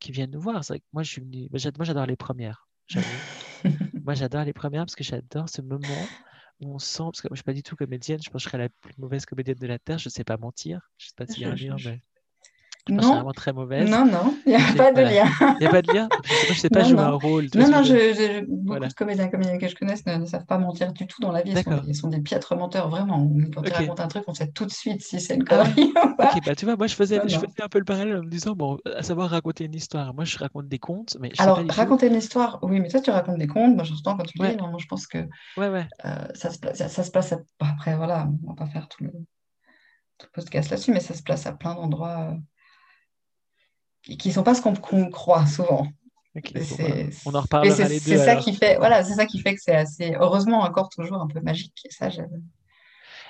qui 0.00 0.12
viennent 0.12 0.32
nous 0.32 0.40
voir. 0.40 0.64
C'est 0.64 0.80
que 0.80 0.84
moi, 0.92 1.02
je 1.02 1.10
suis 1.12 1.22
venue- 1.22 1.48
moi, 1.50 1.58
j'ad- 1.58 1.76
moi, 1.78 1.84
j'adore 1.86 2.06
les 2.06 2.16
premières. 2.16 2.68
Moi, 4.04 4.14
j'adore 4.14 4.44
les 4.44 4.52
premières 4.52 4.84
parce 4.86 4.94
que 4.96 5.04
j'adore 5.04 5.48
ce 5.48 5.60
moment 5.62 6.12
où 6.60 6.74
on 6.74 6.78
sent, 6.78 7.02
parce 7.04 7.20
que 7.20 7.28
moi, 7.28 7.34
je 7.34 7.38
suis 7.40 7.44
pas 7.44 7.52
du 7.52 7.62
tout 7.62 7.76
comédienne, 7.76 8.20
je 8.22 8.30
pense 8.30 8.44
que 8.44 8.48
je 8.48 8.52
serais 8.52 8.58
la 8.58 8.68
plus 8.68 8.94
mauvaise 8.98 9.26
comédienne 9.26 9.58
de 9.58 9.66
la 9.66 9.78
Terre, 9.78 9.98
je 9.98 10.08
sais 10.08 10.24
pas 10.24 10.36
mentir, 10.36 10.90
je 10.98 11.06
sais 11.08 11.12
pas 11.16 11.26
s'il 11.26 11.42
y 11.42 11.44
a 11.44 11.50
un 11.50 11.56
mais 11.82 12.00
Non, 12.88 13.14
vraiment 13.16 13.32
très 13.32 13.52
mauvaise. 13.52 13.90
non, 13.90 14.04
non, 14.06 14.36
il 14.46 14.50
n'y 14.50 14.54
a 14.56 14.72
pas 14.76 14.92
de 14.92 15.00
lien. 15.02 15.24
Il 15.58 15.60
n'y 15.60 15.66
a 15.66 15.70
pas 15.70 15.82
de 15.82 15.92
lien 15.92 16.08
Je 16.48 16.54
je 16.54 16.58
sais 16.58 16.68
pas 16.70 16.84
jouer 16.84 17.00
un 17.00 17.10
rôle. 17.10 17.46
Non, 17.54 17.68
non, 17.68 17.82
beaucoup 18.46 18.78
de 18.78 18.92
comédiens, 18.94 19.28
comédiennes 19.28 19.58
que 19.58 19.68
je 19.68 19.74
connaisse 19.74 20.06
ne, 20.06 20.16
ne 20.16 20.26
savent 20.26 20.46
pas 20.46 20.58
mentir 20.58 20.92
du 20.92 21.06
tout 21.06 21.20
dans 21.20 21.32
la 21.32 21.42
vie. 21.42 21.52
Ils 21.86 21.94
sont, 21.94 22.08
des- 22.08 22.20
piètres 22.20 22.54
menteurs, 22.56 22.88
vraiment. 22.88 23.28
Quand 23.54 23.62
ils 23.62 23.72
racontent 23.72 24.02
un 24.02 24.08
truc, 24.08 24.24
on 24.28 24.34
sait 24.34 24.50
tout 24.52 24.64
de 24.66 24.70
suite 24.70 25.02
si 25.02 25.20
c'est 25.20 25.34
une 25.34 25.44
Ah 25.48 25.64
connerie 25.64 25.92
ou 26.04 26.16
pas. 26.16 26.32
Bah 26.44 26.54
tu 26.54 26.64
vois, 26.64 26.76
moi 26.76 26.86
je 26.86 26.94
faisais, 26.94 27.20
je 27.26 27.36
faisais 27.36 27.62
un 27.62 27.68
peu 27.68 27.78
le 27.78 27.84
parallèle 27.84 28.16
en 28.18 28.22
me 28.22 28.30
disant, 28.30 28.54
bon, 28.54 28.78
à 28.96 29.02
savoir 29.02 29.30
raconter 29.30 29.64
une 29.64 29.74
histoire. 29.74 30.14
Moi 30.14 30.24
je 30.24 30.38
raconte 30.38 30.68
des 30.68 30.78
contes, 30.78 31.16
mais 31.20 31.32
Alors, 31.38 31.60
raconter 31.70 32.06
une 32.06 32.14
histoire, 32.14 32.58
oui, 32.62 32.80
mais 32.80 32.88
toi, 32.88 33.00
tu 33.00 33.10
racontes 33.10 33.38
des 33.38 33.46
contes. 33.46 33.74
Moi, 33.74 33.84
j'entends 33.84 34.16
quand 34.16 34.24
tu 34.24 34.38
dis. 34.38 34.56
Non, 34.56 34.68
moi, 34.68 34.78
je 34.78 34.86
pense 34.86 35.06
que 35.06 35.18
Ouais, 35.56 35.68
ouais. 35.68 35.86
euh, 36.04 36.26
ça, 36.34 36.50
se 36.50 36.58
place, 36.58 36.78
ça, 36.78 36.88
ça 36.88 37.02
se 37.02 37.10
place 37.10 37.32
à- 37.32 37.36
bon, 37.36 37.66
Après, 37.72 37.96
voilà, 37.96 38.28
on 38.44 38.48
va 38.50 38.54
pas 38.54 38.66
faire 38.66 38.88
tout 38.88 39.04
le, 39.04 39.10
tout 40.18 40.26
le 40.26 40.30
podcast 40.34 40.70
là-dessus, 40.70 40.92
mais 40.92 41.00
ça 41.00 41.14
se 41.14 41.22
place 41.22 41.46
à 41.46 41.52
plein 41.52 41.74
d'endroits 41.74 42.30
euh, 42.32 42.34
qui 44.06 44.16
qui 44.18 44.32
sont 44.32 44.42
pas 44.44 44.54
ce 44.54 44.62
qu'on 44.62 44.74
croit 45.10 45.46
souvent. 45.46 45.88
Ok, 46.36 46.52
Et 46.54 46.64
bon, 46.64 46.76
c'est- 46.76 46.80
voilà. 46.80 47.10
On 47.24 47.34
en 47.34 47.40
mais 47.62 47.70
reparlera 47.70 47.88
c'est 47.88 47.88
les 47.88 48.00
c'est 48.00 48.18
deux 48.18 48.18
ça 48.18 48.36
qui 48.36 48.54
fait, 48.54 48.76
voilà, 48.78 49.04
c'est 49.04 49.14
ça 49.14 49.26
qui 49.26 49.40
fait 49.40 49.54
que 49.54 49.60
c'est 49.62 49.76
assez, 49.76 50.14
heureusement 50.20 50.60
encore 50.62 50.90
toujours 50.90 51.20
un 51.22 51.28
peu 51.28 51.40
magique. 51.40 51.80
Et 51.86 51.90
ça, 51.92 52.10
j'aime. 52.10 52.42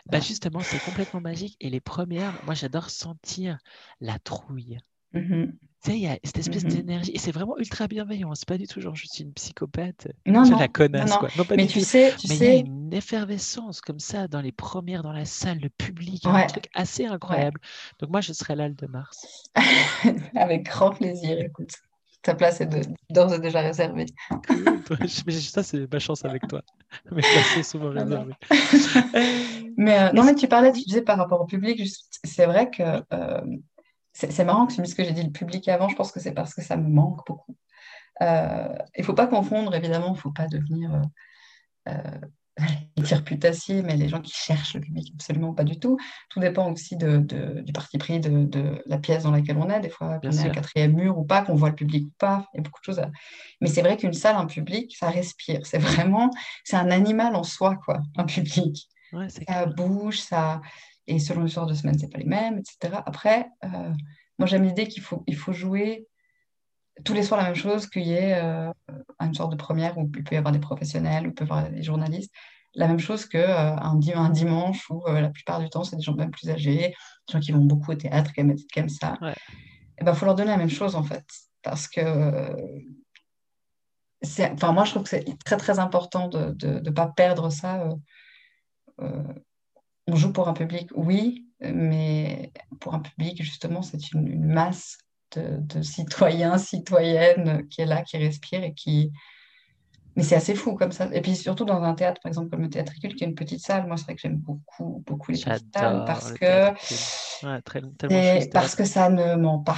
Bah 0.07 0.19
justement, 0.21 0.63
c'est 0.65 0.81
complètement 0.81 1.21
magique. 1.21 1.57
Et 1.61 1.71
les 1.71 1.81
premières, 1.81 2.39
moi 2.43 2.55
j'adore 2.55 2.91
sentir 2.91 3.59
la 4.01 4.19
trouille. 4.19 4.79
Mhm. 5.13 5.53
Tu 5.85 5.91
sais, 5.93 5.99
il 5.99 6.03
y 6.03 6.07
a 6.09 6.19
cette 6.25 6.39
espèce 6.39 6.65
Mhm. 6.65 6.71
d'énergie. 6.71 7.13
Et 7.13 7.19
c'est 7.19 7.31
vraiment 7.33 7.57
ultra 7.59 7.87
bienveillant. 7.87 8.35
C'est 8.35 8.49
pas 8.49 8.59
du 8.59 8.67
tout 8.67 8.81
genre 8.81 8.95
je 8.97 9.07
suis 9.07 9.23
une 9.23 9.33
psychopathe. 9.33 10.09
Non, 10.27 10.45
je 10.45 10.53
non, 10.53 10.59
la 10.59 10.69
connasse, 10.69 11.11
non. 11.11 11.19
quoi. 11.19 11.29
Non, 11.37 11.45
pas 11.45 11.57
Mais 11.57 11.67
tu 11.67 11.81
tout. 11.81 11.85
sais, 11.85 12.13
tu 12.19 12.27
Mais 12.29 12.37
il 12.37 12.43
y 12.43 12.47
a 12.49 12.55
une 12.55 12.93
effervescence 12.93 13.81
comme 13.81 14.01
ça 14.01 14.27
dans 14.27 14.41
les 14.41 14.53
premières, 14.53 15.03
dans 15.03 15.13
la 15.13 15.25
salle, 15.25 15.59
le 15.61 15.69
public, 15.69 16.25
a 16.27 16.31
un 16.31 16.35
ouais, 16.35 16.47
truc 16.47 16.69
assez 16.75 17.07
incroyable. 17.07 17.61
Donc 18.01 18.11
moi, 18.11 18.21
je 18.21 18.33
serais 18.33 18.57
là 18.57 18.69
le 18.69 18.75
2 18.75 18.89
mars. 18.89 19.51
avec 20.35 20.65
grand 20.65 20.91
plaisir, 20.91 21.39
écoute. 21.39 21.71
Ta 22.23 22.35
place 22.35 22.61
est 22.61 22.69
d'ores 23.11 23.35
et 23.35 23.39
déjà 23.39 23.61
réservée. 23.61 24.07
Ça, 25.41 25.63
c'est 25.63 25.93
ma 25.93 25.99
chance 26.01 26.25
avec 26.25 26.49
toi. 26.49 26.63
Mes 27.13 27.21
places 27.21 27.55
sont 27.55 27.63
souvent 27.63 27.91
non. 27.93 28.03
réservées. 28.03 28.33
Euh, 29.15 29.73
Mais 29.77 29.99
euh, 29.99 30.13
non, 30.13 30.25
mais 30.25 30.35
tu 30.35 30.49
parlais, 30.49 30.73
tu 30.73 30.83
disais 30.83 31.03
par 31.03 31.19
rapport 31.19 31.41
au 31.41 31.45
public, 31.45 31.81
c'est 32.25 32.47
vrai 32.47 32.71
que 32.71 32.83
euh, 33.13 33.41
c'est 34.17 34.45
marrant 34.45 34.67
que 34.67 34.81
dises 34.81 34.95
que 34.95 35.05
j'ai 35.05 35.13
dit 35.13 35.23
le 35.23 35.31
public 35.31 35.69
avant, 35.69 35.89
je 35.89 35.97
pense 35.97 36.11
que 36.13 36.21
c'est 36.21 36.33
parce 36.33 36.55
que 36.55 36.63
ça 36.63 36.77
me 36.77 36.89
manque 36.89 37.27
beaucoup. 37.27 37.57
Euh, 38.23 38.75
Il 38.97 39.01
ne 39.01 39.05
faut 39.05 39.15
pas 39.15 39.27
confondre, 39.27 39.75
évidemment, 39.75 40.09
il 40.09 40.13
ne 40.13 40.17
faut 40.19 40.33
pas 40.33 40.47
devenir 40.47 40.95
euh, 40.95 41.03
euh, 41.93 42.21
dire 42.97 43.23
putassier, 43.25 43.83
mais 43.83 43.97
les 43.97 44.09
gens 44.09 44.23
qui 44.23 44.33
cherchent 44.33 44.75
le 44.75 44.81
public, 44.81 45.13
absolument 45.15 45.53
pas 45.53 45.65
du 45.65 45.79
tout. 45.79 45.99
Tout 46.31 46.41
dépend 46.41 46.73
aussi 46.73 46.97
de, 46.97 47.19
de- 47.19 47.61
du 47.61 47.73
parti 47.75 47.99
pris 47.99 48.19
de, 48.19 48.45
de 48.47 48.83
la 48.87 48.97
pièce 48.97 49.25
dans 49.25 49.31
laquelle 49.31 49.59
on 49.59 49.69
est, 49.69 49.81
des 49.81 49.91
fois 49.91 50.19
qu'on 50.21 50.31
est 50.31 50.41
à 50.41 50.51
quatrième 50.55 50.95
mur 50.95 51.19
ou 51.19 51.25
pas, 51.25 51.43
qu'on 51.43 51.55
voit 51.55 51.69
le 51.69 51.75
public 51.75 52.07
ou 52.07 52.13
pas, 52.19 52.47
il 52.55 52.57
y 52.57 52.61
a 52.61 52.63
beaucoup 52.63 52.81
de 52.81 52.85
choses 52.87 52.99
à... 52.99 53.11
Mais 53.61 53.69
c'est 53.69 53.83
vrai 53.83 53.99
qu'une 53.99 54.15
salle, 54.15 54.37
un 54.37 54.47
public, 54.47 54.97
ça 54.97 55.11
respire, 55.11 55.61
c'est 55.67 55.79
vraiment, 55.79 56.31
c'est 56.65 56.77
un 56.77 56.91
animal 56.91 57.37
en 57.37 57.43
soi, 57.43 57.77
quoi, 57.85 58.01
un 58.17 58.25
public 58.25 58.89
Ouais, 59.13 59.29
ça 59.29 59.41
clair. 59.41 59.75
bouge, 59.75 60.19
ça... 60.21 60.63
et 61.07 61.19
selon 61.19 61.43
les 61.43 61.49
soirs 61.49 61.67
de 61.67 61.75
semaine, 61.75 61.99
c'est 61.99 62.11
pas 62.11 62.19
les 62.19 62.25
mêmes, 62.25 62.59
etc. 62.59 63.03
Après, 63.07 63.49
euh, 63.65 63.93
moi 64.39 64.47
j'aime 64.47 64.65
l'idée 64.65 64.89
qu'il 64.89 65.03
faut, 65.03 65.23
il 65.27 65.37
faut 65.37 65.53
jouer 65.53 66.07
tous 67.05 67.13
les 67.13 67.23
soirs 67.23 67.41
la 67.41 67.47
même 67.47 67.55
chose, 67.55 67.87
qu'il 67.87 68.07
y 68.07 68.15
ait 68.15 68.35
euh, 68.43 68.71
une 69.21 69.35
sorte 69.35 69.53
de 69.53 69.57
première 69.57 69.99
où 69.99 70.11
il 70.15 70.25
peut 70.25 70.35
y 70.35 70.39
avoir 70.39 70.53
des 70.53 70.59
professionnels, 70.59 71.27
où 71.27 71.31
il 71.31 71.35
peut 71.35 71.45
y 71.45 71.49
avoir 71.49 71.71
des 71.71 71.83
journalistes, 71.83 72.33
la 72.75 72.89
même 72.89 72.99
chose 72.99 73.27
que 73.27 73.39
euh, 73.39 73.77
un, 73.77 74.31
dimanche 74.31 74.89
où 74.91 75.03
la 75.07 75.31
plupart 75.31 75.61
du 75.61 75.69
temps 75.69 75.85
c'est 75.85 75.97
des 75.97 76.03
gens 76.03 76.15
même 76.15 76.31
plus 76.31 76.51
âgés, 76.51 76.95
des 77.29 77.33
gens 77.33 77.41
qui 77.41 77.53
vont 77.53 77.65
beaucoup 77.65 77.93
au 77.93 77.97
théâtre, 77.97 78.33
qui 78.33 78.41
aiment, 78.41 78.55
qui 78.55 78.79
aiment 78.79 78.89
ça. 78.89 79.17
Ouais. 79.21 79.35
Et 79.99 80.05
ben, 80.05 80.15
faut 80.15 80.27
leur 80.27 80.35
donner 80.35 80.51
la 80.51 80.57
même 80.57 80.71
chose 80.71 80.95
en 80.95 81.03
fait, 81.03 81.25
parce 81.63 81.89
que 81.89 82.55
enfin 84.53 84.73
moi 84.73 84.85
je 84.85 84.91
trouve 84.91 85.03
que 85.05 85.11
c'est 85.11 85.25
très 85.45 85.57
très 85.57 85.79
important 85.79 86.29
de 86.29 86.81
ne 86.81 86.91
pas 86.91 87.07
perdre 87.07 87.51
ça. 87.51 87.89
euh, 89.01 89.23
on 90.07 90.17
joue 90.17 90.33
pour 90.33 90.49
un 90.49 90.53
public, 90.53 90.89
oui, 90.95 91.47
mais 91.61 92.53
pour 92.81 92.95
un 92.95 93.01
public, 93.01 93.43
justement, 93.43 93.83
c'est 93.83 94.13
une, 94.13 94.27
une 94.29 94.47
masse 94.47 94.99
de, 95.35 95.59
de 95.59 95.83
citoyens, 95.83 96.59
citoyennes 96.59 97.67
qui 97.69 97.81
est 97.83 97.87
là, 97.87 98.03
qui 98.03 98.17
respire 98.17 98.63
et 98.63 98.73
qui... 98.75 99.11
Mais 100.15 100.23
c'est 100.23 100.37
assez 100.37 100.55
fou 100.55 100.75
comme 100.75 100.93
ça. 100.93 101.11
Et 101.13 101.21
puis 101.21 101.37
surtout 101.37 101.67
dans 101.67 101.83
un 101.83 101.95
théâtre, 101.95 102.21
par 102.23 102.31
exemple, 102.31 102.49
comme 102.49 102.63
le 102.63 102.71
Théâtre 102.71 102.93
Culte, 103.01 103.17
qui 103.17 103.25
est 103.25 103.27
une 103.27 103.35
petite 103.35 103.61
salle, 103.61 103.87
moi, 103.87 103.99
c'est 103.99 104.05
vrai 104.05 104.15
que 104.15 104.21
j'aime 104.23 104.37
beaucoup, 104.39 105.03
beaucoup 105.07 105.31
les 105.33 105.39
petites 105.39 105.77
salles 105.77 106.05
parce 106.07 106.33
que. 106.33 106.71
Ouais, 107.47 107.61
très- 107.63 107.83
chouette 108.39 108.53
parce 108.53 108.75
que 108.77 108.85
ça 108.85 109.11
ne 109.11 109.35
ment 109.35 109.59
pas. 109.59 109.77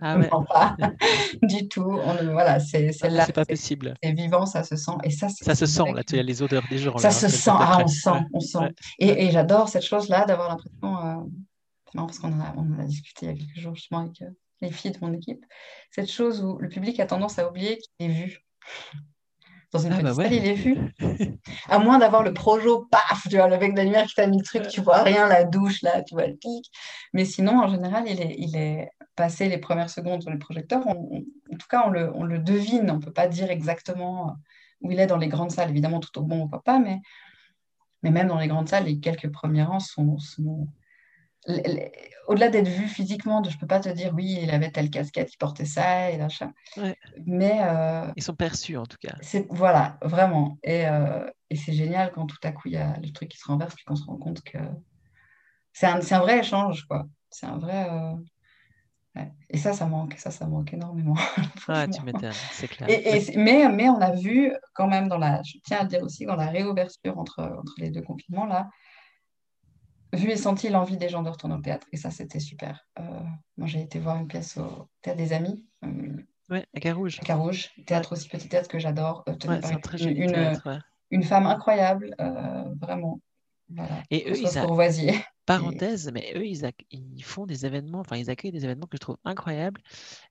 Ah 0.00 0.18
ouais. 0.18 0.28
pas 0.48 0.76
du 1.42 1.68
tout. 1.68 1.82
On 2.04 2.14
voilà, 2.32 2.60
c'est 2.60 2.90
Ah, 3.02 3.08
là, 3.08 3.24
c'est 3.26 3.32
pas 3.32 3.42
c'est 3.42 3.52
possible. 3.54 3.94
c'est 4.02 4.12
vivant, 4.12 4.46
ça 4.46 4.62
se 4.64 4.76
sent. 4.76 4.92
Et 5.04 5.10
ça, 5.10 5.28
Ça 5.28 5.54
se 5.54 5.66
sent 5.66 5.92
là, 5.94 6.02
tu 6.04 6.18
as 6.18 6.22
les 6.22 6.42
odeurs 6.42 6.64
des 6.70 6.78
gens 6.78 6.96
Ça 6.98 7.08
là, 7.08 7.14
se 7.14 7.28
sent, 7.28 7.50
ah, 7.52 7.78
on 7.82 7.86
sent, 7.86 8.10
on 8.32 8.40
sent. 8.40 8.58
ouais, 8.58 8.72
Et, 8.98 9.30
j'adore 9.30 9.68
cette 9.68 9.84
chose-là 9.84 10.24
d'avoir 10.26 10.48
l'impression, 10.50 10.96
euh, 10.98 11.24
c'est 11.86 11.94
marrant 11.94 12.06
parce 12.06 12.18
qu'on 12.18 12.32
en 12.32 12.56
en 12.56 12.78
a 12.80 12.84
discuté 12.84 13.26
il 13.26 13.28
y 13.28 13.32
a 13.32 13.36
quelques 13.36 13.58
jours 13.60 13.74
justement 13.74 14.00
avec 14.00 14.20
euh, 14.22 14.30
les 14.60 14.70
filles 14.70 14.92
de 14.92 14.98
mon 15.00 15.12
équipe, 15.12 15.44
cette 15.90 16.10
chose 16.10 16.42
où 16.42 16.58
le 16.58 16.68
public 16.68 16.98
a 17.00 17.06
tendance 17.06 17.38
à 17.38 17.48
oublier 17.48 17.78
qu'il 17.78 18.10
est 18.10 18.12
vu. 18.14 18.38
Dans 19.72 19.80
une 19.80 19.92
Ah 19.92 19.96
petite 19.96 20.06
bah 20.06 20.14
salle, 20.14 20.32
il 20.32 20.46
est 20.46 20.54
vu. 20.54 20.78
À 21.68 21.78
moins 21.78 21.98
d'avoir 21.98 22.22
le 22.22 22.32
projo, 22.32 22.86
paf, 22.90 23.26
tu 23.28 23.36
vois, 23.36 23.48
le 23.48 23.58
mec 23.58 23.72
de 23.72 23.78
la 23.78 23.84
lumière 23.84 24.06
qui 24.06 24.14
t'a 24.14 24.26
mis 24.26 24.38
le 24.38 24.44
truc, 24.44 24.68
tu 24.68 24.80
vois 24.80 25.02
rien, 25.02 25.26
la 25.28 25.44
douche, 25.44 25.82
là, 25.82 26.02
tu 26.02 26.14
vois 26.14 26.26
le 26.28 26.36
pic. 26.36 26.70
Mais 27.12 27.24
sinon, 27.24 27.58
en 27.64 27.68
général, 27.68 28.04
il 28.06 28.20
est, 28.22 28.36
il 28.38 28.56
est 28.56 28.88
passé 29.16 29.48
les 29.48 29.58
premières 29.58 29.90
secondes 29.90 30.22
sur 30.22 30.30
les 30.30 30.38
projecteurs. 30.38 30.86
on- 30.86 31.08
on- 31.16 31.24
en 31.52 31.56
tout 31.56 31.66
cas, 31.68 31.84
on 31.86 31.90
le, 31.90 32.14
on 32.14 32.22
le 32.24 32.38
devine. 32.38 32.90
On 32.90 32.96
ne 32.96 33.02
peut 33.02 33.12
pas 33.12 33.26
dire 33.28 33.50
exactement 33.50 34.36
où 34.82 34.90
il 34.92 35.00
est 35.00 35.06
dans 35.06 35.16
les 35.16 35.28
grandes 35.28 35.50
salles. 35.50 35.70
Évidemment, 35.70 36.00
tout 36.00 36.16
au 36.18 36.22
bon, 36.22 36.42
on 36.42 36.46
voit 36.46 36.62
pas, 36.62 36.78
mais, 36.78 37.00
mais 38.02 38.10
même 38.10 38.28
dans 38.28 38.38
les 38.38 38.46
grandes 38.48 38.68
salles, 38.68 38.84
les 38.84 39.00
quelques 39.00 39.30
premiers 39.32 39.62
rangs 39.64 39.80
sont... 39.80 40.18
Au-delà 42.28 42.48
d'être 42.48 42.66
vu 42.68 42.88
physiquement, 42.88 43.40
de, 43.40 43.48
je 43.50 43.54
ne 43.54 43.60
peux 43.60 43.68
pas 43.68 43.78
te 43.78 43.88
dire, 43.88 44.12
oui, 44.14 44.40
il 44.42 44.50
avait 44.50 44.70
telle 44.72 44.90
casquette, 44.90 45.32
il 45.32 45.36
portait 45.36 45.64
ça, 45.64 46.10
et 46.10 46.18
machin. 46.18 46.52
Ouais. 46.76 46.96
Mais 47.24 47.60
euh, 47.62 48.10
Ils 48.16 48.22
sont 48.22 48.34
perçus 48.34 48.76
en 48.76 48.84
tout 48.84 48.96
cas. 49.00 49.14
voilà, 49.50 49.96
vraiment. 50.02 50.58
Et, 50.64 50.88
euh, 50.88 51.24
et 51.50 51.54
c'est 51.56 51.72
génial 51.72 52.10
quand 52.10 52.26
tout 52.26 52.36
à 52.42 52.50
coup 52.50 52.66
il 52.66 52.74
y 52.74 52.76
a 52.78 52.98
le 52.98 53.12
truc 53.12 53.28
qui 53.28 53.38
se 53.38 53.46
renverse 53.46 53.76
puis 53.76 53.84
qu'on 53.84 53.94
se 53.94 54.04
rend 54.04 54.16
compte 54.16 54.42
que 54.42 54.58
c'est 55.72 55.86
un, 55.86 56.00
un 56.00 56.18
vrai 56.18 56.40
échange, 56.40 56.84
quoi. 56.86 57.06
C'est 57.30 57.46
un 57.46 57.58
vrai. 57.58 57.88
euh, 57.90 58.14
ouais. 59.16 59.32
Et 59.50 59.58
ça, 59.58 59.72
ça 59.72 59.86
manque. 59.86 60.14
Ça, 60.18 60.30
ça 60.30 60.46
manque 60.46 60.72
énormément. 60.72 61.14
Ah, 61.68 61.86
tu 61.86 61.94
franchement. 61.94 62.04
m'étonnes, 62.04 62.32
c'est 62.52 62.68
clair. 62.68 62.88
Et, 62.88 63.16
et 63.16 63.20
c'est- 63.20 63.36
mais, 63.36 63.68
mais 63.68 63.88
on 63.88 64.00
a 64.00 64.12
vu 64.12 64.52
quand 64.74 64.86
même 64.88 65.08
dans 65.08 65.18
la. 65.18 65.42
Je 65.42 65.58
tiens 65.64 65.78
à 65.78 65.82
le 65.82 65.88
dire 65.88 66.02
aussi, 66.02 66.24
dans 66.26 66.36
la 66.36 66.46
réouverture 66.46 67.18
entre, 67.18 67.42
entre 67.42 67.74
les 67.78 67.90
deux 67.90 68.02
confinements, 68.02 68.46
là, 68.46 68.68
vu 70.12 70.30
et 70.30 70.36
senti 70.36 70.68
l'envie 70.68 70.96
des 70.96 71.08
gens 71.08 71.22
de 71.22 71.28
retourner 71.28 71.56
au 71.56 71.60
théâtre. 71.60 71.86
Et 71.92 71.96
ça, 71.96 72.10
c'était 72.10 72.38
super. 72.40 72.86
Euh, 73.00 73.02
moi, 73.56 73.66
j'ai 73.66 73.80
été 73.80 73.98
voir 73.98 74.16
une 74.16 74.28
pièce 74.28 74.56
au 74.56 74.88
Théâtre 75.02 75.18
des 75.18 75.32
Amis. 75.32 75.64
euh, 75.84 75.88
Ouais, 76.48 76.64
à 76.76 76.78
Carouge. 76.80 77.18
à 77.20 77.24
Carouge, 77.24 77.70
théâtre 77.86 78.12
aussi 78.12 78.28
petit 78.28 78.48
théâtre 78.48 78.68
que 78.68 78.78
j'adore, 78.78 79.24
euh, 79.28 79.34
tenu 79.34 79.54
Ouais, 79.54 79.60
par 79.60 79.68
c'est 79.68 79.74
un 79.74 79.78
une, 79.78 79.82
très 79.82 79.98
joli 79.98 80.14
une- 80.20 80.30
théâtre. 80.32 80.62
ouais. 80.70 80.78
une 81.10 81.24
femme 81.24 81.46
incroyable, 81.48 82.14
vraiment. 82.80 83.20
Voilà. 83.68 84.02
Et 84.12 84.30
eux, 84.30 84.38
ils, 84.38 84.56
a-. 84.58 84.62
Parenthèse, 85.46 86.10
mais 86.12 86.32
eux, 86.36 86.44
ils, 86.46 86.68
ils 86.90 87.22
font 87.24 87.46
des 87.46 87.64
événements, 87.66 88.00
enfin, 88.00 88.16
ils 88.16 88.30
accueillent 88.30 88.52
des 88.52 88.64
événements 88.64 88.86
que 88.86 88.96
je 88.96 89.00
trouve 89.00 89.16
incroyables. 89.24 89.80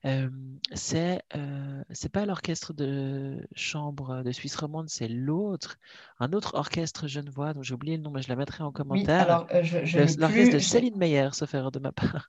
Euh, 0.04 0.28
c'est 0.74 1.22
euh, 1.34 1.82
c'est 1.90 2.10
pas 2.12 2.26
l'orchestre 2.26 2.72
de 2.74 3.38
chambre 3.54 4.22
de 4.22 4.30
Suisse 4.32 4.54
romande, 4.56 4.88
c'est 4.88 5.08
l'autre, 5.08 5.78
un 6.20 6.32
autre 6.32 6.54
orchestre 6.54 7.08
genevois 7.08 7.54
dont 7.54 7.62
j'ai 7.62 7.74
oublié 7.74 7.96
le 7.96 8.02
nom, 8.02 8.10
mais 8.10 8.22
je 8.22 8.28
la 8.28 8.36
mettrai 8.36 8.62
en 8.62 8.68
Oui, 8.68 8.72
commentaire. 8.74 9.22
alors 9.22 9.46
euh, 9.54 9.62
je, 9.62 9.84
je 9.84 9.98
Le- 9.98 10.04
n'ai 10.04 10.16
L'orchestre 10.16 10.54
de 10.54 10.58
je- 10.58 10.64
Céline 10.68 10.96
Meyer, 10.96 11.28
sauf 11.32 11.54
erreur 11.54 11.72
de 11.72 11.78
ma 11.78 11.92
part. 11.92 12.28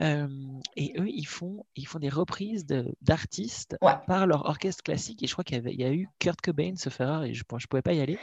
Euh, 0.00 0.28
et 0.76 0.92
eux, 0.98 1.08
ils 1.08 1.26
font, 1.26 1.64
ils 1.76 1.86
font 1.86 1.98
des 1.98 2.08
reprises 2.08 2.66
de- 2.66 2.94
d'artistes 3.02 3.76
Ouais. 3.82 3.92
par 4.06 4.26
leur 4.26 4.46
orchestre 4.46 4.82
classique. 4.82 5.22
Et 5.22 5.26
je 5.26 5.32
crois 5.32 5.44
qu'il 5.44 5.56
y, 5.56 5.60
avait- 5.60 5.72
il 5.74 5.80
y 5.80 5.84
a 5.84 5.92
eu 5.92 6.08
Kurt 6.18 6.40
Cobain, 6.40 6.74
sauf 6.76 7.00
erreur, 7.00 7.22
et 7.24 7.34
je 7.34 7.44
ne 7.50 7.66
pouvais 7.68 7.82
pas 7.82 7.92
y 7.92 8.00
aller. 8.00 8.18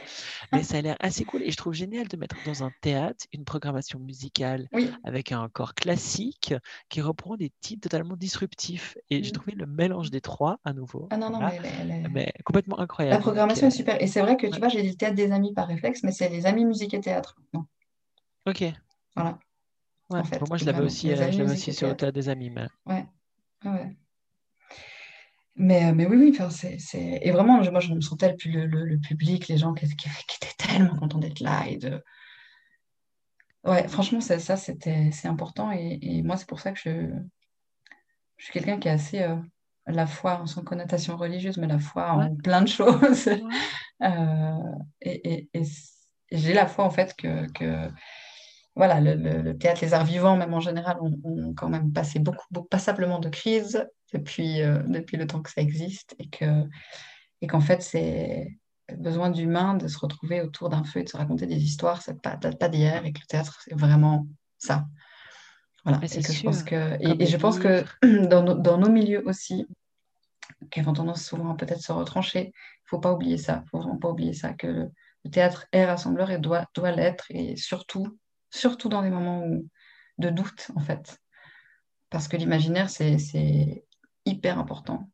Mais 0.52 0.62
ça 0.62 0.78
a 0.78 0.82
l'air 0.82 0.96
assez 1.00 1.24
cool. 1.24 1.42
Et 1.42 1.50
je 1.50 1.56
trouve 1.56 1.72
génial 1.74 2.06
de 2.08 2.16
mettre 2.16 2.36
dans 2.44 2.62
un 2.64 2.70
théâtre 2.80 3.24
une 3.32 3.44
programmation 3.44 3.93
musicale 4.00 4.68
Oui, 4.72 4.90
avec 5.04 5.32
un 5.32 5.48
corps 5.48 5.74
classique 5.74 6.54
qui 6.88 7.00
reprend 7.00 7.36
des 7.36 7.50
titres 7.60 7.82
totalement 7.82 8.16
disruptifs. 8.16 8.96
Et 9.10 9.22
j'ai 9.22 9.30
Mhm. 9.30 9.32
trouvé 9.32 9.52
le 9.56 9.66
mélange 9.66 10.10
des 10.10 10.20
trois 10.20 10.58
à 10.64 10.72
nouveau. 10.72 11.08
ah 11.10 11.16
non, 11.16 11.30
non, 11.30 11.38
voilà, 11.38 12.08
mais 12.10 12.32
complètement 12.44 12.76
la 12.76 12.84
incroyable. 12.84 13.16
Donc, 13.16 13.24
programmation 13.24 13.66
est 13.66 13.70
super. 13.70 14.00
Et 14.02 14.06
c'est 14.06 14.20
vrai 14.20 14.36
que 14.36 14.46
tu 14.46 14.52
ouais. 14.52 14.58
vois, 14.58 14.68
j'ai 14.68 14.82
dit 14.82 14.96
théâtre 14.96 15.16
des 15.16 15.32
amis 15.32 15.52
par 15.54 15.66
réflexe, 15.68 16.02
mais 16.02 16.12
c'est 16.12 16.28
les 16.28 16.46
amis 16.46 16.64
musique 16.64 16.94
et 16.94 17.00
théâtre. 17.00 17.36
Non, 17.52 17.64
ok. 18.46 18.64
voilà, 19.16 19.38
Ouais. 20.10 20.20
en 20.20 20.24
fait. 20.24 20.38
Bon, 20.38 20.46
moi, 20.48 20.58
je 20.58 20.64
l'avais 20.64 20.84
aussi, 20.84 21.10
euh, 21.10 21.30
je 21.32 21.42
aussi 21.42 21.72
sur 21.72 21.88
le 21.88 21.96
théâtre. 21.96 22.14
des 22.14 22.28
amis. 22.28 22.50
Mais... 22.50 22.66
Ouais. 22.86 23.06
Mais, 25.56 25.86
euh, 25.86 25.92
mais 25.94 26.06
oui, 26.06 26.16
oui, 26.16 26.30
enfin, 26.34 26.50
c'est. 26.50 26.78
Et 27.22 27.30
vraiment, 27.30 27.62
moi, 27.70 27.80
je 27.80 27.94
me 27.94 28.00
sentais 28.00 28.34
le, 28.44 28.50
le, 28.50 28.66
le- 28.66 28.84
le 28.84 28.98
public, 28.98 29.48
les 29.48 29.56
gens 29.56 29.72
qui, 29.72 29.86
qui- 29.96 30.08
qui 30.26 30.36
étaient 30.36 30.54
tellement 30.58 30.96
contents 30.96 31.18
d'être 31.18 31.40
là 31.40 31.66
et 31.68 31.76
de... 31.76 32.02
Ouais, 33.64 33.88
franchement, 33.88 34.20
ça, 34.20 34.38
ça 34.38 34.56
c'était, 34.56 35.10
c'est 35.12 35.28
important. 35.28 35.72
Et, 35.72 35.98
et 36.02 36.22
moi, 36.22 36.36
c'est 36.36 36.48
pour 36.48 36.60
ça 36.60 36.72
que 36.72 36.78
je, 36.78 36.90
je 38.36 38.44
suis 38.44 38.52
quelqu'un 38.52 38.78
qui 38.78 38.88
est 38.88 38.92
assez 38.92 39.22
euh, 39.22 39.36
la 39.86 40.06
foi 40.06 40.42
sans 40.46 40.62
connotation 40.62 41.16
religieuse, 41.16 41.56
mais 41.58 41.66
la 41.66 41.78
foi 41.78 42.16
Ouais. 42.16 42.24
en 42.26 42.36
plein 42.36 42.62
de 42.62 42.68
choses. 42.68 43.26
Ouais. 43.26 43.40
Euh, 44.02 44.58
et 45.00 45.48
j'ai 46.32 46.52
la 46.52 46.66
foi, 46.66 46.84
en 46.84 46.90
fait, 46.90 47.14
que, 47.16 47.50
que 47.52 47.88
voilà, 48.74 49.00
le, 49.00 49.14
le- 49.14 49.40
le 49.40 49.56
théâtre, 49.56 49.80
les 49.82 49.94
arts 49.94 50.04
vivants, 50.04 50.36
même 50.36 50.52
en 50.52 50.60
général, 50.60 50.98
ont, 51.00 51.18
ont 51.24 51.54
quand 51.54 51.68
même 51.68 51.92
passé 51.92 52.18
beaucoup, 52.18 52.44
beaucoup, 52.50 52.68
passablement 52.68 53.20
de 53.20 53.28
crises 53.28 53.88
depuis, 54.12 54.60
euh, 54.62 54.82
depuis 54.82 55.16
le 55.16 55.26
temps 55.26 55.40
que 55.42 55.50
ça 55.50 55.62
existe. 55.62 56.16
Et 56.18 56.28
que, 56.28 56.64
et 57.40 57.46
qu'en 57.46 57.60
fait, 57.60 57.82
c'est 57.82 58.58
besoin 58.92 59.30
d'humain 59.30 59.74
de 59.74 59.88
se 59.88 59.98
retrouver 59.98 60.42
autour 60.42 60.68
d'un 60.68 60.84
feu 60.84 61.00
et 61.00 61.04
de 61.04 61.08
se 61.08 61.16
raconter 61.16 61.46
des 61.46 61.62
histoires, 61.62 62.02
ça 62.02 62.12
date 62.12 62.58
pas, 62.58 62.68
d'hier, 62.68 63.04
et 63.04 63.12
que 63.12 63.20
le 63.20 63.26
théâtre, 63.26 63.60
c'est 63.64 63.74
vraiment 63.74 64.26
ça. 64.58 64.86
Voilà. 65.84 65.98
Mais 66.00 66.06
Et 66.06 66.22
que 66.22 66.32
je 66.32 66.42
pense 66.42 66.62
que, 66.62 66.94
et, 66.94 67.04
comme 67.04 67.12
et 67.12 67.16
les 67.16 67.26
je 67.26 67.36
pense 67.36 67.58
que 67.58 67.84
livres. 68.02 68.28
dans 68.28 68.42
nos, 68.42 68.54
dans 68.54 68.78
nos 68.78 68.90
milieux 68.90 69.26
aussi, 69.26 69.66
qui 70.70 70.80
ont 70.80 70.92
tendance 70.92 71.24
souvent 71.24 71.50
à 71.50 71.56
peut-être 71.56 71.80
se 71.80 71.92
retrancher, 71.92 72.52
il 72.54 72.88
faut 72.88 72.98
pas 72.98 73.12
oublier 73.12 73.38
ça. 73.38 73.62
Il 73.64 73.68
faut 73.70 73.78
vraiment 73.78 73.98
pas 73.98 74.10
oublier 74.10 74.32
ça, 74.32 74.52
que 74.52 74.66
le, 74.66 74.90
Le 75.24 75.30
théâtre 75.30 75.66
est 75.72 75.86
rassembleur 75.86 76.30
et 76.30 76.38
doit, 76.38 76.66
doit 76.74 76.90
l'être, 76.90 77.26
et 77.30 77.56
surtout, 77.56 78.18
surtout 78.50 78.88
dans 78.88 79.02
des 79.02 79.10
moments 79.10 79.46
de 80.18 80.30
doute, 80.30 80.70
en 80.76 80.80
fait. 80.80 81.18
Parce 82.10 82.28
que 82.28 82.36
l'imaginaire, 82.36 82.90
c'est 82.90 83.84
hyper 84.26 84.58
important. 84.58 85.10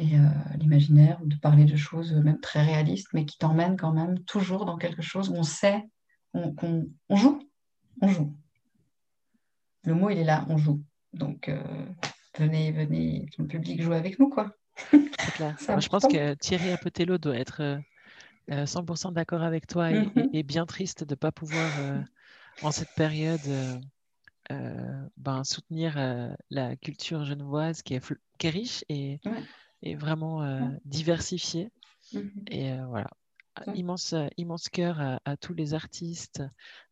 Et 0.00 0.16
euh, 0.16 0.28
l'imaginaire, 0.58 1.18
de 1.22 1.36
parler 1.36 1.66
de 1.66 1.76
choses 1.76 2.14
même 2.14 2.40
très 2.40 2.62
réalistes, 2.62 3.08
mais 3.12 3.26
qui 3.26 3.36
t'emmènent 3.36 3.76
quand 3.76 3.92
même 3.92 4.18
toujours 4.20 4.64
dans 4.64 4.78
quelque 4.78 5.02
chose 5.02 5.28
où 5.28 5.34
on 5.34 5.42
sait 5.42 5.84
qu'on 6.32 6.88
on 7.10 7.16
joue. 7.16 7.38
On 8.00 8.08
joue. 8.08 8.34
Le 9.84 9.92
mot, 9.92 10.08
il 10.08 10.16
est 10.16 10.24
là, 10.24 10.46
on 10.48 10.56
joue. 10.56 10.82
Donc, 11.12 11.50
euh, 11.50 11.62
venez, 12.38 12.72
venez, 12.72 13.26
le 13.36 13.46
public 13.46 13.82
joue 13.82 13.92
avec 13.92 14.18
nous, 14.18 14.30
quoi. 14.30 14.56
Je 14.92 15.88
pense 15.88 16.06
que 16.06 16.32
Thierry 16.32 16.70
Apotello 16.70 17.18
doit 17.18 17.36
être 17.36 17.78
100% 18.48 19.08
euh, 19.08 19.10
d'accord 19.10 19.42
avec 19.42 19.66
toi 19.66 19.90
et, 19.90 20.00
mm-hmm. 20.00 20.46
bien 20.46 20.64
triste 20.64 21.04
de 21.04 21.12
ne 21.12 21.16
pas 21.16 21.30
pouvoir, 21.30 21.70
en 22.62 22.70
cette 22.70 22.94
période, 22.96 23.40
ben, 24.48 25.44
soutenir 25.44 25.98
la 26.48 26.76
culture 26.76 27.26
genevoise 27.26 27.82
qui 27.82 27.96
est, 27.96 28.14
qui 28.38 28.46
est 28.46 28.50
riche 28.50 28.82
et, 28.88 29.20
et 29.82 29.94
vraiment 29.94 30.70
diversifiée. 30.84 31.70
Mm-hmm. 32.12 32.52
Et 32.52 32.76
voilà, 32.88 33.08
immense, 33.74 34.14
immense 34.36 34.68
cœur 34.68 35.00
à, 35.24 35.36
tous 35.36 35.54
les 35.54 35.74
artistes, 35.74 36.42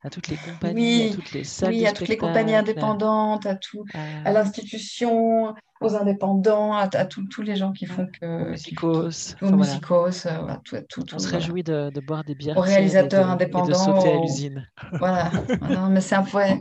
à 0.02 0.10
toutes 0.10 0.28
les 0.28 0.36
compagnies, 0.36 1.10
à 1.10 1.14
toutes 1.14 1.32
les 1.32 1.44
salles 1.44 1.70
oui, 1.70 1.86
à 1.86 1.92
toutes 1.92 2.08
les 2.08 2.16
compagnies 2.16 2.54
indépendantes, 2.54 3.46
à, 3.46 3.54
tout, 3.56 3.84
à 3.94 4.32
l'institution, 4.32 5.54
aux 5.80 5.94
indépendants, 5.94 6.74
à, 6.74 6.88
tous 7.06 7.42
les 7.42 7.56
gens 7.56 7.72
qui 7.72 7.86
font 7.86 8.06
que. 8.06 8.50
Musicos. 8.50 9.36
Aux 9.42 9.50
musicos, 9.50 10.26
euh, 10.26 10.82
tout, 10.88 11.04
On 11.12 11.18
se 11.18 11.28
réjouit 11.28 11.62
de, 11.62 11.90
boire 12.00 12.24
des 12.24 12.34
bières. 12.34 12.56
Aux 12.56 12.62
réalisateurs 12.62 13.28
indépendants. 13.28 13.66
Et 13.66 13.70
de 13.70 13.74
sauter 13.74 14.12
à 14.12 14.20
l'usine. 14.20 14.68
Voilà. 14.94 15.30
non, 15.70 15.88
mais 15.88 16.00
c'est 16.00 16.16
un 16.16 16.24
point. 16.24 16.58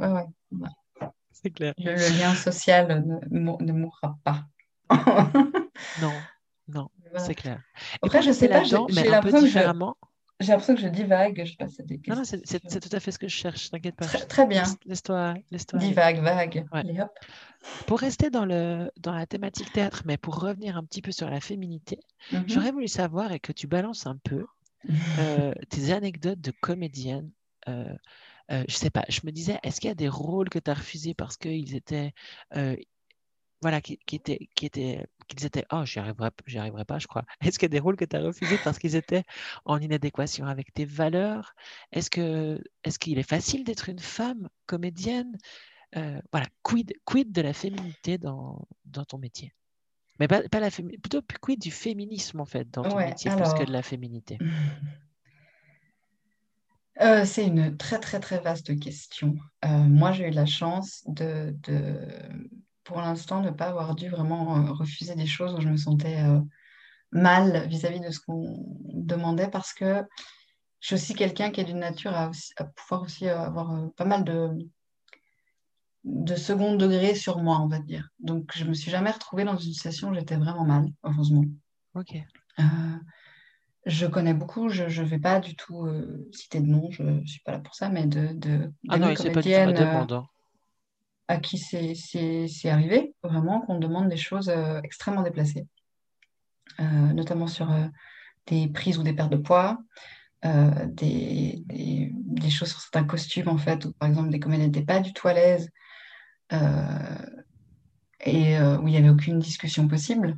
C'est 1.32 1.52
clair. 1.52 1.74
Le, 1.78 2.20
lien 2.20 2.34
social 2.34 3.04
ne, 3.30 3.64
ne 3.64 3.72
mourra 3.74 4.18
pas. 4.24 4.44
non, 6.02 6.14
non. 6.68 6.90
C'est 7.18 7.36
clair. 7.36 7.62
Après, 8.02 8.22
je 8.22 8.32
sais 8.32 8.50
pas, 8.50 8.64
j'ai 8.64 8.78
l'impression 9.10 9.42
que 9.42 9.48
je... 9.48 9.60
J'ai 10.40 10.52
l'impression 10.52 10.76
que 10.76 10.82
je 10.82 10.88
divague, 10.88 11.44
je 11.46 11.56
passe 11.56 11.80
à 11.80 11.84
des 11.84 11.98
questions. 11.98 12.14
Non, 12.14 12.22
non 12.22 12.42
c'est 12.44 12.80
tout 12.80 12.96
à 12.96 13.00
fait 13.00 13.12
ce 13.12 13.18
que 13.18 13.28
je 13.28 13.36
cherche, 13.36 13.72
t'inquiète 13.72 13.96
pas. 13.96 14.06
Très, 14.06 14.46
bien. 14.46 14.64
Laisse-toi. 14.86 15.34
Laisse 15.50 15.66
divague, 15.74 16.20
vague. 16.20 16.66
Pour 17.88 18.00
rester 18.00 18.30
dans, 18.30 18.46
le, 18.46 18.92
dans 18.98 19.14
la 19.14 19.26
thématique 19.26 19.74
théâtre, 19.74 20.04
mais 20.06 20.18
pour 20.18 20.40
revenir 20.40 20.78
un 20.78 20.84
petit 20.84 21.02
peu 21.02 21.12
sur 21.12 21.30
la 21.30 21.40
féminité, 21.40 22.00
mhm. 22.32 22.44
j'aurais 22.48 22.72
voulu 22.72 22.88
savoir 22.88 23.32
et 23.32 23.40
que 23.40 23.52
tu 23.52 23.66
balances 23.66 24.06
un 24.06 24.18
peu 24.24 24.46
euh, 25.20 25.54
tes 25.70 25.92
anecdotes 25.92 26.40
de 26.40 26.52
comédienne. 26.62 27.32
Euh, 27.68 27.96
euh, 28.52 28.64
je 28.70 28.76
sais 28.76 28.92
pas, 28.92 29.04
je 29.10 29.22
me 29.24 29.32
disais, 29.32 29.60
est-ce 29.64 29.82
qu'il 29.82 29.90
y 29.90 29.92
a 29.92 29.96
des 29.96 30.08
rôles 30.08 30.50
que 30.50 30.60
tu 30.60 30.70
as 30.72 30.76
refusés 30.76 31.14
parce 31.14 31.36
qu'ils 31.36 31.76
étaient 31.76 32.14
euh, 32.56 32.76
voilà, 33.62 33.82
qui, 33.82 33.98
qui 34.06 34.16
étaient, 34.16 34.50
qui 34.56 34.66
étaient, 34.66 35.08
qu'ils 35.28 35.46
étaient, 35.46 35.66
oh, 35.72 35.84
j'y 35.86 36.00
arriverai, 36.00 36.30
j'y 36.46 36.58
arriverai 36.58 36.86
pas, 36.86 37.00
je 37.00 37.08
crois. 37.08 37.26
Est-ce 37.42 37.58
qu'il 37.58 37.66
y 37.66 37.72
a 37.72 37.76
des 37.76 37.80
rôles 37.80 37.96
que 37.96 38.06
tu 38.06 38.16
as 38.16 38.22
refusés 38.22 38.58
parce 38.64 38.80
qu'ils 38.80 38.96
étaient 38.96 39.24
en 39.66 39.80
inadéquation 39.80 40.46
avec 40.46 40.74
tes 40.74 40.86
valeurs? 40.86 41.54
Est-ce 41.92 42.10
que, 42.10 42.62
est-ce 42.84 43.00
qu'il 43.00 43.20
est 43.20 43.28
facile 43.28 43.64
d'être 43.64 43.90
une 43.90 44.00
femme 44.00 44.50
comédienne 44.66 45.38
euh, 45.96 46.20
Voilà, 46.32 46.48
quid, 46.64 46.94
quid 47.06 47.32
de 47.32 47.42
la 47.42 47.54
féminité 47.54 48.18
dans, 48.18 48.68
dans 48.86 49.06
ton 49.06 49.18
métier? 49.18 49.54
Mais 50.20 50.28
pas, 50.28 50.42
pas 50.50 50.60
la 50.60 50.72
plutôt 50.72 51.22
quid 51.42 51.60
du 51.60 51.72
féminisme 51.72 52.40
en 52.40 52.46
fait 52.46 52.70
dans 52.72 52.84
ton 52.84 52.98
métier 52.98 53.30
plus 53.32 53.54
que 53.54 53.66
de 53.66 53.72
la 53.72 53.84
féminité? 53.84 54.38
Euh, 57.00 57.26
c'est 57.26 57.46
une 57.46 57.78
très 57.78 58.00
très 58.00 58.20
très 58.20 58.40
vaste 58.40 58.80
question. 58.80 59.36
Euh, 59.66 59.68
moi, 59.68 60.12
j'ai 60.12 60.30
eu 60.30 60.32
la 60.32 60.46
chance 60.46 61.04
de, 61.06 61.56
de 61.62 62.00
pour 62.88 63.02
l'instant, 63.02 63.42
ne 63.42 63.52
pas 63.52 63.68
avoir 63.68 63.96
dû 63.96 64.08
vraiment 64.08 64.58
euh, 64.58 64.72
refuser 64.72 65.14
des 65.14 65.26
choses 65.26 65.54
où 65.54 65.60
je 65.60 65.68
me 65.68 65.76
sentais 65.76 66.22
euh, 66.22 66.40
mal 67.12 67.68
vis-à-vis 67.68 68.00
de 68.00 68.10
ce 68.12 68.22
qu'on 68.22 68.66
demandait 68.94 69.50
parce 69.50 69.74
que 69.74 70.04
je 70.80 70.88
suis 70.88 70.96
aussi 70.96 71.14
quelqu'un 71.14 71.52
qui 71.52 71.60
est 71.60 71.66
d'une 71.66 71.80
nature 71.80 72.16
à, 72.16 72.32
pouvoir 72.78 73.02
aussi 73.02 73.28
avoir 73.28 73.76
euh, 73.76 73.88
pas 73.98 74.06
mal 74.06 74.24
de, 74.24 74.52
de 76.06 76.36
second 76.36 76.76
degré 76.76 77.14
sur 77.14 77.40
moi, 77.40 77.60
on 77.60 77.68
va 77.68 77.80
dire. 77.80 78.08
Donc, 78.20 78.54
je 78.56 78.64
me 78.64 78.74
suis 78.74 78.90
jamais 78.90 79.12
retrouvée 79.12 79.44
dans 79.44 79.58
une 79.58 79.74
situation 79.74 80.10
où 80.10 80.14
j'étais 80.14 80.38
vraiment 80.38 80.64
mal, 80.64 80.86
heureusement. 81.04 81.44
Ok. 81.94 82.16
je 83.86 84.06
connais 84.06 84.34
beaucoup, 84.34 84.70
je 84.70 84.84
ne 84.84 85.08
vais 85.08 85.20
pas 85.20 85.42
du 85.42 85.58
tout 85.58 85.90
citer 86.32 86.62
de 86.62 86.68
nom, 86.68 86.90
je 86.92 87.04
ne 87.04 87.26
suis 87.26 87.42
pas 87.42 87.52
là 87.52 87.60
pour 87.60 87.76
ça, 87.76 87.90
mais 87.90 88.06
de, 88.06 88.30
de, 88.34 88.72
ah 88.88 88.98
non, 88.98 89.14
c'est 89.14 89.32
pas 89.32 89.42
du 89.42 89.52
tout 89.52 89.58
ma 89.58 89.74
demande. 89.74 90.24
À 91.30 91.38
qui 91.38 91.58
c'est 91.58 92.70
arrivé, 92.70 93.14
vraiment, 93.22 93.62
qu'on 93.62 93.80
demande 93.80 94.08
des 94.08 94.18
choses 94.18 94.48
euh, 94.48 94.80
extrêmement 94.82 95.24
déplacées, 95.24 95.68
euh, 96.80 97.14
notamment 97.14 97.48
sur 97.48 97.70
euh, 97.70 97.86
des 98.46 98.70
prises 98.70 98.98
ou 98.98 99.04
des 99.04 99.12
pertes 99.12 99.32
de 99.32 99.38
poids, 99.38 99.78
des, 100.44 101.64
des, 101.66 102.50
choses 102.50 102.70
sur 102.70 102.80
certains 102.80 103.04
costumes, 103.04 103.50
en 103.50 103.58
fait, 103.58 103.84
où 103.84 103.92
par 103.94 104.08
exemple 104.08 104.30
des 104.30 104.40
comédiens 104.40 104.68
n'étaient 104.68 104.86
pas 104.86 105.02
du 105.02 105.12
tout 105.12 105.28
à 105.28 105.34
l'aise 105.34 105.70
et 106.52 108.58
où 108.58 108.88
il 108.88 108.92
n'y 108.92 108.98
avait 108.98 109.10
aucune 109.10 109.40
discussion 109.40 109.90
possible. 109.90 110.38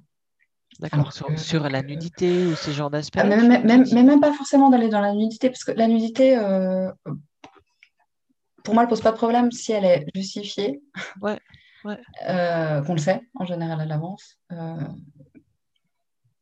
D'accord, 0.79 1.13
sur, 1.13 1.69
la 1.69 1.83
nudité 1.83 2.47
ou 2.47 2.55
ce 2.55 2.71
genre 2.71 2.89
d'aspect 2.89 3.19
ah, 3.19 3.25
mais, 3.25 3.63
même, 3.63 3.85
même 3.93 4.19
pas 4.19 4.33
forcément 4.33 4.71
d'aller 4.71 4.89
dans 4.89 5.01
la 5.01 5.13
nudité, 5.13 5.49
parce 5.49 5.63
que 5.63 5.73
la 5.73 5.87
nudité, 5.87 6.35
pour 8.63 8.73
moi, 8.73 8.83
elle 8.83 8.89
pose 8.89 9.01
pas 9.01 9.11
de 9.11 9.17
problème 9.17 9.51
si 9.51 9.71
elle 9.71 9.85
est 9.85 10.05
justifiée. 10.15 10.81
Ouais. 11.21 11.39
Euh, 12.27 12.81
qu'on 12.81 12.93
le 12.93 12.99
sait 12.99 13.21
en 13.35 13.45
général 13.45 13.79
à 13.79 13.85
l'avance. 13.85 14.37
Euh, 14.51 14.75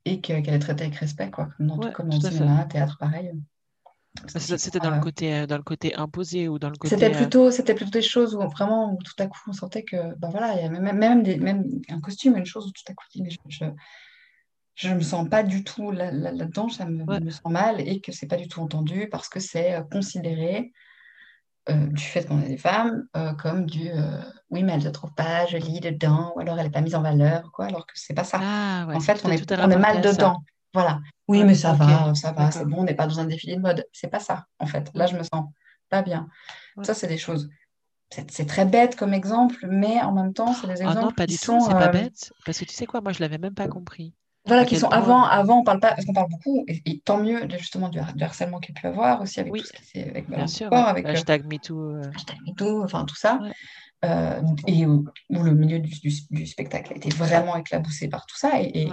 et 0.06 0.22
qu'elle 0.22 0.48
est 0.48 0.60
traitée 0.60 0.86
avec 0.86 0.96
respect, 0.96 1.30
quoi. 1.30 1.50
Comme 1.58 1.68
dans, 1.68 1.78
tout, 1.78 2.04
le 2.04 2.32
cinéma, 2.32 2.66
théâtre, 2.66 2.98
pareil. 2.98 3.34
C'était 4.26 4.80
dans, 4.80 4.90
le 4.96 5.00
côté, 5.00 5.36
euh, 5.36 5.46
dans 5.46 5.58
le 5.58 5.64
côté 5.64 5.94
imposé 5.94 6.48
ou 6.48 6.58
dans 6.58 6.70
le 6.70 6.78
côté. 6.78 6.96
C'était 6.96 7.12
plutôt, 7.12 7.52
c'était 7.52 7.76
plutôt 7.76 7.92
des 7.92 8.02
choses 8.02 8.34
où 8.34 8.40
vraiment, 8.50 8.96
tout 8.96 9.14
à 9.20 9.28
coup, 9.28 9.38
on 9.48 9.54
sentait 9.54 9.84
que, 9.84 10.16
ben 10.16 10.30
voilà, 10.30 10.56
il 10.56 10.64
y 10.64 10.66
a 10.66 10.70
même, 10.70 10.98
même, 10.98 11.22
des, 11.22 11.38
même 11.38 11.66
un 11.90 12.00
costume, 12.00 12.36
une 12.36 12.46
chose 12.46 12.66
où 12.66 12.72
tout 12.72 12.92
à 12.92 12.94
coup, 12.96 13.06
je, 13.48 13.66
je, 14.74 14.90
me 14.90 15.02
sens 15.02 15.30
pas 15.30 15.44
du 15.44 15.64
tout 15.64 15.92
là-dedans, 15.92 16.70
ça 16.70 16.86
me, 16.86 17.04
me, 17.20 17.30
sent 17.30 17.42
mal 17.46 17.80
et 17.80 18.02
que 18.02 18.12
c'est 18.12 18.28
pas 18.28 18.38
du 18.38 18.48
tout 18.48 18.62
entendu 18.62 19.08
parce 19.12 19.30
que 19.30 19.40
c'est 19.40 19.84
considéré 19.92 20.72
du 21.74 22.04
fait 22.04 22.26
qu'on 22.26 22.42
est 22.42 22.48
des 22.48 22.58
femmes, 22.58 23.04
euh, 23.16 23.34
comme 23.34 23.66
du 23.66 23.90
euh, 23.90 24.22
oui, 24.50 24.64
mais 24.64 24.74
elle 24.74 24.80
ne 24.80 24.86
se 24.86 24.90
trouve 24.90 25.14
pas 25.14 25.46
jolie 25.46 25.80
dedans, 25.80 26.32
ou 26.36 26.40
alors 26.40 26.58
elle 26.58 26.66
n'est 26.66 26.72
pas 26.72 26.82
mise 26.82 26.96
en 26.96 27.02
valeur, 27.02 27.52
quoi, 27.52 27.66
alors 27.66 27.86
que 27.86 27.94
c'est 27.96 28.14
pas 28.14 28.24
ça. 28.24 28.40
Ah, 28.42 28.88
en 28.94 29.00
fait, 29.00 29.22
on 29.26 29.30
est, 29.32 29.52
on 29.52 29.70
est 29.70 29.78
mal 29.78 30.02
dedans. 30.02 30.42
Voilà. 30.74 31.00
Oui, 31.28 31.44
mais 31.44 31.56
ça 31.56 31.74
va, 31.74 32.14
ça 32.16 32.32
va, 32.32 32.52
c'est 32.52 32.66
bon, 32.66 32.78
on 32.80 32.84
n'est 32.84 32.94
pas 32.94 33.08
dans 33.08 33.20
un 33.20 33.26
défilé 33.26 33.56
de 33.56 33.62
mode. 33.62 33.86
C'est 33.92 34.08
pas 34.10 34.20
ça, 34.20 34.46
en 34.60 34.66
fait. 34.66 34.90
Là, 34.94 35.08
je 35.08 35.18
me 35.18 35.24
sens 35.24 35.46
pas 35.90 36.02
bien. 36.02 36.28
Ça, 36.84 36.94
c'est 36.94 37.08
des 37.08 37.18
choses. 37.18 37.50
C'est 38.10 38.46
très 38.46 38.66
bête 38.66 38.96
comme 38.96 39.14
exemple, 39.14 39.68
mais 39.68 40.02
en 40.02 40.14
même 40.14 40.34
temps, 40.34 40.54
c'est 40.54 40.68
des 40.68 40.82
exemples. 40.82 40.98
Ah 41.00 41.02
non, 41.02 41.12
pas 41.12 41.28
du 41.28 41.38
tout, 41.38 41.60
c'est 41.60 41.74
pas 41.74 41.90
bête. 41.90 42.32
Parce 42.46 42.60
que 42.60 42.66
tu 42.66 42.74
sais 42.74 42.86
quoi, 42.86 43.02
moi, 43.02 43.12
je 43.12 43.20
l'avais 43.20 43.38
même 43.38 43.54
pas 43.54 43.68
compris. 43.68 44.14
Voilà, 44.48 44.66
qui 44.66 44.78
sont 44.78 44.88
avant, 44.88 45.24
avant, 45.24 45.60
on 45.60 45.64
parle 45.64 45.80
pas, 45.80 45.90
parce 45.90 46.06
qu'on 46.06 46.14
parle 46.14 46.30
beaucoup, 46.30 46.66
et, 46.68 47.00
tant 47.00 47.18
mieux 47.18 47.48
justement 47.58 47.90
du, 47.90 48.00
harcèlement 48.00 48.60
qu'il 48.60 48.74
peut 48.74 48.88
avoir 48.88 49.22
aussi 49.22 49.40
avec 49.40 49.54
tout 49.54 49.64
ce 49.64 49.74
qui 49.74 49.84
c'est 49.84 50.10
avec 50.10 50.30
Bien 50.30 50.48
sûr, 50.48 50.74
avec 50.74 51.06
euh, 51.06 51.10
hashtag 51.10 51.46
MeToo. 51.46 51.80
Euh. 51.80 52.02
Hashtag 52.16 52.38
MeToo, 52.48 52.84
enfin 52.84 53.06
tout 53.06 53.16
ça. 53.16 53.40
Euh, 54.06 54.42
et 54.68 54.86
où, 54.86 55.06
le 55.30 55.54
milieu 55.54 55.80
du, 55.80 55.92
du, 56.32 56.46
spectacle 56.46 56.94
a 56.94 56.96
été 56.96 57.10
vraiment 57.10 57.58
éclaboussé 57.58 58.08
par 58.08 58.26
tout 58.26 58.38
ça, 58.38 58.62
et, 58.62 58.90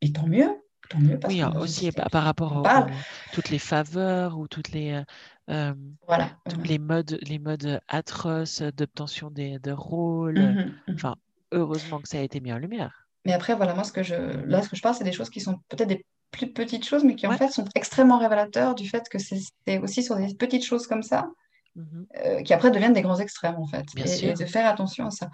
et 0.00 0.12
tant 0.12 0.26
mieux. 0.26 0.50
Tant 0.90 0.98
mieux 0.98 1.18
parce 1.18 1.32
oui, 1.32 1.42
aussi 1.56 1.92
par, 1.92 2.24
rapport 2.24 2.66
à 2.66 2.86
toutes 3.32 3.50
les 3.50 3.60
faveurs 3.60 4.38
ou 4.38 4.48
toutes 4.48 4.72
les, 4.72 5.00
voilà. 5.46 6.30
les, 6.64 6.78
modes, 6.78 7.18
les 7.22 7.38
modes 7.38 7.80
atroces 7.88 8.62
d'obtention 8.62 9.30
de 9.30 9.70
rôles. 9.70 10.40
Mmh 10.40 10.72
mmh 10.88 10.94
enfin, 10.94 11.16
heureusement 11.52 12.00
que 12.00 12.08
ça 12.08 12.18
a 12.18 12.22
été 12.22 12.40
mis 12.40 12.52
en 12.52 12.58
lumière. 12.58 13.06
Mais 13.24 13.32
après, 13.32 13.54
voilà, 13.54 13.74
moi, 13.74 13.84
ce 13.84 13.92
que 13.92 14.02
je, 14.02 14.14
là, 14.14 14.62
ce 14.62 14.68
que 14.68 14.76
je 14.76 14.82
parle, 14.82 14.94
c'est 14.94 15.04
des 15.04 15.12
choses 15.12 15.30
qui 15.30 15.40
sont 15.40 15.58
peut-être 15.68 15.88
des 15.88 16.04
plus 16.30 16.52
petites 16.52 16.86
choses, 16.86 17.04
mais 17.04 17.16
qui 17.16 17.26
en 17.26 17.32
fait 17.32 17.48
sont 17.48 17.64
extrêmement 17.74 18.18
révélateurs 18.18 18.74
du 18.74 18.88
fait 18.88 19.08
que 19.08 19.18
c'est 19.18 19.78
aussi 19.78 20.02
sur 20.02 20.16
des 20.16 20.34
petites 20.34 20.64
choses 20.64 20.86
comme 20.86 21.02
ça 21.02 21.28
mmh 21.76 22.02
euh, 22.24 22.42
qui 22.42 22.52
après 22.52 22.70
deviennent 22.70 22.92
des 22.92 23.02
grands 23.02 23.20
extrêmes, 23.20 23.56
en 23.56 23.66
fait. 23.66 23.84
et, 23.96 24.32
de 24.32 24.44
faire 24.44 24.66
attention 24.66 25.06
à 25.06 25.10
ça. 25.10 25.30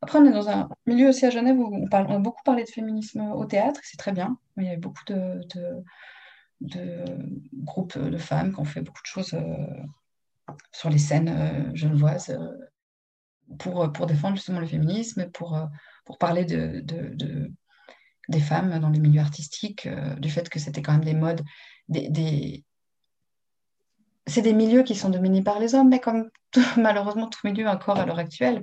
Après, 0.00 0.18
on 0.18 0.24
est 0.24 0.32
dans 0.32 0.48
un 0.48 0.68
milieu 0.86 1.08
aussi 1.08 1.26
à 1.26 1.30
Genève 1.30 1.58
où 1.58 1.72
on, 1.72 1.88
parle, 1.88 2.06
on 2.08 2.16
a 2.16 2.18
beaucoup 2.18 2.42
parlé 2.44 2.64
de 2.64 2.68
féminisme 2.68 3.20
au 3.32 3.44
théâtre, 3.44 3.80
c'est 3.82 3.96
très 3.96 4.12
bien. 4.12 4.38
Il 4.56 4.64
y 4.64 4.70
a 4.70 4.76
beaucoup 4.76 5.04
de, 5.06 5.40
de, 6.60 7.04
groupes 7.54 7.98
de 7.98 8.18
femmes 8.18 8.52
qui 8.52 8.60
ont 8.60 8.64
fait 8.64 8.80
beaucoup 8.80 9.02
de 9.02 9.06
choses 9.06 9.34
euh, 9.34 10.52
sur 10.72 10.90
les 10.90 10.98
scènes 10.98 11.28
euh, 11.28 11.74
genevoises 11.74 12.36
pour, 13.58 13.90
pour 13.92 14.06
défendre 14.06 14.36
justement 14.36 14.60
le 14.60 14.66
féminisme, 14.66 15.30
pour 15.30 15.58
pour 16.08 16.16
parler 16.16 16.46
de, 16.46 16.82
des 18.30 18.40
femmes 18.40 18.80
dans 18.80 18.88
les 18.88 18.98
milieux 18.98 19.20
artistiques, 19.20 19.84
euh, 19.84 20.14
du 20.14 20.30
fait 20.30 20.48
que 20.48 20.58
c'était 20.58 20.80
quand 20.80 20.92
même 20.92 21.04
des 21.04 21.12
modes, 21.12 21.42
des, 21.90 22.64
c'est 24.26 24.40
des 24.40 24.54
milieux 24.54 24.84
qui 24.84 24.94
sont 24.94 25.10
dominés 25.10 25.42
par 25.42 25.58
les 25.60 25.74
hommes, 25.74 25.90
mais 25.90 26.00
comme 26.00 26.30
malheureusement 26.78 27.28
tout 27.28 27.40
milieu 27.44 27.68
encore 27.68 27.98
à 27.98 28.06
l'heure 28.06 28.18
actuelle, 28.18 28.62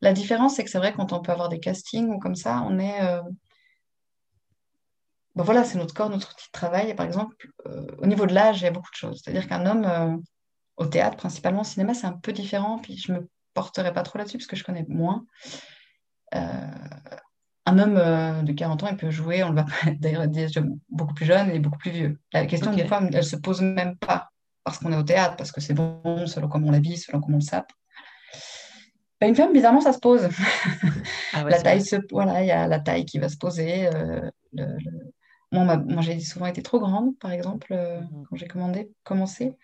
la 0.00 0.12
différence, 0.12 0.54
c'est 0.54 0.62
que 0.62 0.70
c'est 0.70 0.78
vrai 0.78 0.92
quand 0.92 1.12
on 1.12 1.20
peut 1.20 1.32
avoir 1.32 1.48
des 1.48 1.58
castings 1.58 2.08
ou 2.08 2.20
comme 2.20 2.36
ça, 2.36 2.62
on 2.64 2.78
est... 2.78 3.02
Euh, 3.02 3.20
ben 5.34 5.42
voilà, 5.42 5.64
c'est 5.64 5.78
notre 5.78 5.92
corps, 5.92 6.08
notre 6.08 6.30
outil 6.34 6.46
de 6.46 6.52
travail. 6.52 6.90
Et 6.90 6.94
par 6.94 7.04
exemple, 7.04 7.34
euh, 7.66 7.84
au 7.98 8.06
niveau 8.06 8.26
de 8.26 8.32
l'âge, 8.32 8.60
il 8.60 8.64
y 8.64 8.68
a 8.68 8.70
beaucoup 8.70 8.92
de 8.92 8.96
choses. 8.96 9.22
C'est-à-dire 9.22 9.48
qu'un 9.48 9.66
homme, 9.66 10.22
au 10.76 10.86
théâtre, 10.86 11.16
principalement 11.16 11.62
au 11.62 11.64
cinéma, 11.64 11.94
c'est 11.94 12.06
un 12.06 12.12
peu 12.12 12.32
différent. 12.32 12.78
Puis 12.78 12.96
je 12.96 13.12
me 13.12 13.28
porterai 13.54 13.92
pas 13.92 14.04
trop 14.04 14.18
là-dessus 14.18 14.38
parce 14.38 14.46
que 14.46 14.56
je 14.56 14.62
connais 14.62 14.86
moins. 14.88 15.26
Un 16.32 17.78
homme 17.78 18.44
de 18.44 18.52
40 18.52 18.82
ans, 18.82 18.88
il 18.90 18.96
peut 18.96 19.10
jouer, 19.10 19.42
on 19.42 19.50
le 19.50 19.56
va 19.56 19.66
d'ailleurs 20.00 20.26
beaucoup 20.88 21.14
plus 21.14 21.26
jeune 21.26 21.50
et 21.50 21.58
beaucoup 21.58 21.78
plus 21.78 21.90
vieux. 21.90 22.20
La 22.32 22.46
question, 22.46 22.72
des 22.72 22.86
fois, 22.86 23.00
elle 23.12 23.24
se 23.24 23.36
pose 23.36 23.60
même 23.60 23.96
pas 23.96 24.30
parce 24.64 24.78
qu'on 24.78 24.92
est 24.92 24.96
au 24.96 25.04
théâtre, 25.04 25.36
parce 25.36 25.52
que 25.52 25.60
c'est 25.60 25.74
bon, 25.74 26.26
selon 26.26 26.48
comment 26.48 26.68
on 26.68 26.72
l'habille, 26.72 26.96
selon 26.96 27.20
comment 27.20 27.36
on 27.36 27.40
le 27.40 27.44
sape. 27.44 27.70
Bah, 29.20 29.28
une 29.28 29.36
femme, 29.36 29.52
bizarrement, 29.52 29.80
ça 29.80 29.92
se 29.92 30.00
pose. 30.00 30.28
Ah 31.32 31.44
la 31.44 31.60
taille 31.60 31.84
se, 31.84 31.96
voilà, 32.10 32.42
il 32.42 32.46
y 32.46 32.50
a 32.50 32.66
la 32.66 32.80
taille 32.80 33.04
qui 33.04 33.18
va 33.18 33.28
se 33.28 33.36
poser. 33.36 33.88
Euh, 33.94 34.30
moi, 35.52 35.76
moi 35.76 36.02
j'ai 36.02 36.18
souvent 36.20 36.46
été 36.46 36.62
trop 36.62 36.80
grande, 36.80 37.16
par 37.18 37.30
exemple, 37.30 37.72
euh, 37.72 38.00
mhm. 38.00 38.24
quand 38.28 38.36
j'ai 38.36 38.48
commandé, 38.48 38.90
commencé 39.04 39.54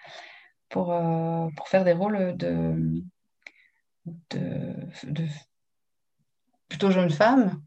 pour, 0.68 0.92
euh, 0.92 1.48
pour 1.56 1.68
faire 1.68 1.84
des 1.84 1.92
rôles 1.92 2.36
de, 2.36 3.02
de, 4.30 5.26
plutôt 6.72 6.90
jeunes 6.90 7.10
femmes 7.10 7.60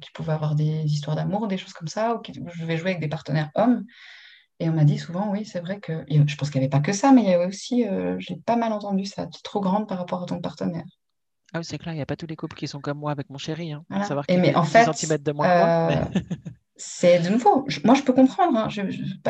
qui 0.00 0.10
pouvaient 0.12 0.32
avoir 0.32 0.54
des 0.54 0.84
histoires 0.84 1.16
d'amour, 1.16 1.48
des 1.48 1.58
choses 1.58 1.72
comme 1.72 1.88
ça, 1.88 2.14
ou 2.14 2.20
qui 2.20 2.32
je 2.32 2.64
vais 2.64 2.76
jouer 2.76 2.90
avec 2.90 3.00
des 3.00 3.08
partenaires 3.08 3.50
hommes. 3.56 3.84
Et 4.60 4.68
on 4.68 4.72
m'a 4.72 4.84
dit 4.84 4.98
souvent, 4.98 5.30
oui, 5.30 5.44
c'est 5.44 5.60
vrai 5.60 5.80
que. 5.80 6.04
Je 6.08 6.36
pense 6.36 6.50
qu'il 6.50 6.60
n'y 6.60 6.66
avait 6.66 6.70
pas 6.70 6.80
que 6.80 6.92
ça, 6.92 7.10
mais 7.12 7.22
il 7.22 7.28
y 7.28 7.32
avait 7.32 7.46
aussi, 7.46 7.86
euh, 7.86 8.16
j'ai 8.18 8.36
pas 8.36 8.56
mal 8.56 8.72
entendu 8.72 9.04
ça, 9.04 9.26
tu 9.26 9.38
es 9.38 9.42
trop 9.42 9.60
grande 9.60 9.88
par 9.88 9.98
rapport 9.98 10.22
à 10.22 10.26
ton 10.26 10.40
partenaire. 10.40 10.84
Ah 11.52 11.58
oui, 11.58 11.64
c'est 11.64 11.78
clair, 11.78 11.92
il 11.92 11.96
n'y 11.96 12.02
a 12.02 12.06
pas 12.06 12.16
tous 12.16 12.26
les 12.26 12.36
couples 12.36 12.56
qui 12.56 12.68
sont 12.68 12.80
comme 12.80 12.98
moi 12.98 13.10
avec 13.10 13.30
mon 13.30 13.38
chéri. 13.38 13.72
Hein, 13.72 13.84
savoir 14.04 14.24
et 14.28 14.36
mais 14.36 14.54
en 14.54 14.64
fait, 14.64 14.86
de 15.22 15.32
moins 15.32 15.90
euh, 15.90 16.04
c'est 16.76 17.20
de 17.20 17.28
nouveau, 17.28 17.66
moi 17.84 17.94
je 17.94 18.02
peux 18.02 18.12
comprendre, 18.12 18.58
hein, 18.58 18.68
je, 18.68 18.82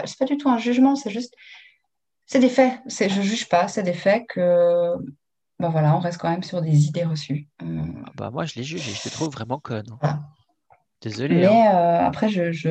c'est 0.05 0.19
pas 0.19 0.25
du 0.25 0.37
tout 0.37 0.49
un 0.49 0.59
jugement, 0.59 0.97
c'est 0.97 1.11
juste. 1.11 1.35
C'est 2.27 2.39
des 2.39 2.49
faits, 2.49 2.81
c'est, 2.87 3.11
je 3.11 3.21
juge 3.21 3.49
pas, 3.49 3.69
c'est 3.69 3.83
des 3.83 3.93
faits 3.93 4.25
que. 4.29 4.95
Ben 5.61 5.69
voilà, 5.69 5.97
on 5.97 6.01
reste 6.01 6.19
quand 6.19 6.31
même 6.31 6.43
sur 6.43 6.61
des 6.61 6.87
idées 6.87 7.05
reçues. 7.05 7.49
Euh, 7.63 7.83
ah 8.07 8.11
bah 8.17 8.31
moi, 8.31 8.45
je 8.45 8.57
les 8.57 8.65
juge 8.65 8.89
et 8.89 8.93
je 8.93 9.05
les 9.05 9.11
trouve 9.11 9.31
vraiment 9.31 9.61
connes. 9.61 9.97
Hein. 10.03 10.21
Désolée. 11.01 11.37
Mais 11.37 11.67
après, 11.67 12.29
je, 12.29 12.51
je 12.51 12.71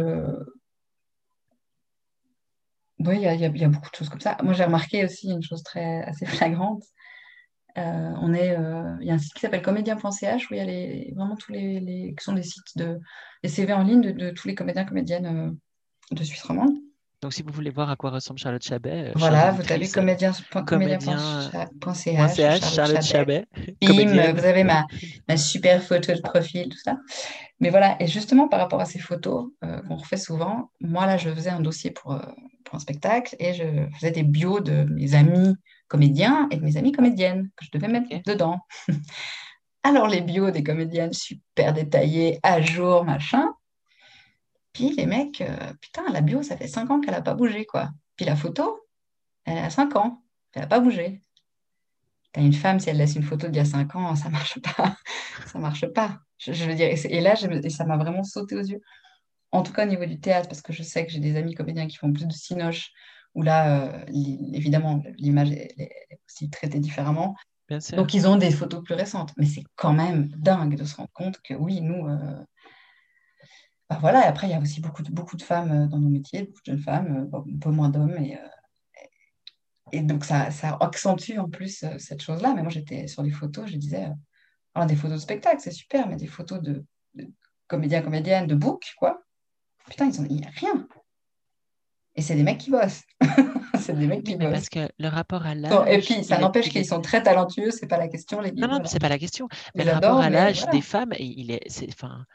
oui, 2.99 3.17
il 3.17 3.39
y, 3.39 3.63
a 3.63 3.67
beaucoup 3.67 3.89
de 3.89 3.95
choses 3.95 4.09
comme 4.09 4.19
ça. 4.19 4.38
Moi, 4.43 4.53
j'ai 4.53 4.63
remarqué 4.63 5.03
aussi 5.03 5.29
une 5.29 5.43
chose 5.43 5.63
très 5.63 6.03
assez 6.03 6.25
flagrante. 6.25 6.84
Euh, 7.77 8.13
on 8.21 8.34
est, 8.34 8.55
euh, 8.57 8.95
il 9.01 9.07
y 9.07 9.11
a 9.11 9.15
un 9.15 9.17
site 9.17 9.34
qui 9.34 9.39
s'appelle 9.39 9.63
comédien.ch 9.63 10.49
où 10.49 10.53
il 10.53 10.57
y 10.57 10.59
a 10.59 10.65
les, 10.65 11.11
vraiment 11.15 11.36
tous 11.36 11.51
les, 11.51 11.79
les, 11.79 12.13
qui 12.15 12.23
sont 12.23 12.34
des 12.34 12.43
sites 12.43 12.77
de 12.77 12.99
les 13.41 13.49
CV 13.49 13.73
en 13.73 13.84
ligne 13.84 14.13
de, 14.13 14.29
tous 14.29 14.47
les 14.47 14.53
comédiens 14.53 14.86
comédiennes 14.86 15.25
euh, 15.25 16.15
de 16.15 16.23
Suisse 16.23 16.43
romande. 16.43 16.77
Donc, 17.24 17.32
si 17.32 17.41
vous 17.41 17.53
voulez 17.53 17.69
voir 17.69 17.89
à 17.89 17.95
quoi 17.95 18.09
ressemble 18.09 18.38
Charlotte 18.38 18.61
Chabet, 18.61 19.05
euh, 19.07 19.11
voilà, 19.15 19.51
vous 19.51 19.63
tapez 19.63 19.88
comédien.ch, 19.88 20.43
Charlotte 22.76 23.01
Chabet. 23.01 23.45
Bim, 23.82 24.34
vous 24.34 24.43
avez 24.43 24.65
ma, 24.65 24.86
ma, 25.30 25.38
super 25.38 25.82
photo 25.82 26.11
de 26.11 26.19
profil, 26.19 26.67
tout 26.67 26.78
ça. 26.84 26.97
Mais 27.61 27.69
voilà, 27.69 27.95
et 28.01 28.07
justement 28.07 28.49
par 28.49 28.59
rapport 28.59 28.82
à 28.82 28.86
ces 28.86 28.99
photos 28.99 29.51
euh, 29.63 29.80
qu'on 29.84 29.95
refait 29.95 30.17
souvent, 30.17 30.69
moi 30.82 31.05
là, 31.05 31.15
je 31.15 31.30
faisais 31.30 31.49
un 31.49 31.61
dossier 31.61 31.91
pour, 31.91 32.11
euh, 32.11 32.19
pour 32.65 32.76
un 32.76 32.80
spectacle 32.80 33.38
et 33.39 33.53
je 33.53 33.63
faisais 33.95 34.11
des 34.11 34.24
bios 34.24 34.59
de 34.59 34.84
mes 34.84 35.15
amis 35.15 35.55
comédiens 35.88 36.49
et 36.51 36.57
de 36.57 36.61
mes 36.65 36.76
amies 36.76 36.91
comédiennes 36.91 37.49
que 37.55 37.63
je 37.63 37.71
devais 37.71 37.88
mettre 37.88 38.09
dedans. 38.26 38.59
Alors, 39.84 40.09
les 40.09 40.19
bios 40.19 40.51
des 40.51 40.63
comédiennes 40.63 41.13
super 41.13 41.71
détaillées, 41.71 42.39
à 42.43 42.61
jour, 42.61 43.05
machin. 43.05 43.53
Puis 44.74 44.89
les 44.95 45.05
mecs, 45.05 45.41
euh, 45.41 45.74
putain, 45.80 46.03
la 46.11 46.21
bio, 46.21 46.41
ça 46.41 46.57
fait 46.57 46.67
5 46.67 46.89
ans 46.89 46.99
qu'elle 46.99 47.13
n'a 47.13 47.21
pas 47.21 47.36
bougé, 47.36 47.65
quoi. 47.65 47.91
Puis 48.15 48.26
la 48.26 48.36
photo, 48.36 48.88
elle 49.45 49.59
a 49.59 49.69
5 49.69 49.95
ans, 49.95 50.24
elle 50.53 50.63
n'a 50.63 50.67
pas 50.67 50.80
bougé. 50.80 51.21
T'as 52.32 52.41
une 52.41 52.53
femme, 52.53 52.80
si 52.80 52.89
elle 52.89 52.97
laisse 52.97 53.15
une 53.15 53.24
photo 53.24 53.47
d'il 53.47 53.57
y 53.57 53.59
a 53.59 53.65
5 53.65 53.95
ans, 53.95 54.15
ça 54.15 54.30
marche 54.30 54.59
pas. 54.59 54.97
ça 55.45 55.59
marche 55.59 55.86
pas. 55.88 56.19
Je, 56.39 56.51
veux 56.65 56.74
dire, 56.74 56.89
et, 56.89 57.21
là, 57.21 57.36
ça 57.36 57.86
m'a 57.86 57.97
vraiment 57.97 58.24
sauté 58.24 58.55
aux 58.55 58.63
yeux. 58.63 58.82
En 59.51 59.61
tout 59.61 59.71
cas, 59.71 59.86
au 59.86 59.89
niveau 59.89 60.05
du 60.05 60.19
théâtre, 60.19 60.49
parce 60.49 60.61
que 60.61 60.74
je 60.74 60.82
sais 60.82 61.05
que 61.05 61.11
j'ai 61.11 61.19
des 61.19 61.38
amis 61.38 61.53
comédiens 61.53 61.88
qui 61.88 61.95
font 61.95 62.11
plus 62.11 62.26
de 62.26 62.34
cinoche, 62.34 62.91
où 63.36 63.43
là, 63.43 63.84
euh, 63.84 64.05
évidemment, 64.53 65.03
l'image 65.17 65.51
est, 65.51 66.19
aussi 66.28 66.49
traitée 66.49 66.80
différemment. 66.80 67.36
Donc, 67.91 68.13
ils 68.13 68.28
ont 68.28 68.36
des 68.36 68.51
photos 68.51 68.84
plus 68.84 68.95
récentes. 68.95 69.32
Mais 69.38 69.45
c'est 69.45 69.63
quand 69.76 69.93
même 69.93 70.28
dingue 70.38 70.76
de 70.76 70.84
se 70.84 70.95
rendre 70.95 71.11
compte 71.13 71.39
que 71.41 71.53
oui, 71.53 71.82
nous, 71.82 72.07
euh, 72.07 72.43
bah, 73.94 74.00
voilà, 74.02 74.28
après, 74.28 74.48
il 74.48 74.52
y 74.52 74.54
a 74.56 74.60
aussi 74.60 74.82
beaucoup 74.82 75.04
de, 75.04 75.44
femmes 75.44 75.72
euh, 75.72 75.88
dans 75.88 76.00
nos 76.00 76.10
métiers, 76.10 76.44
beaucoup 76.44 76.62
de 76.66 76.72
jeunes 76.72 76.82
femmes, 76.82 77.30
euh, 77.32 77.38
un 77.38 77.60
peu 77.60 77.70
moins 77.70 77.89
d'hommes. 77.89 78.18
Et, 78.18 78.38
euh, 79.94 80.02
donc, 80.02 80.26
ça, 80.26 80.50
accentue 80.80 81.38
en 81.38 81.48
plus 81.48 81.86
cette 82.00 82.22
chose-là. 82.22 82.54
Mais 82.56 82.64
moi, 82.64 82.72
j'étais 82.72 83.08
sur 83.08 83.22
les 83.22 83.30
photos, 83.30 83.70
je 83.70 83.78
disais, 83.78 84.08
alors, 84.74 84.88
des 84.88 84.96
photos 84.96 85.18
de 85.18 85.22
spectacle, 85.22 85.62
c'est 85.62 85.72
super, 85.72 86.08
mais 86.08 86.16
des 86.16 86.26
photos 86.26 86.60
de, 86.62 86.84
comédiens, 87.68 88.02
comédiennes, 88.02 88.48
de 88.48 88.56
book, 88.56 88.94
quoi. 88.98 89.22
Putain, 89.88 90.10
il 90.10 90.38
n'y 90.38 90.46
a 90.46 90.50
rien. 90.50 90.88
Et 92.16 92.24
c'est 92.24 92.36
des 92.36 92.44
mecs 92.44 92.58
qui 92.58 92.72
bossent. 92.72 93.04
c'est 93.84 93.93
des 93.93 94.07
mecs 94.07 94.23
qui 94.23 94.36
bossent. 94.36 94.51
Parce 94.51 94.69
que 94.69 94.89
le 94.97 95.07
rapport 95.07 95.45
à 95.45 95.55
l'âge. 95.55 95.88
et 95.88 95.99
puis, 95.99 96.23
ça 96.23 96.38
n'empêche 96.38 96.69
qu'ils 96.69 96.86
sont 96.86 97.01
très 97.01 97.21
talentueux, 97.21 97.71
c'est 97.71 97.88
pas 97.88 97.97
la 97.97 98.07
question. 98.07 98.39
Les 98.39 98.51
non, 98.51 98.67
non, 98.67 98.81
c'est 98.86 98.99
pas 98.99 99.09
la 99.09 99.19
question. 99.19 99.47
Mais 99.75 99.84
le 99.84 99.91
rapport 99.91 100.19
à 100.19 100.29
l'âge 100.29 100.65
des 100.71 100.81
femmes, 100.81 101.13
il 101.19 101.51
est, 101.51 101.67
enfin, 101.89 102.25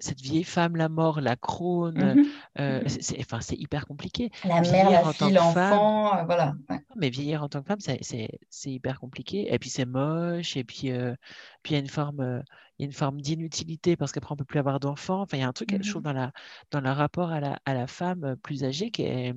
cette 0.00 0.20
vieille 0.20 0.44
femme, 0.44 0.76
la 0.76 0.88
mort, 0.88 1.20
la 1.20 1.36
crône, 1.36 2.24
euh, 2.58 2.82
c'est, 2.86 3.20
enfin, 3.20 3.40
hyper 3.52 3.86
compliqué. 3.86 4.30
La 4.44 4.60
mère, 4.60 4.90
la 4.90 5.12
fille, 5.12 5.32
l'enfant, 5.32 6.16
euh, 6.16 6.24
voilà. 6.24 6.54
Mais 6.96 7.10
vieillir 7.10 7.42
en 7.42 7.48
tant 7.48 7.62
que 7.62 7.68
femme, 7.68 7.80
c'est, 7.80 8.40
hyper 8.64 9.00
compliqué. 9.00 9.52
Et 9.52 9.58
puis 9.58 9.70
c'est 9.70 9.84
moche. 9.84 10.56
Et 10.56 10.64
puis, 10.64 10.90
euh, 10.90 11.14
puis 11.62 11.72
il 11.72 11.74
y 11.74 11.76
a 11.76 11.80
une 11.80 11.88
forme 11.88 12.42
une 12.78 12.92
forme 12.92 13.20
d'inutilité 13.20 13.96
parce 13.96 14.10
qu'après 14.10 14.32
on 14.32 14.36
peut 14.36 14.44
plus 14.44 14.58
avoir 14.58 14.80
d'enfants. 14.80 15.20
Enfin, 15.20 15.36
il 15.36 15.40
y 15.40 15.44
a 15.44 15.48
un 15.48 15.52
truc, 15.52 15.70
je 15.70 15.88
trouve, 15.88 16.02
mmh 16.02 16.04
dans, 16.04 16.12
la, 16.12 16.32
dans 16.72 16.80
le 16.80 16.90
rapport 16.90 17.30
à 17.30 17.38
la, 17.38 17.58
à 17.64 17.74
la 17.74 17.86
femme 17.86 18.36
plus 18.42 18.64
âgée 18.64 18.90
qui 18.90 19.02
est, 19.02 19.34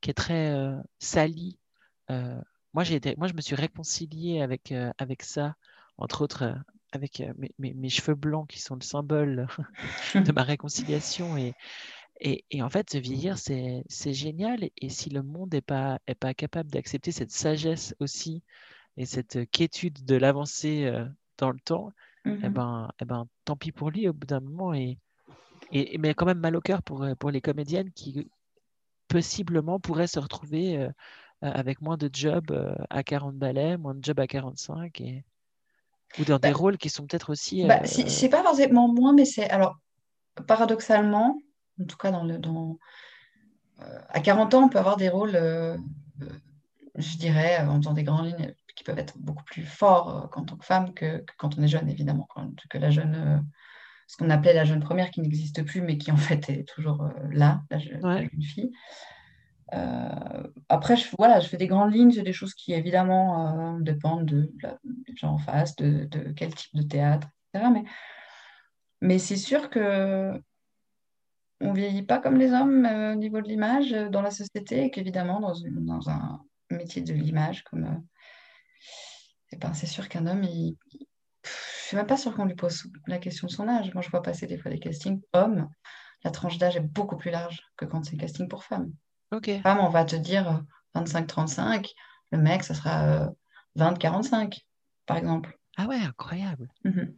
qui 0.00 0.10
est 0.10 0.14
très 0.14 0.50
euh, 0.50 0.76
salie. 0.98 1.58
Euh, 2.10 2.40
moi, 2.74 2.84
j'ai 2.84 2.96
été, 2.96 3.14
moi, 3.16 3.28
je 3.28 3.34
me 3.34 3.40
suis 3.40 3.54
réconciliée 3.56 4.42
avec, 4.42 4.72
avec 4.98 5.22
ça, 5.22 5.54
entre 5.98 6.22
autres 6.22 6.54
avec 6.92 7.22
mes, 7.58 7.74
mes, 7.74 7.88
cheveux 7.88 8.14
blancs 8.14 8.48
qui 8.48 8.60
sont 8.60 8.74
le 8.74 8.82
symbole 8.82 9.48
de 10.14 10.32
ma 10.32 10.42
réconciliation. 10.42 11.36
Et, 11.36 11.54
et, 12.20 12.44
et 12.50 12.62
en 12.62 12.70
fait, 12.70 12.94
vieillir, 12.96 13.38
c'est, 13.38 13.84
génial. 14.12 14.70
Et 14.76 14.88
si 14.88 15.10
le 15.10 15.22
monde 15.22 15.54
n'est 15.54 15.62
pas, 15.62 15.98
est 16.06 16.14
pas 16.14 16.34
capable 16.34 16.70
d'accepter 16.70 17.12
cette 17.12 17.32
sagesse 17.32 17.94
aussi 17.98 18.42
et 18.96 19.06
cette 19.06 19.50
quiétude 19.50 20.04
de 20.04 20.16
l'avancée 20.16 20.90
dans 21.38 21.50
le 21.50 21.60
temps, 21.60 21.92
eh, 22.26 22.30
mmh 22.30 22.48
ben, 22.48 22.90
eh 23.00 23.04
ben, 23.04 23.28
tant 23.44 23.56
pis 23.56 23.72
pour 23.72 23.90
lui 23.90 24.08
au 24.08 24.12
bout 24.12 24.26
d'un 24.26 24.40
moment. 24.40 24.74
Et, 24.74 24.98
et, 25.72 25.98
mais 25.98 26.14
quand 26.14 26.26
même 26.26 26.40
mal 26.40 26.56
au 26.56 26.60
cœur 26.60 26.82
pour, 26.82 27.02
euh, 27.02 27.14
pour 27.14 27.30
les 27.30 27.40
comédiennes 27.40 27.90
qui 27.92 28.28
possiblement 29.08 29.80
pourraient 29.80 30.06
se 30.06 30.18
retrouver 30.18 30.78
euh, 30.78 30.90
avec 31.40 31.80
moins 31.80 31.96
de 31.96 32.08
jobs 32.12 32.50
euh, 32.50 32.74
à 32.90 33.02
40 33.02 33.36
ballets, 33.36 33.76
moins 33.76 33.94
de 33.94 34.04
jobs 34.04 34.18
à 34.20 34.26
45, 34.26 35.00
et... 35.00 35.24
ou 36.18 36.24
dans 36.24 36.38
des 36.38 36.50
bah 36.50 36.56
rôles 36.56 36.78
qui 36.78 36.88
sont 36.88 37.06
peut-être 37.06 37.30
aussi. 37.30 37.64
Bah, 37.66 37.84
c'est 37.84 38.28
pas 38.28 38.42
forcément 38.42 38.88
moins, 38.88 39.12
mais 39.12 39.24
c'est. 39.24 39.48
Alors, 39.50 39.76
paradoxalement, 40.46 41.38
en 41.80 41.84
tout 41.84 41.96
cas, 41.96 42.10
dans 42.10 42.24
le, 42.24 42.38
dans, 42.38 42.78
à 44.08 44.20
40 44.20 44.54
ans, 44.54 44.64
on 44.64 44.68
peut 44.68 44.78
avoir 44.78 44.96
des 44.96 45.08
rôles, 45.08 45.38
je 46.94 47.16
dirais, 47.18 47.58
en 47.60 47.76
faisant 47.76 47.92
des 47.92 48.04
grandes 48.04 48.26
lignes, 48.26 48.54
qui 48.76 48.84
peuvent 48.84 48.98
être 48.98 49.18
beaucoup 49.18 49.42
plus 49.42 49.64
forts 49.64 50.16
euh, 50.16 50.26
qu'en 50.28 50.44
tant 50.44 50.56
que 50.56 50.64
femme 50.64 50.94
que, 50.94 51.24
quand 51.38 51.58
on 51.58 51.62
est 51.62 51.68
jeune, 51.68 51.88
évidemment. 51.88 52.28
que 52.70 52.78
la 52.78 52.90
jeune, 52.90 53.14
euh, 53.14 53.38
ce 54.06 54.16
qu'on 54.16 54.30
appelait 54.30 54.54
la 54.54 54.64
jeune 54.64 54.80
première 54.80 55.10
qui 55.10 55.20
n'existe 55.20 55.64
plus, 55.64 55.80
mais 55.80 55.98
qui 55.98 56.10
en 56.12 56.16
fait 56.16 56.48
est 56.48 56.68
toujours 56.68 57.02
euh, 57.02 57.10
là, 57.32 57.62
la, 57.70 57.78
jeune 57.78 58.28
fille. 58.42 58.72
après, 60.68 60.96
je, 60.96 61.08
voilà, 61.18 61.40
je 61.40 61.48
fais 61.48 61.56
des 61.56 61.66
grandes 61.66 61.92
lignes, 61.92 62.12
c'est 62.12 62.22
des 62.22 62.32
choses 62.32 62.54
qui 62.54 62.72
évidemment 62.72 63.78
dépendent 63.80 64.26
de, 64.26 64.52
des 64.84 65.16
gens 65.16 65.32
en 65.32 65.38
face, 65.38 65.74
de, 65.76 66.04
de, 66.04 66.32
quel 66.32 66.54
type 66.54 66.74
de 66.74 66.82
théâtre, 66.82 67.28
etc. 67.52 67.70
Mais, 67.72 67.84
mais 69.00 69.18
c'est 69.18 69.36
sûr 69.36 69.70
que 69.70 70.40
on 71.60 71.72
vieillit 71.72 72.02
pas 72.02 72.18
comme 72.18 72.36
les 72.36 72.52
hommes 72.52 72.84
au 72.84 73.14
niveau 73.14 73.40
de 73.40 73.48
l'image 73.48 73.90
dans 73.90 74.20
la 74.20 74.30
société 74.30 74.84
et 74.84 74.90
qu'évidemment 74.90 75.40
dans, 75.40 75.54
dans, 75.70 76.10
un 76.10 76.40
métier 76.70 77.00
de 77.00 77.14
l'image 77.14 77.64
comme 77.64 78.02
eh 79.52 79.56
ben, 79.56 79.72
c'est 79.74 79.86
sûr 79.86 80.08
qu'un 80.08 80.26
homme, 80.26 80.44
il... 80.44 80.76
je 81.86 81.90
ne 81.90 81.90
suis 81.90 81.96
même 81.98 82.06
pas 82.08 82.16
sûre 82.16 82.34
qu'on 82.34 82.46
lui 82.46 82.56
pose 82.56 82.90
la 83.06 83.18
question 83.18 83.46
de 83.46 83.52
son 83.52 83.68
âge. 83.68 83.94
Moi, 83.94 84.02
je 84.02 84.10
vois 84.10 84.20
passer 84.20 84.48
des 84.48 84.58
fois 84.58 84.72
des 84.72 84.80
castings 84.80 85.20
hommes. 85.32 85.68
La 86.24 86.32
tranche 86.32 86.58
d'âge 86.58 86.74
est 86.76 86.80
beaucoup 86.80 87.16
plus 87.16 87.30
large 87.30 87.62
que 87.76 87.84
quand 87.84 88.04
c'est 88.04 88.16
casting 88.16 88.48
pour 88.48 88.64
femmes. 88.64 88.92
Ok. 89.30 89.48
Femme, 89.62 89.78
on 89.78 89.88
va 89.88 90.04
te 90.04 90.16
dire 90.16 90.64
25-35, 90.96 91.92
le 92.32 92.38
mec, 92.38 92.64
ça 92.64 92.74
sera 92.74 93.30
20-45, 93.76 94.66
par 95.06 95.16
exemple. 95.16 95.56
Ah 95.76 95.86
ouais, 95.86 96.00
incroyable. 96.00 96.68
Mhm. 96.84 97.14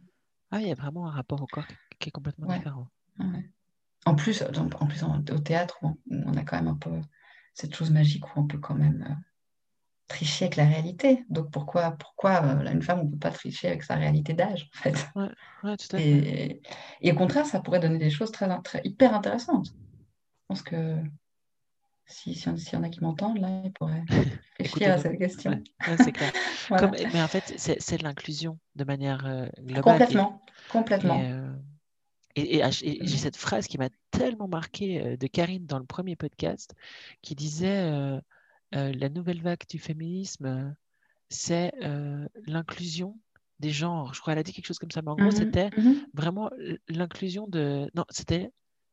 Ah, 0.51 0.61
il 0.61 0.67
y 0.67 0.71
a 0.71 0.75
vraiment 0.75 1.07
un 1.07 1.11
rapport 1.11 1.41
au 1.41 1.47
corps 1.47 1.65
qui 1.99 2.09
est 2.09 2.11
complètement 2.11 2.47
Ouais. 2.47 2.57
différent. 2.57 2.87
Ouais. 3.17 3.49
En 4.05 4.13
plus, 4.15 4.43
en 4.43 4.69
en 4.79 4.85
plus 4.87 5.03
en- 5.03 5.17
au 5.31 5.39
théâtre, 5.39 5.79
on, 5.81 5.95
on 6.11 6.37
a 6.37 6.43
quand 6.43 6.57
même 6.57 6.67
un 6.67 6.75
peu 6.75 6.91
cette 7.55 7.75
chose 7.75 7.89
magique 7.89 8.25
où 8.27 8.39
on 8.39 8.45
peut 8.47 8.59
quand 8.59 8.75
même 8.75 9.03
euh, 9.09 9.13
tricher 10.19 10.45
avec 10.45 10.55
la 10.57 10.65
réalité. 10.65 11.23
Donc 11.29 11.51
pourquoi, 11.51 11.91
pourquoi 11.91 12.43
euh, 12.43 12.63
là, 12.63 12.71
une 12.71 12.81
femme, 12.81 12.99
on 13.01 13.05
ne 13.05 13.11
peut 13.11 13.17
pas 13.19 13.31
tricher 13.31 13.67
avec 13.67 13.83
sa 13.83 13.95
réalité 13.95 14.33
d'âge, 14.33 14.69
en 14.75 14.81
fait? 14.81 15.07
Ouais, 15.15 15.29
ouais, 15.63 15.77
tout 15.77 15.95
à 15.95 15.99
fait. 15.99 16.09
et, 16.09 16.61
et 17.01 17.11
au 17.11 17.15
contraire, 17.15 17.45
ça 17.45 17.59
pourrait 17.61 17.79
donner 17.79 17.97
des 17.99 18.09
choses 18.09 18.31
très, 18.31 18.47
très- 18.61 18.81
hyper 18.83 19.13
intéressantes. 19.13 19.67
Je 19.67 20.45
pense 20.49 20.61
que 20.61 20.97
si, 22.05 22.35
si, 22.35 22.49
y 22.49 22.75
en 22.75 22.83
a 22.83 22.89
qui 22.89 23.01
m'entendent, 23.01 23.39
là, 23.39 23.61
ils 23.63 23.71
pourraient 23.71 24.03
réfléchir 24.59 24.93
à 24.93 24.97
cette 24.97 25.17
question. 25.17 25.51
Ouais, 25.51 25.63
ouais, 25.87 25.97
c'est 25.97 26.11
clair. 26.11 26.31
Voilà. 26.69 26.87
Comme- 26.87 26.97
mais 27.13 27.21
en 27.21 27.27
fait, 27.27 27.53
c'est 27.57 27.81
c'est 27.81 27.97
de 27.97 28.03
l'inclusion 28.03 28.59
de 28.75 28.83
manière 28.83 29.25
euh, 29.25 29.47
globale. 29.59 29.95
Et- 29.95 29.99
Complètement, 29.99 30.41
complètement. 30.69 31.21
Et, 31.21 31.31
euh, 31.31 31.53
et- 32.35 32.57
et 32.57 32.63
à 32.63 32.71
ch- 32.71 32.83
et 32.83 32.99
j'ai 33.01 33.17
cette 33.17 33.37
phrase 33.37 33.67
qui 33.67 33.77
m'a 33.77 33.89
tellement 34.11 34.47
marqué 34.47 35.01
euh, 35.01 35.17
de 35.17 35.27
Karine 35.27 35.65
dans 35.65 35.79
le 35.79 35.85
premier 35.85 36.15
podcast 36.15 36.75
qui 37.21 37.35
disait 37.35 38.19
euh, 38.75 38.93
la 38.93 39.09
nouvelle 39.09 39.41
vague 39.41 39.65
du 39.69 39.79
féminisme, 39.79 40.45
euh, 40.45 40.69
c'est 41.29 41.73
euh, 41.83 42.27
l'inclusion 42.45 43.17
des 43.59 43.71
genres. 43.71 44.13
Je 44.13 44.21
crois 44.21 44.33
qu'elle 44.33 44.39
a 44.39 44.43
dit 44.43 44.53
quelque 44.53 44.65
chose 44.67 44.79
comme 44.79 44.91
ça, 44.91 45.01
mais 45.01 45.11
en 45.11 45.15
gros, 45.15 45.25
Mhm, 45.25 45.31
c'était 45.31 45.69
mhm. 45.77 45.95
vraiment 46.13 46.49
l'inclusion 46.87 47.47
de. 47.47 47.89
Non, 47.95 48.05
c'était. 48.09 48.51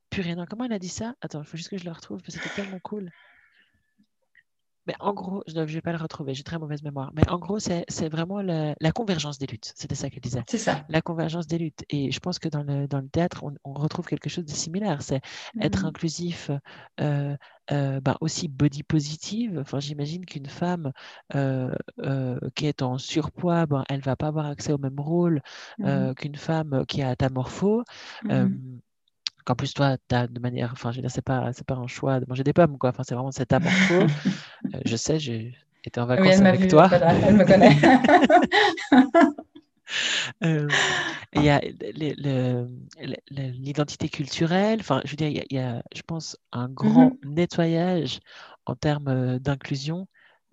Purée, 0.09 0.37
non, 0.37 0.47
comment 0.49 0.65
elle 0.65 0.73
a 0.73 0.79
dit 0.79 0.89
ça? 0.89 1.15
Attends, 1.21 1.43
il 1.43 1.47
faut 1.47 1.57
juste 1.57 1.69
que 1.69 1.79
je 1.79 1.85
le 1.85 1.91
retrouve 1.91 2.23
parce 2.23 2.37
que 2.37 2.43
c'était 2.43 2.63
tellement 2.63 2.79
cool. 2.79 3.11
Mais 4.87 4.95
en 5.01 5.13
gros, 5.13 5.43
je 5.47 5.55
ne 5.55 5.65
vais 5.65 5.81
pas 5.81 5.93
le 5.93 5.99
retrouver, 5.99 6.35
j'ai 6.35 6.43
très 6.45 6.59
mauvaise 6.59 6.83
mémoire. 6.83 7.11
Mais 7.15 7.29
en 7.29 7.39
gros, 7.39 7.59
c'est 7.59 7.85
vraiment 8.09 8.41
la, 8.43 8.75
la 8.81 8.93
convergence 8.93 9.39
des 9.39 9.47
luttes. 9.47 9.73
C'était 9.77 9.95
ça 9.95 10.11
qu'elle 10.11 10.21
disait. 10.23 10.45
C'est 10.47 10.59
ça. 10.59 10.85
La 10.89 11.03
convergence 11.03 11.47
des 11.47 11.59
luttes. 11.59 11.85
Et 11.89 12.11
je 12.13 12.21
pense 12.21 12.39
que 12.39 12.49
dans 12.49 12.63
le, 12.63 12.87
dans 12.89 13.01
le 13.01 13.09
théâtre, 13.09 13.45
on, 13.45 13.55
on 13.65 13.73
retrouve 13.75 14.07
quelque 14.07 14.29
chose 14.29 14.45
de 14.45 14.51
similaire. 14.53 15.03
C'est 15.03 15.21
être 15.61 15.85
Mhm. 15.85 15.89
inclusif, 15.89 16.51
euh, 17.01 17.37
euh, 17.73 18.01
ben 18.01 18.17
aussi 18.21 18.49
body 18.49 18.83
positive. 18.85 19.59
Enfin, 19.61 19.81
j'imagine 19.81 20.25
qu'une 20.25 20.47
femme 20.47 20.93
euh, 21.35 21.75
qui 22.55 22.67
est 22.67 22.83
en 22.83 22.99
surpoids, 22.99 23.67
elle 23.89 24.01
va 24.01 24.17
pas 24.17 24.29
avoir 24.29 24.47
accès 24.47 24.73
au 24.73 24.79
même 24.79 24.99
rôle 25.01 25.43
euh, 25.85 26.15
qu'une 26.15 26.37
femme 26.37 26.85
qui 26.87 27.03
a 27.03 27.11
atamorpho. 27.11 27.83
Euh, 28.31 28.49
qu'en 29.47 29.57
plus, 29.57 29.75
toi, 29.75 29.97
tu 30.09 30.15
as 30.17 30.27
de 30.29 30.41
manière. 30.41 30.73
Enfin, 30.73 30.93
je 30.93 30.97
veux 30.99 31.03
dire, 31.03 31.11
c'est 31.13 31.23
pas, 31.23 31.53
c'est 31.55 31.67
pas 31.67 31.77
un 31.77 31.89
choix 31.89 32.21
de 32.21 32.27
manger 32.29 32.45
des 32.45 32.53
pommes, 32.55 32.79
quoi. 32.79 32.91
Enfin, 32.91 33.05
c'est 33.05 33.15
vraiment 33.17 33.33
cet 33.33 33.55
amorpho. 33.55 34.03
Euh, 34.75 34.81
je 34.85 34.97
sais, 34.97 35.21
j'ai 35.21 35.55
été 35.85 36.01
en 36.01 36.09
Oui, 36.19 36.19
vacances 36.19 36.41
elle 36.41 36.47
avec 36.47 36.61
vu, 36.63 36.69
toi. 36.69 36.91
elle 36.93 37.37
me 37.37 37.45
connaît. 37.45 37.77
Euh, 40.45 40.69
Il 41.35 41.43
y 41.45 41.51
a 41.51 41.61
l'identité 43.31 44.09
culturelle. 44.09 44.81
Enfin, 44.81 45.01
je 45.05 45.11
veux 45.13 45.17
dire, 45.17 45.29
il 45.29 45.37
y 45.37 45.41
a, 45.41 45.45
il 45.51 45.57
y 45.57 45.61
a, 45.61 45.83
je 45.95 46.03
pense, 46.03 46.37
un 46.53 46.69
grand 46.69 47.13
nettoyage 47.25 48.21
en 48.67 48.75
termes 48.75 49.09
euh, 49.09 49.39
d'inclusion 49.39 50.09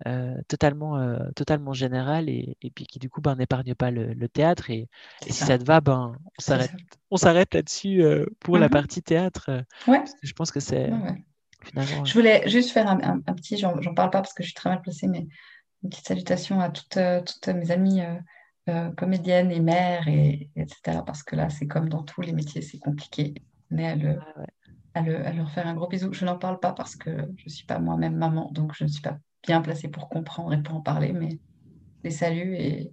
euh, 0.06 0.34
totalement, 0.48 0.98
euh, 0.98 1.18
totalement 1.34 1.72
général 1.72 2.28
et, 2.28 2.56
et 2.62 2.70
puis 2.70 2.86
qui, 2.86 2.98
du 2.98 3.08
coup, 3.08 3.20
ben, 3.20 3.36
n'épargne 3.36 3.74
pas 3.74 3.90
le, 3.90 4.12
le 4.12 4.28
théâtre. 4.28 4.70
Et, 4.70 4.88
et 5.26 5.32
si 5.32 5.32
ça. 5.32 5.46
ça 5.46 5.58
te 5.58 5.64
va, 5.64 5.80
ben, 5.80 6.16
on 7.10 7.16
s'arrête, 7.16 7.54
là-dessus 7.54 8.02
euh, 8.02 8.26
pour 8.40 8.58
la 8.58 8.66
Mhm. 8.66 8.72
partie 8.72 9.02
théâtre. 9.02 9.46
euh, 9.48 9.62
Ouais. 9.88 9.98
parce 9.98 10.12
que 10.12 10.26
je 10.26 10.32
pense 10.32 10.50
que 10.50 10.60
c'est 10.60 10.90
Ouais, 10.90 11.02
ouais. 11.02 11.24
finalement. 11.64 12.04
Je 12.04 12.12
voulais 12.14 12.48
juste 12.48 12.70
faire 12.70 12.88
un, 12.88 13.00
un- 13.02 13.22
un 13.26 13.34
petit, 13.34 13.56
j'en 13.56 13.72
parle 13.94 14.10
pas 14.10 14.20
parce 14.20 14.34
que 14.34 14.42
je 14.42 14.48
suis 14.48 14.54
très 14.54 14.70
mal 14.70 14.82
placée, 14.82 15.08
mais 15.08 15.26
une 15.82 15.90
petite 15.90 16.06
salutation 16.06 16.60
à 16.60 16.70
toutes, 16.70 16.98
toutes 17.26 17.48
mes 17.54 17.70
amies 17.70 18.00
comédiennes 18.96 19.50
et 19.50 19.60
mères, 19.60 20.08
et, 20.08 20.48
etc. 20.56 21.02
Parce 21.04 21.22
que 21.22 21.36
là, 21.36 21.50
c'est 21.50 21.66
comme 21.66 21.88
dans 21.88 22.02
tous 22.02 22.22
les 22.22 22.32
métiers, 22.32 22.62
c'est 22.62 22.78
compliqué. 22.78 23.34
Mais 23.70 23.94
ouais. 23.94 24.18
à, 24.94 25.02
le- 25.02 25.26
à 25.26 25.32
leur 25.32 25.50
faire 25.50 25.66
un 25.66 25.74
gros 25.74 25.88
bisou. 25.88 26.12
Je 26.12 26.24
n'en 26.24 26.38
parle 26.38 26.60
pas 26.60 26.72
parce 26.72 26.96
que 26.96 27.10
je 27.36 27.44
ne 27.44 27.50
suis 27.50 27.66
pas 27.66 27.78
moi-même 27.78 28.16
maman, 28.16 28.50
donc 28.52 28.74
je 28.74 28.84
ne 28.84 28.88
suis 28.88 29.02
pas 29.02 29.18
bien 29.46 29.60
placée 29.60 29.88
pour 29.88 30.08
comprendre 30.08 30.52
et 30.52 30.62
pour 30.62 30.76
en 30.76 30.80
parler, 30.80 31.12
mais 31.12 31.38
les 32.02 32.10
saluts 32.10 32.56
et 32.56 32.92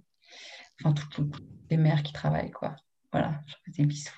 enfin 0.80 0.92
toutes 0.92 1.10
toutes 1.10 1.42
les 1.70 1.76
mères 1.76 2.02
qui 2.02 2.12
travaillent, 2.12 2.50
quoi. 2.50 2.76
Voilà, 3.12 3.40
je 3.46 3.54
fais 3.64 3.70
des 3.72 3.86
bisous. 3.86 4.10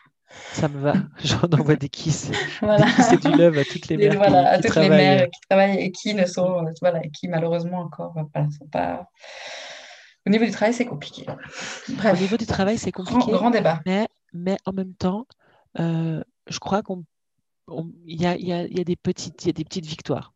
Ça 0.53 0.68
me 0.68 0.80
va. 0.80 0.95
J'en 1.24 1.43
envoie 1.53 1.76
des 1.76 1.89
kisses, 1.89 2.30
Voilà. 2.61 2.87
et 3.12 3.16
du 3.18 3.32
love 3.32 3.59
à 3.59 3.64
toutes 3.64 3.89
les 3.89 3.97
mères 3.99 4.16
voilà, 4.16 4.43
qui, 4.43 4.49
à 4.49 4.57
qui 4.57 4.62
toutes 4.62 4.76
les 4.76 4.80
travaillent. 4.82 5.16
mères 5.16 5.30
qui 5.30 5.41
travaillent 5.49 5.78
et 5.78 5.93
qui 5.93 6.14
ne 6.14 6.26
sont, 6.26 6.66
euh, 6.66 6.70
voilà, 6.80 7.01
qui 7.09 7.28
malheureusement 7.28 7.80
encore, 7.80 8.16
euh, 8.18 8.22
voilà, 8.32 8.49
sont 8.51 8.66
pas. 8.66 9.09
Au 10.26 10.30
niveau 10.30 10.45
du 10.45 10.51
travail, 10.51 10.72
c'est 10.74 10.87
compliqué. 10.87 11.26
Au 11.28 11.93
Bref, 11.95 12.20
niveau 12.20 12.37
du 12.37 12.47
travail, 12.47 12.78
c'est 12.78 12.91
grand, 12.91 13.05
compliqué. 13.18 13.32
grand 13.32 13.51
débat. 13.51 13.80
Mais, 13.85 14.09
mais 14.32 14.57
en 14.64 14.72
même 14.72 14.95
temps, 14.95 15.26
euh, 15.78 16.22
je 16.49 16.59
crois 16.59 16.82
qu'on 16.82 17.05
on- 17.68 17.91
il 18.07 18.20
y 18.20 18.26
a, 18.26 18.37
y 18.37 18.53
a- 18.53 18.66
y 18.66 18.80
a 18.80 18.85
des 18.85 18.97
petites, 18.97 19.45
il 19.45 19.49
y 19.49 19.51
a 19.51 19.53
des 19.53 19.64
petites 19.64 19.87
victoires. 19.87 20.34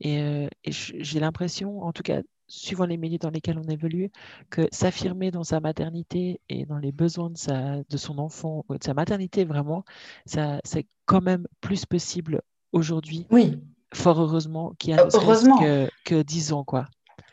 Et, 0.00 0.20
euh, 0.22 0.48
et 0.64 0.72
j'ai 0.72 1.20
l'impression, 1.20 1.82
en 1.82 1.92
tout 1.92 2.02
cas, 2.02 2.22
suivant 2.46 2.86
les 2.86 2.96
milieux 2.96 3.18
dans 3.18 3.30
lesquels 3.30 3.58
on 3.58 3.68
évolue, 3.68 4.10
que 4.50 4.68
s'affirmer 4.72 5.30
dans 5.30 5.44
sa 5.44 5.60
maternité 5.60 6.40
et 6.48 6.64
dans 6.66 6.78
les 6.78 6.92
besoins 6.92 7.30
de, 7.30 7.36
sa, 7.38 7.82
de 7.82 7.96
son 7.96 8.18
enfant, 8.18 8.64
de 8.70 8.78
sa 8.82 8.94
maternité, 8.94 9.44
vraiment, 9.44 9.84
ça, 10.26 10.60
c'est 10.64 10.86
quand 11.06 11.20
même 11.20 11.46
plus 11.60 11.84
possible 11.86 12.40
aujourd'hui, 12.72 13.26
Oui, 13.30 13.58
fort 13.94 14.20
heureusement, 14.20 14.74
qu'il 14.78 14.90
y 14.90 14.94
a 14.94 15.10
serait-ce 15.10 15.48
heureusement. 15.48 15.56
que, 15.58 15.90
que 16.04 16.22
10 16.22 16.52
ans, 16.52 16.64
quoi. 16.64 16.88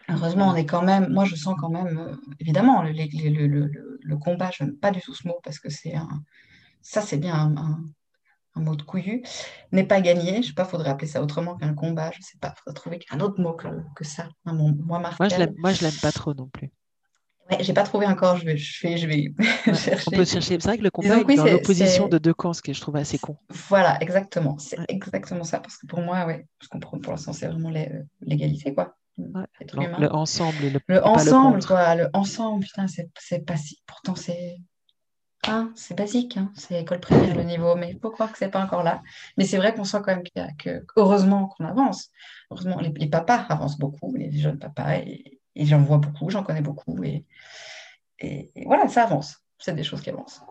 heureusement, 0.10 0.50
on 0.50 0.56
est 0.56 0.66
quand 0.66 0.82
même. 0.84 1.12
Moi, 1.12 1.26
je 1.26 1.36
sens 1.36 1.56
quand 1.60 1.70
même, 1.70 1.98
euh, 1.98 2.16
évidemment, 2.40 2.82
le, 2.84 2.92
le, 2.92 3.30
le, 3.30 3.48
le- 3.48 3.68
le- 3.68 4.00
le 4.02 4.18
combat, 4.18 4.52
je 4.58 4.64
n'aime 4.64 4.78
pas 4.78 4.92
du 4.92 5.02
tout 5.02 5.14
ce 5.14 5.28
mot 5.28 5.40
parce 5.44 5.60
que 5.60 5.70
c'est 5.70 5.96
un. 5.96 6.24
Ça, 6.82 7.02
c'est 7.02 7.18
bien 7.18 7.36
un, 7.36 7.58
un- 7.58 7.84
un 8.56 8.62
mot 8.62 8.76
de 8.76 8.82
couillu. 8.84 9.24
N'est 9.72 9.84
pas 9.86 10.02
gagné. 10.02 10.42
Je 10.42 10.48
sais 10.50 10.54
pas, 10.54 10.66
faudrait 10.66 10.90
appeler 10.90 11.08
ça 11.08 11.22
autrement 11.22 11.56
qu'un 11.56 11.74
combat. 11.74 12.12
Je 12.12 12.22
sais 12.22 12.38
pas, 12.40 12.54
faudrait 12.58 12.74
trouver 12.76 13.00
un 13.12 13.20
autre 13.20 13.40
mot 13.42 13.54
que, 13.54 13.68
que 13.96 14.04
ça, 14.04 14.30
un 14.46 14.54
mot 14.54 14.70
moins 14.74 15.00
Moi, 15.00 15.14
je 15.14 15.20
marquable. 15.20 15.40
l'aime, 15.42 15.54
moi, 15.58 15.74
je 15.74 15.82
l'aime 15.84 16.00
pas 16.02 16.12
trop 16.12 16.34
non 16.34 16.48
plus. 16.48 16.72
Ouais, 17.52 17.58
j'ai 17.64 17.74
pas 17.74 17.84
trouvé 17.84 18.08
encore. 18.08 18.38
Je 18.38 18.46
vais, 18.46 18.58
je 18.58 18.88
vais, 18.88 18.98
je 18.98 19.06
vais 19.08 19.34
Ouais, 19.68 19.74
chercher. 19.76 20.04
on 20.08 20.12
peut 20.12 20.26
chercher. 20.26 20.60
C'est 20.60 20.64
vrai 20.68 20.78
que 20.80 20.84
le 20.84 20.90
combat 20.90 21.10
Disons 21.10 21.22
est 21.22 21.26
oui, 21.26 21.36
dans 21.36 21.44
c'est- 21.46 21.52
l'opposition 21.52 22.08
de 22.08 22.18
deux 22.18 22.34
camps, 22.34 22.54
ce 22.54 22.62
que 22.64 22.74
je 22.74 22.82
trouve 22.82 22.96
assez 22.96 23.20
con. 23.20 23.38
Voilà, 23.70 24.02
exactement. 24.02 24.58
C'est 24.58 24.80
Ouais. 24.80 24.86
exactement 24.90 25.44
ça. 25.44 25.60
Parce 25.60 25.78
que 25.78 25.86
pour 25.86 26.00
moi, 26.02 26.26
ouais, 26.26 26.48
je 26.62 26.68
comprends 26.70 26.98
pour 27.00 27.12
l'instant, 27.14 27.34
c'est 27.34 27.48
vraiment 27.48 27.70
l'é- 27.70 27.92
l'égalité, 28.22 28.74
quoi. 28.74 28.96
Ouais. 29.18 29.44
Donc, 29.74 29.86
humain. 29.86 29.98
le 30.00 30.12
ensemble 30.12 30.58
le, 30.64 30.70
Le 30.88 30.96
le 30.96 31.06
ensemble, 31.06 31.64
quoi. 31.66 31.96
Le 31.96 32.10
ensemble, 32.14 32.64
putain, 32.66 32.88
c'est 32.88 33.46
pas 33.46 33.58
si. 33.58 33.78
Pourtant, 33.86 34.16
c'est. 34.16 34.58
Hein, 35.48 35.72
c'est 35.76 35.96
basique, 35.96 36.38
hein, 36.38 36.52
c'est 36.56 36.82
école 36.82 37.00
primaire 37.00 37.36
le 37.36 37.44
niveau, 37.44 37.76
mais 37.76 37.92
il 37.92 38.00
faut 38.00 38.10
croire 38.10 38.32
que 38.32 38.38
c'est 38.38 38.50
pas 38.50 38.64
encore 38.64 38.84
là. 38.84 39.04
Mais 39.38 39.46
c'est 39.46 39.58
vrai 39.58 39.74
qu'on 39.76 39.84
sent 39.84 40.00
quand 40.04 40.16
même 40.16 40.24
que, 40.58 40.86
heureusement 40.96 41.48
qu'on 41.48 41.66
avance. 41.66 42.10
Heureusement, 42.52 42.80
les, 42.80 43.10
papas 43.10 43.46
avancent 43.50 43.78
beaucoup, 43.78 44.16
les 44.16 44.32
jeunes 44.32 44.60
papas, 44.60 44.98
et, 44.98 45.40
j'en 45.56 45.82
vois 45.82 45.98
beaucoup, 45.98 46.30
j'en 46.30 46.44
connais 46.44 46.62
beaucoup, 46.62 46.98
et 47.04 47.26
voilà, 48.66 48.88
ça 48.88 49.04
avance. 49.04 49.44
C'est 49.60 49.76
des 49.76 49.84
choses 49.84 50.02
qui 50.02 50.10
avancent. 50.10 50.42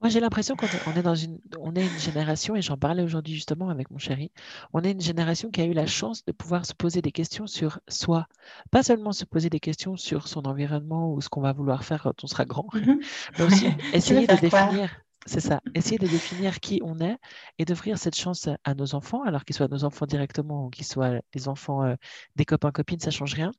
Moi, 0.00 0.08
j'ai 0.08 0.20
l'impression 0.20 0.56
qu'on 0.56 0.68
est, 0.68 0.80
on 0.86 0.94
est 0.94 1.02
dans 1.02 1.14
une, 1.14 1.38
on 1.58 1.74
est 1.76 1.86
une 1.86 1.98
génération, 1.98 2.56
et 2.56 2.62
j'en 2.62 2.78
parlais 2.78 3.02
aujourd'hui 3.02 3.34
justement 3.34 3.68
avec 3.68 3.90
mon 3.90 3.98
chéri, 3.98 4.32
on 4.72 4.80
est 4.82 4.92
une 4.92 5.00
génération 5.00 5.50
qui 5.50 5.60
a 5.60 5.66
eu 5.66 5.74
la 5.74 5.86
chance 5.86 6.24
de 6.24 6.32
pouvoir 6.32 6.64
se 6.64 6.72
poser 6.74 7.02
des 7.02 7.12
questions 7.12 7.46
sur 7.46 7.80
soi. 7.88 8.26
Pas 8.70 8.82
seulement 8.82 9.12
se 9.12 9.26
poser 9.26 9.50
des 9.50 9.60
questions 9.60 9.96
sur 9.96 10.26
son 10.28 10.46
environnement 10.46 11.12
ou 11.12 11.20
ce 11.20 11.28
qu'on 11.28 11.42
va 11.42 11.52
vouloir 11.52 11.84
faire 11.84 12.02
quand 12.02 12.24
on 12.24 12.26
sera 12.26 12.46
grand, 12.46 12.66
Mhm. 12.72 13.00
mais 13.36 13.44
aussi 13.44 13.72
essayer 13.92 14.26
de 14.26 14.36
définir, 14.36 14.88
c'est 15.26 15.40
ça, 15.40 15.60
essayer 15.74 15.98
de 15.98 16.08
définir 16.08 16.60
qui 16.60 16.80
on 16.82 16.98
est 17.00 17.18
et 17.58 17.66
d'offrir 17.66 17.98
cette 17.98 18.16
chance 18.16 18.48
à 18.64 18.74
nos 18.74 18.94
enfants, 18.94 19.22
alors 19.24 19.44
qu'ils 19.44 19.54
soient 19.56 19.68
nos 19.68 19.84
enfants 19.84 20.06
directement 20.06 20.64
ou 20.66 20.70
qu'ils 20.70 20.86
soient 20.86 21.20
les 21.34 21.46
enfants 21.48 21.84
euh, 21.84 21.94
des 22.36 22.46
copains, 22.46 22.72
copines, 22.72 23.00
ça 23.00 23.10
change 23.10 23.34
rien. 23.34 23.52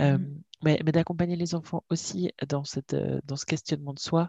Euh, 0.00 0.18
Mhm. 0.18 0.44
mais 0.62 0.78
mais 0.84 0.92
d'accompagner 0.92 1.36
les 1.36 1.54
enfants 1.54 1.84
aussi 1.90 2.32
dans, 2.48 2.64
cette, 2.64 2.94
euh, 2.94 3.20
dans 3.24 3.36
ce 3.36 3.46
questionnement 3.46 3.92
de 3.94 3.98
soi, 3.98 4.22
euh, 4.24 4.26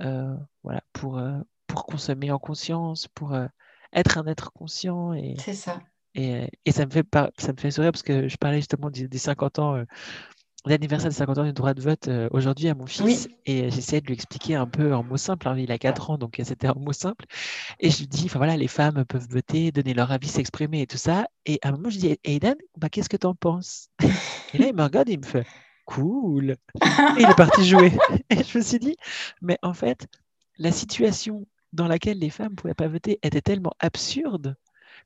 voilà, 0.00 0.80
pour, 0.92 1.18
euh, 1.18 1.38
pour 1.66 1.86
consommer 1.86 2.30
en 2.30 2.38
conscience, 2.38 3.08
pour 3.08 3.34
euh, 3.34 3.46
être 3.92 4.18
un 4.18 4.26
être 4.26 4.52
conscient. 4.52 5.12
Et, 5.14 5.34
C'est 5.38 5.54
ça. 5.54 5.80
et, 6.14 6.50
et 6.64 6.72
ça 6.72 6.86
me 6.86 6.90
fait 6.90 7.06
ça 7.38 7.52
me 7.52 7.58
fait 7.58 7.70
sourire 7.70 7.92
parce 7.92 8.02
que 8.02 8.28
je 8.28 8.36
parlais 8.36 8.58
justement 8.58 8.90
des, 8.90 9.08
des 9.08 9.18
50 9.18 9.58
ans, 9.58 9.74
euh, 9.76 9.84
l'anniversaire 10.66 11.08
des 11.10 11.16
50 11.16 11.38
ans 11.38 11.44
du 11.44 11.52
droit 11.52 11.72
de 11.72 11.80
vote 11.80 12.08
euh, 12.08 12.28
aujourd'hui 12.32 12.68
à 12.68 12.74
mon 12.74 12.86
fils 12.86 13.26
Oui. 13.28 13.36
et 13.46 13.70
j'essayais 13.70 14.00
de 14.00 14.06
lui 14.06 14.14
expliquer 14.14 14.54
un 14.56 14.66
peu 14.66 14.94
en 14.94 15.02
mots 15.02 15.16
simples. 15.16 15.46
Alors, 15.48 15.58
il 15.58 15.70
a 15.72 15.78
4 15.78 16.10
ans, 16.10 16.18
donc 16.18 16.38
euh, 16.40 16.44
c'était 16.44 16.68
en 16.68 16.78
mots 16.78 16.92
simples. 16.92 17.24
Et 17.80 17.90
je 17.90 17.98
lui 18.00 18.06
dis, 18.08 18.24
enfin 18.26 18.38
voilà, 18.38 18.56
les 18.56 18.68
femmes 18.68 19.04
peuvent 19.04 19.26
voter, 19.30 19.72
donner 19.72 19.94
leur 19.94 20.10
avis, 20.12 20.28
s'exprimer 20.28 20.82
et 20.82 20.86
tout 20.86 20.96
ça. 20.98 21.26
Et 21.46 21.58
à 21.62 21.68
un 21.68 21.72
moment, 21.72 21.90
je 21.90 21.98
dis, 21.98 22.18
Aidan, 22.24 22.54
bah, 22.76 22.88
qu'est-ce 22.88 23.08
que 23.08 23.16
t'en 23.16 23.34
penses? 23.34 23.88
Et 24.54 24.58
là, 24.58 24.66
il 24.68 24.74
me 24.74 24.82
regarde 24.82 25.08
et 25.10 25.12
il 25.12 25.18
me 25.20 25.24
fait, 25.26 25.46
cool. 25.88 26.50
Et 26.50 27.20
il 27.22 27.28
est 27.28 27.36
parti 27.36 27.66
jouer. 27.66 27.92
Et 28.30 28.44
je 28.44 28.58
me 28.58 28.62
suis 28.62 28.78
dit, 28.78 28.96
mais 29.40 29.58
en 29.62 29.72
fait, 29.72 30.06
la 30.58 30.70
situation 30.70 31.46
dans 31.72 31.88
laquelle 31.88 32.18
les 32.18 32.30
femmes 32.30 32.52
ne 32.52 32.56
pouvaient 32.56 32.74
pas 32.74 32.88
voter 32.88 33.18
était 33.22 33.40
tellement 33.40 33.72
absurde 33.80 34.56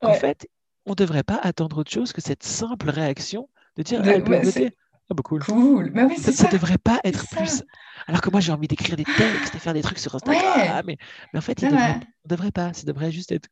qu'en 0.01 0.11
Ouais. 0.11 0.19
fait, 0.19 0.49
on 0.85 0.91
ne 0.91 0.97
devrait 0.97 1.23
pas 1.23 1.39
attendre 1.43 1.79
autre 1.79 1.91
chose 1.91 2.13
que 2.13 2.21
cette 2.21 2.43
simple 2.43 2.91
réaction 2.91 3.49
De 3.77 3.83
dire, 3.83 4.07
elle 4.07 4.25
peut 4.25 4.41
voter. 4.41 4.73
Ah 5.11 5.15
bah 5.15 5.23
cool. 5.25 5.43
Cool. 5.45 5.91
Mais 5.95 6.05
oui, 6.05 6.17
ça, 6.17 6.33
ça. 6.33 6.49
devrait 6.49 6.79
pas 6.79 6.99
être 7.05 7.27
plus. 7.29 7.63
Alors 8.07 8.21
que 8.21 8.31
moi, 8.31 8.41
j'ai 8.41 8.53
envie 8.53 8.69
d'écrire 8.69 8.97
des 8.97 9.05
textes 9.05 9.55
et 9.55 9.59
faire 9.59 9.75
des 9.75 9.83
trucs 9.83 9.99
sur 9.99 10.15
Instagram. 10.15 10.83
Mais, 10.87 10.97
mais, 11.33 11.39
en 11.39 11.43
fait, 11.43 11.61
il 11.63 11.69
devrait... 11.69 12.01
on 12.25 12.29
devrait 12.29 12.51
pas. 12.51 12.73
Ça 12.73 12.85
devrait 12.85 13.13
juste 13.13 13.31
être 13.31 13.49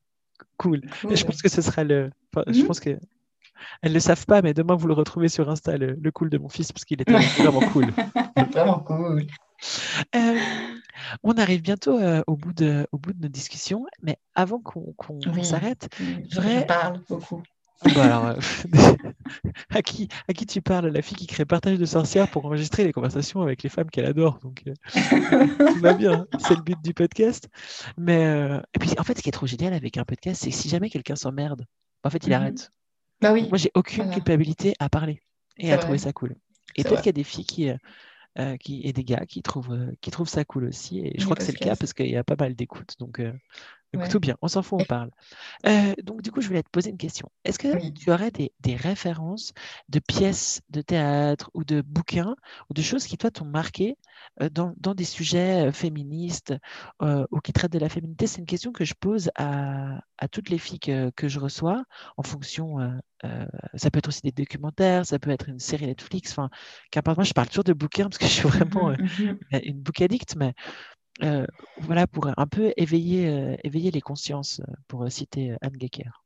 cool. 0.57 0.81
Et 1.09 1.17
je 1.17 1.25
pense 1.25 1.43
que 1.43 1.49
ce 1.49 1.63
sera 1.63 1.85
le. 1.85 2.11
Je 2.47 2.61
mhm. 2.61 2.67
pense 2.67 2.81
que 2.81 2.99
elles 3.83 3.91
ne 3.91 3.95
le 3.95 4.01
savent 4.01 4.27
pas, 4.27 4.43
mais 4.43 4.55
demain 4.55 4.75
vous 4.75 4.87
le 4.87 4.95
retrouvez 4.95 5.29
sur 5.29 5.49
Insta, 5.51 5.77
le, 5.77 6.11
cool 6.13 6.31
de 6.31 6.39
mon 6.39 6.49
fils, 6.49 6.73
parce 6.73 6.85
qu'il 6.85 7.01
était 7.01 7.13
vraiment 7.13 7.61
cool. 7.61 7.87
vraiment 8.53 8.81
cool. 8.81 9.27
Euh, 10.15 10.39
on 11.23 11.33
arrive 11.35 11.63
bientôt 11.63 11.99
euh, 11.99 12.23
au, 12.27 12.37
bout 12.37 12.53
de, 12.53 12.87
au 12.93 12.99
bout 12.99 13.13
de 13.13 13.23
nos 13.23 13.29
discussions, 13.29 13.87
mais 14.03 14.19
avant 14.35 14.61
qu'on 14.61 14.95
s'arrête, 15.43 15.89
je, 15.99 16.65
parle 16.65 17.01
beaucoup. 17.09 17.43
Bah 17.95 18.05
alors, 18.05 18.27
euh, 18.27 18.35
à, 19.71 19.81
qui, 19.81 20.09
à 20.29 20.35
qui 20.35 20.45
tu 20.45 20.61
parles 20.61 20.89
La 20.89 21.01
fille 21.01 21.17
qui 21.17 21.27
crée 21.27 21.47
partage 21.47 21.79
de 21.79 21.87
sorcières 21.87 22.29
pour 22.29 22.45
enregistrer 22.45 22.85
les 22.85 22.93
conversations 22.93 23.41
avec 23.41 23.63
les 23.63 23.71
femmes 23.71 23.89
qu'elle 23.89 24.05
adore. 24.05 24.39
Donc, 24.41 24.65
tout 24.93 25.81
va 25.81 25.95
bien, 25.95 26.27
c'est 26.41 26.57
le 26.57 26.61
but 26.61 26.77
du 26.85 26.93
podcast. 26.93 27.49
Mais, 27.97 28.61
et 28.75 28.79
puis, 28.79 28.91
en 28.99 29.03
fait, 29.03 29.17
ce 29.17 29.23
qui 29.23 29.31
est 29.31 29.33
trop 29.33 29.47
génial 29.47 29.73
avec 29.73 29.97
un 29.97 30.05
podcast, 30.05 30.43
c'est 30.43 30.51
que 30.51 30.57
si 30.57 30.69
jamais 30.69 30.91
quelqu'un 30.91 31.17
s'emmerde, 31.17 31.65
en 32.05 32.11
fait, 32.11 32.27
il 32.27 32.31
mhm. 32.31 32.35
arrête. 32.35 32.71
Bah 33.21 33.33
oui. 33.33 33.47
Moi, 33.49 33.59
j'ai 33.59 33.71
aucune 33.75 34.11
culpabilité 34.11 34.75
à 34.79 34.89
parler 34.89 35.23
et 35.59 35.73
à 35.73 35.79
trouver 35.79 35.99
ça 35.99 36.13
cool. 36.13 36.37
Et 36.77 36.85
peut-être 36.85 37.03
qu'il 37.03 37.09
y 37.09 37.11
a 37.11 37.13
des 37.13 37.25
filles 37.25 37.45
qui, 37.45 37.71
euh, 38.39 38.57
qui, 38.59 38.83
et 38.85 38.93
des 38.93 39.05
gars 39.05 39.27
qui 39.27 39.43
trouvent, 39.43 39.73
euh, 39.73 39.93
qui 40.01 40.11
trouvent 40.11 40.29
ça 40.29 40.45
cool 40.45 40.65
aussi. 40.65 41.01
Et 41.01 41.15
je 41.19 41.25
crois 41.25 41.37
que 41.37 41.43
c'est 41.43 41.53
le 41.53 41.59
cas 41.59 41.77
parce 41.77 41.93
qu'il 41.93 42.11
y 42.11 42.17
a 42.17 42.25
pas 42.25 42.37
mal 42.39 42.55
d'écoute. 42.55 42.97
Donc, 42.99 43.21
euh, 43.21 43.33
tout 44.11 44.21
bien, 44.21 44.37
on 44.43 44.49
s'en 44.49 44.63
fout, 44.63 44.81
on 44.81 44.85
parle. 44.85 45.11
donc, 46.03 46.23
du 46.23 46.31
coup, 46.31 46.41
je 46.41 46.49
voulais 46.49 46.63
te 46.63 46.71
poser 46.71 46.91
une 46.91 46.99
question. 46.99 47.31
Est-ce 47.45 47.59
que 47.59 47.91
tu 47.91 48.11
aurais 48.11 48.31
des, 48.31 48.53
des, 48.61 48.77
références 48.77 49.53
de 49.89 49.99
pièces 49.99 50.63
de 50.71 50.81
théâtre 50.81 51.51
ou 51.55 51.65
de 51.65 51.83
bouquins 51.83 52.37
ou 52.69 52.75
de 52.75 52.83
choses 52.83 53.07
qui, 53.07 53.19
toi, 53.19 53.31
t'ont 53.31 53.45
marqué 53.45 53.97
dans, 54.53 54.75
dans, 54.79 54.95
des 54.95 55.05
sujets 55.05 55.73
féministes 55.73 56.55
ou 57.01 57.41
qui 57.41 57.53
traitent 57.53 57.73
de 57.73 57.79
la 57.79 57.89
féminité? 57.89 58.27
C'est 58.27 58.39
une 58.39 58.47
question 58.47 58.73
que 58.73 58.85
je 58.85 58.95
pose 58.95 59.31
à, 59.37 60.01
à 60.19 60.29
toutes 60.29 60.51
les 60.51 60.59
filles 60.59 60.81
que, 60.81 61.11
que, 61.11 61.29
je 61.29 61.39
reçois 61.41 61.85
en 62.17 62.23
fonction. 62.23 62.79
ça 63.75 63.91
peut 63.91 63.99
être 63.99 64.09
aussi 64.09 64.23
des 64.23 64.33
documentaires, 64.33 65.07
ça 65.07 65.19
peut 65.19 65.31
être 65.31 65.49
une 65.49 65.59
série 65.59 65.87
Netflix. 65.87 66.33
Enfin, 66.33 66.51
qu'importe, 66.91 67.19
moi, 67.19 67.25
je 67.25 67.33
parle 67.33 67.49
toujours 67.49 67.65
de 67.65 67.73
bouquins 67.73 68.05
parce 68.05 68.19
que 68.19 68.27
je 68.27 68.31
suis 68.31 68.49
vraiment 68.49 68.91
mmh 68.91 68.95
mmh 68.95 69.61
une 69.65 69.81
book 69.81 70.01
addict, 70.01 70.37
mais 70.37 70.55
euh, 71.23 71.47
voilà, 71.79 72.07
pour 72.07 72.29
un 72.35 72.47
peu 72.47 72.73
éveiller, 72.77 73.29
euh, 73.29 73.57
les 73.65 74.01
consciences, 74.01 74.61
euh, 74.61 74.73
pour 74.89 75.11
citer 75.11 75.55
Anne 75.61 75.77
Gecker 75.79 76.25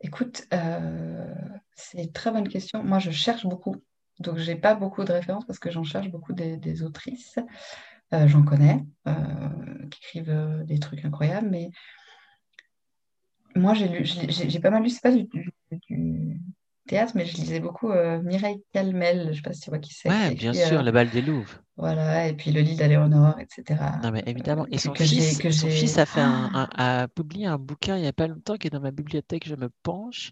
Écoute, 0.00 0.46
c'est 1.76 2.02
une 2.02 2.12
très 2.12 2.30
bonne 2.30 2.48
question. 2.48 2.82
Moi, 2.84 2.98
je 2.98 3.10
cherche 3.10 3.46
beaucoup. 3.46 3.76
Donc, 4.18 4.36
je 4.38 4.50
n'ai 4.50 4.56
pas 4.56 4.74
beaucoup 4.74 5.02
de 5.02 5.12
références 5.12 5.46
parce 5.46 5.58
que 5.58 5.70
j'en 5.70 5.84
cherche 5.84 6.10
beaucoup 6.10 6.34
des, 6.34 6.82
autrices. 6.82 7.38
j'en 8.12 8.42
connais 8.42 8.84
qui 9.90 9.98
écrivent 10.02 10.64
des 10.66 10.78
trucs 10.78 11.04
incroyables, 11.04 11.48
mais 11.48 11.70
moi, 13.56 13.72
j'ai 13.72 14.04
j'ai 14.04 14.60
pas 14.60 14.70
mal 14.70 14.82
lu, 14.82 14.90
c'est 14.90 15.00
pas 15.00 15.12
du, 15.12 15.26
théâtre, 16.86 17.12
mais 17.14 17.26
je 17.26 17.36
lisais 17.36 17.60
beaucoup 17.60 17.90
Mireille 18.22 18.62
Calmel, 18.72 19.24
je 19.24 19.28
ne 19.28 19.32
sais 19.34 19.42
pas 19.42 19.52
si 19.52 19.60
tu 19.60 19.70
vois 19.70 19.78
qui 19.78 19.94
c'est. 19.94 20.08
Ouais, 20.08 20.34
bien 20.34 20.52
sûr, 20.52 20.82
La 20.82 20.92
Balle 20.92 21.10
des 21.10 21.22
Louvres. 21.22 21.60
Voilà, 21.76 22.28
et 22.28 22.34
puis 22.34 22.52
le 22.52 22.60
lit 22.60 22.76
d'Aléonore, 22.76 23.40
etc. 23.40 23.80
Non, 24.02 24.12
mais 24.12 24.22
évidemment. 24.26 24.64
Et 24.70 24.78
son, 24.78 24.94
fils, 24.94 25.40
son 25.50 25.68
fils 25.68 25.98
a, 25.98 26.06
fait 26.06 26.20
un, 26.20 26.50
a 26.52 27.08
publié 27.08 27.46
un 27.46 27.58
bouquin 27.58 27.96
il 27.96 28.02
n'y 28.02 28.06
a 28.06 28.12
pas 28.12 28.28
longtemps 28.28 28.56
qui 28.56 28.68
est 28.68 28.70
dans 28.70 28.80
ma 28.80 28.92
bibliothèque, 28.92 29.48
je 29.48 29.56
me 29.56 29.68
penche. 29.82 30.30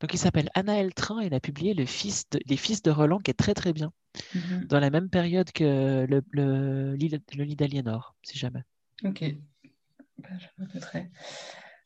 Donc, 0.00 0.14
il 0.14 0.18
s'appelle 0.18 0.48
Anna 0.54 0.80
Eltrain 0.80 1.20
et 1.20 1.26
il 1.26 1.34
a 1.34 1.40
publié 1.40 1.74
le 1.74 1.84
fils 1.84 2.24
de, 2.30 2.40
Les 2.46 2.56
Fils 2.56 2.82
de 2.82 2.90
Roland, 2.90 3.18
qui 3.18 3.30
est 3.30 3.34
très, 3.34 3.52
très 3.52 3.74
bien. 3.74 3.92
Mhm. 4.34 4.64
Dans 4.64 4.80
la 4.80 4.88
même 4.88 5.10
période 5.10 5.52
que 5.52 6.06
le, 6.08 6.22
le, 6.30 6.96
le 6.96 7.44
lit 7.44 7.56
d'Aliénor, 7.56 8.14
si 8.22 8.38
jamais. 8.38 8.62
Ok. 9.04 9.24
Ben, 10.18 10.38
je 10.38 10.64
noterai. 10.74 11.10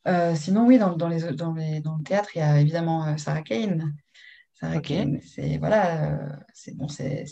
Euh, 0.08 0.34
sinon, 0.34 0.66
oui, 0.66 0.78
dans, 0.78 0.96
dans, 0.96 1.08
les, 1.08 1.32
dans, 1.32 1.52
les, 1.52 1.80
dans, 1.80 1.96
le 1.96 2.02
théâtre, 2.02 2.30
il 2.34 2.40
y 2.40 2.42
a 2.42 2.60
évidemment 2.60 3.06
euh, 3.06 3.16
Sarah 3.16 3.42
Kane 3.42 3.94
c'est 5.24 5.58
voilà, 5.58 6.12
euh, 6.12 6.28
c'est 6.54 6.76
bon, 6.76 6.88
c'est 6.88 7.24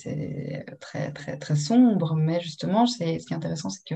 très 0.81 1.12
très 1.12 1.39
très 1.39 1.57
sombre, 1.57 2.16
mais 2.16 2.41
justement, 2.41 2.87
c'est 2.87 3.18
ce 3.18 3.27
qui 3.27 3.33
est 3.33 3.37
intéressant, 3.37 3.71
c'est 3.71 3.87
que 3.87 3.95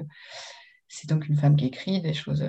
c'est 0.88 1.08
donc 1.08 1.26
une 1.26 1.36
femme 1.36 1.56
qui 1.56 1.66
écrit 1.66 2.00
des 2.00 2.14
choses 2.14 2.44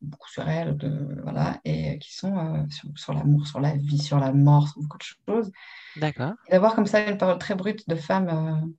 beaucoup 0.00 0.30
sur 0.30 0.48
elle, 0.48 0.76
de, 0.76 1.20
voilà, 1.22 1.60
et 1.64 1.98
qui 1.98 2.14
sont 2.14 2.34
euh, 2.34 2.62
sur, 2.96 3.12
l'amour, 3.12 3.46
sur 3.46 3.60
la 3.60 3.76
vie, 3.76 3.98
sur 3.98 4.18
la 4.18 4.32
mort, 4.32 4.68
sur 4.68 4.80
beaucoup 4.80 4.96
de 4.96 5.02
choses. 5.02 5.52
D'accord. 5.96 6.32
D'avoir 6.50 6.74
comme 6.74 6.86
ça 6.86 7.06
une 7.06 7.18
parole 7.18 7.38
très 7.38 7.54
brute 7.54 7.86
de 7.88 7.94
femme, 7.94 8.72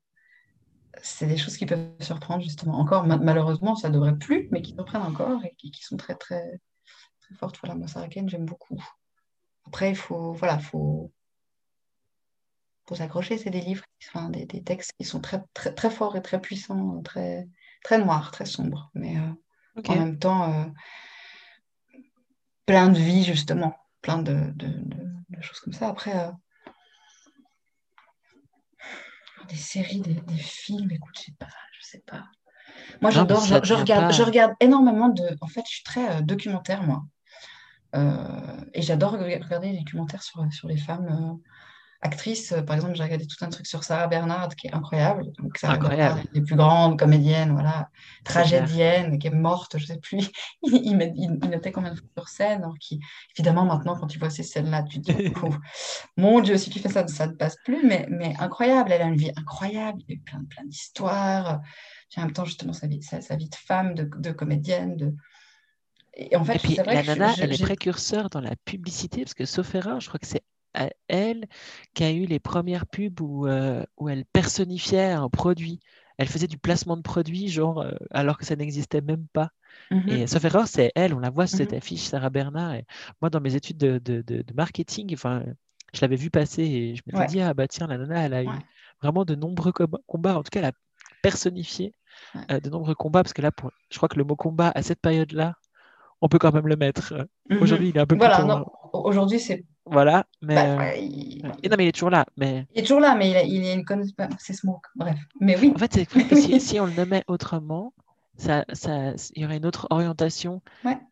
c'est 1.04 1.28
des 1.28 1.38
choses 1.38 1.58
qui 1.58 1.68
peuvent 1.68 1.92
surprendre 2.00 2.42
justement. 2.42 2.80
Encore, 2.80 3.06
malheureusement, 3.06 3.76
ça 3.76 3.90
ne 3.90 3.94
devrait 3.94 4.18
plus, 4.18 4.48
mais 4.52 4.64
qui 4.64 4.74
surprennent 4.74 5.04
encore 5.04 5.44
et 5.46 5.54
qui, 5.58 5.84
sont 5.84 5.98
très 5.98 6.16
très 6.16 6.60
très 7.32 7.38
fortes. 7.38 7.58
Voilà, 7.62 7.76
moi, 7.76 7.88
Sarah 7.88 8.08
Kane, 8.08 8.30
j'aime 8.30 8.46
beaucoup. 8.46 8.84
Après, 9.66 9.90
il 9.90 9.96
faut, 9.96 10.34
voilà, 10.34 10.60
faut 10.60 11.12
pour 12.86 12.98
s'accrocher, 12.98 13.38
c'est 13.38 13.50
des 13.52 13.62
livres, 13.62 13.86
enfin, 14.10 14.30
des, 14.30 14.46
des, 14.46 14.62
textes 14.62 14.92
qui 14.98 15.06
sont 15.06 15.22
très, 15.22 15.42
très, 15.54 15.74
très 15.74 15.90
forts 15.90 16.18
et 16.18 16.22
très 16.22 16.42
puissants, 16.42 17.02
très, 17.04 17.48
très 17.84 17.98
noirs, 17.98 18.32
très 18.32 18.46
sombres, 18.46 18.92
mais 18.94 19.18
euh, 19.18 19.82
en 19.88 19.96
même 19.96 20.20
temps 20.20 20.52
euh, 20.52 20.66
plein 22.66 22.90
de 22.90 22.98
vie, 22.98 23.24
justement, 23.24 23.78
plein 24.02 24.18
de, 24.18 24.52
de, 24.56 24.68
de, 24.68 25.42
choses 25.42 25.62
comme 25.62 25.72
ça. 25.72 25.88
Après, 25.88 26.20
euh, 26.20 26.32
des 29.48 29.56
séries, 29.56 30.02
des, 30.02 30.16
des, 30.16 30.38
films, 30.38 30.92
écoute, 30.92 31.16
je 31.18 31.24
sais 31.24 31.36
pas, 31.40 31.48
je 31.80 31.86
sais 31.86 32.04
pas. 32.06 32.26
Moi, 33.02 33.12
j'adore, 33.12 33.46
je, 33.46 33.74
regarde, 33.74 34.12
je 34.12 34.22
regarde 34.22 34.54
énormément 34.60 35.10
de. 35.10 35.38
En 35.40 35.48
fait, 35.48 35.64
je 35.66 35.76
suis 35.76 35.84
très 35.84 36.22
documentaire, 36.24 36.84
moi. 36.84 37.04
Et 37.94 38.82
j'adore 38.82 39.14
regarder 39.14 39.72
des 39.72 39.80
documentaires 39.80 40.24
sur, 40.24 40.46
sur 40.52 40.68
les 40.68 40.78
femmes 40.78 41.40
euh, 42.04 42.62
par 42.64 42.76
exemple, 42.76 42.96
j'ai 42.96 43.04
regardé 43.04 43.28
tout 43.28 43.44
un 43.46 43.50
truc 43.50 43.68
sur 43.68 43.84
Sarah 43.84 44.08
Bernard 44.08 44.56
qui 44.56 44.68
est 44.68 44.74
incroyable. 44.74 45.32
Donc, 45.38 45.58
Sarah 45.58 45.76
incroyable. 45.76 46.24
les 46.34 46.42
plus 46.42 46.56
grandes 46.56 46.98
comédiennes, 46.98 47.52
voilà, 47.52 47.90
tragédienne, 48.24 49.20
qui 49.20 49.28
est 49.28 49.32
morte, 49.32 49.78
je 49.78 49.84
ne 49.84 49.88
sais 49.88 50.00
plus. 50.00 50.28
il, 50.64 50.98
notait 51.50 51.72
combien 51.72 51.92
de 51.92 51.98
fois 51.98 52.08
sur 52.18 52.28
scène. 52.28 52.66
qui, 52.80 53.00
évidemment, 53.38 53.66
maintenant, 53.66 53.96
quand 53.96 54.08
tu 54.08 54.18
vois 54.18 54.32
ces 54.32 54.44
scènes-là, 54.44 54.84
tu 54.84 55.02
te 55.02 55.12
dis, 55.12 55.32
mon 56.18 56.40
Dieu, 56.42 56.58
si 56.58 56.70
tu 56.72 56.80
fais 56.80 56.90
ça, 56.90 57.08
ça 57.08 57.28
ne 57.28 57.34
passe 57.34 57.58
plus. 57.64 57.86
Mais, 57.86 58.08
mais 58.10 58.34
incroyable, 58.40 58.92
elle 58.92 59.04
a 59.04 59.06
une 59.06 59.18
vie 59.18 59.32
incroyable, 59.36 60.02
il 60.08 60.16
y 60.16 60.20
a 60.20 60.22
plein, 60.26 60.44
plein 60.50 60.66
d'histoires. 60.66 61.62
En 62.18 62.22
même 62.22 62.34
temps, 62.34 62.46
justement, 62.46 62.74
sa 62.74 62.88
vie, 62.88 63.02
sa, 63.04 63.36
vie 63.36 63.48
de 63.48 63.56
femme, 63.56 63.94
de, 63.94 64.10
de 64.18 64.32
comédienne, 64.32 64.98
de. 64.98 65.16
Et, 66.30 66.36
en 66.36 66.46
fait, 66.46 66.60
puis, 66.60 66.76
la 66.76 67.04
nana, 67.04 67.34
elle 67.40 67.54
est 67.54 67.62
précurseur 67.62 68.30
dans 68.30 68.42
la 68.42 68.56
publicité, 68.66 69.24
parce 69.24 69.34
que 69.34 69.46
sauf 69.46 69.74
erreur, 69.76 70.00
je 70.00 70.08
crois 70.08 70.20
que 70.20 70.28
c'est 70.28 70.44
elle 71.08 71.48
qui 71.94 72.04
a 72.04 72.12
eu 72.12 72.26
les 72.26 72.40
premières 72.40 72.86
pubs 72.86 73.20
où, 73.22 73.48
euh, 73.48 73.84
où 73.98 74.10
elle 74.10 74.26
personnifiait 74.26 75.12
un 75.12 75.30
produit. 75.30 75.80
Elle 76.18 76.28
faisait 76.28 76.48
du 76.48 76.58
placement 76.58 76.98
de 76.98 77.02
produits, 77.02 77.48
genre, 77.48 77.82
euh, 77.82 77.92
alors 78.12 78.38
que 78.38 78.46
ça 78.46 78.56
n'existait 78.56 79.02
même 79.02 79.26
pas. 79.34 79.50
Mmh 79.90 80.10
et 80.10 80.28
sauf 80.28 80.44
erreur, 80.44 80.68
c'est 80.68 80.92
elle, 80.96 81.14
on 81.14 81.20
la 81.20 81.30
voit 81.30 81.48
sur 81.48 81.58
cette 81.58 81.72
mmh 81.72 81.78
affiche, 81.78 82.02
Sarah 82.02 82.30
Bernard. 82.30 82.76
Et 82.76 82.86
moi, 83.22 83.30
dans 83.30 83.42
mes 83.42 83.56
études 83.56 83.78
de, 83.78 83.98
de, 84.00 84.22
de, 84.22 84.54
marketing, 84.54 85.14
enfin, 85.14 85.44
je 85.94 86.02
l'avais 86.02 86.16
vu 86.16 86.30
passer 86.30 86.64
et 86.64 86.96
je 86.96 87.02
me 87.08 87.18
suis 87.18 87.28
dit, 87.28 87.42
ah 87.42 87.54
bah 87.54 87.68
tiens, 87.68 87.88
la 87.88 87.98
nana, 87.98 88.26
elle 88.26 88.34
a 88.34 88.44
eu 88.44 88.50
vraiment 89.02 89.26
de 89.26 89.36
nombreux 89.36 89.72
combats. 89.72 90.38
En 90.38 90.44
tout 90.44 90.50
cas, 90.52 90.60
elle 90.60 90.66
a 90.66 90.74
personnifié 91.22 91.94
euh, 92.50 92.60
de 92.60 92.70
nombreux 92.70 92.96
combats, 92.96 93.24
parce 93.24 93.34
que 93.34 93.42
là, 93.42 93.52
pour, 93.52 93.72
je 93.90 93.98
crois 93.98 94.10
que 94.10 94.18
le 94.18 94.24
mot 94.24 94.36
combat 94.36 94.72
à 94.76 94.82
cette 94.84 95.02
période-là, 95.02 95.56
on 96.22 96.28
peut 96.28 96.40
quand 96.40 96.54
même 96.54 96.68
le 96.68 96.76
mettre. 96.76 97.28
Mmh 97.50 97.58
Aujourd'hui, 97.62 97.90
il 97.90 97.98
est 97.98 98.00
un 98.00 98.06
peu 98.06 98.16
voilà, 98.16 98.38
plus. 98.38 98.54
Aujourd'hui, 98.94 99.40
c'est 99.40 99.66
voilà, 99.86 100.26
mais. 100.42 100.56
Bah, 100.56 100.96
il... 100.96 101.42
non, 101.44 101.76
mais 101.78 101.86
il 101.86 101.88
est 101.88 101.92
toujours 101.92 102.12
là. 102.12 102.26
Mais... 102.38 102.68
Il 102.74 102.80
est 102.80 102.84
toujours 102.84 103.00
là, 103.00 103.16
mais 103.16 103.30
il, 103.48 103.66
a, 103.66 103.74
une 103.74 103.84
connaissance. 103.84 104.14
C'est 104.40 104.54
Smoke, 104.54 104.88
bref. 104.96 105.18
Mais 105.40 105.58
oui. 105.60 105.72
En 105.76 105.80
fait, 105.80 105.94
c'est 105.94 106.06
que 106.06 106.36
si, 106.36 106.60
si, 106.62 106.80
on 106.80 106.86
le 106.86 106.94
nommait 106.94 107.24
autrement, 107.28 107.94
ça, 108.38 108.64
ça, 108.74 109.14
il 109.36 109.42
y 109.42 109.46
aurait 109.46 109.58
une 109.58 109.66
autre 109.66 109.88
orientation 109.90 110.62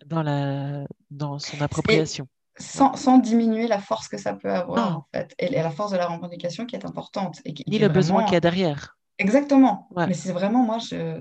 dans, 0.06 0.22
la, 0.22 0.86
dans 1.10 1.40
son 1.40 1.62
appropriation. 1.62 2.28
sans, 2.58 2.96
sans, 2.96 3.18
diminuer 3.18 3.68
la 3.68 3.80
force 3.80 4.08
que 4.08 4.18
ça 4.18 4.34
peut 4.34 4.52
avoir, 4.52 4.98
en 4.98 5.06
fait. 5.14 5.34
Et, 5.40 5.50
la 5.50 5.72
force 5.72 5.92
de 5.92 5.98
la 5.98 6.08
revendication 6.08 6.66
qui 6.66 6.76
est 6.76 6.86
importante. 6.86 7.42
Et 7.46 7.54
qui, 7.54 7.64
Ni 7.68 7.80
le 7.80 7.90
besoin 7.90 8.24
qu'il 8.24 8.34
y 8.34 8.38
a 8.38 8.42
derrière. 8.42 8.98
Exactement. 9.18 9.90
Mais 9.96 10.14
c'est 10.14 10.32
vraiment, 10.32 10.64
moi, 10.64 10.78
je. 10.78 11.20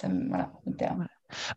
Ça 0.00 0.08
me... 0.08 0.28
Voilà, 0.28 0.52
le 0.66 0.76
terme. 0.76 1.06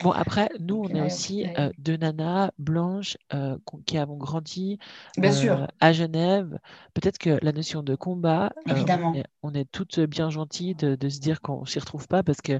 Bon, 0.02 0.12
après, 0.12 0.50
nous, 0.60 0.84
on 0.84 0.90
est 0.90 1.02
aussi 1.02 1.46
euh, 1.58 1.72
deux 1.78 1.98
nanas 1.98 2.52
blanches 2.58 3.18
euh, 3.34 3.58
qui 3.86 3.98
avons 3.98 4.18
grandi 4.18 4.80
euh, 5.20 5.68
à 5.80 5.94
Genève. 5.94 6.60
Peut-être 6.94 7.18
que 7.18 7.40
la 7.42 7.52
notion 7.52 7.84
de 7.84 7.96
combat, 7.96 8.52
Évidemment. 8.68 9.14
on, 9.44 9.54
est, 9.54 9.70
toutes 9.72 10.00
bien 10.00 10.30
gentilles 10.30 10.76
de, 10.76 11.10
se 11.10 11.20
dire 11.20 11.42
qu'on 11.42 11.66
s'y 11.66 11.80
retrouve 11.80 12.08
pas 12.08 12.24
parce 12.24 12.42
que 12.42 12.60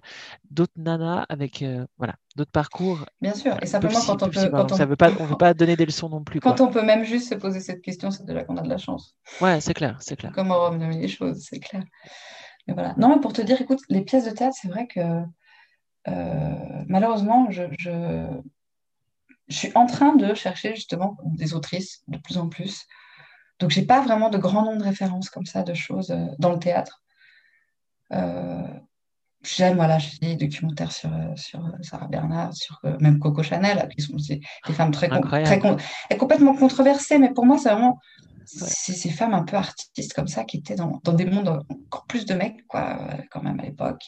d'autres 0.50 0.74
nanas 0.76 1.26
avec 1.30 1.64
voilà 1.98 2.16
d'autres 2.36 2.52
parcours. 2.52 3.06
Bien 3.22 3.34
sûr, 3.34 3.58
et 3.62 3.66
simplement 3.66 4.00
quand 4.06 4.24
on 4.24 4.30
peut. 4.30 4.50
Quand 4.50 4.72
on... 4.72 4.76
Ça 4.76 4.86
veut 4.86 4.96
pas, 4.96 5.12
on 5.20 5.26
veut 5.26 5.38
pas 5.38 5.54
donner 5.54 5.76
des 5.76 5.86
leçons 5.86 6.10
non 6.10 6.24
plus. 6.24 6.40
Quand 6.40 6.62
on 6.62 6.70
peut 6.70 6.84
même 6.84 7.04
juste 7.04 7.30
se 7.30 7.36
poser 7.36 7.60
cette 7.60 7.82
question, 7.82 8.12
c'est 8.12 8.26
déjà 8.26 8.44
qu'on 8.44 8.58
a 8.58 8.62
de 8.62 8.70
la 8.70 8.78
chance. 8.78 9.16
Ouais, 9.42 9.62
c'est 9.62 9.74
clair, 9.74 9.98
c'est 10.00 10.16
clair. 10.16 10.32
Comment 10.34 10.70
renommer 10.70 11.00
les 11.00 11.08
choses, 11.08 11.46
c'est 11.50 11.60
clair. 11.60 11.84
Mais 12.68 12.74
voilà. 12.74 12.94
Non, 12.98 13.10
mais 13.10 13.20
pour 13.20 13.34
te 13.34 13.42
dire, 13.42 13.60
écoute, 13.62 13.80
les 13.90 14.02
pièces 14.02 14.26
de 14.26 14.32
théâtre, 14.32 14.56
c'est 14.60 14.68
vrai 14.68 14.88
que 14.88 15.00
euh, 15.00 15.22
malheureusement, 16.08 17.50
je, 17.50 17.64
je, 17.78 18.28
suis 19.50 19.72
en 19.76 19.86
train 19.86 20.16
de 20.16 20.34
chercher 20.34 20.76
justement 20.76 21.18
des 21.24 21.54
autrices 21.54 22.04
de 22.08 22.18
plus 22.18 22.38
en 22.38 22.50
plus. 22.50 22.86
Donc, 23.60 23.72
j'ai 23.72 23.86
pas 23.86 24.02
vraiment 24.02 24.30
de 24.30 24.38
grand 24.38 24.64
nombre 24.64 24.78
de 24.78 24.84
références 24.84 25.30
comme 25.30 25.46
ça, 25.46 25.64
de 25.64 25.74
choses 25.74 26.12
euh, 26.12 26.26
dans 26.40 26.52
le 26.52 26.60
théâtre. 26.60 27.04
Euh, 28.14 28.68
j'aime 29.44 29.76
voilà, 29.76 29.98
des 30.22 30.36
documentaires 30.36 30.92
sur, 30.92 31.12
sur 31.36 31.62
Sarah 31.82 32.08
Bernard, 32.08 32.54
sur 32.54 32.80
même 33.00 33.20
Coco 33.20 33.44
Chanel, 33.44 33.88
qui 33.96 34.02
sont 34.02 34.16
des, 34.16 34.42
femmes 34.74 34.92
très, 34.92 35.10
très 35.10 36.18
complètement 36.18 36.56
controversées, 36.56 37.20
mais 37.20 37.34
pour 37.34 37.46
moi, 37.46 37.58
c'est 37.58 37.70
vraiment 37.70 38.00
ces 38.46 39.10
femmes 39.12 39.34
un 39.34 39.44
peu 39.44 39.56
artistes 39.56 40.14
comme 40.14 40.28
ça 40.28 40.44
qui 40.44 40.58
étaient 40.58 40.76
dans, 40.76 41.00
dans, 41.04 41.14
des 41.14 41.26
mondes 41.26 41.64
encore 41.70 42.06
plus 42.06 42.26
de 42.26 42.34
mecs, 42.34 42.66
quoi, 42.68 43.00
quand 43.30 43.44
même 43.44 43.60
à 43.60 43.64
l'époque. 43.64 44.02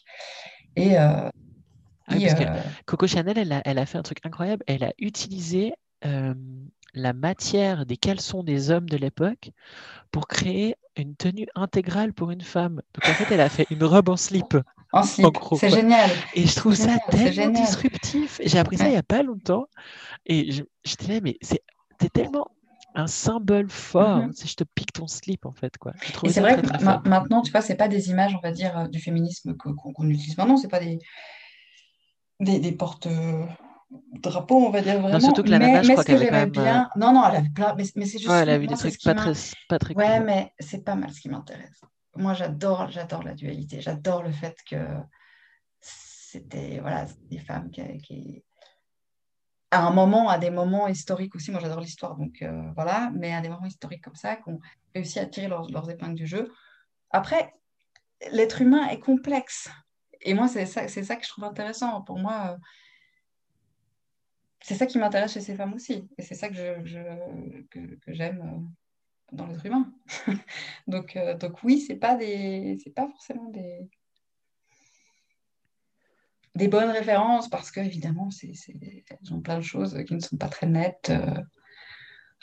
Et, 0.75 0.97
euh, 0.97 1.29
Coco 2.85 3.07
Chanel, 3.07 3.37
elle 3.37 3.51
a, 3.51 3.61
elle 3.65 3.77
a, 3.77 3.85
fait 3.85 3.97
un 3.97 4.03
truc 4.03 4.19
incroyable. 4.23 4.63
Elle 4.67 4.83
a 4.83 4.93
utilisé 4.97 5.73
euh, 6.05 6.33
la 6.93 7.13
matière 7.13 7.85
des 7.85 7.97
caleçons 7.97 8.43
des 8.43 8.71
hommes 8.71 8.89
de 8.89 8.97
l'époque 8.97 9.51
pour 10.11 10.27
créer 10.27 10.75
une 10.97 11.15
tenue 11.15 11.47
intégrale 11.55 12.13
pour 12.13 12.31
une 12.31 12.41
femme. 12.41 12.81
Donc 12.93 13.09
en 13.09 13.13
fait, 13.13 13.33
elle 13.33 13.41
a 13.41 13.49
fait 13.49 13.67
une 13.69 13.83
robe 13.83 14.09
en 14.09 14.17
slip. 14.17 14.57
En 14.93 15.03
slip, 15.03 15.37
c'est 15.57 15.69
génial. 15.69 16.09
Et 16.33 16.45
je 16.45 16.55
trouve 16.55 16.75
ça 16.75 16.97
tellement 17.09 17.49
disruptif. 17.49 18.41
J'ai 18.43 18.59
appris 18.59 18.77
ça 18.77 18.87
il 18.87 18.91
n'y 18.91 18.97
a 18.97 19.03
pas 19.03 19.23
longtemps. 19.23 19.67
Et 20.25 20.51
je, 20.51 20.63
je 20.83 21.19
mais 21.21 21.37
c'est 21.41 21.63
tellement 22.11 22.47
un 22.95 23.07
symbole 23.07 23.69
fort. 23.69 24.19
Mm-hmm. 24.19 24.33
Si 24.33 24.47
je 24.47 24.55
te 24.55 24.63
pique 24.63 24.91
ton 24.91 25.07
slip, 25.07 25.45
en 25.45 25.53
fait. 25.53 25.77
Quoi. 25.77 25.93
Et 26.23 26.29
c'est 26.29 26.41
vrai 26.41 26.61
que 26.61 27.07
maintenant, 27.07 27.41
tu 27.41 27.51
vois, 27.51 27.61
c'est 27.61 27.75
pas 27.75 27.87
des 27.87 28.09
images, 28.09 28.35
on 28.35 28.39
va 28.39 28.51
dire, 28.51 28.77
euh, 28.77 28.87
du 28.87 28.99
féminisme 28.99 29.55
qu'on 29.55 30.09
utilise 30.09 30.37
maintenant. 30.37 30.57
C'est 30.57 30.67
pas 30.67 30.79
des, 30.79 30.99
des, 32.41 32.59
des 32.59 32.71
portes 32.73 33.07
drapeaux, 34.13 34.65
on 34.65 34.69
va 34.69 34.81
dire 34.81 34.99
vraiment. 35.01 35.19
surtout 35.19 35.43
que 35.43 35.49
la 35.49 35.59
nana, 35.59 35.79
mais, 35.79 35.83
je 35.83 35.91
crois 35.91 36.03
qu'elle 36.03 36.15
avait 36.17 36.27
quand 36.27 36.33
même... 36.33 36.49
bien. 36.49 36.83
Euh, 36.83 36.99
non, 36.99 37.13
non, 37.13 37.23
elle 37.27 37.37
avait 37.37 37.49
plein. 37.49 37.73
Mais, 37.75 37.83
mais 37.95 38.05
c'est 38.05 38.17
juste. 38.17 38.29
Ouais, 38.29 38.39
elle 38.41 38.49
a 38.49 38.57
vu 38.57 38.67
des 38.67 38.75
trucs 38.75 39.01
pas, 39.01 39.13
très, 39.13 39.33
pas 39.69 39.79
très 39.79 39.95
Ouais, 39.95 40.19
mais 40.19 40.53
c'est 40.59 40.83
pas 40.83 40.95
mal 40.95 41.11
ce 41.11 41.21
qui 41.21 41.29
m'intéresse. 41.29 41.81
Moi, 42.15 42.33
j'adore, 42.33 42.89
j'adore 42.89 43.23
la 43.23 43.33
dualité. 43.33 43.81
J'adore 43.81 44.23
le 44.23 44.31
fait 44.31 44.57
que 44.69 44.77
c'était 45.79 46.79
voilà, 46.79 47.05
des 47.29 47.39
femmes 47.39 47.69
qui, 47.71 47.81
qui, 47.99 48.43
à 49.71 49.85
un 49.85 49.91
moment, 49.91 50.29
à 50.29 50.37
des 50.37 50.49
moments 50.49 50.87
historiques 50.87 51.35
aussi. 51.35 51.51
Moi, 51.51 51.61
j'adore 51.61 51.79
l'histoire, 51.79 52.17
donc 52.17 52.41
euh, 52.41 52.61
voilà. 52.75 53.11
Mais 53.13 53.33
à 53.33 53.41
des 53.41 53.49
moments 53.49 53.65
historiques 53.65 54.03
comme 54.03 54.15
ça, 54.15 54.35
qu'on 54.35 54.59
réussi 54.93 55.19
à 55.19 55.25
tirer 55.25 55.47
leurs, 55.47 55.69
leurs 55.69 55.89
épingles 55.89 56.15
du 56.15 56.27
jeu. 56.27 56.51
Après, 57.11 57.53
l'être 58.31 58.61
humain 58.61 58.87
est 58.87 58.99
complexe 58.99 59.69
et 60.23 60.33
moi, 60.33 60.47
c'est 60.47 60.65
ça, 60.65 60.85
que 60.85 61.23
je 61.23 61.29
trouve 61.29 61.43
intéressant. 61.43 62.01
Pour 62.01 62.19
moi, 62.19 62.51
euh, 62.51 62.57
c'est 64.61 64.75
ça 64.75 64.85
qui 64.85 64.97
m'intéresse 64.97 65.33
chez 65.33 65.41
ces 65.41 65.55
femmes 65.55 65.73
aussi. 65.73 66.07
Et 66.17 66.21
c'est 66.21 66.35
ça 66.35 66.49
que, 66.49 66.83
j'aime 68.07 68.41
euh, 68.41 68.59
dans 69.31 69.47
l'être 69.47 69.65
humain. 69.65 69.91
donc, 70.87 71.15
euh, 71.15 71.35
donc 71.35 71.63
oui, 71.63 71.79
c'est 71.79 71.95
pas 71.95 72.15
des, 72.15 72.77
pas 72.95 73.07
forcément 73.07 73.49
des, 73.49 73.89
bonnes 76.67 76.91
références 76.91 77.49
parce 77.49 77.71
que 77.71 77.79
évidemment, 77.79 78.29
elles 78.43 79.33
ont 79.33 79.41
plein 79.41 79.57
de 79.57 79.63
choses 79.63 79.97
qui 80.05 80.13
ne 80.13 80.19
sont 80.19 80.37
pas 80.37 80.49
très 80.49 80.67
nettes. 80.67 81.11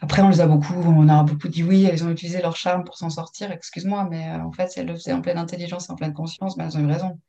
Après, 0.00 0.22
on 0.22 0.28
les 0.28 0.40
a 0.40 0.46
beaucoup, 0.46 0.74
on 0.74 1.08
a 1.08 1.22
beaucoup 1.22 1.48
dit 1.48 1.62
oui, 1.62 1.84
elles 1.84 2.04
ont 2.04 2.10
utilisé 2.10 2.40
leur 2.40 2.56
charme 2.56 2.82
pour 2.82 2.96
s'en 2.96 3.10
sortir. 3.10 3.52
Excuse-moi, 3.52 4.08
mais 4.10 4.28
en 4.30 4.50
fait, 4.50 4.72
si 4.72 4.80
elles 4.80 4.86
le 4.86 4.94
faisaient 4.94 5.12
en 5.12 5.22
pleine 5.22 5.38
intelligence 5.38 5.88
et 5.88 5.92
en 5.92 5.96
pleine 5.96 6.14
conscience, 6.14 6.56
ben, 6.56 6.66
elles 6.66 6.76
ont 6.76 6.80
eu 6.80 6.86
raison. 6.86 7.20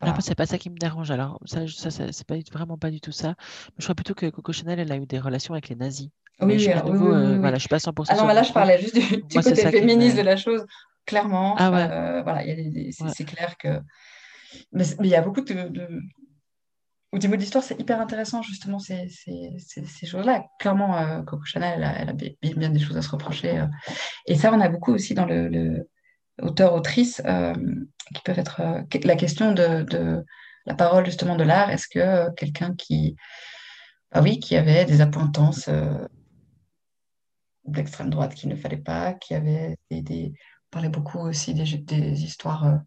Après, 0.00 0.22
c'est 0.22 0.34
pas 0.34 0.46
ça 0.46 0.58
qui 0.58 0.70
me 0.70 0.76
dérange. 0.76 1.10
Alors, 1.10 1.40
ça, 1.44 1.66
ça, 1.66 1.90
c'est 1.90 2.26
pas, 2.26 2.36
vraiment 2.52 2.76
pas 2.76 2.90
du 2.90 3.00
tout 3.00 3.12
ça. 3.12 3.34
je 3.78 3.84
crois 3.84 3.94
plutôt 3.94 4.14
que 4.14 4.26
Coco 4.26 4.52
Chanel, 4.52 4.78
elle 4.78 4.92
a 4.92 4.96
eu 4.96 5.06
des 5.06 5.18
relations 5.18 5.54
avec 5.54 5.68
les 5.68 5.76
nazis. 5.76 6.10
Oui, 6.40 6.58
je, 6.58 6.70
oui, 6.70 6.76
euh, 6.76 7.38
voilà, 7.38 7.54
je 7.54 7.60
suis 7.60 7.68
pas 7.68 7.76
100% 7.76 8.06
Ah 8.08 8.16
non, 8.16 8.26
mais 8.26 8.34
là, 8.34 8.42
je 8.42 8.52
parlais 8.52 8.80
juste 8.80 8.96
du, 8.96 9.22
côté 9.22 9.54
féministe 9.54 10.16
de 10.16 10.22
la 10.22 10.36
chose. 10.36 10.66
Clairement, 11.06 11.54
ah 11.58 11.68
euh, 11.68 12.22
voilà, 12.22 12.42
c'est 13.12 13.24
clair 13.24 13.56
que. 13.58 13.80
Mais, 14.72 14.84
il 15.00 15.06
y 15.06 15.14
a 15.14 15.22
beaucoup 15.22 15.42
de. 15.42 16.00
Au 17.12 17.18
niveau 17.18 17.36
de 17.36 17.40
l'histoire, 17.40 17.62
c'est 17.62 17.78
hyper 17.80 18.00
intéressant, 18.00 18.42
justement, 18.42 18.80
ces, 18.80 19.08
ces, 19.08 19.56
ces, 19.58 20.06
choses-là. 20.06 20.46
Clairement, 20.58 20.98
euh, 20.98 21.22
Coco 21.22 21.44
Chanel, 21.44 21.88
elle 21.96 22.08
a, 22.08 22.12
bien, 22.56 22.70
des 22.70 22.80
choses 22.80 22.96
à 22.96 23.02
se 23.02 23.10
reprocher. 23.10 23.64
Et 24.26 24.34
ça, 24.34 24.52
on 24.52 24.60
a 24.60 24.68
beaucoup 24.68 24.92
aussi 24.92 25.14
dans 25.14 25.26
le 25.26 25.86
auteurs-autrices 26.42 27.22
euh, 27.24 27.54
qui 28.14 28.22
peuvent 28.22 28.38
être 28.38 28.60
euh, 28.60 28.82
la 29.04 29.16
question 29.16 29.52
de, 29.52 30.24
la 30.66 30.74
parole 30.74 31.06
justement 31.06 31.36
de 31.36 31.44
l'art. 31.44 31.70
Est-ce 31.70 31.88
que 31.88 31.98
euh, 31.98 32.30
quelqu'un 32.32 32.74
qui, 32.74 33.16
ah 34.12 34.22
oui, 34.22 34.38
qui 34.40 34.56
avait 34.56 34.84
des 34.84 35.00
appointances 35.00 35.68
d'extrême 37.64 38.10
droite 38.10 38.34
qu'il 38.34 38.50
ne 38.50 38.56
fallait 38.56 38.76
pas, 38.76 39.14
qui 39.14 39.34
avait 39.34 39.76
des, 39.90 40.32
on 40.34 40.70
parlait 40.70 40.88
beaucoup 40.88 41.18
aussi 41.18 41.54
des, 41.54 42.24
histoires. 42.24 42.80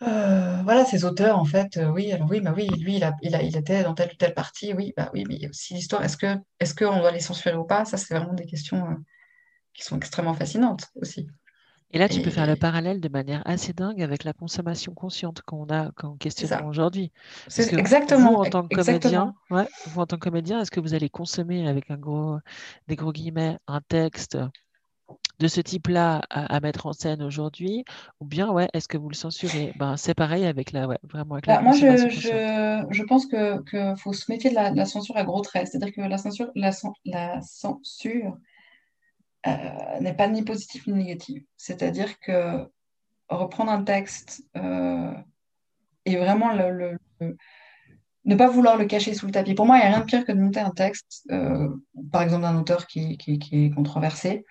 voilà, 0.00 0.84
ces 0.84 1.04
auteurs, 1.04 1.38
en 1.38 1.44
fait, 1.44 1.80
oui, 1.92 2.12
alors 2.12 2.30
oui, 2.30 2.40
bah 2.40 2.52
oui, 2.56 2.68
lui, 2.78 2.96
il, 2.96 3.04
a, 3.04 3.42
était 3.42 3.82
dans 3.82 3.94
telle 3.94 4.10
ou 4.12 4.16
telle 4.16 4.34
partie, 4.34 4.72
oui, 4.74 4.92
bah 4.96 5.10
oui, 5.14 5.24
mais 5.26 5.36
il 5.36 5.42
y 5.42 5.46
a 5.46 5.48
aussi 5.48 5.74
l'histoire. 5.74 6.02
Est-ce 6.04 6.16
est-ce 6.60 6.74
qu'on 6.74 6.98
doit 6.98 7.12
les 7.12 7.20
censurer 7.20 7.56
ou 7.56 7.64
pas? 7.64 7.84
Ça, 7.84 7.96
c'est 7.96 8.14
vraiment 8.14 8.34
des 8.34 8.46
questions 8.46 8.96
qui 9.74 9.82
sont 9.84 9.96
extrêmement 9.96 10.34
fascinantes 10.34 10.88
aussi. 10.96 11.26
Et 11.94 11.98
là, 11.98 12.08
tu 12.08 12.20
peux 12.22 12.30
faire 12.30 12.48
le 12.48 12.56
parallèle 12.56 13.00
de 13.00 13.08
manière 13.08 13.40
assez 13.44 13.72
dingue 13.72 14.02
avec 14.02 14.24
la 14.24 14.32
consommation 14.32 14.92
consciente 14.94 15.42
qu'on 15.42 15.66
a 15.66 15.92
qu'on 15.92 16.16
questionne 16.16 16.66
aujourd'hui. 16.66 17.12
C'est 17.46 17.72
exactement. 17.72 18.32
Vous, 18.32 18.38
en 18.38 18.44
tant 18.50 18.66
que 18.66 18.74
comédien, 18.74 19.32
ouais, 19.50 19.68
vous, 19.86 20.00
en 20.00 20.06
tant 20.06 20.16
que 20.16 20.24
comédien, 20.28 20.60
est-ce 20.60 20.72
que 20.72 20.80
vous 20.80 20.94
allez 20.94 21.08
consommer 21.08 21.68
avec 21.68 21.92
un 21.92 21.96
gros, 21.96 22.38
des 22.88 22.96
gros 22.96 23.12
guillemets 23.12 23.58
un 23.68 23.80
texte 23.80 24.36
de 25.38 25.46
ce 25.46 25.60
type-là 25.60 26.22
à, 26.30 26.58
mettre 26.58 26.86
en 26.86 26.92
scène 26.92 27.22
aujourd'hui? 27.22 27.84
Ou 28.18 28.24
bien, 28.24 28.50
ouais, 28.50 28.68
est-ce 28.72 28.88
que 28.88 28.98
vous 28.98 29.08
le 29.08 29.14
censurez? 29.14 29.72
Ben, 29.78 29.96
C'est 29.96 30.14
pareil 30.14 30.46
avec 30.46 30.72
la, 30.72 30.88
ouais, 30.88 30.98
vraiment 31.04 31.34
avec 31.34 31.46
la 31.46 31.58
bah, 31.58 31.62
Moi, 31.62 31.74
je, 31.74 32.08
je, 32.08 32.86
je, 32.90 33.02
pense 33.04 33.26
qu'il 33.26 33.62
que 33.70 33.94
faut 33.94 34.12
se 34.12 34.32
méfier 34.32 34.50
de 34.50 34.56
la, 34.56 34.84
censure 34.84 35.16
à 35.16 35.22
gros 35.22 35.42
traits. 35.42 35.68
C'est-à-dire 35.68 35.94
que 35.94 36.00
la 36.00 36.18
censure, 36.18 36.50
la, 36.56 36.72
la 37.04 37.40
censure 37.40 38.36
euh, 39.46 40.00
n'est 40.00 40.14
pas 40.14 40.28
ni 40.28 40.42
positif 40.42 40.86
ni 40.86 40.94
négatif. 40.94 41.42
C'est-à-dire 41.56 42.18
que 42.20 42.66
reprendre 43.28 43.70
un 43.72 43.82
texte 43.82 44.42
euh, 44.56 45.12
et 46.04 46.16
vraiment 46.16 46.52
le, 46.52 46.98
ne 48.24 48.34
pas 48.36 48.48
vouloir 48.48 48.76
le 48.76 48.86
cacher 48.86 49.14
sous 49.14 49.26
le 49.26 49.32
tapis. 49.32 49.54
Pour 49.54 49.66
moi, 49.66 49.76
il 49.76 49.80
n'y 49.80 49.86
a 49.86 49.90
rien 49.90 50.00
de 50.00 50.04
pire 50.04 50.24
que 50.24 50.32
de 50.32 50.40
monter 50.40 50.60
un 50.60 50.70
texte, 50.70 51.24
euh, 51.30 51.68
par 52.10 52.22
exemple 52.22 52.42
d'un 52.42 52.58
auteur 52.58 52.86
qui, 52.86 53.18
est 53.28 53.74
controversé, 53.74 54.44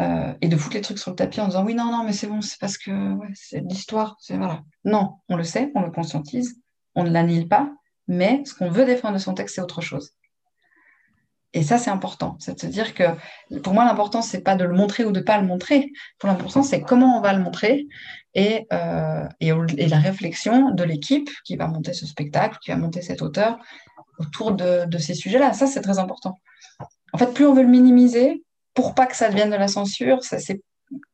et 0.00 0.48
de 0.48 0.56
foutre 0.56 0.74
les 0.74 0.80
trucs 0.80 0.98
sur 0.98 1.12
le 1.12 1.16
tapis 1.16 1.40
en 1.40 1.46
disant 1.46 1.64
oui, 1.64 1.74
non, 1.74 1.84
non, 1.84 2.02
mais 2.04 2.12
c'est 2.12 2.26
bon, 2.26 2.40
c'est 2.40 2.58
parce 2.58 2.78
que 2.78 2.90
c'est 3.34 3.60
l'histoire. 3.60 4.16
Voilà. 4.28 4.62
Non, 4.84 5.18
on 5.28 5.36
le 5.36 5.44
sait, 5.44 5.70
on 5.76 5.82
le 5.82 5.92
conscientise, 5.92 6.60
on 6.96 7.04
ne 7.04 7.10
l'annule 7.10 7.48
pas, 7.48 7.72
mais 8.08 8.42
ce 8.44 8.54
qu'on 8.54 8.70
veut 8.70 8.84
défendre 8.84 9.14
de 9.14 9.20
son 9.20 9.34
texte, 9.34 9.54
c'est 9.54 9.60
autre 9.60 9.80
chose. 9.80 10.12
Et 11.54 11.62
ça, 11.62 11.78
c'est 11.78 11.90
important. 11.90 12.36
C'est 12.40 12.54
de 12.54 12.60
se 12.60 12.66
dire 12.66 12.94
que 12.94 13.04
pour 13.62 13.74
moi, 13.74 13.84
l'important, 13.84 14.22
c'est 14.22 14.40
pas 14.40 14.56
de 14.56 14.64
le 14.64 14.74
montrer 14.74 15.04
ou 15.04 15.12
de 15.12 15.20
pas 15.20 15.40
le 15.40 15.46
montrer. 15.46 15.92
Pour 16.18 16.28
l'important, 16.28 16.64
c'est 16.64 16.82
comment 16.82 17.16
on 17.16 17.20
va 17.20 17.32
le 17.32 17.42
montrer 17.42 17.86
et, 18.34 18.66
euh, 18.72 19.24
et, 19.38 19.86
la 19.86 19.98
réflexion 19.98 20.72
de 20.72 20.82
l'équipe 20.82 21.30
qui 21.44 21.54
va 21.54 21.68
monter 21.68 21.92
ce 21.92 22.06
spectacle, 22.06 22.58
qui 22.60 22.72
va 22.72 22.76
monter 22.76 23.02
cet 23.02 23.22
auteur 23.22 23.56
autour 24.18 24.52
de, 24.52 24.98
ces 24.98 25.14
sujets-là. 25.14 25.52
Ça, 25.52 25.68
c'est 25.68 25.80
très 25.80 26.00
important. 26.00 26.40
En 27.12 27.18
fait, 27.18 27.32
plus 27.32 27.46
on 27.46 27.54
veut 27.54 27.62
le 27.62 27.68
minimiser 27.68 28.42
pour 28.74 28.96
pas 28.96 29.06
que 29.06 29.14
ça 29.14 29.28
devienne 29.28 29.50
de 29.50 29.56
la 29.56 29.68
censure, 29.68 30.18
c'est 30.22 30.60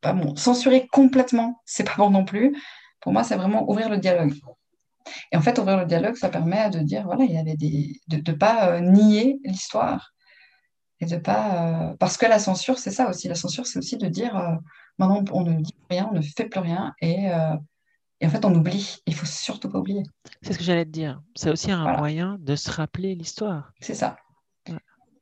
pas 0.01 0.15
bon. 0.15 0.35
Censurer 0.37 0.89
complètement, 0.91 1.61
c'est 1.67 1.85
pas 1.85 1.97
bon 1.99 2.09
non 2.09 2.25
plus. 2.25 2.57
Pour 3.01 3.13
moi, 3.13 3.25
c'est 3.25 3.37
vraiment 3.37 3.71
ouvrir 3.71 3.91
le 3.91 3.99
dialogue. 3.99 4.33
Et 5.33 5.37
en 5.37 5.43
fait, 5.43 5.59
ouvrir 5.59 5.77
le 5.77 5.85
dialogue, 5.85 6.17
ça 6.17 6.31
permet 6.31 6.71
de 6.71 6.79
dire, 6.79 7.05
voilà, 7.05 7.25
il 7.25 7.33
y 7.33 7.39
avait 7.39 7.57
des, 7.57 8.01
de 8.09 8.31
ne 8.31 8.37
pas 8.37 8.71
euh, 8.71 8.81
nier 8.81 9.39
l'histoire, 9.45 10.13
et 11.01 11.07
de 11.07 11.17
pas. 11.17 11.91
Euh, 11.91 11.97
parce 11.99 12.17
que 12.17 12.27
la 12.27 12.39
censure, 12.39 12.79
c'est 12.79 12.91
ça 12.91 13.09
aussi. 13.09 13.29
La 13.29 13.35
censure, 13.35 13.67
c'est 13.67 13.79
aussi 13.79 13.97
de 13.97 14.07
dire 14.07 14.37
euh, 14.37 14.57
maintenant, 14.99 15.25
on 15.33 15.43
ne 15.43 15.61
dit 15.61 15.75
rien, 15.89 16.09
on 16.11 16.15
ne 16.15 16.21
fait 16.21 16.47
plus 16.47 16.61
rien. 16.61 16.95
Et, 17.01 17.31
euh, 17.33 17.57
Et 18.21 18.27
en 18.27 18.31
fait, 18.31 18.45
on 18.45 18.55
oublie. 18.55 19.03
Il 19.07 19.15
faut 19.15 19.27
surtout 19.27 19.71
pas 19.71 19.79
oublier. 19.79 20.03
C'est 20.43 20.53
ce 20.53 20.59
que 20.59 20.65
j'allais 20.65 20.85
te 20.85 20.91
dire. 20.91 21.21
C'est 21.35 21.51
aussi 21.51 21.71
un 21.71 21.97
moyen 21.97 22.37
de 22.41 22.55
se 22.55 22.71
rappeler 22.71 23.15
l'histoire. 23.15 23.73
C'est 23.81 23.95
ça. 23.95 24.17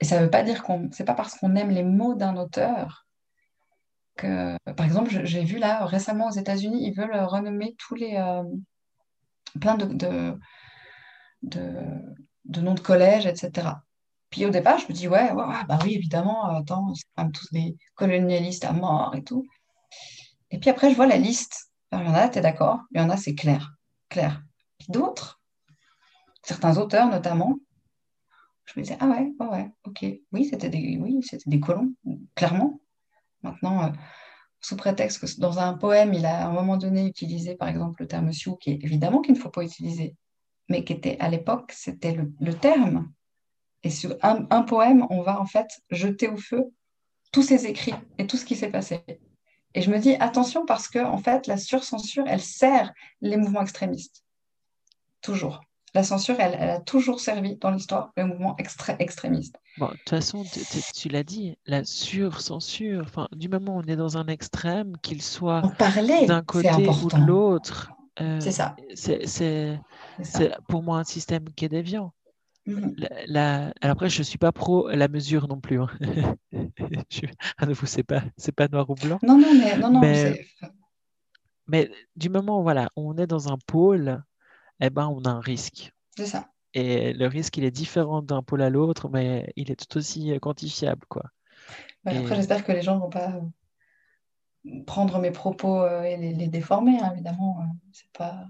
Et 0.01 0.05
ça 0.05 0.18
ne 0.18 0.24
veut 0.24 0.31
pas 0.31 0.43
dire 0.43 0.62
qu'on. 0.62 0.89
C'est 0.93 1.05
pas 1.05 1.14
parce 1.14 1.35
qu'on 1.35 1.55
aime 1.57 1.70
les 1.70 1.85
mots 1.85 2.14
d'un 2.14 2.37
auteur 2.37 3.07
que. 4.16 4.57
Par 4.72 4.85
exemple, 4.85 5.11
j'ai 5.24 5.45
vu 5.45 5.59
là 5.59 5.85
récemment 5.87 6.29
aux 6.29 6.37
États-Unis, 6.37 6.87
ils 6.87 6.95
veulent 6.95 7.14
renommer 7.14 7.76
tous 7.79 7.95
les. 7.95 8.16
Plein 9.61 9.76
de, 9.76 9.87
de, 9.87 10.39
de, 11.43 12.61
noms 12.61 12.74
de 12.74 12.81
collèges, 12.81 13.26
etc. 13.26 13.68
Puis 14.31 14.45
au 14.45 14.51
départ, 14.51 14.79
je 14.79 14.87
me 14.89 14.93
dis, 14.93 15.09
ouais, 15.09 15.33
bah 15.35 15.79
oui, 15.83 15.95
évidemment, 15.95 16.45
attends, 16.45 16.93
c'est 16.95 17.05
quand 17.16 17.24
même 17.24 17.33
tous 17.33 17.51
des 17.51 17.76
colonialistes 17.95 18.64
à 18.64 18.72
mort 18.72 19.14
et 19.14 19.24
tout. 19.24 19.47
Et 20.51 20.59
puis 20.59 20.70
après, 20.70 20.91
je 20.91 20.97
vois 20.97 21.07
la 21.07 21.16
liste. 21.16 21.70
il 21.93 21.99
y 21.99 22.03
en 22.03 22.14
a, 22.14 22.29
tu 22.29 22.39
es 22.39 22.43
d'accord, 22.43 22.81
il 22.93 23.01
y 23.01 23.05
en 23.05 23.11
a, 23.11 23.16
c'est 23.16 23.35
clair. 23.35 23.74
Clair. 24.09 24.43
D'autres, 24.89 25.41
certains 26.43 26.79
auteurs 26.79 27.09
notamment, 27.09 27.59
je 28.64 28.79
me 28.79 28.83
disais, 28.85 28.99
ah 29.01 29.07
ouais, 29.07 29.33
ouais, 29.41 29.47
ouais, 29.47 29.70
ok. 29.85 30.05
Oui, 30.33 30.45
c'était 30.45 30.68
des, 30.68 30.99
oui, 31.01 31.20
des 31.47 31.61
colons, 31.61 31.95
clairement. 32.35 32.81
Maintenant, 33.43 33.85
euh, 33.85 33.91
sous 34.61 34.76
prétexte 34.76 35.20
que 35.20 35.41
dans 35.41 35.59
un 35.59 35.74
poème, 35.74 36.12
il 36.12 36.26
a 36.26 36.45
à 36.45 36.49
un 36.49 36.53
moment 36.53 36.76
donné 36.76 37.07
utilisé, 37.07 37.55
par 37.55 37.68
exemple, 37.68 38.03
le 38.03 38.09
terme 38.09 38.33
sioux, 38.33 38.57
qui 38.57 38.72
est 38.72 38.85
évidemment 38.85 39.20
qu'il 39.22 39.35
ne 39.35 39.39
faut 39.39 39.51
pas 39.51 39.62
utiliser, 39.62 40.16
mais 40.68 40.85
qui 40.85 40.93
était 40.93 41.16
à 41.20 41.29
l'époque, 41.29 41.72
c'était 41.74 42.12
le, 42.12 42.55
terme. 42.55 43.11
Et 43.85 43.91
sur 43.91 44.16
un, 44.22 44.47
un, 44.51 44.62
poème, 44.62 45.07
on 45.11 45.22
va 45.22 45.41
en 45.41 45.47
fait 45.47 45.68
jeter 45.91 46.29
au 46.29 46.37
feu 46.37 46.64
tous 47.33 47.43
ses 47.43 47.66
écrits 47.66 47.95
et 48.18 48.26
tout 48.26 48.37
ce 48.37 48.45
qui 48.45 48.57
s'est 48.57 48.70
passé. 48.70 49.05
Et 49.74 49.83
je 49.83 49.91
me 49.91 49.99
dis 49.99 50.14
attention 50.14 50.66
parce 50.66 50.89
que 50.89 50.99
en 50.99 51.18
fait, 51.18 51.47
la 51.47 51.57
surcensure, 51.57 52.24
elle 52.26 52.41
sert 52.41 52.93
les 53.20 53.37
mouvements 53.37 53.62
extrémistes. 53.62 54.24
Toujours. 55.20 55.61
La 55.95 56.03
censure, 56.03 56.37
elle, 56.39 56.55
a 56.55 56.81
toujours 56.81 57.18
servi 57.18 57.57
dans 57.57 57.70
l'histoire 57.70 58.12
les 58.16 58.24
mouvements 58.24 58.57
extrémistes. 58.59 59.57
Bon, 59.79 59.87
de 59.87 59.93
toute 59.93 60.11
façon, 60.11 60.45
tu 60.95 61.09
l'as 61.09 61.22
dit, 61.22 61.57
la 61.66 61.85
surcensure, 61.85 63.07
du 63.33 63.49
moment 63.49 63.76
où 63.76 63.81
on 63.81 63.83
est 63.83 63.97
dans 63.97 64.18
un 64.18 64.26
extrême, 64.26 64.97
qu'il 65.03 65.22
soit 65.22 65.62
d'un 66.26 66.43
côté 66.43 66.70
ou 66.70 67.09
de 67.09 67.26
l'autre, 67.26 67.91
euh, 68.20 68.41
c'est 68.41 68.53
ça. 68.53 68.76
C'est 68.95 69.81
pour 70.68 70.83
moi 70.83 70.99
un 70.99 71.05
système 71.05 71.45
qui 71.51 71.64
est 71.64 71.68
déviant. 71.68 72.12
La, 73.27 73.73
alors 73.81 73.95
après, 73.95 74.11
je 74.11 74.19
ne 74.19 74.25
suis 74.25 74.39
pas 74.39 74.53
pro 74.53 74.89
la 74.89 75.09
mesure 75.09 75.49
non 75.49 75.61
plus. 75.61 75.81
Hein. 75.81 75.89
je, 77.11 77.27
à 77.57 77.66
nouveau, 77.66 77.87
ce 77.87 77.99
n'est 77.99 78.03
pas, 78.03 78.23
pas 78.57 78.69
noir 78.69 78.89
ou 78.91 78.95
blanc. 78.95 79.19
Non, 79.23 79.39
non, 79.39 79.55
mais, 79.55 79.79
non, 79.79 79.91
non, 79.91 80.01
mais, 80.01 80.47
mais 81.66 81.91
du 82.16 82.29
moment 82.29 82.62
voilà, 82.62 82.91
où 82.97 83.11
on 83.11 83.16
est 83.16 83.27
dans 83.27 83.53
un 83.53 83.59
pôle, 83.66 84.23
eh 84.81 84.91
ben, 84.91 85.09
on 85.09 85.23
a 85.23 85.31
un 85.31 85.41
risque. 85.41 85.93
C'est 86.16 86.27
ça. 86.27 86.49
Et 86.75 87.12
le 87.12 87.27
risque, 87.27 87.57
il 87.57 87.64
est 87.64 87.71
différent 87.71 88.23
d'un 88.23 88.43
pôle 88.43 88.62
à 88.62 88.71
l'autre, 88.71 89.09
mais 89.09 89.53
il 89.57 89.71
est 89.71 89.77
tout 89.77 89.99
aussi 89.99 90.33
euh, 90.33 90.39
quantifiable. 90.39 91.07
Quoi. 91.09 91.25
Après, 92.05 92.37
j'espère 92.37 92.64
que 92.64 92.73
les 92.73 92.83
gens 92.83 92.97
ne 92.97 93.01
vont 93.01 93.11
pas 93.11 93.33
euh, 94.66 94.83
prendre 94.87 95.19
mes 95.19 95.31
propos 95.31 95.81
euh, 95.81 96.03
et 96.03 96.16
les, 96.16 96.49
déformer, 96.49 96.99
hein, 97.01 97.12
évidemment. 97.12 97.64
C'est 97.93 98.11
pas... 98.12 98.47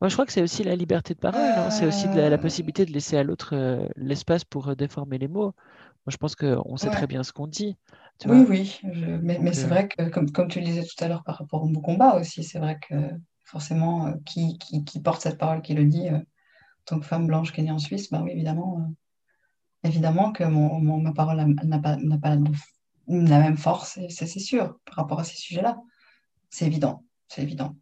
Moi, 0.00 0.08
je 0.08 0.14
crois 0.14 0.26
que 0.26 0.32
c'est 0.32 0.42
aussi 0.42 0.62
la 0.62 0.76
liberté 0.76 1.14
de 1.14 1.18
parole. 1.18 1.40
Hein. 1.40 1.70
C'est 1.70 1.86
aussi 1.86 2.06
la, 2.08 2.38
possibilité 2.38 2.84
de 2.84 2.92
laisser 2.92 3.16
à 3.16 3.22
l'autre 3.22 3.88
l'espace 3.96 4.44
pour 4.44 4.76
déformer 4.76 5.18
les 5.18 5.28
mots. 5.28 5.54
Moi, 6.06 6.12
je 6.12 6.18
pense 6.18 6.36
qu'on 6.36 6.76
sait 6.76 6.90
très 6.90 7.06
bien 7.06 7.22
ce 7.22 7.32
qu'on 7.32 7.46
dit. 7.46 7.76
oui, 8.26 8.44
oui. 8.48 8.80
Mais, 9.22 9.52
c'est 9.52 9.66
vrai 9.66 9.88
que, 9.88 10.08
comme, 10.10 10.30
comme 10.30 10.48
tu 10.48 10.60
le 10.60 10.66
disais 10.66 10.84
tout 10.84 11.02
à 11.02 11.08
l'heure 11.08 11.24
par 11.24 11.38
rapport 11.38 11.62
au 11.62 11.66
mot 11.66 11.80
combat 11.80 12.16
aussi, 12.16 12.44
c'est 12.44 12.58
vrai 12.58 12.78
que 12.88 12.94
forcément, 13.44 14.12
qui, 14.24 14.58
qui, 14.58 15.00
porte 15.00 15.22
cette 15.22 15.38
parole, 15.38 15.62
qui 15.62 15.74
le 15.74 15.84
dit, 15.84 16.10
en 16.10 16.22
tant 16.84 17.00
que 17.00 17.06
femme 17.06 17.26
blanche 17.26 17.52
qui 17.52 17.60
est 17.60 17.64
née 17.64 17.70
en 17.70 17.78
Suisse, 17.78 18.10
bah 18.10 18.20
oui, 18.22 18.32
évidemment, 18.32 18.88
évidemment 19.82 20.32
que 20.32 20.44
mon, 20.44 20.80
ma 21.00 21.12
parole 21.12 21.56
n'a 21.64 21.78
pas, 21.78 21.96
pas 22.20 22.36
la 23.08 23.38
même 23.38 23.56
force, 23.56 23.98
c'est 24.08 24.26
sûr, 24.26 24.78
par 24.84 24.96
rapport 24.96 25.20
à 25.20 25.24
ces 25.24 25.36
sujets-là. 25.36 25.78
C'est 26.50 26.66
évident, 26.66 27.04
c'est 27.28 27.42
évident. 27.42 27.76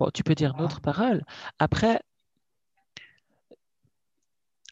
Bon, 0.00 0.08
tu 0.14 0.24
peux 0.24 0.34
dire 0.34 0.56
notre 0.56 0.80
parole. 0.80 1.22
Après, 1.58 2.00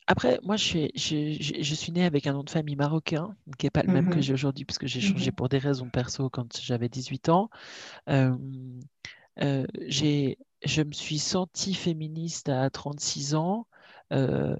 après, 0.07 0.41
moi, 0.43 0.57
je 0.57 0.64
suis, 0.64 0.91
je, 0.95 1.62
je, 1.62 1.74
suis 1.74 1.93
née 1.93 2.07
avec 2.07 2.26
un 2.26 2.33
nom 2.33 2.43
de 2.43 2.49
famille 2.49 2.76
marocain, 2.76 3.37
qui 3.59 3.66
n'est 3.66 3.70
pas 3.70 3.83
le 3.83 3.93
même 3.93 4.09
que 4.09 4.16
mhm. 4.16 4.22
j'ai 4.22 4.33
aujourd'hui, 4.33 4.64
puisque 4.64 4.87
j'ai 4.87 5.03
changé 5.03 5.31
mhm. 5.31 5.37
pour 5.37 5.51
des 5.51 5.59
raisons 5.59 5.91
perso 5.91 6.31
quand 6.31 6.59
j'avais 6.59 6.89
18 6.89 7.29
ans. 7.29 7.51
Euh, 8.09 8.35
euh, 9.43 9.66
je 9.87 10.83
me 10.83 10.93
suis 10.93 11.18
sentie 11.18 11.74
féministe 11.74 12.49
à 12.49 12.70
36 12.70 13.35
ans. 13.35 13.66
Euh, 14.14 14.57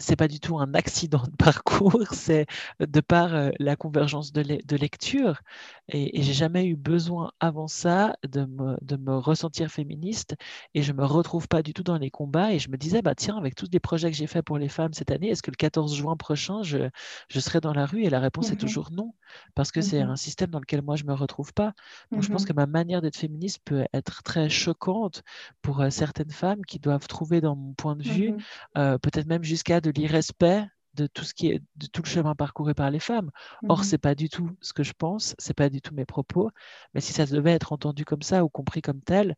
c'est 0.00 0.16
pas 0.16 0.28
du 0.28 0.40
tout 0.40 0.58
un 0.58 0.74
accident 0.74 1.22
de 1.22 1.36
parcours, 1.38 2.02
c'est 2.12 2.46
de 2.80 3.00
par 3.00 3.34
euh, 3.34 3.50
la 3.58 3.76
convergence 3.76 4.32
de, 4.32 4.42
de 4.42 4.76
lecture. 4.76 5.42
Et, 5.92 6.18
et 6.18 6.22
j'ai 6.22 6.32
jamais 6.32 6.66
eu 6.66 6.76
besoin 6.76 7.32
avant 7.40 7.66
ça 7.68 8.16
de 8.28 8.44
me, 8.44 8.76
de 8.82 8.96
me, 8.96 9.16
ressentir 9.18 9.70
féministe. 9.70 10.36
Et 10.74 10.82
je 10.82 10.92
me 10.92 11.04
retrouve 11.04 11.48
pas 11.48 11.62
du 11.62 11.74
tout 11.74 11.82
dans 11.82 11.98
les 11.98 12.10
combats. 12.10 12.52
Et 12.52 12.58
je 12.58 12.70
me 12.70 12.76
disais, 12.76 13.02
bah 13.02 13.14
tiens, 13.14 13.36
avec 13.36 13.54
tous 13.54 13.68
les 13.72 13.80
projets 13.80 14.10
que 14.10 14.16
j'ai 14.16 14.26
faits 14.26 14.44
pour 14.44 14.58
les 14.58 14.68
femmes 14.68 14.92
cette 14.92 15.10
année, 15.10 15.28
est-ce 15.28 15.42
que 15.42 15.50
le 15.50 15.56
14 15.56 15.94
juin 15.96 16.16
prochain, 16.16 16.62
je, 16.62 16.88
je 17.28 17.40
serai 17.40 17.60
dans 17.60 17.72
la 17.72 17.86
rue? 17.86 18.04
Et 18.04 18.10
la 18.10 18.20
réponse 18.20 18.50
est 18.50 18.54
mmh 18.54 18.58
toujours 18.58 18.90
non, 18.92 19.14
parce 19.54 19.72
que 19.72 19.80
c'est 19.80 20.04
mmh 20.04 20.10
un 20.10 20.16
système 20.16 20.50
dans 20.50 20.60
lequel 20.60 20.82
moi 20.82 20.96
je 20.96 21.04
me 21.04 21.14
retrouve 21.14 21.52
pas. 21.52 21.74
Donc 22.12 22.22
je 22.22 22.30
pense 22.30 22.44
mmh 22.44 22.46
que 22.46 22.52
ma 22.52 22.66
manière 22.66 23.02
d'être 23.02 23.16
féministe 23.16 23.60
peut 23.64 23.84
être 23.92 24.22
très 24.22 24.48
choquante 24.48 25.22
pour 25.62 25.80
euh, 25.80 25.90
certaines 25.90 26.30
femmes 26.30 26.64
qui 26.64 26.78
doivent 26.78 27.06
trouver 27.06 27.40
dans 27.40 27.56
mon 27.56 27.74
point 27.74 27.96
de 27.96 28.02
vue, 28.02 28.34
euh, 28.76 28.98
peut-être 28.98 29.26
même 29.26 29.44
jusqu'à 29.44 29.80
de 29.80 29.90
l'irrespect 29.90 30.66
de 30.94 31.06
tout 31.06 31.24
ce 31.24 31.34
qui 31.34 31.48
est 31.48 31.62
de 31.76 31.86
tout 31.86 32.02
le 32.02 32.08
chemin 32.08 32.34
parcouru 32.34 32.74
par 32.74 32.90
les 32.90 32.98
femmes. 32.98 33.30
Or, 33.68 33.78
ce 33.78 33.82
mmh 33.82 33.90
c'est 33.90 33.98
pas 33.98 34.14
du 34.14 34.28
tout 34.28 34.50
ce 34.60 34.72
que 34.72 34.82
je 34.82 34.92
pense, 34.92 35.34
c'est 35.38 35.54
pas 35.54 35.68
du 35.68 35.80
tout 35.80 35.94
mes 35.94 36.04
propos. 36.04 36.50
Mais 36.94 37.00
si 37.00 37.12
ça 37.12 37.26
devait 37.26 37.52
être 37.52 37.72
entendu 37.72 38.04
comme 38.04 38.22
ça 38.22 38.44
ou 38.44 38.48
compris 38.48 38.82
comme 38.82 39.00
tel, 39.00 39.36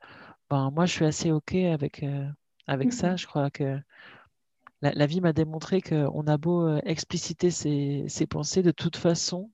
ben 0.50 0.70
moi 0.70 0.86
je 0.86 0.92
suis 0.92 1.05
assez 1.05 1.30
ok 1.30 1.55
avec 1.55 2.03
euh, 2.03 2.26
avec 2.66 2.92
ça. 2.92 3.12
Mmh 3.12 3.18
je 3.18 3.26
crois 3.26 3.50
que 3.50 3.78
la, 4.80 5.07
vie 5.07 5.20
m'a 5.20 5.32
démontré 5.32 5.80
qu'on 5.80 6.26
a 6.26 6.36
beau 6.36 6.66
euh, 6.66 6.80
expliciter 6.84 7.53
ses, 7.53 8.26
pensées, 8.28 8.62
de 8.62 8.72
toute 8.72 8.96
façon, 8.96 9.48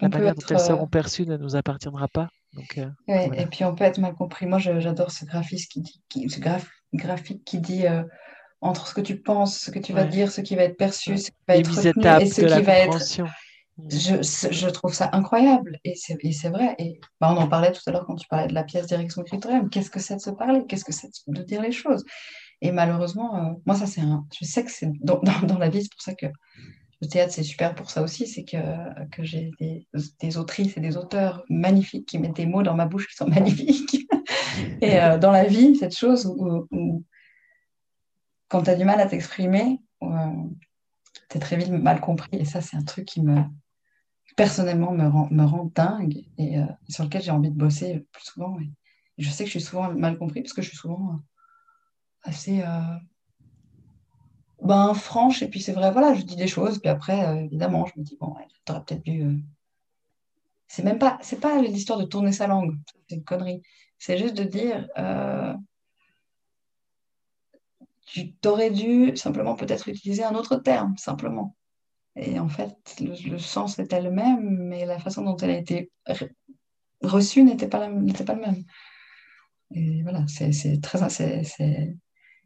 la 0.00 0.08
manière 0.08 0.34
dont 0.34 0.46
elles 0.48 0.58
seront 0.58 0.84
euh, 0.84 0.88
perçues 0.88 1.26
ne 1.26 1.36
nous 1.36 1.54
appartiendra 1.54 2.08
pas. 2.08 2.30
Donc, 2.54 2.80
Et 3.08 3.46
puis 3.46 3.64
on 3.64 3.74
peut 3.74 3.84
être 3.84 3.98
mal 3.98 4.14
compris. 4.14 4.46
Moi, 4.46 4.58
j'adore 4.58 5.10
ce 5.10 5.26
graphique 5.26 5.68
qui 5.68 5.82
dit, 5.82 6.30
ce 6.30 6.40
graphique 6.94 7.44
qui 7.44 7.58
dit 7.58 7.84
entre 8.60 8.86
ce 8.88 8.94
que 8.94 9.00
tu 9.00 9.20
penses, 9.20 9.58
ce 9.58 9.70
que 9.70 9.78
tu 9.78 9.92
vas 9.92 10.04
dire, 10.04 10.30
ce 10.30 10.40
qui 10.40 10.56
va 10.56 10.62
être 10.62 10.76
perçu, 10.76 11.18
ce 11.18 11.30
qui 11.30 11.36
va 11.46 11.56
être 11.56 11.70
retenu 11.70 12.22
et 12.22 12.26
ce 12.26 12.40
qui 12.40 12.62
va 12.62 12.78
être. 12.78 12.98
Je, 13.90 14.22
je, 14.52 14.68
trouve 14.68 14.94
ça 14.94 15.10
incroyable 15.12 15.80
et 15.82 15.96
c'est 15.96 16.48
vrai. 16.48 16.76
Et 16.78 17.00
bah, 17.20 17.34
on 17.34 17.36
en 17.36 17.48
parlait 17.48 17.72
tout 17.72 17.80
à 17.86 17.90
l'heure 17.90 18.06
quand 18.06 18.14
tu 18.14 18.28
parlais 18.28 18.46
de 18.46 18.54
la 18.54 18.62
pièce 18.62 18.86
direction 18.86 19.22
écritoriale. 19.22 19.68
Qu'est-ce 19.68 19.90
que 19.90 19.98
c'est 19.98 20.14
de 20.14 20.20
se 20.20 20.30
parler? 20.30 20.64
Qu'est-ce 20.68 20.84
que 20.84 20.92
c'est 20.92 21.10
de 21.26 21.42
dire 21.42 21.60
les 21.60 21.72
choses? 21.72 22.04
Et 22.60 22.70
malheureusement, 22.70 23.36
euh, 23.36 23.52
moi, 23.66 23.74
ça, 23.74 23.86
c'est 23.86 24.00
un. 24.00 24.26
Je 24.40 24.46
sais 24.46 24.64
que 24.64 24.70
c'est 24.70 24.90
dans, 25.00 25.20
dans, 25.42 25.58
la 25.58 25.68
vie, 25.68 25.82
c'est 25.82 25.92
pour 25.92 26.02
ça 26.02 26.14
que 26.14 26.26
le 27.02 27.08
théâtre, 27.08 27.32
c'est 27.32 27.42
super 27.42 27.74
pour 27.74 27.90
ça 27.90 28.02
aussi. 28.02 28.28
C'est 28.28 28.44
que, 28.44 28.56
que 29.10 29.24
j'ai 29.24 29.50
des, 29.58 29.86
des, 30.20 30.38
autrices 30.38 30.76
et 30.76 30.80
des 30.80 30.96
auteurs 30.96 31.42
magnifiques 31.48 32.06
qui 32.06 32.18
mettent 32.18 32.36
des 32.36 32.46
mots 32.46 32.62
dans 32.62 32.74
ma 32.74 32.86
bouche 32.86 33.08
qui 33.08 33.16
sont 33.16 33.26
magnifiques. 33.28 34.06
et 34.80 35.00
euh, 35.00 35.18
dans 35.18 35.32
la 35.32 35.44
vie, 35.44 35.74
cette 35.74 35.96
chose 35.96 36.26
où, 36.26 36.66
où 36.70 37.04
quand 38.54 38.62
tu 38.62 38.70
as 38.70 38.76
du 38.76 38.84
mal 38.84 39.00
à 39.00 39.06
t'exprimer, 39.06 39.80
euh, 40.04 40.06
tu 41.28 41.36
es 41.36 41.40
très 41.40 41.56
vite 41.56 41.70
mal 41.70 42.00
compris. 42.00 42.36
Et 42.36 42.44
ça, 42.44 42.60
c'est 42.60 42.76
un 42.76 42.84
truc 42.84 43.04
qui 43.04 43.20
me, 43.20 43.42
personnellement, 44.36 44.92
me 44.92 45.08
rend, 45.08 45.28
me 45.32 45.42
rend 45.42 45.72
dingue 45.74 46.22
et, 46.38 46.60
euh, 46.60 46.66
sur 46.88 47.02
lequel 47.02 47.20
j'ai 47.20 47.32
envie 47.32 47.50
de 47.50 47.56
bosser 47.56 48.06
plus 48.12 48.22
souvent. 48.22 48.56
je 49.18 49.28
sais 49.28 49.42
que 49.42 49.50
je 49.50 49.58
suis 49.58 49.60
souvent 49.60 49.92
mal 49.92 50.16
compris 50.18 50.42
parce 50.42 50.52
que 50.52 50.62
je 50.62 50.68
suis 50.68 50.76
souvent 50.76 51.14
euh, 51.14 51.18
assez 52.22 52.62
ben, 54.62 54.94
franche. 54.94 55.42
Et 55.42 55.48
puis, 55.48 55.60
c'est 55.60 55.72
vrai, 55.72 55.90
voilà, 55.90 56.14
je 56.14 56.22
dis 56.22 56.36
des 56.36 56.46
choses. 56.46 56.78
Puis 56.78 56.88
après, 56.88 57.46
évidemment, 57.46 57.86
je 57.86 57.98
me 57.98 58.04
dis, 58.04 58.16
bon, 58.20 58.36
tu 58.64 58.70
aurais 58.70 58.84
peut-être 58.84 59.02
dû. 59.02 59.42
C'est 60.68 60.84
même 60.84 61.00
pas, 61.00 61.18
pas 61.42 61.60
l'histoire 61.60 61.98
de 61.98 62.04
tourner 62.04 62.30
sa 62.30 62.46
langue, 62.46 62.76
c'est 63.08 63.16
une 63.16 63.24
connerie. 63.24 63.62
C'est 63.98 64.16
juste 64.16 64.36
de 64.36 64.44
dire, 64.44 64.86
tu 68.04 68.34
t'aurais 68.34 68.70
dû 68.70 69.16
simplement 69.16 69.54
peut-être 69.54 69.88
utiliser 69.88 70.24
un 70.24 70.34
autre 70.34 70.56
terme, 70.56 70.96
simplement. 70.96 71.56
Et 72.16 72.38
en 72.38 72.48
fait, 72.48 72.76
le, 73.00 73.38
sens 73.38 73.78
était 73.78 74.00
le 74.00 74.10
même, 74.10 74.68
mais 74.68 74.86
la 74.86 74.98
façon 74.98 75.22
dont 75.22 75.36
elle 75.36 75.50
a 75.50 75.58
été 75.58 75.90
reçue 77.02 77.42
n'était 77.42 77.68
pas, 77.68 77.80
pas 77.80 78.34
le 78.34 78.40
même. 78.40 78.64
Et 79.72 80.02
voilà, 80.02 80.24
c'est 80.28 80.80
très... 80.80 81.08
c'est 81.08 81.96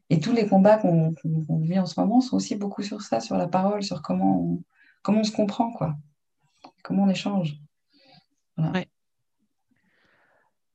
Et 0.08 0.20
tous 0.20 0.32
les 0.32 0.46
combats 0.46 0.78
qu'on 0.78 1.14
vit 1.60 1.78
en 1.78 1.86
ce 1.86 2.00
moment 2.00 2.20
sont 2.20 2.36
aussi 2.36 2.56
beaucoup 2.56 2.82
sur 2.82 3.02
ça, 3.02 3.20
sur 3.20 3.36
la 3.36 3.48
parole, 3.48 3.82
sur 3.82 4.00
comment 4.00 4.40
on, 4.40 4.64
comment 5.02 5.20
on 5.20 5.24
se 5.24 5.32
comprend, 5.32 5.70
quoi. 5.72 5.96
Comment 6.82 7.04
on 7.04 7.10
échange. 7.10 7.56
Voilà. 8.56 8.84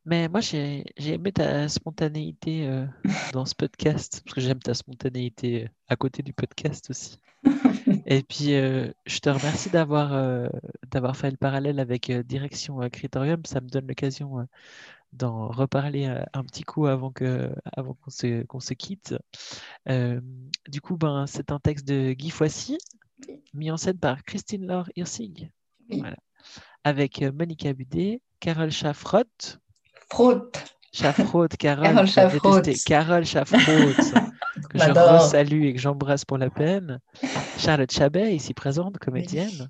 Mais 0.05 0.27
moi, 0.27 0.41
j'ai 0.41 0.83
aimé 0.97 1.31
ta 1.31 1.69
spontanéité 1.69 2.67
euh, 2.67 2.85
dans 3.31 3.45
ce 3.45 3.55
podcast, 3.55 4.21
parce 4.25 4.35
que 4.35 4.41
j'aime 4.41 4.59
ta 4.59 4.73
spontanéité 4.73 5.63
euh, 5.63 5.67
à 5.87 5.95
côté 5.95 6.21
du 6.23 6.33
podcast 6.33 6.89
aussi. 6.89 7.19
Et 8.05 8.21
puis, 8.21 8.53
euh, 8.53 8.91
je 9.05 9.19
te 9.19 9.29
remercie 9.29 9.69
d'avoir 9.69 11.15
fait 11.15 11.31
le 11.31 11.37
parallèle 11.37 11.79
avec 11.79 12.11
Direction 12.11 12.79
Criterium. 12.89 13.45
Ça 13.45 13.61
me 13.61 13.69
donne 13.69 13.87
l'occasion 13.87 14.45
d'en 15.13 15.47
reparler 15.47 16.05
un 16.05 16.43
petit 16.43 16.63
coup 16.63 16.87
avant 16.87 17.11
que 17.11 17.49
avant 17.77 17.93
qu'on 17.93 18.09
se, 18.09 18.43
qu'on 18.43 18.59
se 18.59 18.73
quitte. 18.73 19.15
du 19.87 20.81
coup, 20.81 20.97
ben, 20.97 21.27
c'est 21.27 21.51
un 21.51 21.59
texte 21.59 21.87
de 21.87 22.11
Guy 22.11 22.29
Foissy, 22.29 22.77
mis 23.53 23.71
en 23.71 23.77
scène 23.77 23.99
par 23.99 24.23
Christine 24.23 24.65
Laure 24.65 24.89
Hirsig. 24.95 25.49
Voilà. 25.89 26.17
Avec 26.83 27.21
Monica 27.21 27.71
Budet, 27.73 28.21
Carole 28.39 28.71
Chaffrott, 28.71 29.61
Fraude. 30.13 30.51
Chaffraude, 30.91 31.57
Carole. 31.57 31.83
Carole. 31.83 32.61
Carole 32.85 33.25
Chaffraude, 33.25 33.95
que 34.69 34.77
je 34.77 35.27
salue 35.27 35.63
et 35.63 35.73
que 35.73 35.79
j'embrasse 35.79 36.23
pour 36.23 36.37
la 36.37 36.51
peine. 36.51 36.99
Charlotte 37.57 37.91
Chabet, 37.91 38.35
ici 38.35 38.53
présente, 38.53 38.99
comédienne. 38.99 39.69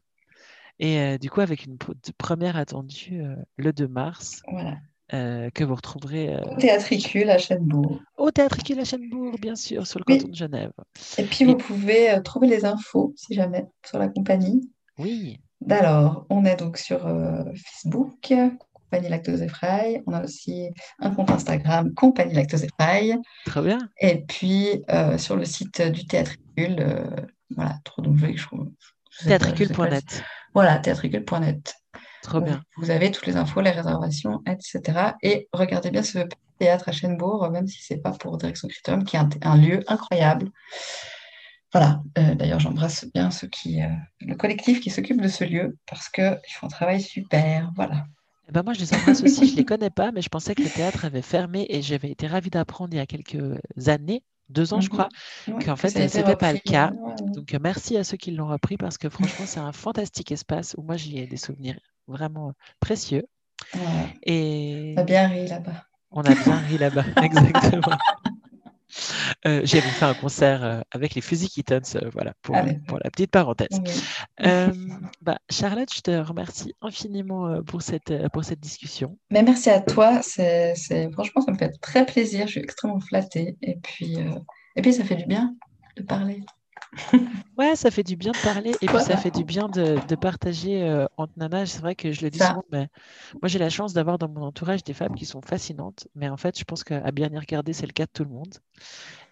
Et 0.80 1.00
euh, 1.00 1.18
du 1.18 1.30
coup, 1.30 1.40
avec 1.40 1.66
une 1.66 1.78
première 2.18 2.58
attendue 2.58 3.22
euh, 3.22 3.36
le 3.56 3.72
2 3.72 3.88
mars, 3.88 4.42
voilà. 4.52 4.80
euh, 5.14 5.50
que 5.52 5.64
vous 5.64 5.76
retrouverez. 5.76 6.36
Au 6.36 6.58
Théâtricule 6.58 7.30
à 7.30 7.38
Chênebourg. 7.38 8.02
Au 8.18 8.30
Théâtricule 8.30 8.82
à 8.82 8.84
Chênebourg, 8.84 9.36
bien 9.40 9.56
sûr, 9.56 9.88
sur 9.88 10.00
le 10.00 10.04
canton 10.04 10.28
de 10.28 10.36
Genève. 10.36 10.74
Et 11.18 11.24
puis, 11.24 11.46
vous 11.46 11.56
pouvez 11.56 12.20
trouver 12.22 12.48
les 12.48 12.66
infos, 12.66 13.14
si 13.16 13.34
jamais, 13.34 13.66
sur 13.86 13.98
la 13.98 14.10
compagnie. 14.10 14.70
Oui. 14.98 15.40
Alors, 15.70 16.26
on 16.30 16.44
est 16.44 16.58
donc 16.58 16.78
sur 16.78 17.00
Facebook, 17.56 18.34
Compagnie 18.94 19.10
Lactose 19.10 19.42
et 19.42 20.04
On 20.06 20.14
a 20.14 20.24
aussi 20.24 20.70
un 21.00 21.10
compte 21.10 21.32
Instagram, 21.32 21.96
Compagnie 21.96 22.36
Lactose 22.36 22.66
et 22.66 22.70
Très 23.48 23.62
bien. 23.64 23.80
Et 24.00 24.24
puis, 24.24 24.84
euh, 24.92 25.18
sur 25.18 25.36
le 25.36 25.46
site 25.46 25.82
du 25.82 26.06
Théâtricule, 26.06 26.76
euh, 26.80 27.04
voilà, 27.56 27.80
trop 27.84 28.04
donc 28.04 28.18
je 28.18 28.46
trouve. 28.46 28.70
Théâtricule.net. 29.24 30.24
Voilà, 30.54 30.78
théâtricule.net. 30.78 31.74
Trop 32.22 32.40
bien. 32.40 32.62
Vous 32.78 32.92
avez 32.92 33.10
toutes 33.10 33.26
les 33.26 33.36
infos, 33.36 33.62
les 33.62 33.72
réservations, 33.72 34.44
etc. 34.46 35.14
Et 35.24 35.50
regardez 35.54 35.90
bien 35.90 36.04
ce 36.04 36.20
théâtre 36.60 36.90
à 36.90 36.92
Chênebourg, 36.92 37.50
même 37.50 37.66
si 37.66 37.82
ce 37.82 37.96
n'est 37.96 38.00
pas 38.00 38.12
pour 38.12 38.38
Direction 38.38 38.68
Critérium, 38.68 39.06
qui 39.06 39.16
est 39.16 39.20
un, 39.42 39.58
lieu 39.58 39.84
incroyable. 39.88 40.52
Voilà, 41.72 42.04
euh, 42.20 42.36
d'ailleurs, 42.36 42.60
j'embrasse 42.60 43.08
bien 43.12 43.32
ceux 43.32 43.48
qui, 43.48 43.80
le 44.22 44.36
collectif 44.36 44.82
qui 44.82 44.92
s'occupe 44.92 45.20
de 45.20 45.28
ce 45.28 45.46
lieu 45.46 45.80
parce 45.88 46.10
qu'ils 46.10 46.38
font 46.52 46.68
un 46.68 46.70
travail 46.70 47.02
super. 47.02 47.72
Voilà. 47.76 48.06
Eh 48.50 48.52
ben 48.52 48.64
moi, 48.64 48.74
je 48.74 48.80
les 48.82 48.94
embrasse 48.94 49.24
aussi. 49.24 49.48
Je 49.48 49.52
ne 49.54 49.58
les 49.58 49.66
connais 49.66 49.90
pas, 49.90 50.12
mais 50.12 50.22
je 50.22 50.30
pensais 50.30 50.56
que 50.56 50.64
le 50.64 50.70
théâtre 50.70 51.06
avait 51.06 51.22
fermé 51.22 51.66
et 51.70 51.82
j'avais 51.82 52.12
été 52.12 52.28
ravie 52.28 52.50
d'apprendre 52.50 52.94
il 52.94 52.98
y 52.98 53.00
a 53.00 53.06
quelques 53.06 53.60
années, 53.88 54.22
deux 54.50 54.74
ans, 54.74 54.82
je 54.82 54.88
mhm. 54.88 54.92
crois, 54.92 55.10
qu'en 55.66 55.76
fait, 55.76 55.90
ce 55.90 56.18
n'était 56.18 56.36
pas 56.36 56.54
le 56.54 56.60
cas. 56.60 56.92
Donc, 57.34 57.56
merci 57.62 57.98
à 57.98 58.04
ceux 58.04 58.18
qui 58.18 58.32
l'ont 58.32 58.48
repris 58.48 58.78
parce 58.78 58.98
que 58.98 59.10
franchement, 59.10 59.46
c'est 59.48 59.60
un 59.60 59.72
fantastique 59.72 60.32
espace 60.32 60.76
où 60.78 60.84
moi, 60.84 60.98
j'y 60.98 61.20
ai 61.20 61.28
des 61.28 61.38
souvenirs 61.38 61.80
vraiment 62.08 62.54
précieux. 62.80 63.24
Et... 64.24 64.94
On 64.98 65.02
a 65.02 65.04
bien 65.04 65.28
ri 65.28 65.48
là-bas. 65.48 65.86
On 66.12 66.22
a 66.22 66.36
bien 66.36 66.58
ri 66.58 66.78
là-bas, 66.78 67.06
exactement. 67.24 67.98
Euh, 69.46 69.62
J'avais 69.64 69.88
fait 69.88 70.06
un 70.06 70.14
concert 70.14 70.64
euh, 70.64 70.82
avec 70.92 71.16
les 71.16 71.22
Fuzzy 71.22 71.50
Kittens, 71.50 71.96
euh, 71.96 72.10
voilà, 72.14 72.34
pour, 72.42 72.56
pour, 72.88 73.00
la 73.04 73.10
petite 73.10 73.32
parenthèse. 73.32 73.82
bah, 75.22 75.40
Charlotte, 75.50 75.90
je 75.94 76.02
te 76.02 76.12
remercie 76.12 76.74
infiniment 76.82 77.62
pour 77.64 77.82
cette, 77.82 78.14
pour 78.32 78.44
cette 78.44 78.60
discussion. 78.60 79.18
Mais 79.32 79.44
merci 79.44 79.70
à 79.70 79.82
toi, 79.82 80.22
c'est 80.22 80.76
franchement, 81.12 81.42
ça 81.42 81.52
me 81.52 81.58
fait 81.58 81.72
très 81.82 82.06
plaisir, 82.06 82.48
je 82.48 82.52
suis 82.52 82.62
extrêmement 82.62 83.00
flattée. 83.00 83.58
Et 83.62 83.78
puis, 83.82 84.18
et 84.76 84.82
puis 84.82 84.94
ça 84.94 85.04
fait 85.04 85.16
du 85.16 85.26
bien 85.26 85.56
de 85.98 86.04
parler. 86.04 86.44
Ouais, 87.58 87.76
ça 87.76 87.92
fait 87.92 88.04
du 88.04 88.16
bien 88.16 88.32
de 88.32 88.38
parler 88.38 88.72
et 88.82 88.88
puis 88.88 89.00
ça 89.00 89.16
fait 89.18 89.32
du 89.32 89.44
bien 89.44 89.70
de, 89.70 90.00
de 90.08 90.16
partager 90.16 90.84
euh, 90.84 91.06
entre 91.18 91.34
nanas. 91.38 91.68
C'est 91.68 91.82
vrai 91.82 91.96
que 91.96 92.12
je 92.12 92.22
le 92.22 92.30
dis 92.30 92.40
souvent, 92.40 92.64
mais 92.72 92.88
moi 93.42 93.48
j'ai 93.48 93.60
la 93.60 93.70
chance 93.70 93.94
d'avoir 93.94 94.18
dans 94.18 94.28
mon 94.28 94.42
entourage 94.42 94.84
des 94.84 94.94
femmes 94.94 95.16
qui 95.16 95.26
sont 95.26 95.42
fascinantes. 95.42 96.08
Mais 96.16 96.30
en 96.30 96.38
fait, 96.38 96.58
je 96.58 96.64
pense 96.64 96.84
qu'à 96.84 97.12
bien 97.12 97.30
y 97.32 97.38
regarder, 97.38 97.74
c'est 97.74 97.86
le 97.86 97.94
cas 97.94 98.06
de 98.06 98.12
tout 98.12 98.24
le 98.24 98.32
monde. 98.32 98.56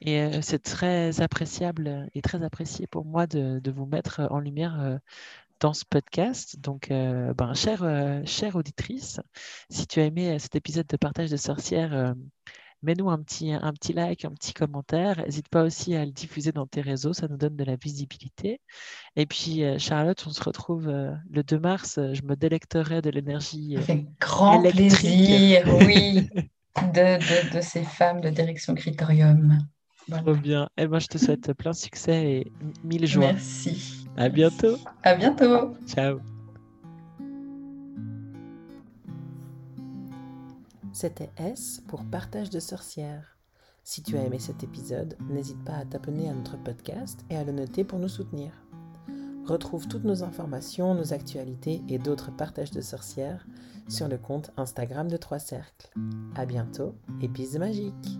Et 0.01 0.21
euh, 0.21 0.39
c'est 0.41 0.61
très 0.61 1.21
appréciable 1.21 2.07
et 2.13 2.21
très 2.21 2.43
apprécié 2.43 2.87
pour 2.87 3.05
moi 3.05 3.27
de, 3.27 3.59
de 3.59 3.71
vous 3.71 3.85
mettre 3.85 4.27
en 4.29 4.39
lumière 4.39 4.79
euh, 4.79 4.97
dans 5.59 5.73
ce 5.73 5.85
podcast. 5.85 6.59
Donc, 6.59 6.89
ben, 6.89 7.53
chère, 7.53 7.85
chère 8.25 8.55
auditrice, 8.55 9.19
si 9.69 9.85
tu 9.85 9.99
as 9.99 10.05
aimé 10.05 10.39
cet 10.39 10.55
épisode 10.55 10.87
de 10.87 10.97
partage 10.97 11.29
de 11.29 11.37
sorcières, 11.37 12.15
mets-nous 12.83 13.09
un 13.09 13.21
petit, 13.21 13.51
un 13.51 13.73
petit 13.73 13.93
like, 13.93 14.25
un 14.25 14.31
petit 14.31 14.53
commentaire. 14.53 15.23
N'hésite 15.25 15.49
pas 15.49 15.63
aussi 15.63 15.95
à 15.95 16.05
le 16.05 16.11
diffuser 16.11 16.51
dans 16.51 16.65
tes 16.65 16.81
réseaux, 16.81 17.13
ça 17.13 17.27
nous 17.27 17.37
donne 17.37 17.55
de 17.55 17.63
la 17.63 17.75
visibilité. 17.75 18.59
Et 19.15 19.25
puis, 19.25 19.63
euh, 19.63 19.77
Charlotte, 19.77 20.23
on 20.27 20.31
se 20.31 20.43
retrouve 20.43 20.87
euh, 20.87 21.11
le 21.29 21.43
2 21.43 21.59
mars. 21.59 21.99
Je 22.13 22.21
me 22.23 22.35
délecterai 22.35 23.01
de 23.01 23.09
l'énergie. 23.09 23.77
Avec 23.77 23.89
euh, 23.89 24.09
grand 24.19 24.61
plaisir, 24.61 25.63
oui, 25.85 26.29
de, 26.93 27.53
de, 27.53 27.61
ces 27.61 27.83
femmes 27.83 28.21
de 28.21 28.29
direction 28.29 28.75
Criterium. 28.75 29.57
Trop 30.09 30.33
bien. 30.33 30.65
Et 30.77 30.83
eh 30.83 30.87
moi, 30.87 30.97
ben, 30.97 30.99
je 30.99 31.07
te 31.07 31.17
souhaite 31.17 31.53
plein 31.53 31.71
de 31.71 31.75
succès 31.75 32.25
et 32.25 32.51
mille 32.83 33.05
joies. 33.05 33.33
Merci. 33.33 34.07
À 34.17 34.29
bientôt. 34.29 34.77
À 35.03 35.15
bientôt. 35.15 35.75
Ciao. 35.87 36.19
C'était 41.01 41.31
S 41.35 41.81
pour 41.87 42.05
Partage 42.05 42.51
de 42.51 42.59
sorcières. 42.59 43.35
Si 43.83 44.03
tu 44.03 44.19
as 44.19 44.23
aimé 44.23 44.37
cet 44.37 44.63
épisode, 44.63 45.17
n'hésite 45.31 45.63
pas 45.65 45.73
à 45.73 45.83
t'abonner 45.83 46.29
à 46.29 46.33
notre 46.35 46.61
podcast 46.61 47.25
et 47.31 47.37
à 47.37 47.43
le 47.43 47.51
noter 47.51 47.83
pour 47.83 47.97
nous 47.97 48.07
soutenir. 48.07 48.51
Retrouve 49.47 49.87
toutes 49.87 50.03
nos 50.03 50.21
informations, 50.21 50.93
nos 50.93 51.11
actualités 51.11 51.81
et 51.89 51.97
d'autres 51.97 52.29
partages 52.29 52.69
de 52.69 52.81
sorcières 52.81 53.47
sur 53.89 54.07
le 54.07 54.19
compte 54.19 54.51
Instagram 54.57 55.07
de 55.07 55.17
Trois 55.17 55.39
Cercles. 55.39 55.91
À 56.35 56.45
bientôt 56.45 56.93
et 57.19 57.27
bisous 57.27 57.57
magiques! 57.57 58.19